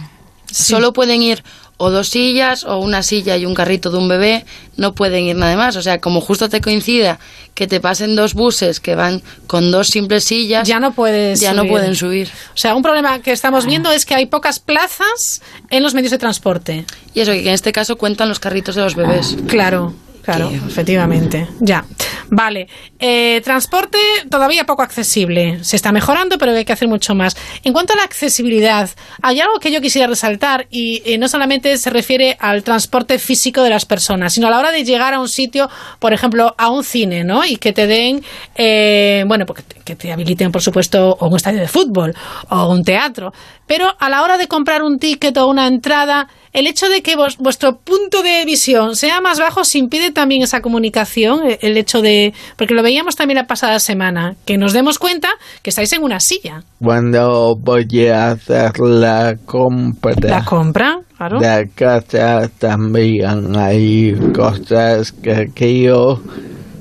solo 0.51 0.91
pueden 0.91 1.21
ir 1.21 1.43
o 1.77 1.89
dos 1.89 2.09
sillas 2.09 2.63
o 2.63 2.77
una 2.77 3.03
silla 3.03 3.37
y 3.37 3.45
un 3.45 3.53
carrito 3.53 3.91
de 3.91 3.97
un 3.97 4.07
bebé, 4.07 4.45
no 4.77 4.93
pueden 4.93 5.25
ir 5.25 5.35
nada 5.35 5.55
más. 5.55 5.75
O 5.75 5.81
sea, 5.81 5.99
como 5.99 6.21
justo 6.21 6.49
te 6.49 6.61
coincida 6.61 7.19
que 7.53 7.67
te 7.67 7.79
pasen 7.79 8.15
dos 8.15 8.33
buses 8.33 8.79
que 8.79 8.95
van 8.95 9.21
con 9.47 9.71
dos 9.71 9.87
simples 9.87 10.23
sillas, 10.23 10.67
ya 10.67 10.79
no 10.79 10.93
puedes 10.93 11.39
ya 11.39 11.53
no 11.53 11.65
pueden 11.65 11.95
subir. 11.95 12.29
O 12.53 12.57
sea, 12.57 12.75
un 12.75 12.83
problema 12.83 13.19
que 13.19 13.31
estamos 13.31 13.65
viendo 13.65 13.91
es 13.91 14.05
que 14.05 14.15
hay 14.15 14.25
pocas 14.25 14.59
plazas 14.59 15.41
en 15.69 15.83
los 15.83 15.93
medios 15.93 16.11
de 16.11 16.17
transporte. 16.17 16.85
Y 17.13 17.21
eso 17.21 17.31
que 17.31 17.39
en 17.39 17.53
este 17.53 17.71
caso 17.71 17.97
cuentan 17.97 18.29
los 18.29 18.39
carritos 18.39 18.75
de 18.75 18.81
los 18.81 18.95
bebés. 18.95 19.35
Claro. 19.47 19.93
Claro, 20.25 20.49
efectivamente. 20.49 21.47
Ya. 21.59 21.85
Vale. 22.29 22.67
Eh, 22.97 23.41
transporte 23.43 23.99
todavía 24.29 24.65
poco 24.65 24.81
accesible. 24.81 25.63
Se 25.63 25.75
está 25.75 25.91
mejorando, 25.91 26.39
pero 26.39 26.51
hay 26.51 26.65
que 26.65 26.73
hacer 26.73 26.87
mucho 26.87 27.13
más. 27.13 27.37
En 27.63 27.73
cuanto 27.73 27.93
a 27.93 27.95
la 27.95 28.03
accesibilidad, 28.03 28.89
hay 29.21 29.39
algo 29.39 29.59
que 29.59 29.71
yo 29.71 29.81
quisiera 29.81 30.07
resaltar 30.07 30.65
y 30.71 31.03
eh, 31.05 31.19
no 31.19 31.27
solamente 31.27 31.77
se 31.77 31.91
refiere 31.91 32.35
al 32.39 32.63
transporte 32.63 33.19
físico 33.19 33.61
de 33.61 33.69
las 33.69 33.85
personas, 33.85 34.33
sino 34.33 34.47
a 34.47 34.49
la 34.49 34.57
hora 34.57 34.71
de 34.71 34.83
llegar 34.83 35.13
a 35.13 35.19
un 35.19 35.29
sitio, 35.29 35.69
por 35.99 36.13
ejemplo, 36.13 36.55
a 36.57 36.69
un 36.69 36.83
cine, 36.83 37.23
¿no? 37.23 37.45
Y 37.45 37.57
que 37.57 37.71
te 37.71 37.85
den, 37.85 38.23
eh, 38.55 39.23
bueno, 39.27 39.45
porque 39.45 39.63
que 39.85 39.95
te 39.95 40.11
habiliten, 40.11 40.51
por 40.51 40.63
supuesto, 40.63 41.15
o 41.19 41.27
un 41.27 41.35
estadio 41.35 41.59
de 41.59 41.67
fútbol 41.67 42.13
o 42.49 42.69
un 42.71 42.83
teatro. 42.83 43.31
Pero 43.67 43.93
a 43.99 44.09
la 44.09 44.23
hora 44.23 44.37
de 44.37 44.47
comprar 44.47 44.81
un 44.83 44.97
ticket 44.97 45.37
o 45.37 45.47
una 45.47 45.67
entrada, 45.67 46.27
el 46.53 46.67
hecho 46.67 46.87
de 46.89 47.01
que 47.01 47.15
vuestro 47.15 47.77
punto 47.77 48.23
de 48.23 48.45
visión 48.45 48.95
sea 48.95 49.21
más 49.21 49.39
bajo 49.39 49.63
se 49.63 49.77
impide 49.77 50.11
también 50.15 50.41
esa 50.41 50.61
comunicación, 50.61 51.45
e, 51.45 51.59
el 51.61 51.77
hecho 51.77 52.01
de, 52.01 52.33
porque 52.57 52.73
lo 52.73 52.81
veíamos 52.81 53.15
también 53.15 53.35
la 53.35 53.45
pasada 53.45 53.79
semana, 53.79 54.35
que 54.45 54.57
nos 54.57 54.73
demos 54.73 54.97
cuenta 54.97 55.29
que 55.61 55.69
estáis 55.69 55.93
en 55.93 56.01
una 56.01 56.19
silla. 56.19 56.63
Cuando 56.81 57.55
voy 57.55 58.07
a 58.07 58.31
hacer 58.31 58.79
la 58.79 59.35
compra. 59.45 60.15
La 60.27 60.43
compra, 60.43 60.97
claro. 61.15 61.39
De 61.39 61.69
casa 61.75 62.49
también 62.57 63.55
hay 63.55 64.15
cosas 64.33 65.11
que 65.11 65.51
quiero 65.53 66.21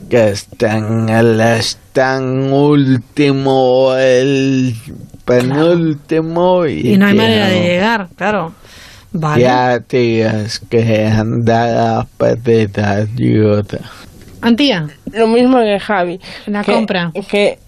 que 0.09 0.31
están 0.31 1.09
en 1.09 1.15
el 1.15 1.41
stand 1.41 2.53
último, 2.53 3.95
el 3.95 4.75
penúltimo. 5.25 6.67
Y, 6.67 6.93
y 6.93 6.97
no 6.97 7.07
hay 7.07 7.15
manera 7.15 7.49
de 7.49 7.61
llegar, 7.61 8.09
claro. 8.17 8.53
Vale. 9.17 9.43
Ya 9.43 9.79
tienes 9.79 10.59
que 10.59 11.07
andar 11.07 11.77
a 11.77 12.07
pedir 12.19 12.81
ayuda. 12.81 13.79
Antía. 14.41 14.89
Lo 15.13 15.29
mismo 15.29 15.59
que 15.61 15.79
Javi. 15.79 16.21
La 16.47 16.65
que, 16.65 16.73
compra. 16.73 17.13
Que 17.29 17.61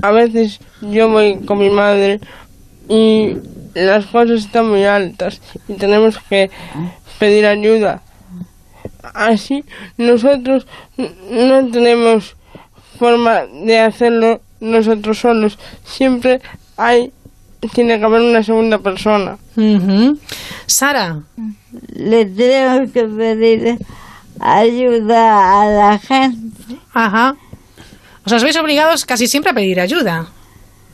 a 0.00 0.10
veces 0.12 0.60
yo 0.80 1.10
voy 1.10 1.38
con 1.44 1.58
mi 1.58 1.68
madre 1.68 2.20
y 2.88 3.36
las 3.74 4.06
cosas 4.06 4.44
están 4.44 4.68
muy 4.68 4.84
altas 4.84 5.40
y 5.66 5.74
tenemos 5.74 6.18
que 6.30 6.48
pedir 7.18 7.44
ayuda. 7.44 8.00
Así 9.14 9.64
nosotros 9.98 10.68
no 10.96 11.70
tenemos 11.72 12.36
forma 13.00 13.46
de 13.64 13.80
hacerlo 13.80 14.40
nosotros 14.60 15.18
solos. 15.18 15.58
Siempre 15.84 16.40
hay 16.76 17.12
tiene 17.74 17.98
que 17.98 18.04
haber 18.04 18.20
una 18.22 18.42
segunda 18.42 18.78
persona. 18.78 19.36
Sara. 20.66 21.20
Le 21.94 22.26
tenemos 22.26 22.90
que 22.92 23.04
pedir 23.04 23.78
ayuda 24.40 25.62
a 25.62 25.66
la 25.66 25.98
gente. 25.98 26.76
Ajá. 26.92 27.36
O 28.24 28.28
sea, 28.28 28.36
os 28.36 28.44
veis 28.44 28.56
obligados 28.56 29.04
casi 29.04 29.26
siempre 29.26 29.50
a 29.50 29.54
pedir 29.54 29.80
ayuda. 29.80 30.28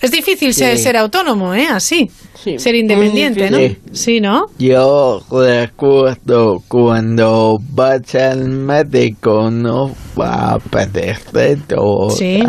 Es 0.01 0.11
difícil 0.13 0.55
Sí. 0.55 0.61
ser, 0.61 0.79
ser 0.79 0.97
autónomo, 0.97 1.55
¿eh? 1.55 1.67
Así. 1.69 2.11
ser 2.57 2.77
independiente, 2.77 3.51
¿no? 3.51 3.59
Sí, 3.93 4.21
¿no? 4.21 4.47
Yo 4.59 5.23
recuerdo 5.31 6.63
cuando 6.69 7.59
vas 7.73 8.15
al 8.15 8.49
médico 8.49 9.51
no 9.51 9.95
va 10.19 10.53
a 10.55 10.59
pedir 10.61 11.19
todo. 11.67 12.11
Sí. 12.11 12.43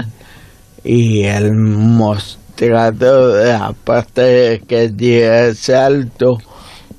Y 0.83 1.23
el 1.23 1.51
mostrador, 2.59 3.51
aparte 3.51 4.21
de 4.21 4.59
que 4.59 5.49
es 5.49 5.69
alto, 5.69 6.37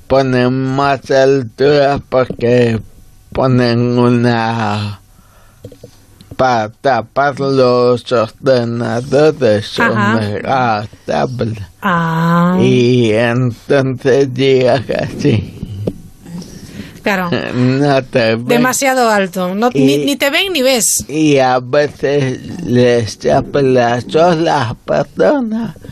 ponen 0.07 0.75
más 0.75 1.09
altura 1.11 1.99
porque 2.09 2.79
ponen 3.31 3.97
una 3.97 4.99
para 6.35 6.69
tapar 6.69 7.39
los 7.39 8.11
ordenadores 8.11 9.67
son 9.67 9.95
Ajá. 9.95 10.19
la 10.41 10.87
tabla. 11.05 11.69
Ah. 11.83 12.57
Y 12.59 13.11
entonces 13.11 14.33
llegas 14.33 14.81
así. 14.89 15.60
Claro. 17.03 17.29
No 17.53 18.03
te 18.03 18.35
ven. 18.35 18.45
Demasiado 18.45 19.09
alto. 19.09 19.53
No, 19.55 19.69
ni, 19.73 19.93
Y- 19.95 20.05
ni 20.05 20.15
te 20.15 20.29
ven 20.29 20.53
ni 20.53 20.61
ves. 20.61 21.05
Y 21.07 21.37
a 21.39 21.59
veces 21.59 22.39
les 22.65 23.17
las 23.63 24.05
solas 24.09 24.73
personas. 24.85 25.75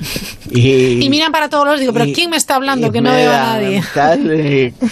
Y, 0.52 1.06
Y 1.06 1.10
miran 1.12 1.32
para 1.32 1.48
todos 1.48 1.68
los 1.68 1.80
digo, 1.80 1.94
pero 1.94 2.06
y- 2.06 2.14
¿quién 2.14 2.32
me 2.32 2.38
está 2.38 2.56
hablando? 2.56 2.92
Que 2.92 3.02
no 3.02 3.12
veo 3.12 3.32
a 3.32 3.36
nadie. 3.36 3.84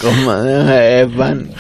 como 0.02 0.34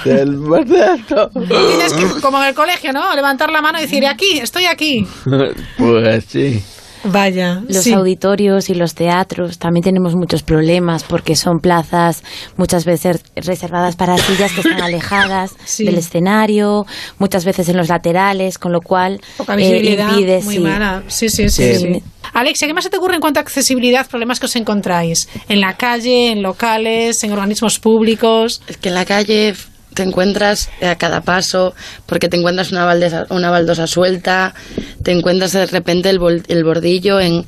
el 0.05 0.37
brazo. 0.37 1.31
Tienes 1.33 1.93
que, 1.93 2.21
como 2.21 2.39
en 2.41 2.49
el 2.49 2.53
colegio, 2.53 2.93
¿no? 2.93 3.15
Levantar 3.15 3.51
la 3.51 3.59
mano 3.61 3.79
y 3.79 3.81
decir, 3.83 4.05
aquí, 4.05 4.37
estoy 4.39 4.65
aquí. 4.65 5.07
Pues 5.77 6.25
sí. 6.29 6.61
Vaya. 7.11 7.61
Los 7.67 7.83
sí. 7.83 7.93
auditorios 7.93 8.69
y 8.69 8.73
los 8.75 8.95
teatros 8.95 9.57
también 9.59 9.83
tenemos 9.83 10.15
muchos 10.15 10.43
problemas 10.43 11.03
porque 11.03 11.35
son 11.35 11.59
plazas 11.59 12.23
muchas 12.57 12.85
veces 12.85 13.23
reservadas 13.35 13.95
para 13.95 14.17
sillas 14.17 14.51
que 14.53 14.61
están 14.61 14.81
alejadas 14.81 15.51
Sí. 15.65 15.85
del 15.85 15.97
escenario, 15.97 16.85
muchas 17.19 17.45
veces 17.45 17.69
en 17.69 17.77
los 17.77 17.87
laterales, 17.89 18.57
con 18.57 18.71
lo 18.71 18.81
cual 18.81 19.19
Poca 19.37 19.53
eh, 19.53 19.57
visibilidad 19.57 20.09
impide 20.11 20.41
muy 20.43 20.55
sí. 20.55 20.59
mala. 20.61 21.03
Sí, 21.07 21.29
sí, 21.29 21.49
sí, 21.49 21.75
Sí. 21.75 21.79
sí. 21.93 22.03
Alexia, 22.33 22.67
¿qué 22.67 22.73
más 22.73 22.83
se 22.83 22.89
te 22.89 22.97
ocurre 22.97 23.15
en 23.15 23.21
cuanto 23.21 23.39
a 23.39 23.41
accesibilidad, 23.43 24.05
problemas 24.07 24.39
que 24.39 24.45
os 24.47 24.55
encontráis? 24.55 25.29
¿En 25.47 25.61
la 25.61 25.77
calle, 25.77 26.31
en 26.31 26.43
locales, 26.43 27.23
en 27.23 27.31
organismos 27.31 27.79
públicos? 27.79 28.61
Es 28.67 28.77
que 28.77 28.89
en 28.89 28.95
la 28.95 29.05
calle 29.05 29.55
te 29.97 30.03
encuentras 30.03 30.69
a 30.81 30.95
cada 30.95 31.21
paso, 31.21 31.73
porque 32.05 32.29
te 32.29 32.37
encuentras 32.37 32.71
una, 32.71 32.85
baldesa- 32.85 33.25
una 33.29 33.49
baldosa 33.49 33.87
suelta, 33.87 34.53
te 35.03 35.11
encuentras 35.11 35.51
de 35.51 35.65
repente 35.65 36.09
el, 36.09 36.19
bol- 36.19 36.43
el 36.47 36.63
bordillo 36.63 37.19
en 37.19 37.45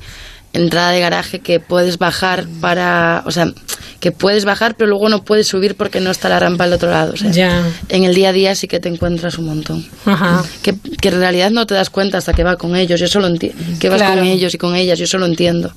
entrada 0.51 0.89
de 0.91 0.99
garaje 0.99 1.39
que 1.41 1.59
puedes 1.59 1.99
bajar 1.99 2.47
para, 2.59 3.21
o 3.27 3.31
sea, 3.31 3.53
que 3.99 4.11
puedes 4.11 4.45
bajar 4.45 4.76
pero 4.76 4.89
luego 4.89 5.07
no 5.09 5.23
puedes 5.23 5.45
subir 5.47 5.76
porque 5.76 5.99
no 5.99 6.09
está 6.09 6.27
la 6.27 6.39
rampa 6.39 6.63
al 6.63 6.73
otro 6.73 6.89
lado. 6.89 7.13
o 7.13 7.17
sea, 7.17 7.30
Ya. 7.31 7.63
En 7.89 8.03
el 8.03 8.15
día 8.15 8.30
a 8.30 8.34
día 8.34 8.55
sí 8.55 8.67
que 8.67 8.80
te 8.80 8.89
encuentras 8.89 9.38
un 9.38 9.45
montón. 9.45 9.85
Ajá. 10.05 10.43
Que, 10.63 10.73
que 10.99 11.09
en 11.09 11.19
realidad 11.19 11.51
no 11.51 11.67
te 11.67 11.76
das 11.76 11.91
cuenta 11.91 12.17
hasta 12.17 12.34
que 12.34 12.43
vas 12.43 12.55
con 12.57 12.76
ellos, 12.76 12.99
yo 12.99 13.07
solo 13.07 13.27
que 13.38 13.89
vas 13.89 13.97
Claro. 14.01 14.21
con 14.21 14.27
ellos 14.27 14.53
y 14.55 14.57
con 14.57 14.76
ellas, 14.76 14.97
yo 14.97 15.05
solo 15.05 15.27
entiendo. 15.27 15.71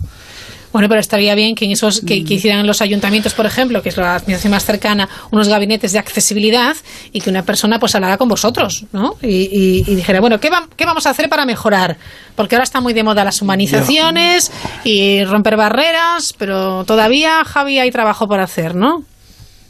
Bueno, 0.73 0.89
pero 0.89 1.01
estaría 1.01 1.35
bien 1.35 1.55
que 1.55 1.67
en 1.67 1.73
esos 1.73 2.01
que, 2.01 2.25
que 2.25 2.35
hicieran 2.35 2.67
los 2.67 2.81
ayuntamientos, 2.81 3.35
por 3.35 3.47
ejemplo, 3.47 3.83
que 3.83 3.91
es 3.91 3.97
la 3.97 4.17
administración 4.17 4.53
más 4.53 4.65
cercana, 4.65 5.09
unos 5.31 5.49
gabinetes 5.49 5.93
de 5.93 5.99
accesibilidad 5.99 6.75
y 7.13 7.21
que 7.21 7.31
una 7.31 7.43
persona 7.43 7.79
pues 7.79 7.95
hablara 7.95 8.17
con 8.17 8.29
vosotros, 8.29 8.87
¿no? 8.93 9.15
Y, 9.23 9.29
y- 9.29 9.85
y 9.87 9.95
dijera, 9.95 10.21
bueno, 10.21 10.41
¿qué, 10.41 10.51
va- 10.51 10.67
¿qué 10.77 10.87
vamos 10.87 11.07
a 11.07 11.11
hacer 11.11 11.29
para 11.29 11.45
mejorar? 11.45 11.99
Porque 12.35 12.55
ahora 12.57 12.65
está 12.65 12.81
muy 12.81 12.95
de 12.95 13.03
moda 13.03 13.25
las 13.25 13.43
humanizaciones 13.43 14.51
y 14.85 15.23
romper 15.25 15.57
barreras, 15.57 16.35
pero 16.39 16.85
todavía, 16.85 17.45
Javi, 17.45 17.79
hay 17.79 17.91
trabajo 17.91 18.27
por 18.27 18.41
hacer, 18.41 18.75
¿no? 18.75 19.05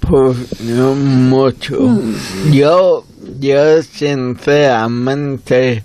Pues 0.01 0.37
no 0.63 0.95
mucho. 0.95 1.77
Yo, 2.53 3.05
yo 3.41 3.83
sinceramente 3.83 5.83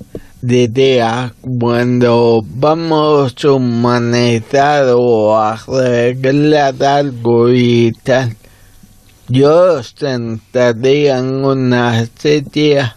diría 0.48 1.34
cuando 1.42 2.44
vamos 2.48 3.34
a 3.44 3.52
humanizar 3.52 4.86
o 4.96 5.38
arreglar 5.38 6.82
algo 6.84 7.50
y 7.52 7.92
tal, 8.04 8.36
yo 9.28 9.84
sentaría 9.84 11.18
en 11.20 11.44
una 11.46 12.06
silla 12.18 12.96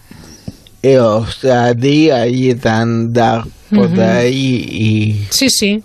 y 0.81 0.95
os 0.95 1.43
haría 1.45 2.25
ir 2.27 2.65
a 2.67 2.79
andar 2.81 3.43
por 3.69 3.91
Ujú. 3.91 4.01
ahí 4.01 4.65
y, 4.71 5.27
Sí, 5.29 5.49
sí. 5.49 5.83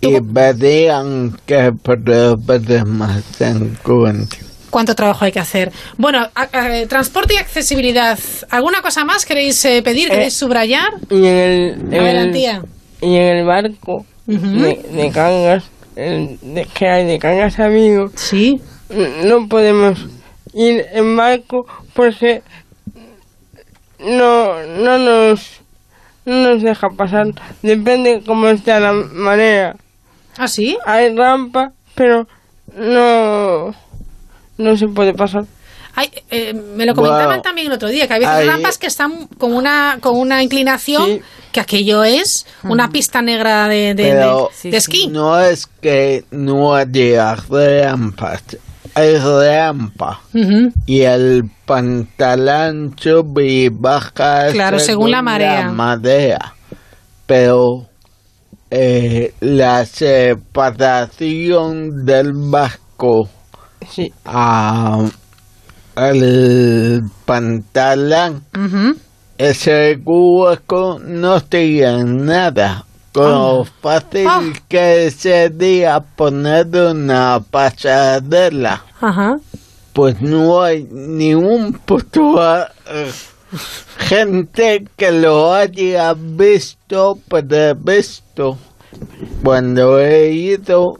y 0.00 0.18
verían 0.20 1.36
qué 1.46 1.72
problemas 1.82 3.22
se 3.38 3.48
encuentran. 3.48 4.53
¿Cuánto 4.74 4.96
trabajo 4.96 5.24
hay 5.24 5.30
que 5.30 5.38
hacer? 5.38 5.70
Bueno, 5.98 6.18
a- 6.34 6.48
a- 6.52 6.86
transporte 6.88 7.34
y 7.34 7.36
accesibilidad. 7.36 8.18
¿Alguna 8.50 8.82
cosa 8.82 9.04
más 9.04 9.24
queréis 9.24 9.64
eh, 9.66 9.82
pedir? 9.84 10.08
¿Queréis 10.08 10.34
subrayar? 10.36 10.88
Y 11.10 11.14
en 11.14 11.24
el, 11.26 11.70
en 11.92 11.94
A 11.94 12.02
ver, 12.02 12.16
el- 12.16 12.36
y 13.00 13.14
en 13.14 13.22
el 13.36 13.44
barco 13.44 14.04
de, 14.26 14.84
de 14.90 15.10
Cangas 15.12 15.62
eh, 15.94 16.36
de- 16.42 16.64
que 16.66 16.88
hay 16.88 17.06
de 17.06 17.20
Cangas 17.20 17.60
Amigo. 17.60 18.10
Sí. 18.16 18.60
No 19.22 19.46
podemos 19.46 20.06
ir 20.54 20.84
en 20.92 21.16
barco 21.16 21.66
porque 21.92 22.42
no, 24.00 24.60
no 24.66 24.98
nos 24.98 25.60
no 26.24 26.34
nos 26.54 26.62
deja 26.64 26.90
pasar. 26.90 27.28
Depende 27.62 28.24
cómo 28.26 28.48
esté 28.48 28.80
la 28.80 28.92
marea. 28.92 29.76
¿Ah, 30.36 30.48
sí? 30.48 30.76
Hay 30.84 31.14
rampa, 31.14 31.70
pero 31.94 32.26
no, 32.76 33.72
no 34.58 34.76
se 34.76 34.88
puede 34.88 35.12
pasar. 35.14 35.44
Ay, 35.96 36.10
eh, 36.30 36.52
me 36.52 36.86
lo 36.86 36.94
comentaban 36.94 37.26
Bueno, 37.26 37.42
también 37.42 37.68
el 37.68 37.72
otro 37.74 37.88
día, 37.88 38.08
que 38.08 38.14
hay 38.14 38.20
veces 38.20 38.34
ahí- 38.34 38.48
rampas 38.48 38.78
que 38.78 38.88
están 38.88 39.28
con 39.38 39.52
una, 39.54 39.98
con 40.00 40.16
una 40.18 40.42
inclinación, 40.42 41.20
que 41.52 41.60
aquello 41.60 42.02
es 42.02 42.46
una 42.64 42.90
pista 42.90 43.22
negra 43.22 43.68
de, 43.68 43.94
de, 43.94 44.02
de- 44.02 44.10
Pero 44.10 44.50
de 44.64 44.76
esquí. 44.76 45.06
no 45.06 45.38
es 45.38 45.66
que 45.80 46.24
no 46.32 46.74
haya 46.74 47.36
rampas, 47.36 48.42
hay 48.94 49.16
rampa. 49.18 50.20
Ujú. 50.34 50.72
Y 50.86 51.02
el 51.02 51.44
pantalón 51.64 52.96
sube 52.98 53.46
y 53.46 53.68
baja 53.68 54.48
Claro, 54.50 54.80
según 54.80 55.12
la 55.12 55.22
marea. 55.22 55.70
marea. 55.70 56.54
Pero 57.26 57.86
eh, 58.70 59.32
la 59.38 59.86
separación 60.74 62.04
del 62.04 62.32
barco 62.34 63.28
a 64.24 65.04
el 65.96 67.02
pantalón 67.24 68.42
Ujú. 68.54 68.96
ese 69.38 69.98
hueco 70.04 70.98
no 71.00 71.40
tiene 71.40 72.04
nada. 72.04 72.84
Con 73.12 73.30
lo 73.30 73.64
fácil 73.80 74.26
Ah. 74.28 74.42
que 74.68 75.08
sería 75.12 76.00
poner 76.00 76.66
una 76.74 77.40
pasarela. 77.48 78.82
Ajá. 79.00 79.36
Pues 79.92 80.20
no 80.20 80.60
hay 80.62 80.88
ni 80.90 81.32
un 81.32 81.74
puto 81.74 82.40
eh, 82.40 83.12
gente 83.98 84.84
que 84.96 85.12
lo 85.12 85.54
haya 85.54 86.12
visto, 86.16 87.20
pero 87.28 87.76
visto. 87.76 88.58
Cuando 89.44 90.00
he 90.00 90.32
ido 90.32 90.94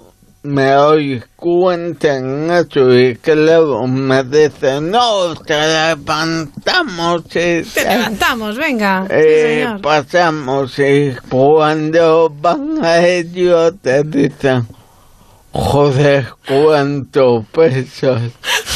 me 0.45 0.73
doy 0.73 1.23
cuenta 1.37 2.17
en 2.19 2.51
eso 2.51 2.95
y 2.95 3.17
claro 3.17 3.87
me 3.87 4.23
dicen 4.25 4.91
no 4.91 5.35
te 5.37 5.55
levantamos 5.55 7.23
y 7.31 7.63
Te 7.63 7.89
levantamos, 7.89 8.57
venga. 8.59 9.07
Sí, 9.09 9.15
eh, 9.15 9.63
señor. 9.65 9.81
pasamos 9.81 10.79
y 10.79 11.17
cuando 11.31 12.29
van 12.29 12.85
a 12.85 12.99
ellos 13.07 13.73
te 13.81 14.05
dicen 14.05 14.67
joder 15.51 16.27
cuánto 16.47 17.47
pesas 17.51 18.21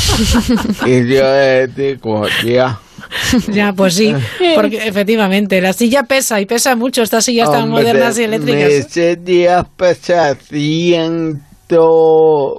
y 0.86 1.06
yo 1.06 1.22
les 1.22 1.76
digo 1.76 2.26
ya 2.44 2.80
Ya, 3.48 3.72
pues 3.72 3.94
sí, 3.94 4.14
porque 4.54 4.88
efectivamente 4.88 5.60
la 5.60 5.72
silla 5.72 6.04
pesa 6.04 6.40
y 6.40 6.46
pesa 6.46 6.76
mucho. 6.76 7.02
Estas 7.02 7.24
sillas 7.24 7.50
tan 7.50 7.68
modernas 7.68 8.18
y 8.18 8.24
eléctricas. 8.24 8.70
Ese 8.70 9.16
día 9.16 9.66
pesa 9.76 10.34
120 10.34 11.47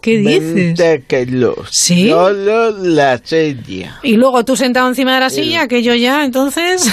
¿Qué 0.02 0.18
dices? 0.18 1.02
kilos. 1.08 1.70
¿Sí? 1.72 2.10
Solo 2.10 2.72
la 2.72 3.18
silla. 3.18 4.00
Y 4.04 4.14
luego 4.14 4.46
tú 4.46 4.56
sentado 4.56 4.88
encima 4.88 5.16
de 5.16 5.20
la 5.20 5.30
silla, 5.30 5.68
que 5.68 5.82
yo 5.82 5.96
ya, 5.96 6.24
entonces. 6.24 6.92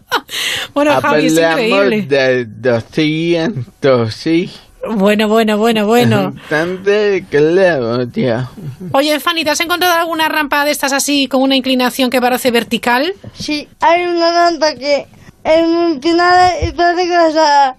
bueno, 0.74 1.00
Javi, 1.00 1.26
es 1.26 1.38
Hablamos 1.38 1.60
increíble. 1.60 2.02
de 2.02 2.44
200, 2.44 4.14
sí. 4.14 4.50
Bueno, 4.88 5.28
bueno, 5.28 5.58
bueno, 5.58 5.86
bueno. 5.86 6.32
Bastante 6.32 7.24
claro, 7.28 8.04
ya. 8.12 8.50
Oye, 8.92 9.18
Fanny, 9.18 9.42
¿te 9.42 9.50
has 9.50 9.60
encontrado 9.60 9.94
alguna 9.94 10.28
rampa 10.28 10.64
de 10.64 10.70
estas 10.70 10.92
así 10.92 11.26
con 11.26 11.42
una 11.42 11.56
inclinación 11.56 12.10
que 12.10 12.20
parece 12.20 12.50
vertical? 12.50 13.12
Sí, 13.34 13.68
hay 13.80 14.04
una 14.04 14.30
rampa 14.32 14.74
que 14.74 15.06
es 15.42 15.66
muy 15.66 15.92
inclinada 15.94 16.52
y 16.62 16.72
parece 16.72 17.04
que 17.08 17.16
vas 17.16 17.36
a. 17.36 17.76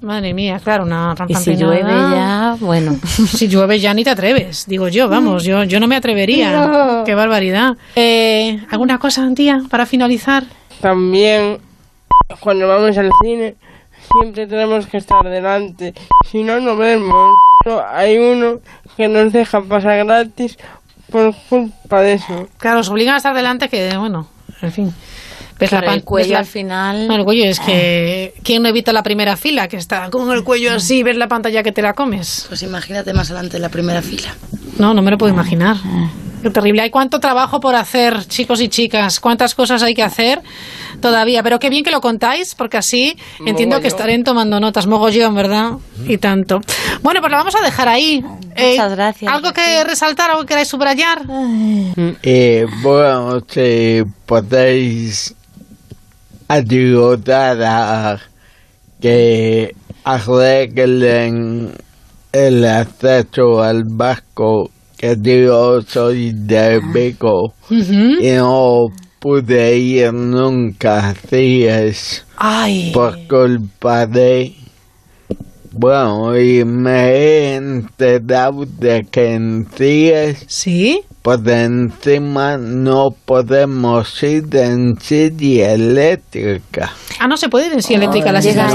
Madre 0.00 0.34
mía, 0.34 0.60
claro, 0.62 0.84
una 0.84 1.14
rampa 1.14 1.32
Y 1.32 1.36
si 1.36 1.50
empinada. 1.52 1.74
llueve 1.74 1.92
ya, 2.16 2.56
bueno. 2.60 2.96
Si 3.04 3.48
llueve 3.48 3.78
ya 3.80 3.94
ni 3.94 4.04
te 4.04 4.10
atreves, 4.10 4.66
digo 4.66 4.88
yo, 4.88 5.08
vamos, 5.08 5.44
yo, 5.44 5.64
yo 5.64 5.80
no 5.80 5.86
me 5.86 5.96
atrevería. 5.96 6.66
No. 6.66 7.04
Qué 7.04 7.14
barbaridad. 7.14 7.76
Eh, 7.96 8.60
¿Alguna 8.70 8.98
cosa, 8.98 9.28
tía, 9.34 9.62
para 9.70 9.86
finalizar? 9.86 10.44
También, 10.80 11.58
cuando 12.40 12.68
vamos 12.68 12.96
al 12.98 13.10
cine, 13.22 13.56
siempre 14.12 14.46
tenemos 14.46 14.86
que 14.86 14.98
estar 14.98 15.24
delante. 15.28 15.94
Si 16.30 16.42
no, 16.42 16.60
no 16.60 16.76
vemos. 16.76 17.30
No, 17.66 17.82
hay 17.88 18.18
uno 18.18 18.60
que 18.96 19.08
nos 19.08 19.32
deja 19.32 19.62
pasar 19.62 20.04
gratis 20.04 20.58
por 21.10 21.34
culpa 21.48 22.00
de 22.02 22.14
eso. 22.14 22.48
Claro, 22.58 22.80
os 22.80 22.88
obligan 22.90 23.14
a 23.14 23.16
estar 23.18 23.34
delante 23.34 23.68
que, 23.68 23.96
bueno, 23.96 24.26
en 24.60 24.72
fin. 24.72 24.94
Ves 25.58 25.70
Claro, 25.70 25.86
la 25.86 25.90
pan- 25.92 25.98
el 25.98 26.04
cuello 26.04 26.24
ves 26.26 26.32
la- 26.32 26.38
al 26.40 26.46
final. 26.46 27.08
No, 27.08 27.14
el 27.14 27.24
cuello 27.24 27.44
es 27.44 27.60
que... 27.60 28.34
¿Quién 28.42 28.62
no 28.62 28.68
evita 28.68 28.92
la 28.92 29.02
primera 29.02 29.36
fila? 29.36 29.68
Que 29.68 29.76
está 29.76 30.10
con 30.10 30.30
el 30.32 30.42
cuello 30.42 30.72
así, 30.74 31.02
ves 31.02 31.16
la 31.16 31.28
pantalla 31.28 31.62
que 31.62 31.72
te 31.72 31.80
la 31.82 31.92
comes. 31.94 32.46
Pues 32.48 32.62
imagínate 32.62 33.12
más 33.12 33.30
adelante 33.30 33.58
la 33.58 33.68
primera 33.68 34.02
fila. 34.02 34.34
No, 34.78 34.92
no 34.94 35.02
me 35.02 35.10
lo 35.12 35.18
puedo 35.18 35.32
imaginar. 35.32 35.76
Qué 36.42 36.50
terrible. 36.50 36.82
Hay 36.82 36.90
cuánto 36.90 37.20
trabajo 37.20 37.58
por 37.60 37.74
hacer, 37.74 38.26
chicos 38.26 38.60
y 38.60 38.68
chicas. 38.68 39.18
Cuántas 39.20 39.54
cosas 39.54 39.82
hay 39.82 39.94
que 39.94 40.02
hacer 40.02 40.42
todavía. 41.00 41.42
Pero 41.42 41.58
qué 41.58 41.70
bien 41.70 41.82
que 41.84 41.90
lo 41.90 42.02
contáis, 42.02 42.54
porque 42.54 42.76
así 42.76 43.16
entiendo 43.46 43.80
que 43.80 43.86
estaré 43.88 44.18
tomando 44.22 44.60
notas. 44.60 44.86
Mogollón, 44.86 45.34
¿verdad? 45.34 45.70
Y 46.06 46.18
tanto. 46.18 46.60
Bueno, 47.02 47.20
pues 47.20 47.30
lo 47.30 47.38
vamos 47.38 47.54
a 47.54 47.62
dejar 47.64 47.88
ahí. 47.88 48.22
Muchas 48.58 48.90
gracias. 48.92 49.32
¿Algo 49.32 49.52
que 49.54 49.84
resaltar, 49.84 50.30
algo 50.32 50.42
que 50.42 50.48
queráis 50.48 50.68
subrayar? 50.68 51.22
Eh, 52.22 52.66
bueno, 52.82 53.42
si 53.48 54.02
podéis 54.26 55.34
ayudar 56.48 57.62
a 57.62 58.18
que 59.00 59.74
arreglen 60.04 61.72
el 62.32 62.64
acceso 62.64 63.62
al 63.62 63.84
barco, 63.84 64.70
que 64.96 65.16
yo 65.22 65.82
soy 65.82 66.32
de 66.32 66.80
Vigo 66.92 67.54
y 67.70 68.32
no 68.32 68.86
pude 69.20 69.76
ir 69.78 70.12
nunca 70.12 71.10
así 71.10 71.64
es. 71.64 72.24
Ay. 72.36 72.90
por 72.92 73.16
culpa 73.28 74.06
de 74.06 74.54
bueno 75.76 76.38
y 76.38 76.64
me 76.64 77.10
he 77.10 77.54
enterado 77.56 78.64
de 78.66 79.06
que 79.10 79.34
en 79.34 79.66
CIES 79.76 80.44
¿Sí? 80.46 81.02
por 81.22 81.48
encima 81.48 82.56
no 82.58 83.14
podemos 83.24 84.22
ir 84.22 84.44
en 84.56 84.98
silla 85.00 85.72
eléctrica 85.72 86.92
Ah, 87.20 87.28
no 87.28 87.36
se 87.36 87.48
puede 87.48 87.66
ir 87.68 87.72
en 87.74 87.82
silla 87.82 87.98
eléctrica 87.98 88.30
a 88.30 88.32
las 88.32 88.44
llega, 88.44 88.68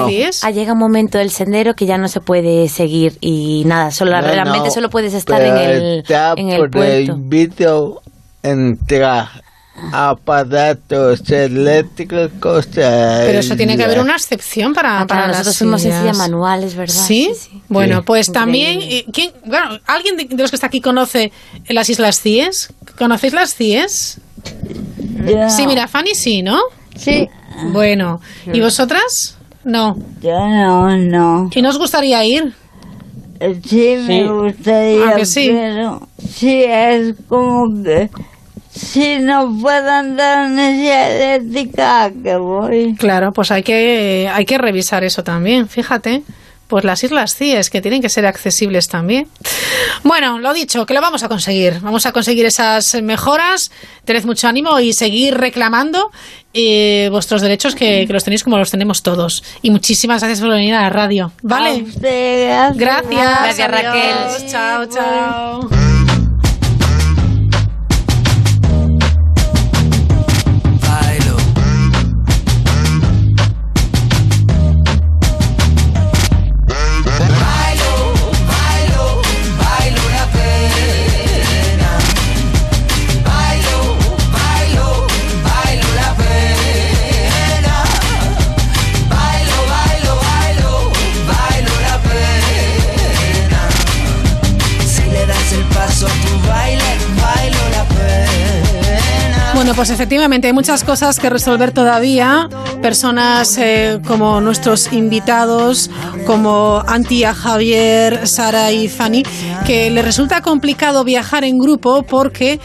ah, 0.44 0.52
llega 0.52 0.74
un 0.74 0.80
momento 0.80 1.18
del 1.18 1.30
sendero 1.30 1.74
que 1.74 1.86
ya 1.86 1.98
no 1.98 2.08
se 2.08 2.22
puede 2.22 2.68
seguir 2.70 3.18
y 3.22 3.64
nada, 3.66 3.92
solo 3.92 4.12
No, 4.12 4.22
realmente 4.22 4.70
no, 4.70 4.74
solo 4.74 4.90
puedes 4.90 5.14
estar 5.14 5.42
en 5.42 5.58
el, 5.58 6.00
está 6.00 6.34
en 6.38 6.50
el 6.50 6.70
puerto. 6.70 7.14
prohibido 7.14 8.02
entrar 8.42 9.28
aparatos 9.92 11.30
eléctricos 11.30 12.68
Pero 12.74 13.40
eso 13.40 13.56
tiene 13.56 13.78
que 13.78 13.84
haber 13.84 14.00
una 14.00 14.14
excepción 14.16 14.74
para, 14.74 15.02
Ah, 15.02 15.08
para 15.08 15.22
las 15.28 15.30
nosotros 15.40 15.58
fuimos 15.58 15.86
en 15.86 15.92
sillas. 15.92 16.02
silla 16.02 16.14
manuales, 16.14 16.76
¿verdad? 16.76 16.94
¿Sí? 16.94 17.32
Bueno, 17.68 17.98
Sí. 17.98 18.04
pues 18.06 18.32
también, 18.32 18.80
eh, 18.82 19.06
¿quién, 19.14 19.32
bueno, 19.46 19.80
¿alguien 19.86 20.18
de, 20.18 20.28
los 20.38 20.50
que 20.52 20.56
está 20.56 20.68
aquí 20.68 20.82
conoce 20.82 21.32
las 21.68 21.90
Islas 21.90 22.22
Cíes? 22.22 22.74
¿Conocéis 22.98 23.34
las 23.34 23.54
Cíes? 23.56 24.20
Yo 25.26 25.50
Sí, 25.50 25.64
no. 25.64 25.68
mira, 25.70 25.88
Fanny 25.88 26.16
sí, 26.16 26.42
¿no? 26.42 26.60
Sí. 26.96 27.28
Bueno, 27.72 28.22
¿y 28.52 28.60
vosotras? 28.62 29.36
No. 29.64 29.98
Yo 30.22 30.32
no, 30.48 30.96
no. 30.98 31.50
¿Y 31.54 31.62
nos 31.62 31.78
gustaría 31.78 32.24
ir? 32.26 32.54
Sí, 33.68 33.96
me 34.06 34.30
gustaría, 34.30 35.10
¿A 35.10 35.16
que 35.16 35.26
sí? 35.26 35.50
pero 35.50 36.08
sí 36.30 36.64
es 36.68 37.16
como 37.30 37.84
que 37.84 38.10
si 38.72 39.20
no 39.20 39.58
puedo 39.62 39.90
andar 39.90 40.52
en 40.52 40.60
esa 40.60 41.10
eléctrica, 41.10 42.04
¿a 42.06 42.12
qué 42.12 42.36
voy? 42.36 42.96
Claro, 42.96 43.32
pues 43.32 43.52
hay 43.52 43.64
que, 43.64 44.30
hay 44.32 44.46
que 44.46 44.58
revisar 44.58 45.04
eso 45.04 45.24
también, 45.24 45.68
fíjate. 45.68 46.24
Pues 46.68 46.84
las 46.84 47.04
Islas 47.04 47.34
Cíes, 47.36 47.72
que 47.72 47.82
tienen 47.82 48.00
que 48.00 48.10
ser 48.10 48.28
accesibles 48.28 48.88
también. 48.88 49.28
Bueno, 50.04 50.38
lo 50.38 50.54
dicho, 50.54 50.86
que 50.86 50.94
lo 50.94 51.02
vamos 51.02 51.24
a 51.24 51.28
conseguir. 51.28 51.80
Vamos 51.82 52.06
a 52.06 52.12
conseguir 52.12 52.46
esas 52.46 52.94
mejoras. 53.02 53.72
Tened 54.06 54.24
mucho 54.26 54.48
ánimo 54.48 54.80
y 54.80 54.94
seguir 54.94 55.36
reclamando 55.36 56.12
eh, 56.54 57.10
vuestros 57.12 57.42
derechos 57.42 57.74
que, 57.74 58.06
que 58.06 58.14
los 58.14 58.24
tenéis 58.24 58.44
como 58.44 58.60
los 58.60 58.70
tenemos 58.70 59.02
todos. 59.02 59.44
Y 59.64 59.72
muchísimas 59.72 60.22
gracias 60.22 60.42
por 60.42 60.52
venir 60.52 60.76
a 60.76 60.84
la 60.84 60.90
radio. 60.92 61.32
¿Vale? 61.42 61.70
A 61.70 61.74
usted, 61.74 62.48
gracias. 62.48 62.78
Gracias. 62.78 63.58
Gracias, 63.58 63.72
Raquel. 63.72 64.52
Chao, 64.52 64.86
chao. 64.86 65.70
Bueno, 99.60 99.74
pues 99.76 99.90
efectivamente 99.90 100.48
hay 100.48 100.54
muchas 100.54 100.86
cosas 100.86 101.20
que 101.20 101.30
resolver 101.30 101.74
todavía. 101.74 102.48
Personas 102.82 103.58
eh, 103.58 104.00
como 104.08 104.40
nuestros 104.40 104.94
invitados, 104.94 105.92
como 106.26 106.82
Antia, 106.88 107.34
Javier, 107.34 108.26
Sara 108.26 108.72
y 108.72 108.88
Fanny, 108.88 109.24
que 109.68 109.90
les 109.90 110.06
resulta 110.06 110.42
complicado 110.42 111.04
viajar 111.04 111.44
en 111.44 111.58
grupo 111.60 112.04
porque 112.04 112.62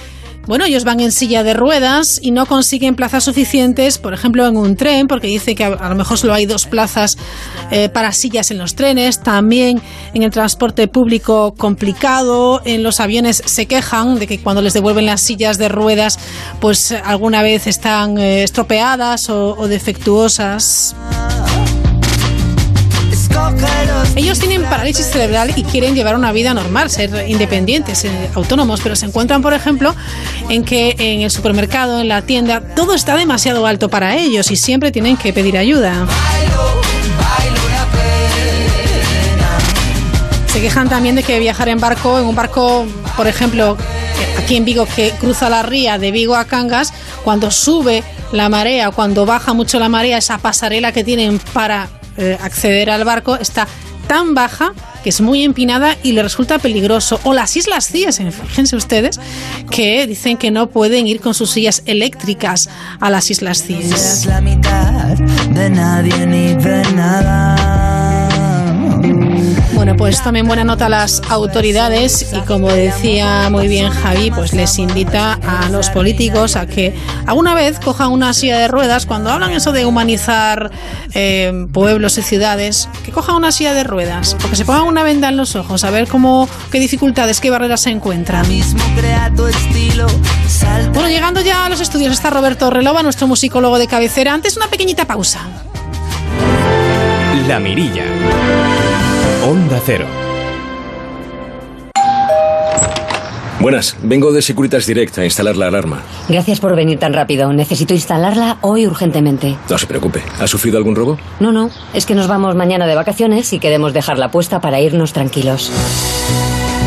bueno, 0.46 0.64
ellos 0.64 0.84
van 0.84 1.00
en 1.00 1.12
silla 1.12 1.42
de 1.42 1.54
ruedas 1.54 2.18
y 2.20 2.30
no 2.30 2.46
consiguen 2.46 2.94
plazas 2.94 3.24
suficientes, 3.24 3.98
por 3.98 4.12
ejemplo, 4.14 4.46
en 4.46 4.56
un 4.56 4.76
tren, 4.76 5.06
porque 5.06 5.26
dice 5.26 5.54
que 5.54 5.64
a, 5.64 5.88
lo 5.88 5.94
mejor 5.94 6.18
solo 6.18 6.34
hay 6.34 6.46
dos 6.46 6.66
plazas 6.66 7.16
eh, 7.70 7.88
para 7.88 8.12
sillas 8.12 8.50
en 8.50 8.58
los 8.58 8.74
trenes, 8.74 9.20
también 9.20 9.80
en 10.12 10.22
el 10.22 10.30
transporte 10.30 10.88
público 10.88 11.54
complicado, 11.56 12.60
en 12.64 12.82
los 12.82 13.00
aviones 13.00 13.42
se 13.44 13.66
quejan 13.66 14.18
de 14.18 14.26
que 14.26 14.40
cuando 14.40 14.62
les 14.62 14.74
devuelven 14.74 15.06
las 15.06 15.20
sillas 15.20 15.58
de 15.58 15.68
ruedas, 15.68 16.18
pues 16.60 16.92
alguna 16.92 17.42
vez 17.42 17.66
están 17.66 18.18
eh, 18.18 18.42
estropeadas 18.42 19.30
o 19.30 19.66
defectuosas. 19.68 20.94
Ellos 24.16 24.38
tienen 24.38 24.62
parálisis 24.64 25.06
cerebral 25.06 25.52
y 25.56 25.64
quieren 25.64 25.94
llevar 25.94 26.14
una 26.14 26.30
vida 26.32 26.54
normal, 26.54 26.90
ser 26.90 27.28
independientes, 27.28 28.04
eh, 28.04 28.30
autónomos, 28.34 28.80
pero 28.80 28.94
se 28.94 29.06
encuentran, 29.06 29.42
por 29.42 29.54
ejemplo, 29.54 29.94
en 30.48 30.64
que 30.64 30.94
en 30.98 31.22
el 31.22 31.30
supermercado, 31.30 32.00
en 32.00 32.08
la 32.08 32.22
tienda, 32.22 32.60
todo 32.60 32.94
está 32.94 33.16
demasiado 33.16 33.66
alto 33.66 33.88
para 33.88 34.16
ellos 34.16 34.50
y 34.50 34.56
siempre 34.56 34.92
tienen 34.92 35.16
que 35.16 35.32
pedir 35.32 35.58
ayuda. 35.58 36.06
Se 40.52 40.60
quejan 40.60 40.88
también 40.88 41.16
de 41.16 41.24
que 41.24 41.40
viajar 41.40 41.68
en 41.68 41.80
barco, 41.80 42.18
en 42.18 42.26
un 42.26 42.36
barco, 42.36 42.86
por 43.16 43.26
ejemplo, 43.26 43.76
aquí 44.38 44.56
en 44.56 44.64
Vigo, 44.64 44.86
que 44.86 45.10
cruza 45.18 45.50
la 45.50 45.62
ría 45.62 45.98
de 45.98 46.12
Vigo 46.12 46.36
a 46.36 46.44
Cangas, 46.44 46.92
cuando 47.24 47.50
sube 47.50 48.04
la 48.30 48.48
marea, 48.48 48.90
cuando 48.90 49.26
baja 49.26 49.52
mucho 49.52 49.80
la 49.80 49.88
marea, 49.88 50.18
esa 50.18 50.38
pasarela 50.38 50.92
que 50.92 51.02
tienen 51.02 51.40
para 51.52 51.88
eh, 52.16 52.38
acceder 52.40 52.90
al 52.90 53.04
barco 53.04 53.36
está 53.36 53.66
tan 54.06 54.34
baja 54.34 54.72
que 55.02 55.10
es 55.10 55.20
muy 55.20 55.44
empinada 55.44 55.96
y 56.02 56.12
le 56.12 56.22
resulta 56.22 56.58
peligroso. 56.58 57.20
O 57.24 57.34
las 57.34 57.56
Islas 57.56 57.88
Cíes, 57.88 58.20
fíjense 58.48 58.74
ustedes, 58.74 59.20
que 59.70 60.06
dicen 60.06 60.38
que 60.38 60.50
no 60.50 60.70
pueden 60.70 61.06
ir 61.06 61.20
con 61.20 61.34
sus 61.34 61.50
sillas 61.50 61.82
eléctricas 61.84 62.70
a 63.00 63.10
las 63.10 63.30
Islas 63.30 63.62
Cíes. 63.62 64.26
Bueno, 69.84 69.98
pues 69.98 70.22
tomen 70.22 70.46
buena 70.46 70.64
nota 70.64 70.88
las 70.88 71.20
autoridades 71.28 72.32
y 72.32 72.40
como 72.46 72.68
decía 72.68 73.50
muy 73.50 73.68
bien 73.68 73.90
Javi, 73.90 74.30
pues 74.30 74.54
les 74.54 74.78
invita 74.78 75.38
a 75.46 75.68
los 75.68 75.90
políticos 75.90 76.56
a 76.56 76.64
que 76.64 76.94
alguna 77.26 77.54
vez 77.54 77.78
cojan 77.80 78.10
una 78.10 78.32
silla 78.32 78.58
de 78.58 78.66
ruedas, 78.66 79.04
cuando 79.04 79.28
hablan 79.28 79.50
eso 79.50 79.72
de 79.72 79.84
humanizar 79.84 80.70
eh, 81.12 81.66
pueblos 81.70 82.16
y 82.16 82.22
ciudades, 82.22 82.88
que 83.04 83.12
cojan 83.12 83.36
una 83.36 83.52
silla 83.52 83.74
de 83.74 83.84
ruedas, 83.84 84.38
o 84.42 84.48
que 84.48 84.56
se 84.56 84.64
pongan 84.64 84.84
una 84.84 85.02
venda 85.02 85.28
en 85.28 85.36
los 85.36 85.54
ojos, 85.54 85.84
a 85.84 85.90
ver 85.90 86.08
cómo, 86.08 86.48
qué 86.72 86.80
dificultades, 86.80 87.40
qué 87.40 87.50
barreras 87.50 87.82
se 87.82 87.90
encuentran. 87.90 88.46
Bueno, 90.94 91.10
llegando 91.10 91.42
ya 91.42 91.66
a 91.66 91.68
los 91.68 91.82
estudios 91.82 92.10
está 92.10 92.30
Roberto 92.30 92.70
Relova, 92.70 93.02
nuestro 93.02 93.26
musicólogo 93.26 93.78
de 93.78 93.86
cabecera. 93.86 94.32
Antes 94.32 94.56
una 94.56 94.68
pequeñita 94.68 95.04
pausa. 95.04 95.46
La 97.46 97.60
Mirilla. 97.60 98.04
Onda 99.46 99.78
Cero. 99.84 100.06
Buenas, 103.60 103.94
vengo 104.02 104.32
de 104.32 104.40
Securitas 104.40 104.86
Direct 104.86 105.18
a 105.18 105.24
instalar 105.24 105.54
la 105.56 105.66
alarma. 105.66 106.00
Gracias 106.30 106.60
por 106.60 106.74
venir 106.74 106.98
tan 106.98 107.12
rápido. 107.12 107.52
Necesito 107.52 107.92
instalarla 107.92 108.56
hoy 108.62 108.86
urgentemente. 108.86 109.56
No 109.68 109.76
se 109.76 109.86
preocupe. 109.86 110.22
¿Ha 110.40 110.46
sufrido 110.46 110.78
algún 110.78 110.96
robo? 110.96 111.18
No, 111.40 111.52
no. 111.52 111.68
Es 111.92 112.06
que 112.06 112.14
nos 112.14 112.26
vamos 112.26 112.54
mañana 112.54 112.86
de 112.86 112.94
vacaciones 112.94 113.52
y 113.52 113.58
queremos 113.58 113.92
dejarla 113.92 114.30
puesta 114.30 114.62
para 114.62 114.80
irnos 114.80 115.12
tranquilos. 115.12 115.70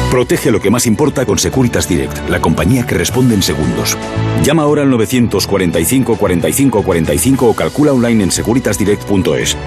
Protege 0.10 0.50
lo 0.50 0.60
que 0.60 0.72
más 0.72 0.88
importa 0.88 1.28
con 1.28 1.38
Securitas 1.38 1.88
Direct, 1.88 2.28
la 2.28 2.42
compañía 2.42 2.88
que 2.88 2.96
responde 2.96 3.36
en 3.36 3.44
segundos. 3.44 3.96
Llama 4.44 4.64
ahora 4.64 4.82
al 4.82 4.90
945 4.90 6.16
45 6.16 6.82
45 6.82 7.50
o 7.50 7.54
calcula 7.54 7.94
online 7.94 8.24
en 8.24 8.32
securitasdirect.es. 8.32 9.58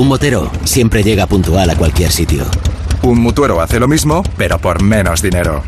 Un 0.00 0.08
motero 0.08 0.50
siempre 0.64 1.02
llega 1.02 1.26
puntual 1.26 1.68
a 1.68 1.76
cualquier 1.76 2.10
sitio. 2.10 2.46
Un 3.02 3.20
mutuero 3.20 3.60
hace 3.60 3.78
lo 3.78 3.86
mismo, 3.86 4.22
pero 4.38 4.58
por 4.58 4.82
menos 4.82 5.20
dinero. 5.20 5.62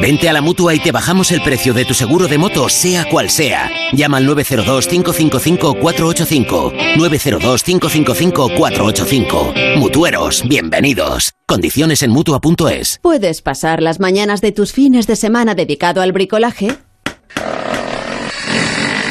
Vente 0.00 0.30
a 0.30 0.32
la 0.32 0.40
mutua 0.40 0.74
y 0.74 0.78
te 0.78 0.90
bajamos 0.90 1.30
el 1.32 1.42
precio 1.42 1.74
de 1.74 1.84
tu 1.84 1.92
seguro 1.92 2.28
de 2.28 2.38
moto, 2.38 2.70
sea 2.70 3.06
cual 3.10 3.28
sea. 3.28 3.70
Llama 3.92 4.16
al 4.16 4.26
902-555-485. 4.28 6.96
902-555-485. 6.96 9.76
Mutueros, 9.76 10.42
bienvenidos. 10.48 11.34
Condiciones 11.44 12.02
en 12.02 12.12
mutua.es. 12.12 13.00
Puedes 13.02 13.42
pasar 13.42 13.82
las 13.82 14.00
mañanas 14.00 14.40
de 14.40 14.52
tus 14.52 14.72
fines 14.72 15.06
de 15.06 15.14
semana 15.14 15.54
dedicado 15.54 16.00
al 16.00 16.12
bricolaje 16.12 16.74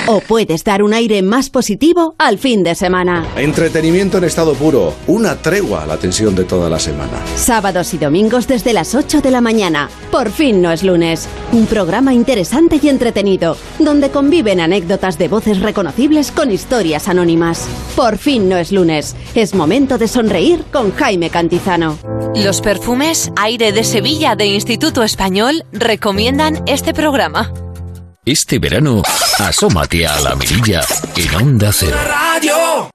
o 0.08 0.20
puedes 0.20 0.64
dar 0.64 0.84
un 0.84 0.94
aire 0.94 1.22
más 1.22 1.50
positivo 1.50 2.16
al 2.18 2.38
fin 2.38 2.64
de 2.64 2.76
semana. 2.76 3.26
Entretenimiento 3.36 4.18
en 4.18 4.24
estado 4.24 4.54
puro, 4.54 4.94
una 5.08 5.36
tregua 5.36 5.84
a 5.84 5.86
la 5.86 5.98
tensión 5.98 6.36
de 6.36 6.44
toda 6.44 6.70
la 6.70 6.80
semana. 6.80 7.20
Sábados 7.36 7.94
y 7.94 7.98
domingos 7.98 8.48
desde 8.48 8.74
las 8.74 8.96
8 8.96 9.22
de 9.22 9.32
la 9.32 9.42
mañana. 9.42 9.90
Por 10.12 10.32
fin 10.32 10.62
no 10.62 10.72
es 10.72 10.84
lunes. 10.84 11.28
Un 11.52 11.66
programa 11.66 12.14
interesante 12.14 12.80
y 12.82 12.90
entretenido, 12.90 13.58
donde 13.80 14.10
conviven 14.10 14.60
anécdotas 14.60 15.18
de 15.18 15.28
voces 15.28 15.62
reconocibles 15.62 16.32
con 16.32 16.52
historias 16.52 17.08
anónimas. 17.08 17.68
Por 17.96 18.18
fin 18.18 18.50
no 18.50 18.58
es 18.58 18.72
lunes. 18.72 19.16
Es 19.36 19.54
momento 19.54 19.98
de 19.98 20.08
sonreír 20.08 20.64
con 20.72 20.94
Jaime 20.94 21.30
Cantizano. 21.30 21.98
Los 22.36 22.62
perfumes 22.62 23.32
Aire 23.38 23.72
de 23.72 23.84
Sevilla 23.84 24.36
de 24.36 24.48
Instituto 24.48 25.04
Español 25.04 25.64
recomiendan 25.72 26.64
este 26.68 26.94
programa. 26.94 27.52
Este 28.26 28.58
verano, 28.58 29.04
asómate 29.38 30.08
a 30.08 30.20
la 30.20 30.36
mirilla 30.36 30.82
en 31.16 31.36
Onda 31.36 31.72
Cero. 31.72 31.96
Radio. 32.08 32.95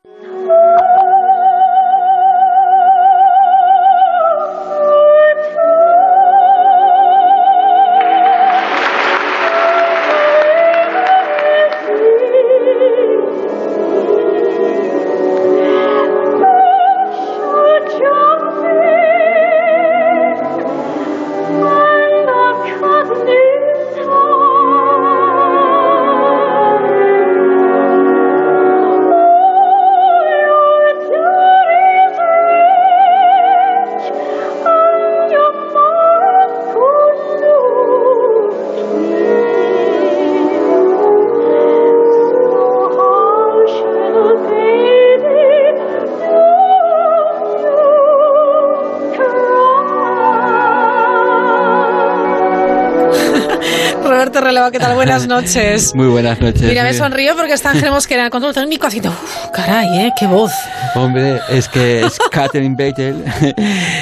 ¿Qué 54.70 54.78
tal? 54.78 54.94
Buenas 54.94 55.26
noches. 55.28 55.94
Muy 55.94 56.08
buenas 56.08 56.38
noches. 56.40 56.62
Mira, 56.62 56.82
me 56.82 56.92
sonrío 56.92 57.34
porque 57.36 57.54
está 57.54 57.70
Ángel 57.70 57.90
Mosquera 57.96 58.20
en 58.22 58.24
el 58.26 58.30
control 58.30 58.52
técnico 58.52 58.86
haciendo, 58.86 59.14
caray, 59.54 59.88
¿eh? 60.00 60.12
Qué 60.18 60.26
voz. 60.26 60.52
Hombre, 60.94 61.40
es 61.48 61.68
que 61.68 62.00
es 62.00 62.18
Catherine 62.30 62.74
Beitel, 62.76 63.24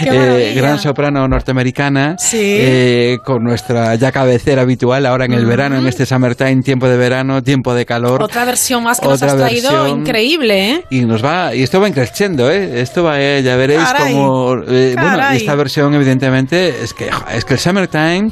eh, 0.05 0.53
gran 0.57 0.79
soprano 0.79 1.27
norteamericana, 1.29 2.17
eh, 2.33 3.19
con 3.25 3.43
nuestra 3.43 3.95
ya 3.97 4.11
cabecera 4.11 4.63
habitual 4.63 5.05
ahora 5.07 5.27
en 5.27 5.33
el 5.33 5.45
verano, 5.45 5.77
en 5.77 5.87
este 5.87 6.07
summertime, 6.07 6.63
tiempo 6.63 6.89
de 6.89 6.97
verano, 6.97 7.43
tiempo 7.43 7.75
de 7.75 7.85
calor. 7.85 8.23
Otra 8.23 8.45
versión 8.45 8.85
más 8.85 9.01
que 9.01 9.09
nos 9.09 9.23
has 9.23 9.37
traído, 9.37 9.87
increíble, 9.87 10.71
¿eh? 10.71 10.85
Y 10.91 11.01
nos 11.05 11.25
va, 11.25 11.55
y 11.55 11.63
esto 11.63 11.81
va 11.81 11.91
creciendo, 11.91 12.51
¿eh? 12.51 12.81
Esto 12.81 13.05
va, 13.05 13.21
eh, 13.21 13.43
ya 13.43 13.57
veréis 13.57 13.81
como, 13.99 14.57
eh, 14.67 14.95
bueno, 14.99 15.31
esta 15.33 15.55
versión 15.55 15.95
evidentemente 15.95 16.83
es 16.83 16.95
que 16.95 17.11
es 17.35 17.45
que 17.45 17.55
el 17.55 17.61
summertime, 17.61 18.31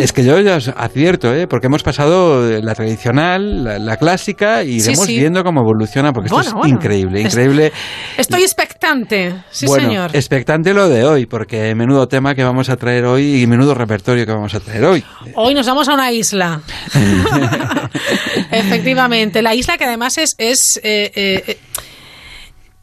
es 0.00 0.12
que 0.12 0.24
yo 0.24 0.40
ya 0.40 0.56
os 0.56 0.68
advierto, 0.68 1.34
¿eh? 1.34 1.46
Porque 1.46 1.66
hemos 1.66 1.82
pasado 1.82 2.60
la 2.60 2.74
tradicional, 2.74 3.84
la, 3.84 3.96
clásica 3.96 4.64
y 4.64 4.80
iremos 4.80 5.06
viendo 5.06 5.44
cómo 5.44 5.60
evoluciona, 5.60 6.12
porque 6.12 6.28
esto 6.28 6.40
es 6.40 6.68
increíble, 6.68 7.20
increíble 7.20 7.72
Estoy 8.16 8.42
expectante, 8.42 9.34
sí 9.50 9.66
bueno, 9.66 9.88
señor. 9.88 10.10
Expectante 10.14 10.74
lo 10.74 10.88
de 10.88 11.04
hoy, 11.04 11.26
porque 11.26 11.74
menudo 11.74 12.08
tema 12.08 12.34
que 12.34 12.44
vamos 12.44 12.68
a 12.68 12.76
traer 12.76 13.04
hoy 13.04 13.42
y 13.42 13.46
menudo 13.46 13.74
repertorio 13.74 14.26
que 14.26 14.32
vamos 14.32 14.54
a 14.54 14.60
traer 14.60 14.84
hoy. 14.84 15.04
Hoy 15.34 15.54
nos 15.54 15.66
vamos 15.66 15.88
a 15.88 15.94
una 15.94 16.12
isla. 16.12 16.60
Efectivamente, 18.50 19.42
la 19.42 19.54
isla 19.54 19.78
que 19.78 19.84
además 19.84 20.18
es... 20.18 20.34
es 20.38 20.80
eh, 20.82 21.10
eh, 21.14 21.58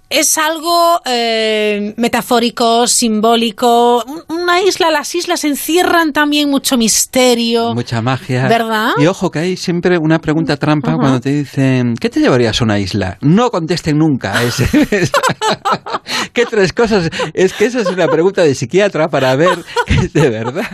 es 0.10 0.38
algo 0.38 1.02
eh, 1.06 1.94
metafórico, 1.98 2.88
simbólico. 2.88 4.04
Una 4.28 4.62
isla, 4.62 4.90
las 4.90 5.14
islas 5.14 5.44
encierran 5.44 6.14
también 6.14 6.50
mucho 6.50 6.78
misterio. 6.78 7.76
Mucha 7.76 8.02
magia. 8.02 8.48
¿Verdad? 8.48 8.92
Y 8.98 9.06
ojo 9.06 9.30
que 9.30 9.40
hay 9.40 9.58
siempre 9.58 9.98
una 10.00 10.20
pregunta 10.20 10.58
trampa 10.58 10.96
cuando 10.96 11.20
te 11.20 11.30
dicen, 11.30 11.94
¿qué 12.00 12.10
te 12.10 12.20
llevarías 12.20 12.60
a 12.60 12.64
una 12.64 12.80
isla? 12.80 13.18
No 13.22 13.52
contesten 13.52 13.98
nunca 13.98 14.38
a 14.38 14.44
ese. 14.44 14.68
¿Qué 16.34 16.46
tres 16.46 16.74
cosas? 16.74 17.10
Es 17.34 17.54
que 17.54 17.66
esa 17.66 17.82
es 17.82 17.88
una 17.88 18.08
pregunta 18.08 18.42
de 18.42 18.56
psiquiatra 18.56 19.10
para 19.10 19.36
ver 19.36 19.64
que 19.86 20.08
de 20.08 20.30
verdad. 20.30 20.68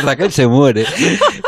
Raquel 0.00 0.32
se 0.32 0.46
muere. 0.46 0.84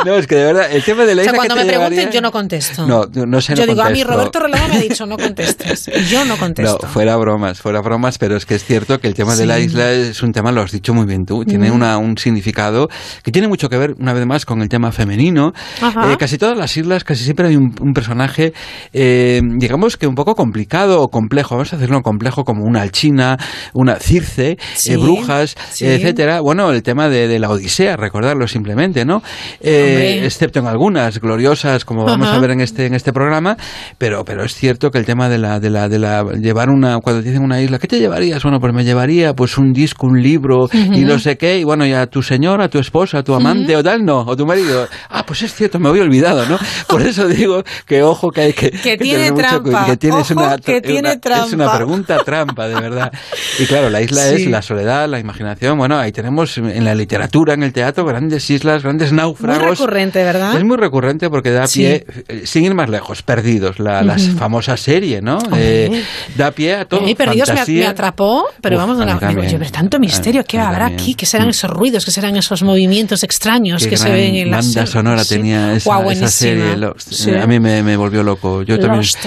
No, 0.04 0.14
es 0.16 0.26
que 0.26 0.36
de 0.36 0.44
verdad, 0.44 0.72
el 0.72 0.82
tema 0.84 1.04
de 1.04 1.14
la 1.14 1.22
isla. 1.22 1.32
O 1.32 1.34
sea, 1.34 1.38
cuando 1.38 1.54
¿qué 1.54 1.60
me 1.60 1.66
te 1.66 1.78
pregunten, 1.78 2.10
yo 2.10 2.20
no 2.20 2.30
contesto. 2.32 2.86
No, 2.86 3.06
no 3.06 3.40
sé, 3.40 3.54
Yo 3.54 3.66
no 3.66 3.72
digo, 3.72 3.82
a 3.82 3.90
mí. 3.90 4.04
Roberto 4.04 4.38
Relova 4.38 4.68
me 4.68 4.76
ha 4.76 4.80
dicho, 4.80 5.06
no 5.06 5.16
contestes. 5.16 5.90
Yo 6.08 6.24
no 6.24 6.36
contesto. 6.36 6.78
No, 6.82 6.91
fuera 6.92 7.16
bromas, 7.16 7.60
fuera 7.60 7.80
bromas, 7.80 8.18
pero 8.18 8.36
es 8.36 8.44
que 8.46 8.54
es 8.54 8.64
cierto 8.64 9.00
que 9.00 9.08
el 9.08 9.14
tema 9.14 9.34
de 9.34 9.46
la 9.46 9.58
isla 9.58 9.90
es 9.92 10.22
un 10.22 10.32
tema, 10.32 10.52
lo 10.52 10.60
has 10.60 10.72
dicho 10.72 10.92
muy 10.92 11.06
bien 11.06 11.24
tú, 11.24 11.44
tiene 11.44 11.70
Mm. 11.70 11.74
una, 11.74 11.96
un 11.98 12.16
significado 12.18 12.88
que 13.22 13.30
tiene 13.32 13.48
mucho 13.48 13.68
que 13.68 13.78
ver, 13.78 13.94
una 13.98 14.12
vez 14.12 14.26
más, 14.26 14.44
con 14.44 14.60
el 14.62 14.68
tema 14.68 14.92
femenino. 14.92 15.52
Eh, 15.82 16.16
casi 16.18 16.36
todas 16.38 16.56
las 16.56 16.76
islas, 16.76 17.04
casi 17.04 17.24
siempre 17.24 17.48
hay 17.48 17.56
un, 17.56 17.74
un 17.80 17.92
personaje, 17.94 18.52
eh, 18.92 19.40
digamos 19.58 19.96
que 19.96 20.06
un 20.06 20.14
poco 20.14 20.34
complicado 20.34 21.00
o 21.00 21.08
complejo, 21.08 21.54
vamos 21.56 21.72
a 21.72 21.76
decirlo 21.76 22.02
complejo, 22.02 22.44
como 22.44 22.64
una 22.64 22.82
alchina, 22.82 23.38
una 23.72 23.96
circe, 23.96 24.58
Sí, 24.74 24.92
eh, 24.92 24.96
brujas, 24.96 25.54
sí. 25.70 25.86
etcétera. 25.86 26.40
Bueno, 26.40 26.70
el 26.72 26.82
tema 26.82 27.08
de, 27.08 27.26
de 27.28 27.38
la 27.38 27.48
Odisea, 27.50 27.96
recordarlo 27.96 28.46
simplemente, 28.48 29.04
¿no? 29.04 29.22
Eh, 29.60 30.20
excepto 30.24 30.58
en 30.60 30.66
algunas 30.66 31.20
gloriosas, 31.20 31.84
como 31.84 32.04
vamos 32.04 32.28
Ajá. 32.28 32.36
a 32.36 32.40
ver 32.40 32.50
en 32.50 32.60
este, 32.60 32.86
en 32.86 32.94
este 32.94 33.12
programa, 33.12 33.56
pero, 33.98 34.24
pero 34.24 34.44
es 34.44 34.54
cierto 34.54 34.90
que 34.90 34.98
el 34.98 35.04
tema 35.06 35.28
de 35.28 35.38
la, 35.38 35.60
de 35.60 35.70
la, 35.70 35.88
de 35.88 35.98
la, 35.98 36.24
llevar 36.40 36.70
una, 36.82 36.98
cuando 37.00 37.22
te 37.22 37.28
dicen 37.28 37.44
una 37.44 37.60
isla, 37.60 37.78
¿qué 37.78 37.86
te 37.86 37.98
llevarías? 37.98 38.42
Bueno, 38.42 38.58
pues 38.60 38.72
me 38.74 38.84
llevaría 38.84 39.34
pues 39.34 39.56
un 39.58 39.72
disco, 39.72 40.06
un 40.06 40.20
libro 40.22 40.68
y 40.72 41.00
no 41.04 41.18
sé 41.18 41.36
qué, 41.36 41.58
y 41.58 41.64
bueno, 41.64 41.86
ya 41.86 42.06
tu 42.06 42.22
señora, 42.22 42.68
tu 42.68 42.78
esposa, 42.78 43.22
tu 43.22 43.34
amante 43.34 43.76
o 43.76 43.82
tal, 43.82 44.04
no, 44.04 44.20
o 44.20 44.36
tu 44.36 44.46
marido. 44.46 44.86
Ah, 45.08 45.24
pues 45.26 45.42
es 45.42 45.54
cierto, 45.54 45.78
me 45.78 45.88
había 45.88 46.02
olvidado, 46.02 46.44
¿no? 46.46 46.58
Por 46.88 47.02
eso 47.02 47.26
digo 47.28 47.62
que 47.86 48.02
ojo 48.02 48.30
que 48.30 48.40
hay 48.42 48.52
que, 48.52 48.70
Que 48.70 48.78
que 48.78 48.96
tiene 48.98 49.18
tener 49.30 49.32
mucho 49.32 49.42
trampa. 49.48 49.62
cuidado, 49.62 49.86
que 49.86 49.96
tienes 49.96 50.30
Ojo 50.30 50.40
una, 50.40 50.58
que 50.58 50.80
tiene 50.80 51.00
una- 51.00 51.12
Es 51.12 51.52
una 51.52 51.64
trampa. 51.64 51.76
pregunta 51.76 52.18
trampa, 52.24 52.68
de 52.68 52.74
verdad. 52.74 53.12
Y 53.58 53.66
claro, 53.66 53.90
la 53.90 54.00
isla 54.02 54.22
Sí. 54.22 54.34
es 54.34 54.46
la 54.46 54.62
soledad, 54.62 55.08
la 55.08 55.18
imaginación, 55.18 55.78
bueno, 55.78 55.98
ahí 55.98 56.12
tenemos 56.12 56.58
en 56.58 56.84
la 56.84 56.94
literatura, 56.94 57.54
en 57.54 57.62
el 57.62 57.72
teatro, 57.72 58.04
grandes 58.04 58.48
islas, 58.50 58.82
grandes 58.82 59.12
Muy 59.12 59.18
náufragos. 59.18 59.78
recurrente, 59.78 60.22
¿verdad? 60.24 60.56
Es 60.56 60.64
muy 60.64 60.76
recurrente 60.76 61.30
porque 61.30 61.50
da 61.50 61.64
pie, 61.66 62.04
eh, 62.28 62.42
sin 62.44 62.64
ir 62.64 62.74
más 62.74 62.88
lejos, 62.88 63.22
Perdidos, 63.22 63.78
la, 63.78 64.02
la 64.02 64.14
Ujú. 64.14 64.36
famosa 64.38 64.76
serie, 64.76 65.20
¿no? 65.22 65.38
Eh, 65.56 66.02
da 66.36 66.50
pie 66.50 66.71
a 66.74 66.84
todo. 66.84 67.00
Perdidos 67.16 67.48
me, 67.52 67.74
me 67.74 67.86
atrapó, 67.86 68.46
pero 68.60 68.76
Uf, 68.76 68.80
vamos, 68.82 69.00
a 69.00 69.04
mí 69.04 69.34
digo, 69.44 69.58
pero 69.58 69.70
tanto 69.70 69.98
misterio, 69.98 70.44
¿qué 70.44 70.58
habrá 70.58 70.80
también. 70.86 71.00
aquí? 71.00 71.14
¿Qué 71.14 71.26
serán 71.26 71.48
esos 71.50 71.70
ruidos? 71.70 72.04
¿Qué 72.04 72.10
serán 72.10 72.36
esos 72.36 72.62
movimientos 72.62 73.22
extraños 73.22 73.82
Qué 73.84 73.90
que 73.90 73.96
se 73.96 74.10
ven 74.10 74.34
en 74.34 74.50
la 74.50 74.58
banda 74.58 74.86
sonora 74.86 75.24
Sí. 75.24 75.36
tenía 75.36 75.74
esa, 75.74 76.28
serie. 76.28 76.76
Sí. 76.98 77.30
A 77.34 77.46
mí 77.46 77.60
me, 77.60 77.82
me 77.82 77.96
volvió 77.96 78.22
loco. 78.22 78.62
Yo 78.62 78.78
también. 78.78 78.98
Lost. 79.02 79.18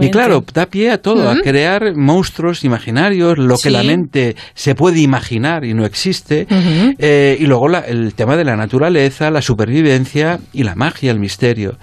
Y 0.00 0.10
claro, 0.10 0.44
da 0.52 0.66
pie 0.66 0.90
a 0.90 0.98
todo, 1.00 1.30
a 1.30 1.36
crear 1.40 1.94
monstruos 1.96 2.64
imaginarios, 2.64 3.38
lo 3.38 3.56
que 3.58 3.70
la 3.70 3.82
mente 3.82 4.36
se 4.54 4.74
puede 4.74 5.00
imaginar 5.00 5.64
y 5.64 5.74
no 5.74 5.84
existe. 5.84 6.46
Eh, 6.98 7.36
y 7.38 7.46
luego 7.46 7.68
la- 7.68 7.80
el 7.80 8.14
tema 8.14 8.36
de 8.36 8.44
la 8.44 8.56
naturaleza, 8.56 9.30
la 9.30 9.42
supervivencia 9.42 10.38
y 10.52 10.62
la 10.64 10.74
magia, 10.74 11.10
el 11.10 11.18
misterio. 11.18 11.78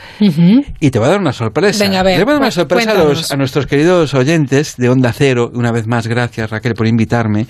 Y 0.80 0.90
te 0.92 1.00
va 1.00 1.08
a 1.08 1.10
dar 1.10 1.20
una 1.20 1.34
sorpresa. 1.34 1.84
Venga, 1.84 2.00
a 2.00 2.04
ver, 2.04 2.18
Le 2.20 2.24
voy 2.26 2.32
a 2.32 2.34
dar 2.36 2.42
una 2.42 2.52
sorpresa 2.52 2.92
a, 2.92 3.04
los- 3.04 3.32
a 3.32 3.36
nuestros 3.38 3.66
queridos 3.68 4.14
oyentes 4.14 4.76
de 4.78 4.90
Onda 4.90 5.11
Cero. 5.14 5.50
Una 5.54 5.72
vez 5.72 5.88
más, 5.88 6.08
gracias 6.08 6.50
Raquel 6.50 6.74
por 6.74 6.88
invitarme. 6.88 7.48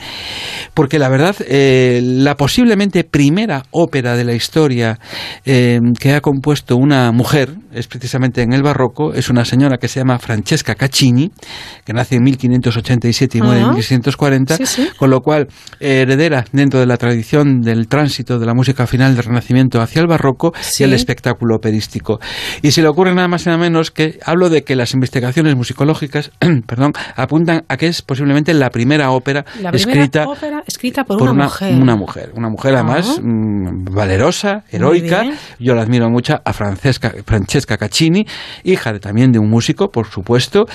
Porque 0.73 0.99
la 0.99 1.09
verdad, 1.09 1.35
eh, 1.47 2.01
la 2.03 2.35
posiblemente 2.35 3.03
primera 3.03 3.63
ópera 3.71 4.15
de 4.15 4.23
la 4.23 4.33
historia 4.33 4.99
eh, 5.45 5.79
que 5.99 6.13
ha 6.13 6.21
compuesto 6.21 6.77
una 6.77 7.11
mujer, 7.11 7.55
es 7.73 7.87
precisamente 7.87 8.41
en 8.41 8.53
el 8.53 8.63
barroco, 8.63 9.13
es 9.13 9.29
una 9.29 9.45
señora 9.45 9.77
que 9.77 9.87
se 9.87 9.99
llama 9.99 10.19
Francesca 10.19 10.75
Caccini, 10.75 11.31
que 11.85 11.93
nace 11.93 12.15
en 12.15 12.23
1587 12.23 13.37
y 13.37 13.41
muere 13.41 13.59
en 13.61 13.65
Ah. 13.67 13.73
1640, 13.73 14.57
Sí, 14.57 14.65
sí. 14.65 14.87
con 14.97 15.09
lo 15.09 15.21
cual 15.21 15.47
eh, 15.79 16.01
heredera 16.01 16.45
dentro 16.51 16.79
de 16.79 16.85
la 16.85 16.97
tradición 16.97 17.61
del 17.61 17.87
tránsito 17.87 18.39
de 18.39 18.45
la 18.45 18.53
música 18.53 18.87
final 18.87 19.15
del 19.15 19.23
Renacimiento 19.25 19.81
hacia 19.81 20.01
el 20.01 20.07
barroco 20.07 20.53
Sí. 20.61 20.83
y 20.83 20.85
el 20.85 20.93
espectáculo 20.93 21.55
operístico. 21.55 22.19
Y 22.61 22.71
se 22.71 22.81
le 22.81 22.87
ocurre 22.87 23.13
nada 23.13 23.27
más 23.27 23.43
y 23.43 23.45
nada 23.47 23.57
menos 23.57 23.91
que 23.91 24.19
hablo 24.25 24.49
de 24.49 24.63
que 24.63 24.75
las 24.75 24.93
investigaciones 24.93 25.55
musicológicas 25.55 26.31
perdón, 26.65 26.93
apuntan 27.15 27.50
a 27.67 27.77
que 27.77 27.87
es 27.87 28.01
posiblemente 28.01 28.53
la 28.53 28.69
primera 28.69 29.11
ópera 29.11 29.45
La 29.61 29.71
primera 29.71 29.75
escrita 30.03 30.27
ópera 30.27 30.63
escrita 30.65 31.03
por, 31.03 31.17
por 31.17 31.29
una, 31.29 31.33
una, 31.33 31.45
mujer. 31.45 31.75
una 31.81 31.95
mujer. 31.95 32.31
Una 32.35 32.49
mujer, 32.49 32.75
además, 32.75 33.15
Ah. 33.17 33.21
mm, 33.23 33.85
valerosa, 33.93 34.63
heroica. 34.71 35.23
Yo 35.59 35.75
la 35.75 35.81
admiro 35.83 36.09
mucho 36.09 36.39
a 36.43 36.53
Francesca, 36.53 37.13
Francesca 37.25 37.77
Caccini, 37.77 38.25
hija 38.63 38.93
de, 38.93 38.99
también 38.99 39.31
de 39.31 39.39
un 39.39 39.49
músico, 39.49 39.89
por 39.91 40.07
supuesto. 40.07 40.65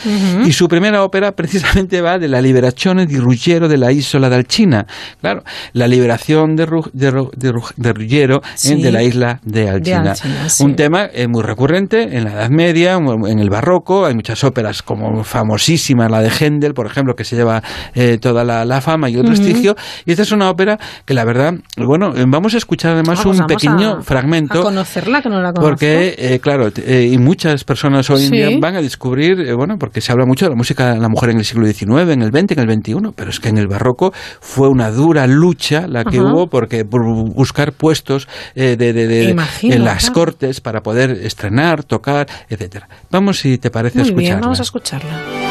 Y 0.44 0.52
su 0.52 0.68
primera 0.68 1.02
ópera 1.04 1.32
precisamente 1.32 2.00
va 2.00 2.18
de 2.18 2.28
la 2.28 2.40
liberazione 2.40 3.06
di 3.06 3.16
Ruggiero 3.18 3.68
de 3.68 3.76
la 3.78 3.92
isla 3.92 4.28
de 4.28 4.36
Alcina. 4.36 4.86
Claro, 5.20 5.42
la 5.72 5.86
liberación 5.88 6.56
de, 6.56 6.66
Ru- 6.66 6.90
de, 6.92 7.12
Ru- 7.12 7.30
de 7.36 7.52
Ru- 7.52 7.72
de 7.76 7.92
Ruggiero 7.92 8.36
eh, 8.42 8.48
Sí. 8.56 8.82
de 8.82 8.92
la 8.92 9.02
isla 9.02 9.40
de 9.44 9.68
Alcina. 9.68 10.10
Alcina, 10.12 10.48
sí. 10.48 10.64
Un 10.64 10.76
tema 10.76 11.06
eh, 11.12 11.26
muy 11.28 11.42
recurrente 11.42 12.16
en 12.16 12.24
la 12.24 12.32
Edad 12.32 12.50
Media, 12.50 12.94
en 12.94 13.38
el 13.38 13.50
Barroco. 13.50 14.06
Hay 14.06 14.14
muchas 14.14 14.42
óperas 14.44 14.82
como 14.82 15.22
famosísima, 15.24 16.08
la 16.08 16.20
de 16.22 16.30
Händel, 16.30 16.55
por 16.74 16.86
ejemplo, 16.86 17.14
que 17.14 17.24
se 17.24 17.36
lleva 17.36 17.62
eh, 17.94 18.18
toda 18.20 18.44
la, 18.44 18.64
la 18.64 18.80
fama 18.80 19.08
y 19.10 19.14
el 19.14 19.20
Ujú. 19.20 19.28
prestigio. 19.28 19.76
Y 20.04 20.10
esta 20.12 20.22
es 20.22 20.32
una 20.32 20.50
ópera 20.50 20.78
que 21.04 21.14
la 21.14 21.24
verdad, 21.24 21.54
bueno, 21.76 22.12
eh, 22.16 22.24
vamos 22.26 22.54
a 22.54 22.58
escuchar 22.58 22.92
además 22.92 23.18
Vamos, 23.18 23.36
un 23.38 23.46
vamos 23.46 23.52
pequeño 23.62 23.90
a- 23.98 24.02
fragmento. 24.02 24.60
A 24.60 24.64
conocerla, 24.64 25.22
que 25.22 25.28
no 25.28 25.40
la 25.40 25.52
conozco. 25.52 25.62
Porque, 25.68 26.14
eh, 26.18 26.38
claro, 26.40 26.70
eh, 26.76 27.08
y 27.12 27.18
muchas 27.18 27.64
personas 27.64 28.08
hoy 28.10 28.24
en 28.24 28.30
Sí. 28.30 28.36
día 28.36 28.48
van 28.60 28.76
a 28.76 28.82
descubrir, 28.82 29.54
bueno, 29.54 29.78
porque 29.78 30.00
se 30.00 30.12
habla 30.12 30.26
mucho 30.26 30.46
de 30.46 30.50
la 30.50 30.56
música 30.56 30.94
de 30.94 31.00
la 31.00 31.08
mujer 31.08 31.30
en 31.30 31.38
el 31.38 31.44
siglo 31.44 31.66
XIX, 31.66 32.12
en 32.12 32.22
el 32.22 32.30
XX, 32.30 32.52
en 32.52 32.70
el 32.70 32.74
XXI, 32.82 33.12
pero 33.14 33.30
es 33.30 33.40
que 33.40 33.48
en 33.48 33.58
el 33.58 33.68
barroco 33.68 34.12
fue 34.40 34.68
una 34.68 34.90
dura 34.90 35.26
lucha 35.26 35.86
la 35.86 36.04
que 36.04 36.18
Ajá. 36.18 36.26
hubo 36.32 36.46
porque 36.48 36.84
por 36.84 37.02
buscar 37.04 37.72
puestos 37.72 38.28
eh, 38.54 38.76
de, 38.78 38.92
de- 38.92 39.06
de- 39.06 39.24
Imagino, 39.30 39.74
en 39.74 39.84
las 39.84 40.04
claro. 40.04 40.14
cortes 40.14 40.60
para 40.60 40.82
poder 40.82 41.10
estrenar, 41.10 41.84
tocar, 41.84 42.26
etcétera. 42.48 42.88
Vamos, 43.10 43.38
si 43.40 43.58
te 43.58 43.70
parece, 43.70 43.98
a 43.98 44.02
escucharla. 44.02 44.28
bien, 44.28 44.40
vamos 44.40 44.60
a 44.60 44.62
escucharla. 44.62 45.45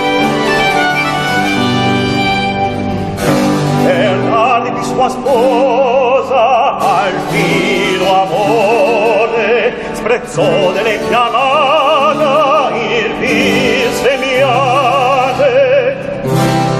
sua 4.85 5.09
sposa 5.09 6.77
al 6.77 7.13
filo 7.29 8.21
amore 8.21 9.73
sprezzò 9.93 10.71
delle 10.73 10.99
chiamata 11.07 12.69
il 12.75 13.13
vil 13.15 13.91
semiate 14.03 15.51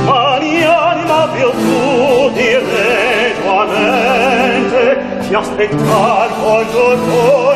ma 0.06 0.38
l'anima 0.38 1.26
virtù 1.34 2.30
di 2.34 2.54
regoamente 3.34 4.04
si 5.22 5.34
aspettar 5.34 6.30
col 6.40 6.66
dolore 6.68 7.55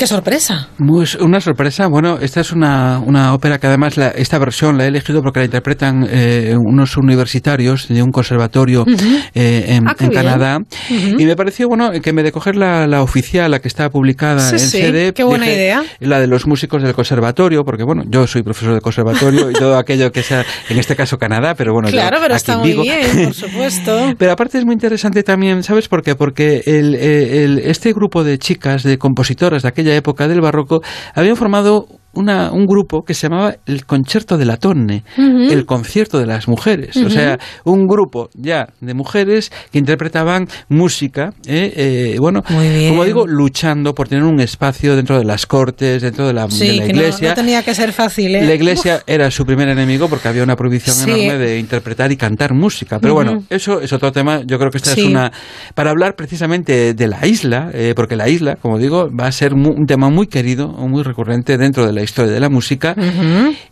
¡Qué 0.00 0.06
sorpresa! 0.06 0.70
una 0.78 1.42
sorpresa. 1.42 1.86
Bueno, 1.86 2.16
esta 2.22 2.40
es 2.40 2.52
una, 2.52 3.00
una 3.00 3.34
ópera 3.34 3.58
que 3.58 3.66
además 3.66 3.98
esta 3.98 4.38
versión 4.38 4.78
la 4.78 4.84
he 4.84 4.88
elegido 4.88 5.20
porque 5.20 5.40
la 5.40 5.44
interpretan 5.44 6.08
eh, 6.08 6.54
unos 6.56 6.96
universitarios 6.96 7.86
de 7.86 8.02
un 8.02 8.10
conservatorio 8.10 8.86
eh, 9.34 9.64
en, 9.68 9.86
ah, 9.86 9.94
Canadá. 9.94 10.60
Y 10.88 11.26
me 11.26 11.36
pareció, 11.36 11.68
bueno, 11.68 11.90
que 12.00 12.14
me 12.14 12.22
de 12.22 12.32
coger 12.32 12.56
la, 12.56 12.86
la 12.86 13.02
oficial, 13.02 13.50
la 13.50 13.58
que 13.58 13.68
está 13.68 13.90
publicada 13.90 14.48
en 14.48 14.58
CD. 14.58 15.12
Qué 15.12 15.22
buena 15.22 15.46
idea. 15.46 15.82
La 15.98 16.18
de 16.18 16.28
los 16.28 16.46
músicos 16.46 16.82
del 16.82 16.94
conservatorio, 16.94 17.62
porque 17.62 17.84
bueno, 17.84 18.02
yo 18.08 18.26
soy 18.26 18.42
profesor 18.42 18.72
de 18.72 18.80
conservatorio 18.80 19.50
y 19.50 19.52
todo 19.52 19.76
aquello 19.76 20.10
que 20.12 20.22
sea, 20.22 20.46
en 20.70 20.78
este 20.78 20.96
caso 20.96 21.18
Canadá, 21.18 21.54
pero 21.54 21.74
bueno, 21.74 21.90
claro, 21.90 22.16
pero 22.22 22.36
está 22.36 22.56
muy 22.56 22.72
bien, 22.72 23.24
por 23.26 23.34
supuesto. 23.34 24.14
pero 24.18 24.32
aparte 24.32 24.56
es 24.56 24.64
muy 24.64 24.72
interesante 24.72 25.22
también, 25.22 25.62
¿sabes 25.62 25.88
por 25.88 26.02
qué? 26.02 26.14
Porque 26.14 26.62
el, 26.64 26.94
el, 26.94 27.58
este 27.58 27.92
grupo 27.92 28.24
de 28.24 28.38
chicas, 28.38 28.82
de 28.82 28.96
compositoras 28.96 29.62
de 29.62 29.68
aquella 29.68 29.89
época 29.96 30.28
del 30.28 30.40
barroco, 30.40 30.82
habían 31.14 31.36
formado 31.36 31.99
una, 32.12 32.52
un 32.52 32.66
grupo 32.66 33.02
que 33.02 33.14
se 33.14 33.28
llamaba 33.28 33.56
el 33.66 33.86
Concerto 33.86 34.36
de 34.36 34.44
la 34.44 34.56
Tonne, 34.56 35.04
el 35.16 35.64
concierto 35.64 36.18
de 36.18 36.26
las 36.26 36.48
mujeres. 36.48 36.96
O 36.96 37.10
sea, 37.10 37.38
un 37.64 37.86
grupo 37.86 38.30
ya 38.34 38.68
de 38.80 38.94
mujeres 38.94 39.52
que 39.72 39.78
interpretaban 39.78 40.48
música, 40.68 41.32
eh, 41.46 41.72
eh, 41.76 42.16
bueno, 42.18 42.42
como 42.42 43.04
digo, 43.04 43.26
luchando 43.26 43.94
por 43.94 44.08
tener 44.08 44.24
un 44.24 44.40
espacio 44.40 44.96
dentro 44.96 45.18
de 45.18 45.24
las 45.24 45.46
cortes, 45.46 46.02
dentro 46.02 46.26
de 46.26 46.32
la, 46.32 46.46
iglesia. 46.50 47.30
No, 47.30 47.34
tenía 47.34 47.62
que 47.62 47.74
ser 47.74 47.92
fácil. 47.92 48.34
¿eh? 48.34 48.44
La 48.44 48.54
iglesia 48.54 49.02
era 49.06 49.30
su 49.30 49.44
primer 49.44 49.68
enemigo 49.68 50.08
porque 50.08 50.28
había 50.28 50.42
una 50.42 50.56
prohibición 50.56 50.96
enorme 51.08 51.38
de 51.38 51.58
interpretar 51.58 52.10
y 52.12 52.16
cantar 52.16 52.54
música. 52.54 52.98
Pero 52.98 53.14
bueno, 53.14 53.44
eso 53.50 53.80
es 53.80 53.92
otro 53.92 54.12
tema. 54.12 54.42
Yo 54.44 54.58
creo 54.58 54.70
que 54.70 54.78
esta 54.78 54.92
es 54.92 55.04
una. 55.04 55.30
Para 55.74 55.90
hablar 55.90 56.16
precisamente 56.16 56.94
de 56.94 57.08
la 57.08 57.26
isla, 57.26 57.70
porque 57.94 58.16
la 58.16 58.28
isla, 58.28 58.56
como 58.56 58.78
digo, 58.78 59.08
va 59.14 59.26
a 59.26 59.32
ser 59.32 59.54
un 59.54 59.86
tema 59.86 60.10
muy 60.10 60.26
querido, 60.26 60.68
muy 60.68 61.02
recurrente 61.02 61.56
dentro 61.56 61.86
de 61.86 61.92
la 61.92 61.99
historia 62.02 62.32
de 62.32 62.40
la 62.40 62.48
música. 62.48 62.94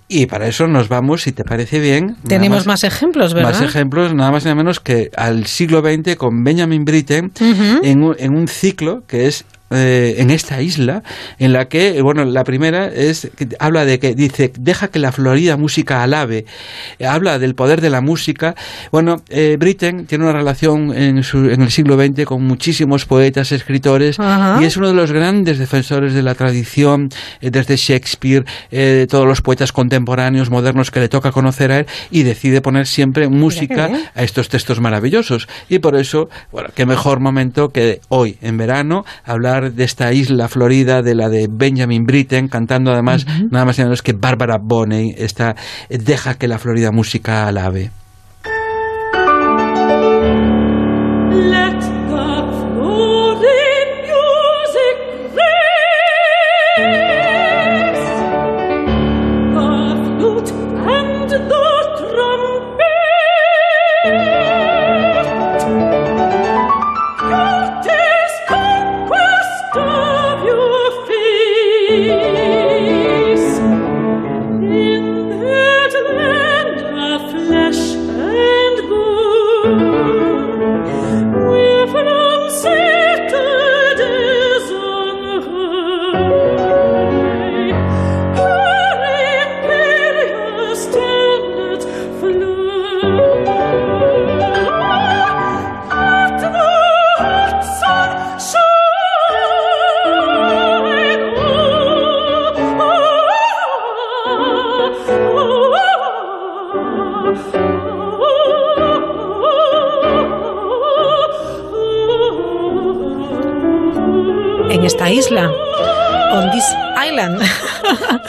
Y 0.09 0.27
para 0.27 0.49
eso 0.49 0.67
nos 0.67 0.89
vamos, 0.89 1.23
si 1.23 1.33
te 1.33 1.45
parece 1.45 1.81
bien. 1.81 2.17
Tenemos 2.27 2.67
más, 2.67 2.85
ejemplos, 2.85 3.35
¿verdad? 3.35 3.53
Más 3.53 3.63
ejemplos, 3.63 4.15
nada 4.15 4.31
más 4.31 4.43
y 4.43 4.47
nada 4.47 4.55
menos 4.55 4.81
que 4.81 5.11
al 5.17 5.47
siglo 5.47 5.81
XX 5.83 6.17
con 6.17 6.45
Benjamin 6.45 6.85
Britten 6.85 7.33
en, 7.83 8.15
en 8.19 8.37
un 8.37 8.49
ciclo 8.49 9.03
que 9.07 9.27
es 9.27 9.45
eh, 9.71 10.15
en 10.19 10.31
esta 10.31 10.63
isla, 10.63 11.03
en 11.39 11.53
la 11.53 11.69
que, 11.69 12.01
bueno, 12.01 12.25
la 12.25 12.43
primera 12.45 12.87
es, 12.87 13.31
habla 13.59 13.85
de 13.85 13.99
que 13.99 14.15
dice, 14.15 14.51
deja 14.59 14.89
que 14.89 14.99
la 14.99 15.13
florida 15.13 15.59
música 15.59 16.03
alabe, 16.03 16.47
habla 17.07 17.39
del 17.39 17.55
poder 17.55 17.83
de 17.83 17.91
la 17.91 18.01
música. 18.01 18.55
Bueno, 18.91 19.23
eh, 19.29 19.57
Britten 19.59 20.07
tiene 20.07 20.25
una 20.25 20.33
relación 20.33 20.97
en, 20.97 21.19
en, 21.19 21.63
el 21.63 21.71
siglo 21.71 22.03
XX 22.03 22.25
con 22.25 22.45
muchísimos 22.45 23.05
poetas, 23.05 23.53
escritores, 23.53 24.17
y 24.61 24.65
es 24.65 24.77
uno 24.79 24.89
de 24.89 24.95
los 24.95 25.13
grandes 25.13 25.59
defensores 25.59 26.15
de 26.15 26.23
la 26.23 26.35
tradición, 26.35 27.11
eh, 27.43 27.51
desde 27.51 27.77
Shakespeare, 27.77 28.47
todos 29.09 29.27
los 29.27 29.43
poetas 29.43 29.73
contemporáneos, 29.73 30.49
modernos 30.49 30.91
que 30.91 31.01
le 31.01 31.09
toca 31.11 31.31
conocer 31.31 31.73
a 31.73 31.81
él, 31.81 31.87
y 32.11 32.23
decide 32.23 32.63
poner 32.63 32.87
siempre 32.87 33.29
música 33.29 33.91
a 34.15 34.23
estos 34.23 34.49
textos 34.49 34.81
maravillosos. 34.81 35.47
Y 35.69 35.79
por 35.81 35.95
eso, 35.95 36.31
bueno, 36.53 36.71
qué 36.75 36.87
mejor 36.87 37.21
momento 37.21 37.69
que 37.69 38.01
hoy, 38.09 38.39
en 38.41 38.57
verano, 38.57 39.05
hablar 39.25 39.58
de 39.61 39.85
esta 39.85 40.13
isla 40.13 40.49
florida, 40.49 41.03
de 41.03 41.15
la 41.15 41.29
de 41.29 41.49
Benjamin 41.51 42.05
Britten, 42.05 42.49
cantando 42.49 42.93
además 42.93 43.27
nada 43.51 43.65
más 43.65 43.79
y 43.79 43.81
nada 43.83 43.89
menos 43.89 44.03
que 44.03 44.13
Barbara 44.13 44.59
Bonney, 44.59 45.15
esta 45.19 45.57
Deja 45.89 46.35
que 46.35 46.49
la 46.49 46.59
florida 46.59 46.93
música 46.93 47.47
alabe. 47.47 47.91
isla, 51.31 51.68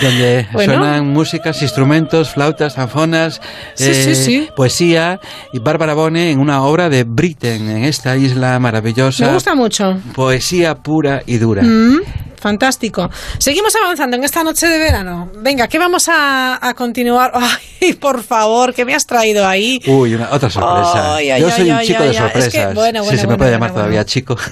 Donde 0.01 0.47
suenan 0.51 1.07
músicas, 1.07 1.61
instrumentos, 1.61 2.29
flautas, 2.29 2.75
zanfonas, 2.75 3.41
eh, 3.79 4.49
poesía 4.55 5.19
y 5.53 5.59
Bárbara 5.59 5.93
Bone 5.93 6.31
en 6.31 6.39
una 6.39 6.63
obra 6.63 6.89
de 6.89 7.03
Britten, 7.03 7.69
en 7.69 7.83
esta 7.83 8.15
isla 8.15 8.57
maravillosa. 8.59 9.27
Me 9.27 9.33
gusta 9.33 9.55
mucho. 9.55 9.99
Poesía 10.15 10.75
pura 10.75 11.21
y 11.25 11.37
dura. 11.37 11.63
Mm. 11.63 12.28
Fantástico. 12.39 13.09
Seguimos 13.37 13.75
avanzando 13.75 14.15
en 14.15 14.23
esta 14.23 14.43
noche 14.43 14.67
de 14.67 14.77
verano. 14.77 15.29
Venga, 15.35 15.67
¿qué 15.67 15.77
vamos 15.77 16.09
a, 16.09 16.73
continuar? 16.75 17.31
Ay, 17.81 17.93
por 17.93 18.23
favor, 18.23 18.73
¿qué 18.73 18.85
me 18.85 18.95
has 18.95 19.05
traído 19.05 19.47
ahí? 19.47 19.81
Uy, 19.87 20.15
una, 20.15 20.29
otra 20.31 20.49
sorpresa. 20.49 21.21
Yo 21.21 21.51
soy 21.51 21.71
un 21.71 21.79
chico 21.81 22.03
de 22.03 22.13
sorpresas. 22.13 22.73
bueno, 22.73 23.03
bueno, 23.03 23.11
si 23.11 23.17
se 23.17 23.27
me 23.27 23.37
puede 23.37 23.51
llamar 23.51 23.73
todavía 23.73 24.05
chico. 24.05 24.37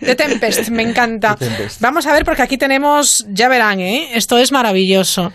De 0.00 0.14
Tempest, 0.14 0.68
me 0.68 0.82
encanta. 0.82 1.36
Vamos 1.80 2.06
a 2.06 2.12
ver, 2.12 2.24
porque 2.24 2.42
aquí 2.42 2.56
tenemos, 2.58 3.26
ya 3.28 3.48
verán, 3.48 3.80
¿eh? 3.80 4.10
Esto 4.14 4.38
es 4.38 4.52
maravilloso. 4.52 5.32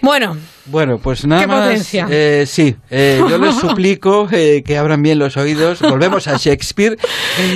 Bueno. 0.00 0.36
Bueno, 0.70 0.98
pues 0.98 1.26
nada 1.26 1.46
más. 1.46 1.94
Eh, 1.94 2.44
sí, 2.46 2.76
eh, 2.90 3.20
yo 3.28 3.38
les 3.38 3.54
suplico 3.60 4.28
eh, 4.30 4.62
que 4.64 4.76
abran 4.76 5.02
bien 5.02 5.18
los 5.18 5.36
oídos. 5.36 5.80
Volvemos 5.80 6.28
a 6.28 6.36
Shakespeare. 6.36 6.96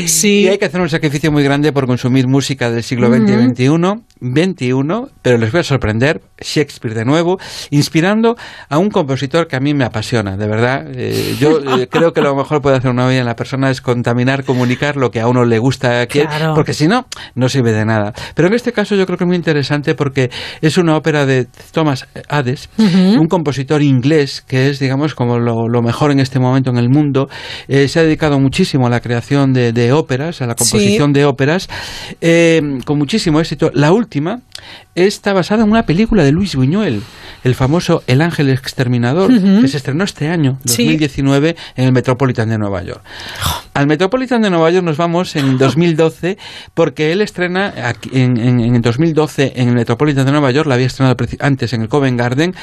Sí. 0.07 0.43
Y 0.43 0.49
hay 0.49 0.59
que 0.59 0.65
hacer 0.65 0.81
un 0.81 0.89
sacrificio 0.89 1.31
muy 1.31 1.43
grande 1.43 1.73
por 1.73 1.87
consumir 1.87 2.27
música 2.27 2.71
del 2.71 2.83
siglo 2.83 3.09
XX 3.09 3.31
y 3.31 3.67
XXI. 3.67 4.03
21, 4.23 5.09
pero 5.21 5.39
les 5.39 5.53
voy 5.53 5.61
a 5.61 5.65
sorprender. 5.65 6.21
Shakespeare 6.41 6.95
de 6.95 7.05
nuevo, 7.05 7.39
inspirando 7.71 8.37
a 8.69 8.79
un 8.79 8.91
compositor 8.91 9.47
que 9.47 9.57
a 9.57 9.61
mí 9.61 9.75
me 9.75 9.85
apasiona, 9.85 10.37
de 10.37 10.47
verdad. 10.47 10.87
yo 11.39 11.61
creo 11.91 12.13
que 12.13 12.21
lo 12.21 12.35
mejor 12.35 12.63
puede 12.63 12.77
hacer 12.77 12.91
una 12.91 13.07
vida 13.09 13.21
en 13.21 13.27
la 13.27 13.37
persona 13.37 13.71
es 13.71 13.81
contaminar, 13.81 14.45
comunicar 14.45 14.97
lo 14.97 15.11
que 15.11 15.21
a 15.21 15.29
uno 15.29 15.45
le 15.45 15.59
gusta, 15.59 16.07
porque 16.55 16.75
si 16.75 16.89
no, 16.89 17.07
no 17.35 17.49
sirve 17.49 17.73
de 17.73 17.85
nada. 17.85 18.13
Pero 18.35 18.49
en 18.49 18.55
este 18.55 18.73
caso 18.73 18.95
yo 18.97 19.07
creo 19.07 19.19
que 19.19 19.25
es 19.25 19.29
muy 19.29 19.37
interesante 19.37 19.95
porque 19.95 20.31
es 20.61 20.79
una 20.79 20.97
ópera 20.97 21.27
de 21.27 21.47
Thomas 21.73 22.07
Hades 22.29 22.69
un 22.79 23.29
compositor 23.29 23.83
inglés 23.83 24.43
que 24.47 24.69
es, 24.69 24.79
digamos, 24.79 25.15
como 25.15 25.39
lo, 25.39 25.83
mejor 25.83 26.13
en 26.13 26.21
este 26.21 26.39
momento 26.39 26.71
en 26.71 26.79
el 26.79 26.89
mundo. 26.89 27.29
Eh, 27.69 27.89
se 27.89 28.01
ha 28.01 28.03
dedicado 28.03 28.39
muchísimo 28.39 28.87
a 28.87 28.91
la 28.91 29.01
creación 29.01 29.53
de, 29.53 29.93
óperas, 29.93 30.43
a 30.43 30.47
la 30.47 30.55
composición 30.55 31.13
de 31.13 31.25
óperas, 31.25 31.69
eh, 32.21 32.61
con 32.85 32.99
muchísimo 32.99 33.41
éxito. 33.41 33.71
La 33.75 33.93
última 33.93 34.12
última. 34.13 34.41
Está 34.95 35.33
basada 35.33 35.65
en 35.65 35.71
una 35.71 35.87
película 35.87 36.23
de 36.23 36.33
Luis 36.33 36.55
Buñuel, 36.55 37.03
el 37.45 37.55
famoso 37.55 38.03
El 38.07 38.21
Ángel 38.21 38.51
Exterminador, 38.51 39.31
que 39.31 39.69
se 39.69 39.79
estrenó 39.79 40.05
este 40.05 40.29
año, 40.29 40.59
2019, 40.65 41.57
en 41.77 41.85
el 41.87 41.93
Metropolitan 41.93 42.49
de 42.51 42.59
Nueva 42.59 42.83
York. 42.83 43.03
Al 43.75 43.87
Metropolitan 43.87 44.43
de 44.43 44.51
Nueva 44.51 44.71
York 44.71 44.85
nos 44.85 44.99
vamos 44.99 45.35
en 45.37 45.57
2012 45.59 46.37
porque 46.75 47.13
él 47.13 47.23
estrena 47.23 47.73
en, 48.13 48.37
en, 48.37 48.83
2012 48.83 49.55
en 49.57 49.69
el 49.71 49.75
Metropolitan 49.75 50.27
de 50.27 50.33
Nueva 50.33 50.51
York, 50.51 50.69
la 50.69 50.75
había 50.75 50.87
estrenado 50.87 51.17
antes 51.41 51.73
en 51.73 51.83
el 51.83 51.89
Covent 51.89 52.19
Garden, 52.19 52.55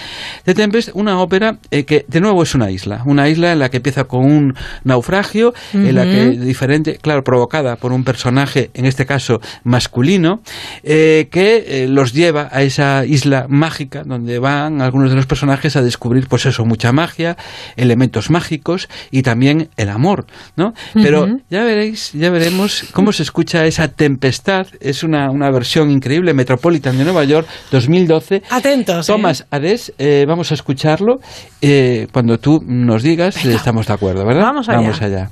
de 0.45 0.53
Tempest, 0.53 0.89
una 0.93 1.19
ópera 1.19 1.57
eh, 1.71 1.85
que 1.85 2.05
de 2.07 2.21
nuevo 2.21 2.43
es 2.43 2.53
una 2.53 2.69
isla, 2.69 3.01
una 3.05 3.27
isla 3.27 3.51
en 3.53 3.59
la 3.59 3.69
que 3.69 3.77
empieza 3.77 4.03
con 4.03 4.25
un 4.25 4.55
naufragio, 4.83 5.53
en 5.73 5.95
la 5.95 6.03
que 6.03 6.29
diferente, 6.29 6.99
claro, 7.01 7.23
provocada 7.23 7.75
por 7.75 7.91
un 7.91 8.03
personaje, 8.03 8.69
en 8.75 8.85
este 8.85 9.05
caso 9.05 9.41
masculino, 9.63 10.41
eh, 10.83 11.27
que 11.31 11.39
que 11.39 11.87
los 11.87 12.11
lleva 12.19 12.49
a 12.51 12.61
esa 12.61 13.05
isla 13.05 13.47
mágica 13.49 14.03
donde 14.03 14.37
van 14.39 14.81
algunos 14.81 15.09
de 15.09 15.15
los 15.15 15.25
personajes 15.25 15.75
a 15.75 15.81
descubrir, 15.81 16.27
pues 16.27 16.45
eso, 16.45 16.65
mucha 16.65 16.91
magia, 16.91 17.37
elementos 17.75 18.29
mágicos 18.29 18.89
y 19.09 19.23
también 19.23 19.69
el 19.77 19.89
amor, 19.89 20.27
¿no? 20.55 20.73
Pero 20.93 21.39
ya 21.49 21.63
veréis, 21.63 22.11
ya 22.13 22.29
veremos 22.29 22.85
cómo 22.91 23.11
se 23.11 23.23
escucha 23.23 23.65
esa 23.65 23.87
tempestad. 23.87 24.67
Es 24.79 25.03
una, 25.03 25.31
una 25.31 25.49
versión 25.49 25.89
increíble, 25.89 26.33
Metropolitan 26.33 26.97
de 26.97 27.05
Nueva 27.05 27.23
York, 27.23 27.47
2012. 27.71 28.43
Atentos. 28.49 29.09
¿eh? 29.09 29.11
Tomás 29.11 29.45
Ades, 29.49 29.93
eh, 29.97 30.25
vamos 30.27 30.51
a 30.51 30.53
escucharlo. 30.53 31.19
Eh, 31.61 32.07
cuando 32.11 32.37
tú 32.37 32.63
nos 32.65 33.01
digas, 33.03 33.43
estamos 33.45 33.87
de 33.87 33.93
acuerdo, 33.93 34.25
¿verdad? 34.25 34.43
Vamos 34.43 34.69
allá. 34.69 34.77
Vamos 34.79 35.01
allá. 35.01 35.29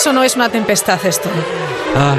Eso 0.00 0.14
no 0.14 0.24
es 0.24 0.34
una 0.34 0.48
tempestad 0.48 0.98
esto. 1.04 1.28
Ah, 1.94 2.16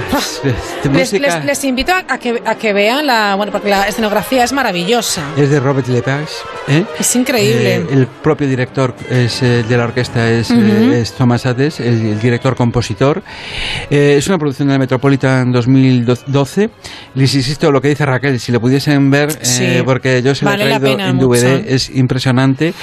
les, 0.84 1.14
les, 1.14 1.44
les, 1.44 1.64
invito 1.64 1.92
a 1.92 2.20
que, 2.20 2.40
a 2.46 2.54
que 2.54 2.74
vean 2.74 3.08
la. 3.08 3.34
Bueno, 3.34 3.52
porque 3.52 3.72
la 3.72 3.88
escenografía 3.88 4.44
es 4.44 4.54
maravillosa. 4.54 5.24
Es 5.36 5.50
de 5.50 5.60
Robert 5.60 5.88
Lepage. 5.88 6.32
¿Eh? 6.68 6.86
Es 7.00 7.16
increíble. 7.16 7.76
Eh, 7.76 7.86
el 7.92 8.08
propio 8.08 8.48
director 8.48 8.96
es, 9.10 9.42
eh, 9.42 9.64
de 9.68 9.78
la 9.78 9.86
orquesta 9.86 10.30
es, 10.30 10.50
uh 10.52 10.56
-huh. 10.56 10.94
es 10.94 11.14
Thomas 11.14 11.46
Hades, 11.46 11.80
el, 11.80 12.06
el 12.06 12.20
director-compositor. 12.20 13.24
es 13.90 14.28
una 14.28 14.38
producción 14.38 14.68
de 14.68 14.74
la 14.76 14.80
Metropolitan 14.80 15.52
2012. 15.52 16.70
Les 17.16 17.34
insisto 17.36 17.72
lo 17.72 17.82
que 17.82 17.90
dice 17.90 18.06
Raquel, 18.06 18.40
si 18.40 18.52
lo 18.52 18.60
pudiesen 18.60 19.10
ver, 19.12 19.32
sí. 19.46 19.82
porque 19.86 20.22
yo 20.22 20.36
se 20.36 20.46
lo 20.46 20.52
he 20.52 20.58
traído 20.58 21.00
en 21.00 21.18
DVD, 21.18 21.58
mucho. 21.60 21.64
es 21.68 21.90
impresionante. 21.90 22.74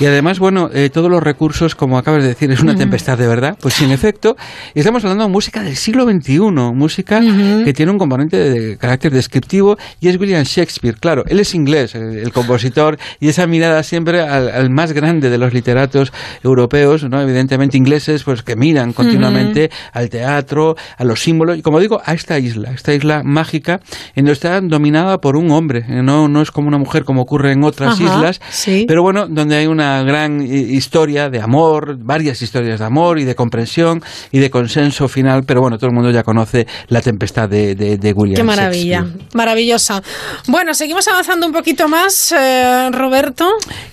Y 0.00 0.06
además, 0.06 0.38
bueno, 0.38 0.70
todos 0.92 1.10
los 1.10 1.22
recursos, 1.22 1.74
como 1.74 1.98
acabas 1.98 2.22
de 2.22 2.28
decir, 2.28 2.50
es 2.50 2.60
una 2.60 2.72
uh 2.72 2.74
-huh. 2.74 2.78
tempestad 2.78 3.18
de 3.18 3.26
verdad. 3.26 3.56
Pues 3.60 3.74
sin 3.74 3.90
efecto, 3.90 4.36
estamos 4.74 5.04
hablando 5.04 5.24
de 5.24 5.30
música 5.30 5.62
del 5.62 5.76
siglo 5.76 6.04
XXI 6.04 6.72
música 6.72 7.18
uh 7.18 7.22
-huh. 7.22 7.64
que 7.64 7.72
tiene 7.72 7.92
un 7.92 7.98
componente 7.98 8.36
de 8.36 8.76
carácter 8.76 9.12
descriptivo 9.12 9.76
y 10.00 10.08
es 10.08 10.18
William 10.18 10.42
Shakespeare. 10.44 10.96
Claro, 10.98 11.24
él 11.26 11.40
es 11.40 11.54
inglés, 11.54 11.94
el, 11.94 12.18
el 12.18 12.32
compositor, 12.32 12.98
y 13.22 13.28
esa 13.28 13.46
mirada 13.46 13.84
siempre 13.84 14.20
al, 14.20 14.50
al, 14.50 14.68
más 14.68 14.92
grande 14.92 15.30
de 15.30 15.38
los 15.38 15.54
literatos 15.54 16.12
europeos, 16.42 17.04
¿no? 17.08 17.20
evidentemente 17.20 17.76
ingleses, 17.76 18.24
pues 18.24 18.42
que 18.42 18.56
miran 18.56 18.92
continuamente 18.92 19.70
uh 19.70 19.74
-huh. 19.74 19.90
al 19.92 20.10
teatro, 20.10 20.74
a 20.98 21.04
los 21.04 21.22
símbolos, 21.22 21.56
y 21.56 21.62
como 21.62 21.78
digo, 21.78 22.02
a 22.04 22.14
esta 22.14 22.40
isla, 22.40 22.72
esta 22.72 22.92
isla 22.92 23.22
mágica, 23.24 23.78
en 24.16 24.24
donde 24.24 24.32
está 24.32 24.60
dominada 24.60 25.18
por 25.18 25.36
un 25.36 25.52
hombre, 25.52 25.84
no, 26.02 26.26
no 26.26 26.42
es 26.42 26.50
como 26.50 26.66
una 26.66 26.78
mujer 26.78 27.04
como 27.04 27.22
ocurre 27.22 27.52
en 27.52 27.62
otras 27.62 27.92
Ajá, 28.00 28.02
islas, 28.02 28.40
sí. 28.50 28.86
pero 28.88 29.02
bueno, 29.04 29.28
donde 29.28 29.54
hay 29.54 29.68
una 29.68 30.02
gran 30.02 30.42
historia 30.42 31.30
de 31.30 31.40
amor, 31.40 31.98
varias 32.00 32.42
historias 32.42 32.80
de 32.80 32.86
amor 32.86 33.20
y 33.20 33.24
de 33.24 33.36
comprensión 33.36 34.02
y 34.32 34.40
de 34.40 34.50
consenso 34.50 35.06
final, 35.06 35.44
pero 35.46 35.60
bueno, 35.60 35.78
todo 35.78 35.90
el 35.90 35.94
mundo 35.94 36.10
ya 36.10 36.24
conoce 36.24 36.66
La 36.88 37.00
Tempestad 37.00 37.48
de, 37.48 37.76
de, 37.76 37.98
de 37.98 38.12
William 38.12 38.34
Qué 38.36 38.42
maravilla, 38.42 39.06
maravillosa. 39.32 40.02
Bueno, 40.48 40.74
seguimos 40.74 41.06
avanzando 41.06 41.46
un 41.46 41.52
poquito 41.52 41.86
más, 41.86 42.32
eh, 42.32 42.90
Roberto. 42.90 43.11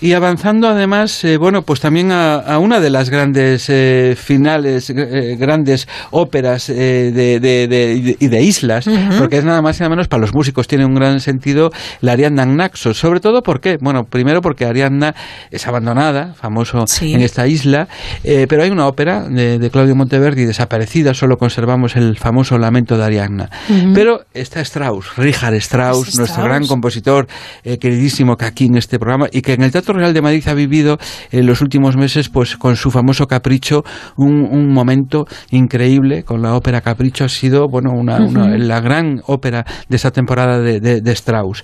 Y 0.02 0.14
avanzando 0.14 0.68
además, 0.70 1.24
eh, 1.26 1.38
bueno, 1.38 1.62
pues 1.64 1.82
también 1.82 2.12
a, 2.12 2.36
a, 2.36 2.58
una 2.60 2.80
de 2.80 2.90
las 2.90 3.10
grandes 3.10 3.66
eh, 3.70 4.16
finales, 4.18 4.90
eh, 4.90 5.36
grandes 5.38 5.88
óperas 6.12 6.68
de, 6.68 7.12
de, 7.12 8.18
y 8.20 8.28
de 8.28 8.42
islas, 8.42 8.88
uh 8.88 8.92
-huh. 8.92 9.18
porque 9.20 9.38
es 9.38 9.44
nada 9.44 9.62
más 9.62 9.78
y 9.78 9.82
nada 9.82 9.90
menos 9.90 10.08
para 10.08 10.22
los 10.22 10.34
músicos, 10.34 10.68
tiene 10.68 10.86
un 10.86 10.96
gran 10.96 11.20
sentido 11.20 11.70
la 12.02 12.14
Ariadna 12.14 12.46
Naxos. 12.46 12.98
Sobre 12.98 13.20
todo, 13.20 13.42
¿por 13.42 13.60
qué? 13.60 13.78
Bueno, 13.82 14.06
primero 14.06 14.42
porque 14.42 14.66
Ariadna 14.66 15.14
es 15.52 15.68
abandonada, 15.68 16.34
famoso 16.36 16.88
sí. 16.88 17.14
en 17.14 17.22
esta 17.22 17.46
isla, 17.48 17.88
pero 18.24 18.64
hay 18.64 18.70
una 18.70 18.88
ópera 18.88 19.28
de, 19.28 19.60
de 19.60 19.70
Claudio 19.70 19.96
Monteverdi 19.96 20.46
desaparecida, 20.46 21.14
solo 21.14 21.38
conservamos 21.38 21.96
el 21.96 22.18
famoso 22.18 22.58
Lamento 22.58 22.98
de 22.98 23.04
Ariadna. 23.04 23.50
Uh 23.70 23.74
-huh. 23.74 23.94
Pero 23.94 24.22
está 24.34 24.62
Strauss, 24.62 25.18
Richard 25.18 25.56
Strauss, 25.56 26.16
nuestro 26.18 26.26
Strauss? 26.26 26.46
gran 26.48 26.68
compositor, 26.68 27.28
queridísimo 27.64 28.38
que 28.38 28.46
aquí 28.46 28.66
en 28.66 28.78
este 28.78 28.98
programa 28.98 29.09
y 29.32 29.42
que 29.42 29.54
en 29.54 29.64
el 29.64 29.72
Teatro 29.72 29.94
Real 29.96 30.14
de 30.14 30.22
Madrid 30.22 30.48
ha 30.48 30.54
vivido 30.54 30.98
en 31.32 31.46
los 31.46 31.62
últimos 31.62 31.98
meses 31.98 32.30
pues 32.30 32.58
con 32.58 32.76
su 32.76 32.92
famoso 32.92 33.28
Capricho 33.28 33.84
un, 34.18 34.44
un 34.44 34.72
momento 34.72 35.26
increíble 35.52 36.24
con 36.24 36.42
la 36.42 36.56
ópera 36.56 36.82
Capricho. 36.82 37.26
Ha 37.26 37.30
sido 37.30 37.68
bueno 37.68 37.92
una, 37.92 38.18
una 38.18 38.58
la 38.58 38.80
gran 38.82 39.22
ópera 39.26 39.66
de 39.88 39.96
esta 39.96 40.12
temporada 40.12 40.60
de, 40.60 40.80
de, 40.80 41.02
de, 41.02 41.12
Strauss. 41.12 41.64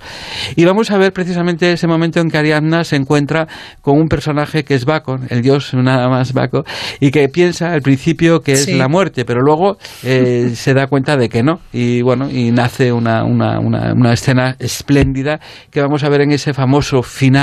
Y 0.56 0.66
vamos 0.66 0.92
a 0.92 0.98
ver 0.98 1.14
precisamente 1.14 1.72
ese 1.72 1.88
momento 1.88 2.20
en 2.20 2.30
que 2.30 2.38
Ariadna 2.38 2.84
se 2.84 2.96
encuentra 2.96 3.48
con 3.82 3.98
un 3.98 4.08
personaje 4.08 4.64
que 4.64 4.76
es 4.76 4.86
Baco, 4.86 5.20
el 5.30 5.42
dios 5.42 5.74
nada 5.74 6.10
más 6.10 6.34
Baco 6.34 6.64
y 7.00 7.12
que 7.12 7.28
piensa 7.30 7.74
al 7.74 7.82
principio 7.82 8.42
que 8.42 8.54
es 8.54 8.66
sí. 8.66 8.74
la 8.74 8.88
muerte 8.88 9.26
pero 9.26 9.42
luego 9.42 9.78
eh, 10.04 10.52
se 10.56 10.74
da 10.74 10.88
cuenta 10.88 11.18
de 11.18 11.30
que 11.30 11.44
no. 11.44 11.60
Y 11.72 12.02
bueno 12.02 12.30
y 12.30 12.52
nace 12.52 12.92
una, 12.92 13.24
una, 13.24 13.60
una, 13.60 13.94
una 13.94 14.14
escena 14.14 14.56
espléndida 14.60 15.40
que 15.70 15.82
vamos 15.82 16.04
a 16.04 16.10
ver 16.10 16.22
en 16.22 16.32
ese 16.32 16.54
famoso 16.54 17.04
final 17.04 17.35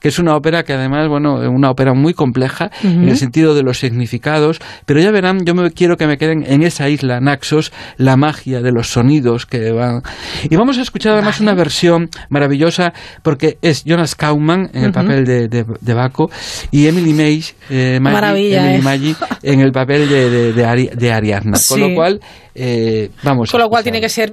que 0.00 0.08
es 0.08 0.18
una 0.18 0.36
ópera 0.36 0.62
que 0.62 0.72
además 0.72 1.08
bueno 1.08 1.34
una 1.50 1.70
ópera 1.70 1.94
muy 1.94 2.14
compleja 2.14 2.70
uh 2.82 2.86
-huh. 2.86 3.02
en 3.02 3.08
el 3.08 3.16
sentido 3.16 3.54
de 3.54 3.62
los 3.62 3.78
significados 3.78 4.58
pero 4.86 5.00
ya 5.00 5.10
verán 5.10 5.44
yo 5.44 5.54
me 5.54 5.70
quiero 5.70 5.96
que 5.96 6.06
me 6.06 6.16
queden 6.16 6.44
en 6.46 6.62
esa 6.62 6.88
isla 6.88 7.20
Naxos 7.20 7.72
la 7.96 8.16
magia 8.16 8.60
de 8.60 8.72
los 8.72 8.88
sonidos 8.92 9.46
que 9.46 9.72
van 9.72 10.02
y 10.48 10.56
vamos 10.56 10.78
a 10.78 10.82
escuchar 10.82 11.12
además 11.14 11.40
una 11.40 11.54
versión 11.54 12.08
maravillosa 12.28 12.92
porque 13.22 13.58
es 13.62 13.84
Jonas 13.84 14.14
Kauman 14.14 14.70
en 14.72 14.84
el 14.84 14.90
uh 14.90 14.92
-huh. 14.92 14.94
papel 14.94 15.24
de, 15.24 15.48
de, 15.48 15.64
de, 15.80 15.94
Baco 15.94 16.30
y 16.70 16.86
Emily 16.86 17.12
May 17.12 17.44
eh, 17.70 17.98
Maggie, 18.00 18.56
Emily 18.56 18.74
eh. 18.76 18.82
Maggi 18.82 19.16
en 19.42 19.60
el 19.60 19.72
papel 19.72 20.08
de, 20.08 20.52
de, 20.52 20.64
Ari, 20.64 20.88
Ariadna 21.10 21.56
sí. 21.56 21.74
con 21.74 21.80
lo 21.80 21.94
cual 21.94 22.20
eh, 22.54 23.10
vamos 23.22 23.50
con 23.50 23.60
lo 23.60 23.68
cual 23.68 23.82
tiene 23.82 24.00
que 24.00 24.08
ser 24.08 24.32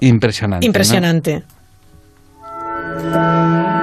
impresionante 0.00 0.66
impresionante 0.66 1.42
¿no? 3.12 3.79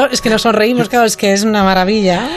Yo 0.00 0.12
es 0.12 0.20
que 0.20 0.30
nos 0.30 0.42
sonreímos, 0.42 0.88
claro, 0.88 1.06
es 1.06 1.16
que 1.16 1.32
es 1.32 1.44
una 1.44 1.62
maravilla. 1.64 2.28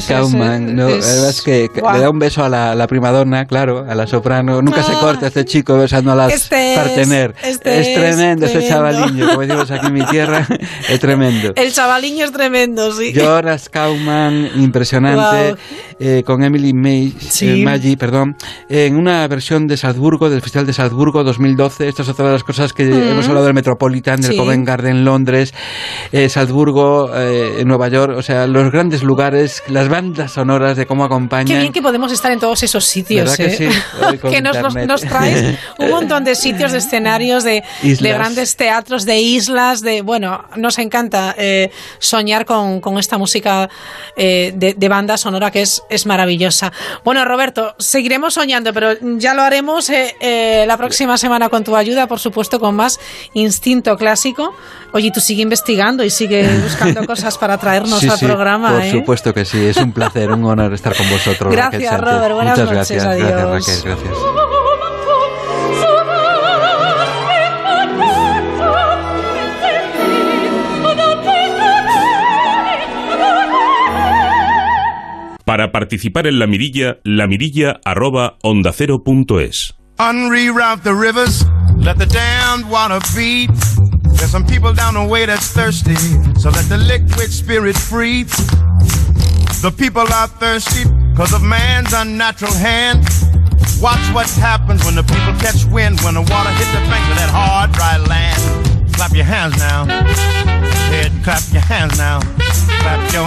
Scoutman, 0.00 0.74
no, 0.74 0.88
es, 0.88 1.42
que 1.42 1.68
le 1.74 2.00
da 2.00 2.10
un 2.10 2.18
beso 2.18 2.44
a 2.44 2.48
la, 2.48 2.74
la 2.74 2.86
primadonna, 2.86 3.44
claro, 3.46 3.84
a 3.88 3.94
la 3.94 4.06
soprano. 4.06 4.62
Nunca 4.62 4.82
se 4.82 4.92
corta 4.94 5.26
este 5.26 5.44
chico 5.44 5.76
besando 5.76 6.12
a 6.12 6.16
las 6.16 6.32
este 6.32 6.74
partener. 6.74 7.34
Es, 7.42 7.56
este 7.56 7.80
es, 7.80 7.94
tremendo 7.94 8.46
este 8.46 8.66
chavaliño, 8.66 9.28
como 9.28 9.40
decimos 9.42 9.70
aquí 9.70 9.86
en 9.86 9.92
mi 9.92 10.06
tierra, 10.06 10.46
es 10.88 11.00
tremendo. 11.00 11.52
El 11.56 11.72
chavaliño 11.72 12.24
es 12.24 12.32
tremendo, 12.32 12.92
sí. 12.92 13.12
Jonas 13.12 13.68
Kaufman, 13.68 14.50
impresionante, 14.56 15.60
eh, 15.98 16.22
con 16.24 16.42
Emily 16.42 16.72
May, 16.72 17.14
eh, 17.40 17.64
Maggi, 17.64 17.96
perdón, 17.96 18.36
en 18.68 18.96
una 18.96 19.26
versión 19.28 19.66
de 19.66 19.76
Salzburgo, 19.76 20.30
del 20.30 20.40
Festival 20.40 20.66
de 20.66 20.72
Salzburgo 20.72 21.24
2012. 21.24 21.88
Estas 21.88 22.06
son 22.06 22.16
todas 22.16 22.32
las 22.32 22.44
cosas 22.44 22.72
que 22.72 22.84
mm. 22.84 23.12
hemos 23.12 23.28
hablado 23.28 23.46
del 23.46 23.54
Metropolitan, 23.54 24.20
del 24.20 24.36
Covent 24.36 24.66
Garden, 24.66 25.04
Londres, 25.04 25.52
eh, 26.16 26.28
Salzburgo, 26.28 27.10
eh, 27.12 27.64
Nueva 27.66 27.88
York, 27.88 28.16
o 28.16 28.22
sea, 28.22 28.46
los 28.46 28.70
grandes 28.70 29.02
lugares, 29.02 29.64
las 29.66 29.88
bandas 29.88 30.30
sonoras 30.30 30.76
de 30.76 30.86
cómo 30.86 31.02
acompañan. 31.02 31.46
Qué 31.48 31.58
bien 31.58 31.72
que 31.72 31.82
podemos 31.82 32.12
estar 32.12 32.30
en 32.30 32.38
todos 32.38 32.62
esos 32.62 32.84
sitios. 32.84 33.36
Que, 33.36 33.50
sí? 33.50 33.68
que 34.30 34.40
nos, 34.40 34.76
nos, 34.86 35.00
traes 35.00 35.58
un 35.80 35.90
montón 35.90 36.22
de 36.22 36.36
sitios, 36.36 36.70
de 36.70 36.78
escenarios, 36.78 37.42
de, 37.42 37.64
de, 37.82 38.12
grandes 38.12 38.54
teatros, 38.54 39.04
de 39.04 39.20
islas, 39.20 39.80
de 39.80 40.02
bueno, 40.02 40.44
nos 40.54 40.78
encanta 40.78 41.34
eh, 41.36 41.72
soñar 41.98 42.44
con, 42.44 42.80
con, 42.80 42.96
esta 42.96 43.18
música 43.18 43.68
eh, 44.16 44.52
de, 44.54 44.74
de, 44.74 44.88
banda 44.88 45.16
sonora 45.16 45.50
que 45.50 45.62
es, 45.62 45.82
es 45.90 46.06
maravillosa. 46.06 46.72
Bueno, 47.04 47.24
Roberto, 47.24 47.74
seguiremos 47.80 48.34
soñando, 48.34 48.72
pero 48.72 48.92
ya 49.18 49.34
lo 49.34 49.42
haremos 49.42 49.90
eh, 49.90 50.64
la 50.64 50.76
próxima 50.76 51.18
semana 51.18 51.48
con 51.48 51.64
tu 51.64 51.74
ayuda, 51.74 52.06
por 52.06 52.20
supuesto, 52.20 52.60
con 52.60 52.76
más 52.76 53.00
instinto 53.32 53.96
clásico. 53.96 54.54
Oye, 54.92 55.10
tú 55.10 55.18
sigue 55.18 55.42
investigando 55.42 56.03
y 56.04 56.10
sigue 56.10 56.48
buscando 56.62 57.04
cosas 57.06 57.38
para 57.38 57.58
traernos 57.58 58.02
al 58.04 58.18
programa. 58.18 58.72
Por 58.72 58.84
supuesto 58.90 59.34
que 59.34 59.44
sí, 59.44 59.64
es 59.64 59.76
un 59.76 59.92
placer, 59.92 60.30
un 60.30 60.44
honor 60.44 60.72
estar 60.74 60.94
con 60.96 61.08
vosotros. 61.10 61.52
Gracias, 61.52 62.00
Robert. 62.00 62.34
Buenas 62.34 62.58
Muchas 62.58 62.74
noches. 62.74 63.02
Gracias, 63.02 63.04
adiós. 63.04 63.50
gracias, 63.50 63.84
Raquel. 63.84 64.04
Gracias. 64.04 64.44
Para 75.44 75.72
participar 75.72 76.26
en 76.26 76.38
la 76.38 76.46
mirilla, 76.46 76.98
la 77.04 77.26
mirilla 77.26 77.80
arroba 77.84 78.38
onda 78.42 78.72
cero 78.72 79.02
punto 79.04 79.40
es. 79.40 79.74
Unreroute 79.98 80.82
the 80.82 80.94
rivers, 80.94 81.46
let 81.76 81.96
the 81.98 82.06
damned 82.06 82.68
water 82.70 82.98
beat. 83.14 83.50
There's 84.16 84.30
some 84.30 84.46
people 84.46 84.72
down 84.72 84.94
the 84.94 85.04
way 85.04 85.26
that's 85.26 85.48
thirsty, 85.48 85.96
so 86.40 86.50
let 86.50 86.68
the 86.68 86.78
liquid 86.78 87.30
spirit 87.30 87.76
free. 87.76 88.24
The 89.62 89.74
people 89.76 90.02
are 90.12 90.28
thirsty 90.28 90.88
because 91.10 91.32
of 91.32 91.42
man's 91.42 91.92
unnatural 91.92 92.52
hand. 92.52 93.04
Watch 93.80 94.02
what 94.14 94.28
happens 94.30 94.84
when 94.84 94.94
the 94.94 95.02
people 95.02 95.34
catch 95.40 95.64
wind, 95.66 96.00
when 96.00 96.14
the 96.14 96.22
water 96.22 96.50
hits 96.50 96.72
the 96.72 96.80
banks 96.88 97.10
of 97.10 97.16
that 97.16 97.30
hard, 97.30 97.72
dry 97.72 97.98
land. 97.98 98.63
Clap 98.96 99.12
your 99.14 99.24
hands 99.24 99.56
now. 99.58 99.86
Head, 100.90 101.12
clap 101.22 101.42
your 101.52 101.62
hands 101.62 101.98
now. 101.98 102.20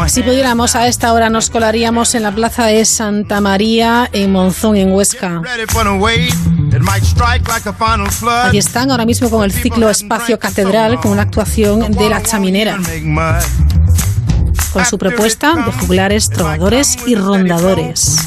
Si 0.08 0.22
pudiéramos 0.22 0.76
a 0.76 0.88
esta 0.88 1.12
hora 1.14 1.30
nos 1.30 1.50
colaríamos 1.50 2.14
en 2.16 2.24
la 2.24 2.32
plaza 2.32 2.68
de 2.68 2.86
Santa 2.86 3.42
María 3.42 4.08
en 4.14 4.32
Monzón, 4.32 4.78
en 4.78 4.92
Huesca. 4.92 5.42
Allí 8.44 8.58
están 8.58 8.92
ahora 8.92 9.06
mismo 9.06 9.30
con 9.30 9.44
el 9.44 9.52
ciclo 9.52 9.90
Espacio 9.90 10.38
Catedral 10.38 11.00
con 11.00 11.12
una 11.12 11.24
actuación 11.24 11.92
de 11.92 12.10
la 12.10 12.22
chaminera. 12.22 12.78
Con 14.72 14.86
su 14.86 14.98
propuesta 14.98 15.54
de 15.56 15.72
juglares, 15.72 16.30
trovadores 16.30 16.98
y 17.08 17.16
rondadores. 17.16 18.18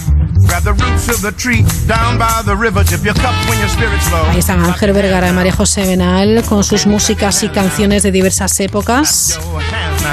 Ahí 4.31 4.39
están 4.39 4.65
Ángel 4.65 4.93
Vergara 4.93 5.29
y 5.29 5.33
María 5.33 5.53
José 5.53 5.87
Benal 5.87 6.43
con 6.49 6.65
sus 6.65 6.87
músicas 6.87 7.43
y 7.43 7.49
canciones 7.49 8.03
de 8.03 8.11
diversas 8.11 8.59
épocas 8.61 9.39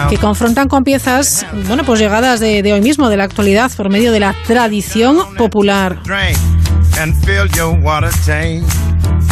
que 0.10 0.18
confrontan 0.18 0.68
con 0.68 0.84
piezas, 0.84 1.46
bueno, 1.68 1.84
pues 1.84 2.00
llegadas 2.00 2.40
de, 2.40 2.62
de 2.62 2.74
hoy 2.74 2.82
mismo, 2.82 3.10
de 3.10 3.18
la 3.18 3.24
actualidad, 3.24 3.72
por 3.76 3.90
medio 3.90 4.12
de 4.12 4.20
la 4.20 4.36
tradición 4.46 5.36
popular. 5.38 6.00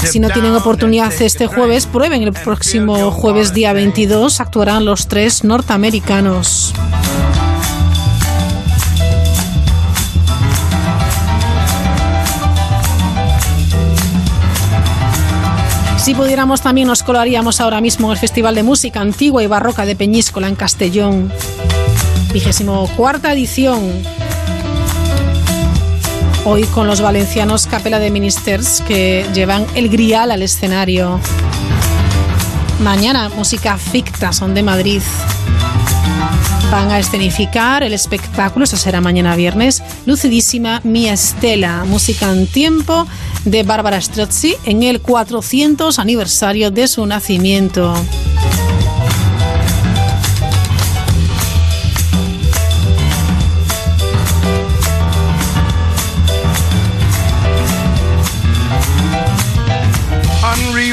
Si 0.04 0.20
no 0.20 0.30
tienen 0.30 0.54
oportunidad 0.54 1.12
este 1.20 1.48
jueves, 1.48 1.86
prueben 1.86 2.22
el 2.24 2.34
próximo 2.34 3.12
jueves 3.12 3.54
día 3.54 3.74
22, 3.74 4.40
actuarán 4.40 4.86
los 4.86 5.08
tres 5.08 5.44
norteamericanos. 5.44 6.74
Si 16.06 16.14
pudiéramos 16.14 16.62
también 16.62 16.88
nos 16.88 17.02
colaríamos 17.02 17.60
ahora 17.60 17.82
mismo 17.82 18.12
el 18.12 18.20
Festival 18.20 18.54
de 18.54 18.62
Música 18.62 19.02
Antigua 19.02 19.42
y 19.42 19.48
Barroca 19.48 19.88
de 19.88 19.96
Peñíscola 19.96 20.48
en 20.48 20.54
Castellón. 20.54 21.32
Vigésimo 22.32 22.88
cuarta 22.96 23.34
edición. 23.34 23.82
Hoy 26.46 26.66
con 26.66 26.86
los 26.86 27.02
valencianos 27.02 27.66
Capela 27.66 27.98
de 27.98 28.12
Ministers 28.12 28.82
que 28.82 29.26
llevan 29.34 29.66
el 29.74 29.90
grial 29.90 30.30
al 30.30 30.44
escenario. 30.44 31.20
Mañana 32.82 33.30
música 33.30 33.76
ficta 33.80 34.32
son 34.32 34.54
de 34.54 34.62
Madrid. 34.62 35.02
Van 36.76 36.92
a 36.92 37.00
escenificar 37.00 37.84
el 37.84 37.94
espectáculo, 37.94 38.66
eso 38.66 38.76
será 38.76 39.00
mañana 39.00 39.38
viernes, 39.38 39.82
lucidísima 40.06 40.82
Mi 40.84 41.08
Estela, 41.08 41.86
música 41.86 42.30
en 42.30 42.48
tiempo 42.48 43.08
de 43.46 43.64
Bárbara 43.64 44.02
Strozzi 44.02 44.58
en 44.66 44.84
el 44.84 45.00
400 45.00 46.00
aniversario 46.00 46.72
de 46.72 46.90
su 46.90 47.06
nacimiento. 47.06 47.96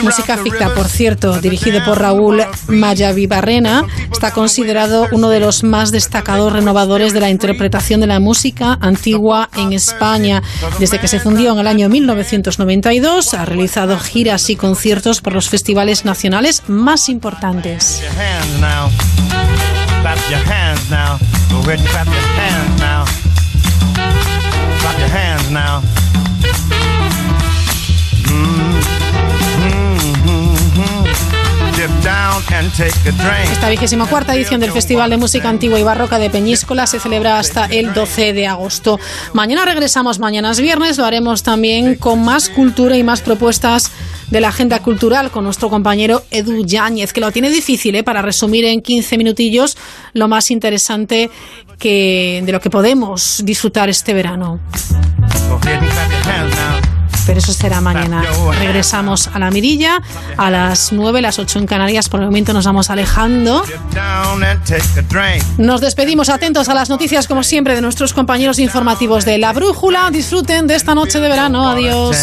Música 0.02 0.36
ficta, 0.36 0.74
por 0.74 0.88
cierto, 0.88 1.40
dirigido 1.40 1.84
por 1.84 2.00
Raúl 2.00 2.42
Mayavibarrena, 2.66 3.84
está 4.10 4.32
considerado 4.32 5.06
uno 5.12 5.28
de 5.28 5.40
los 5.40 5.62
más 5.62 5.90
destacados 5.92 6.52
renovadores 6.52 7.12
de 7.12 7.20
la 7.20 7.30
interpretación 7.30 8.00
de 8.00 8.08
la 8.08 8.18
música 8.18 8.78
antigua 8.80 9.48
en 9.56 9.72
España. 9.72 10.42
Desde 10.78 10.98
que 10.98 11.08
se 11.08 11.20
fundió 11.20 11.52
en 11.52 11.60
el 11.60 11.66
año 11.66 11.88
1992, 11.88 13.34
ha 13.34 13.44
realizado 13.44 13.98
giras 13.98 14.50
y 14.50 14.56
conciertos 14.56 15.20
por 15.20 15.32
los 15.34 15.48
festivales 15.48 16.04
nacionales 16.04 16.62
más 16.66 17.08
importantes. 17.08 18.02
Esta 33.52 33.68
vigésima 33.68 34.06
cuarta 34.06 34.34
edición 34.34 34.60
del 34.60 34.72
Festival 34.72 35.10
de 35.10 35.16
Música 35.18 35.48
Antigua 35.48 35.78
y 35.78 35.84
Barroca 35.84 36.18
de 36.18 36.30
Peñíscola 36.30 36.88
se 36.88 36.98
celebra 36.98 37.38
hasta 37.38 37.66
el 37.66 37.94
12 37.94 38.32
de 38.32 38.48
agosto. 38.48 38.98
Mañana 39.34 39.64
regresamos, 39.64 40.18
mañana 40.18 40.50
es 40.50 40.60
viernes, 40.60 40.98
lo 40.98 41.04
haremos 41.04 41.44
también 41.44 41.94
con 41.94 42.24
más 42.24 42.48
cultura 42.48 42.96
y 42.96 43.04
más 43.04 43.20
propuestas 43.20 43.92
de 44.30 44.40
la 44.40 44.48
agenda 44.48 44.80
cultural 44.80 45.30
con 45.30 45.44
nuestro 45.44 45.70
compañero 45.70 46.24
Edu 46.32 46.66
Yáñez, 46.66 47.12
que 47.12 47.20
lo 47.20 47.30
tiene 47.30 47.50
difícil 47.50 47.94
¿eh? 47.94 48.02
para 48.02 48.20
resumir 48.20 48.64
en 48.64 48.82
15 48.82 49.16
minutillos 49.16 49.76
lo 50.12 50.26
más 50.26 50.50
interesante 50.50 51.30
que, 51.78 52.42
de 52.44 52.50
lo 52.50 52.60
que 52.60 52.70
podemos 52.70 53.42
disfrutar 53.44 53.88
este 53.88 54.12
verano 54.12 54.58
pero 57.26 57.38
eso 57.38 57.52
será 57.52 57.80
mañana. 57.80 58.24
Regresamos 58.58 59.28
a 59.32 59.38
la 59.38 59.50
mirilla 59.50 60.00
a 60.36 60.50
las 60.50 60.92
9, 60.92 61.20
las 61.22 61.38
8 61.38 61.58
en 61.60 61.66
Canarias. 61.66 62.08
Por 62.08 62.20
el 62.20 62.26
momento 62.26 62.52
nos 62.52 62.66
vamos 62.66 62.90
alejando. 62.90 63.64
Nos 65.58 65.80
despedimos 65.80 66.28
atentos 66.28 66.68
a 66.68 66.74
las 66.74 66.88
noticias, 66.88 67.26
como 67.26 67.42
siempre, 67.42 67.74
de 67.74 67.80
nuestros 67.80 68.12
compañeros 68.12 68.58
informativos 68.58 69.24
de 69.24 69.38
La 69.38 69.52
Brújula. 69.52 70.10
Disfruten 70.10 70.66
de 70.66 70.74
esta 70.74 70.94
noche 70.94 71.20
de 71.20 71.28
verano. 71.28 71.68
Adiós. 71.68 72.16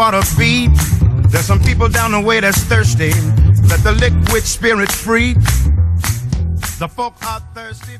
Water 0.00 0.22
beat. 0.38 0.70
There's 1.28 1.44
some 1.44 1.60
people 1.60 1.86
down 1.90 2.12
the 2.12 2.22
way 2.22 2.40
that's 2.40 2.62
thirsty, 2.64 3.12
let 3.68 3.80
the 3.84 3.92
liquid 4.00 4.44
spirit 4.44 4.90
free. 4.90 5.34
The 6.78 6.88
folk 6.88 7.16
are 7.22 7.40
thirsty. 7.54 7.98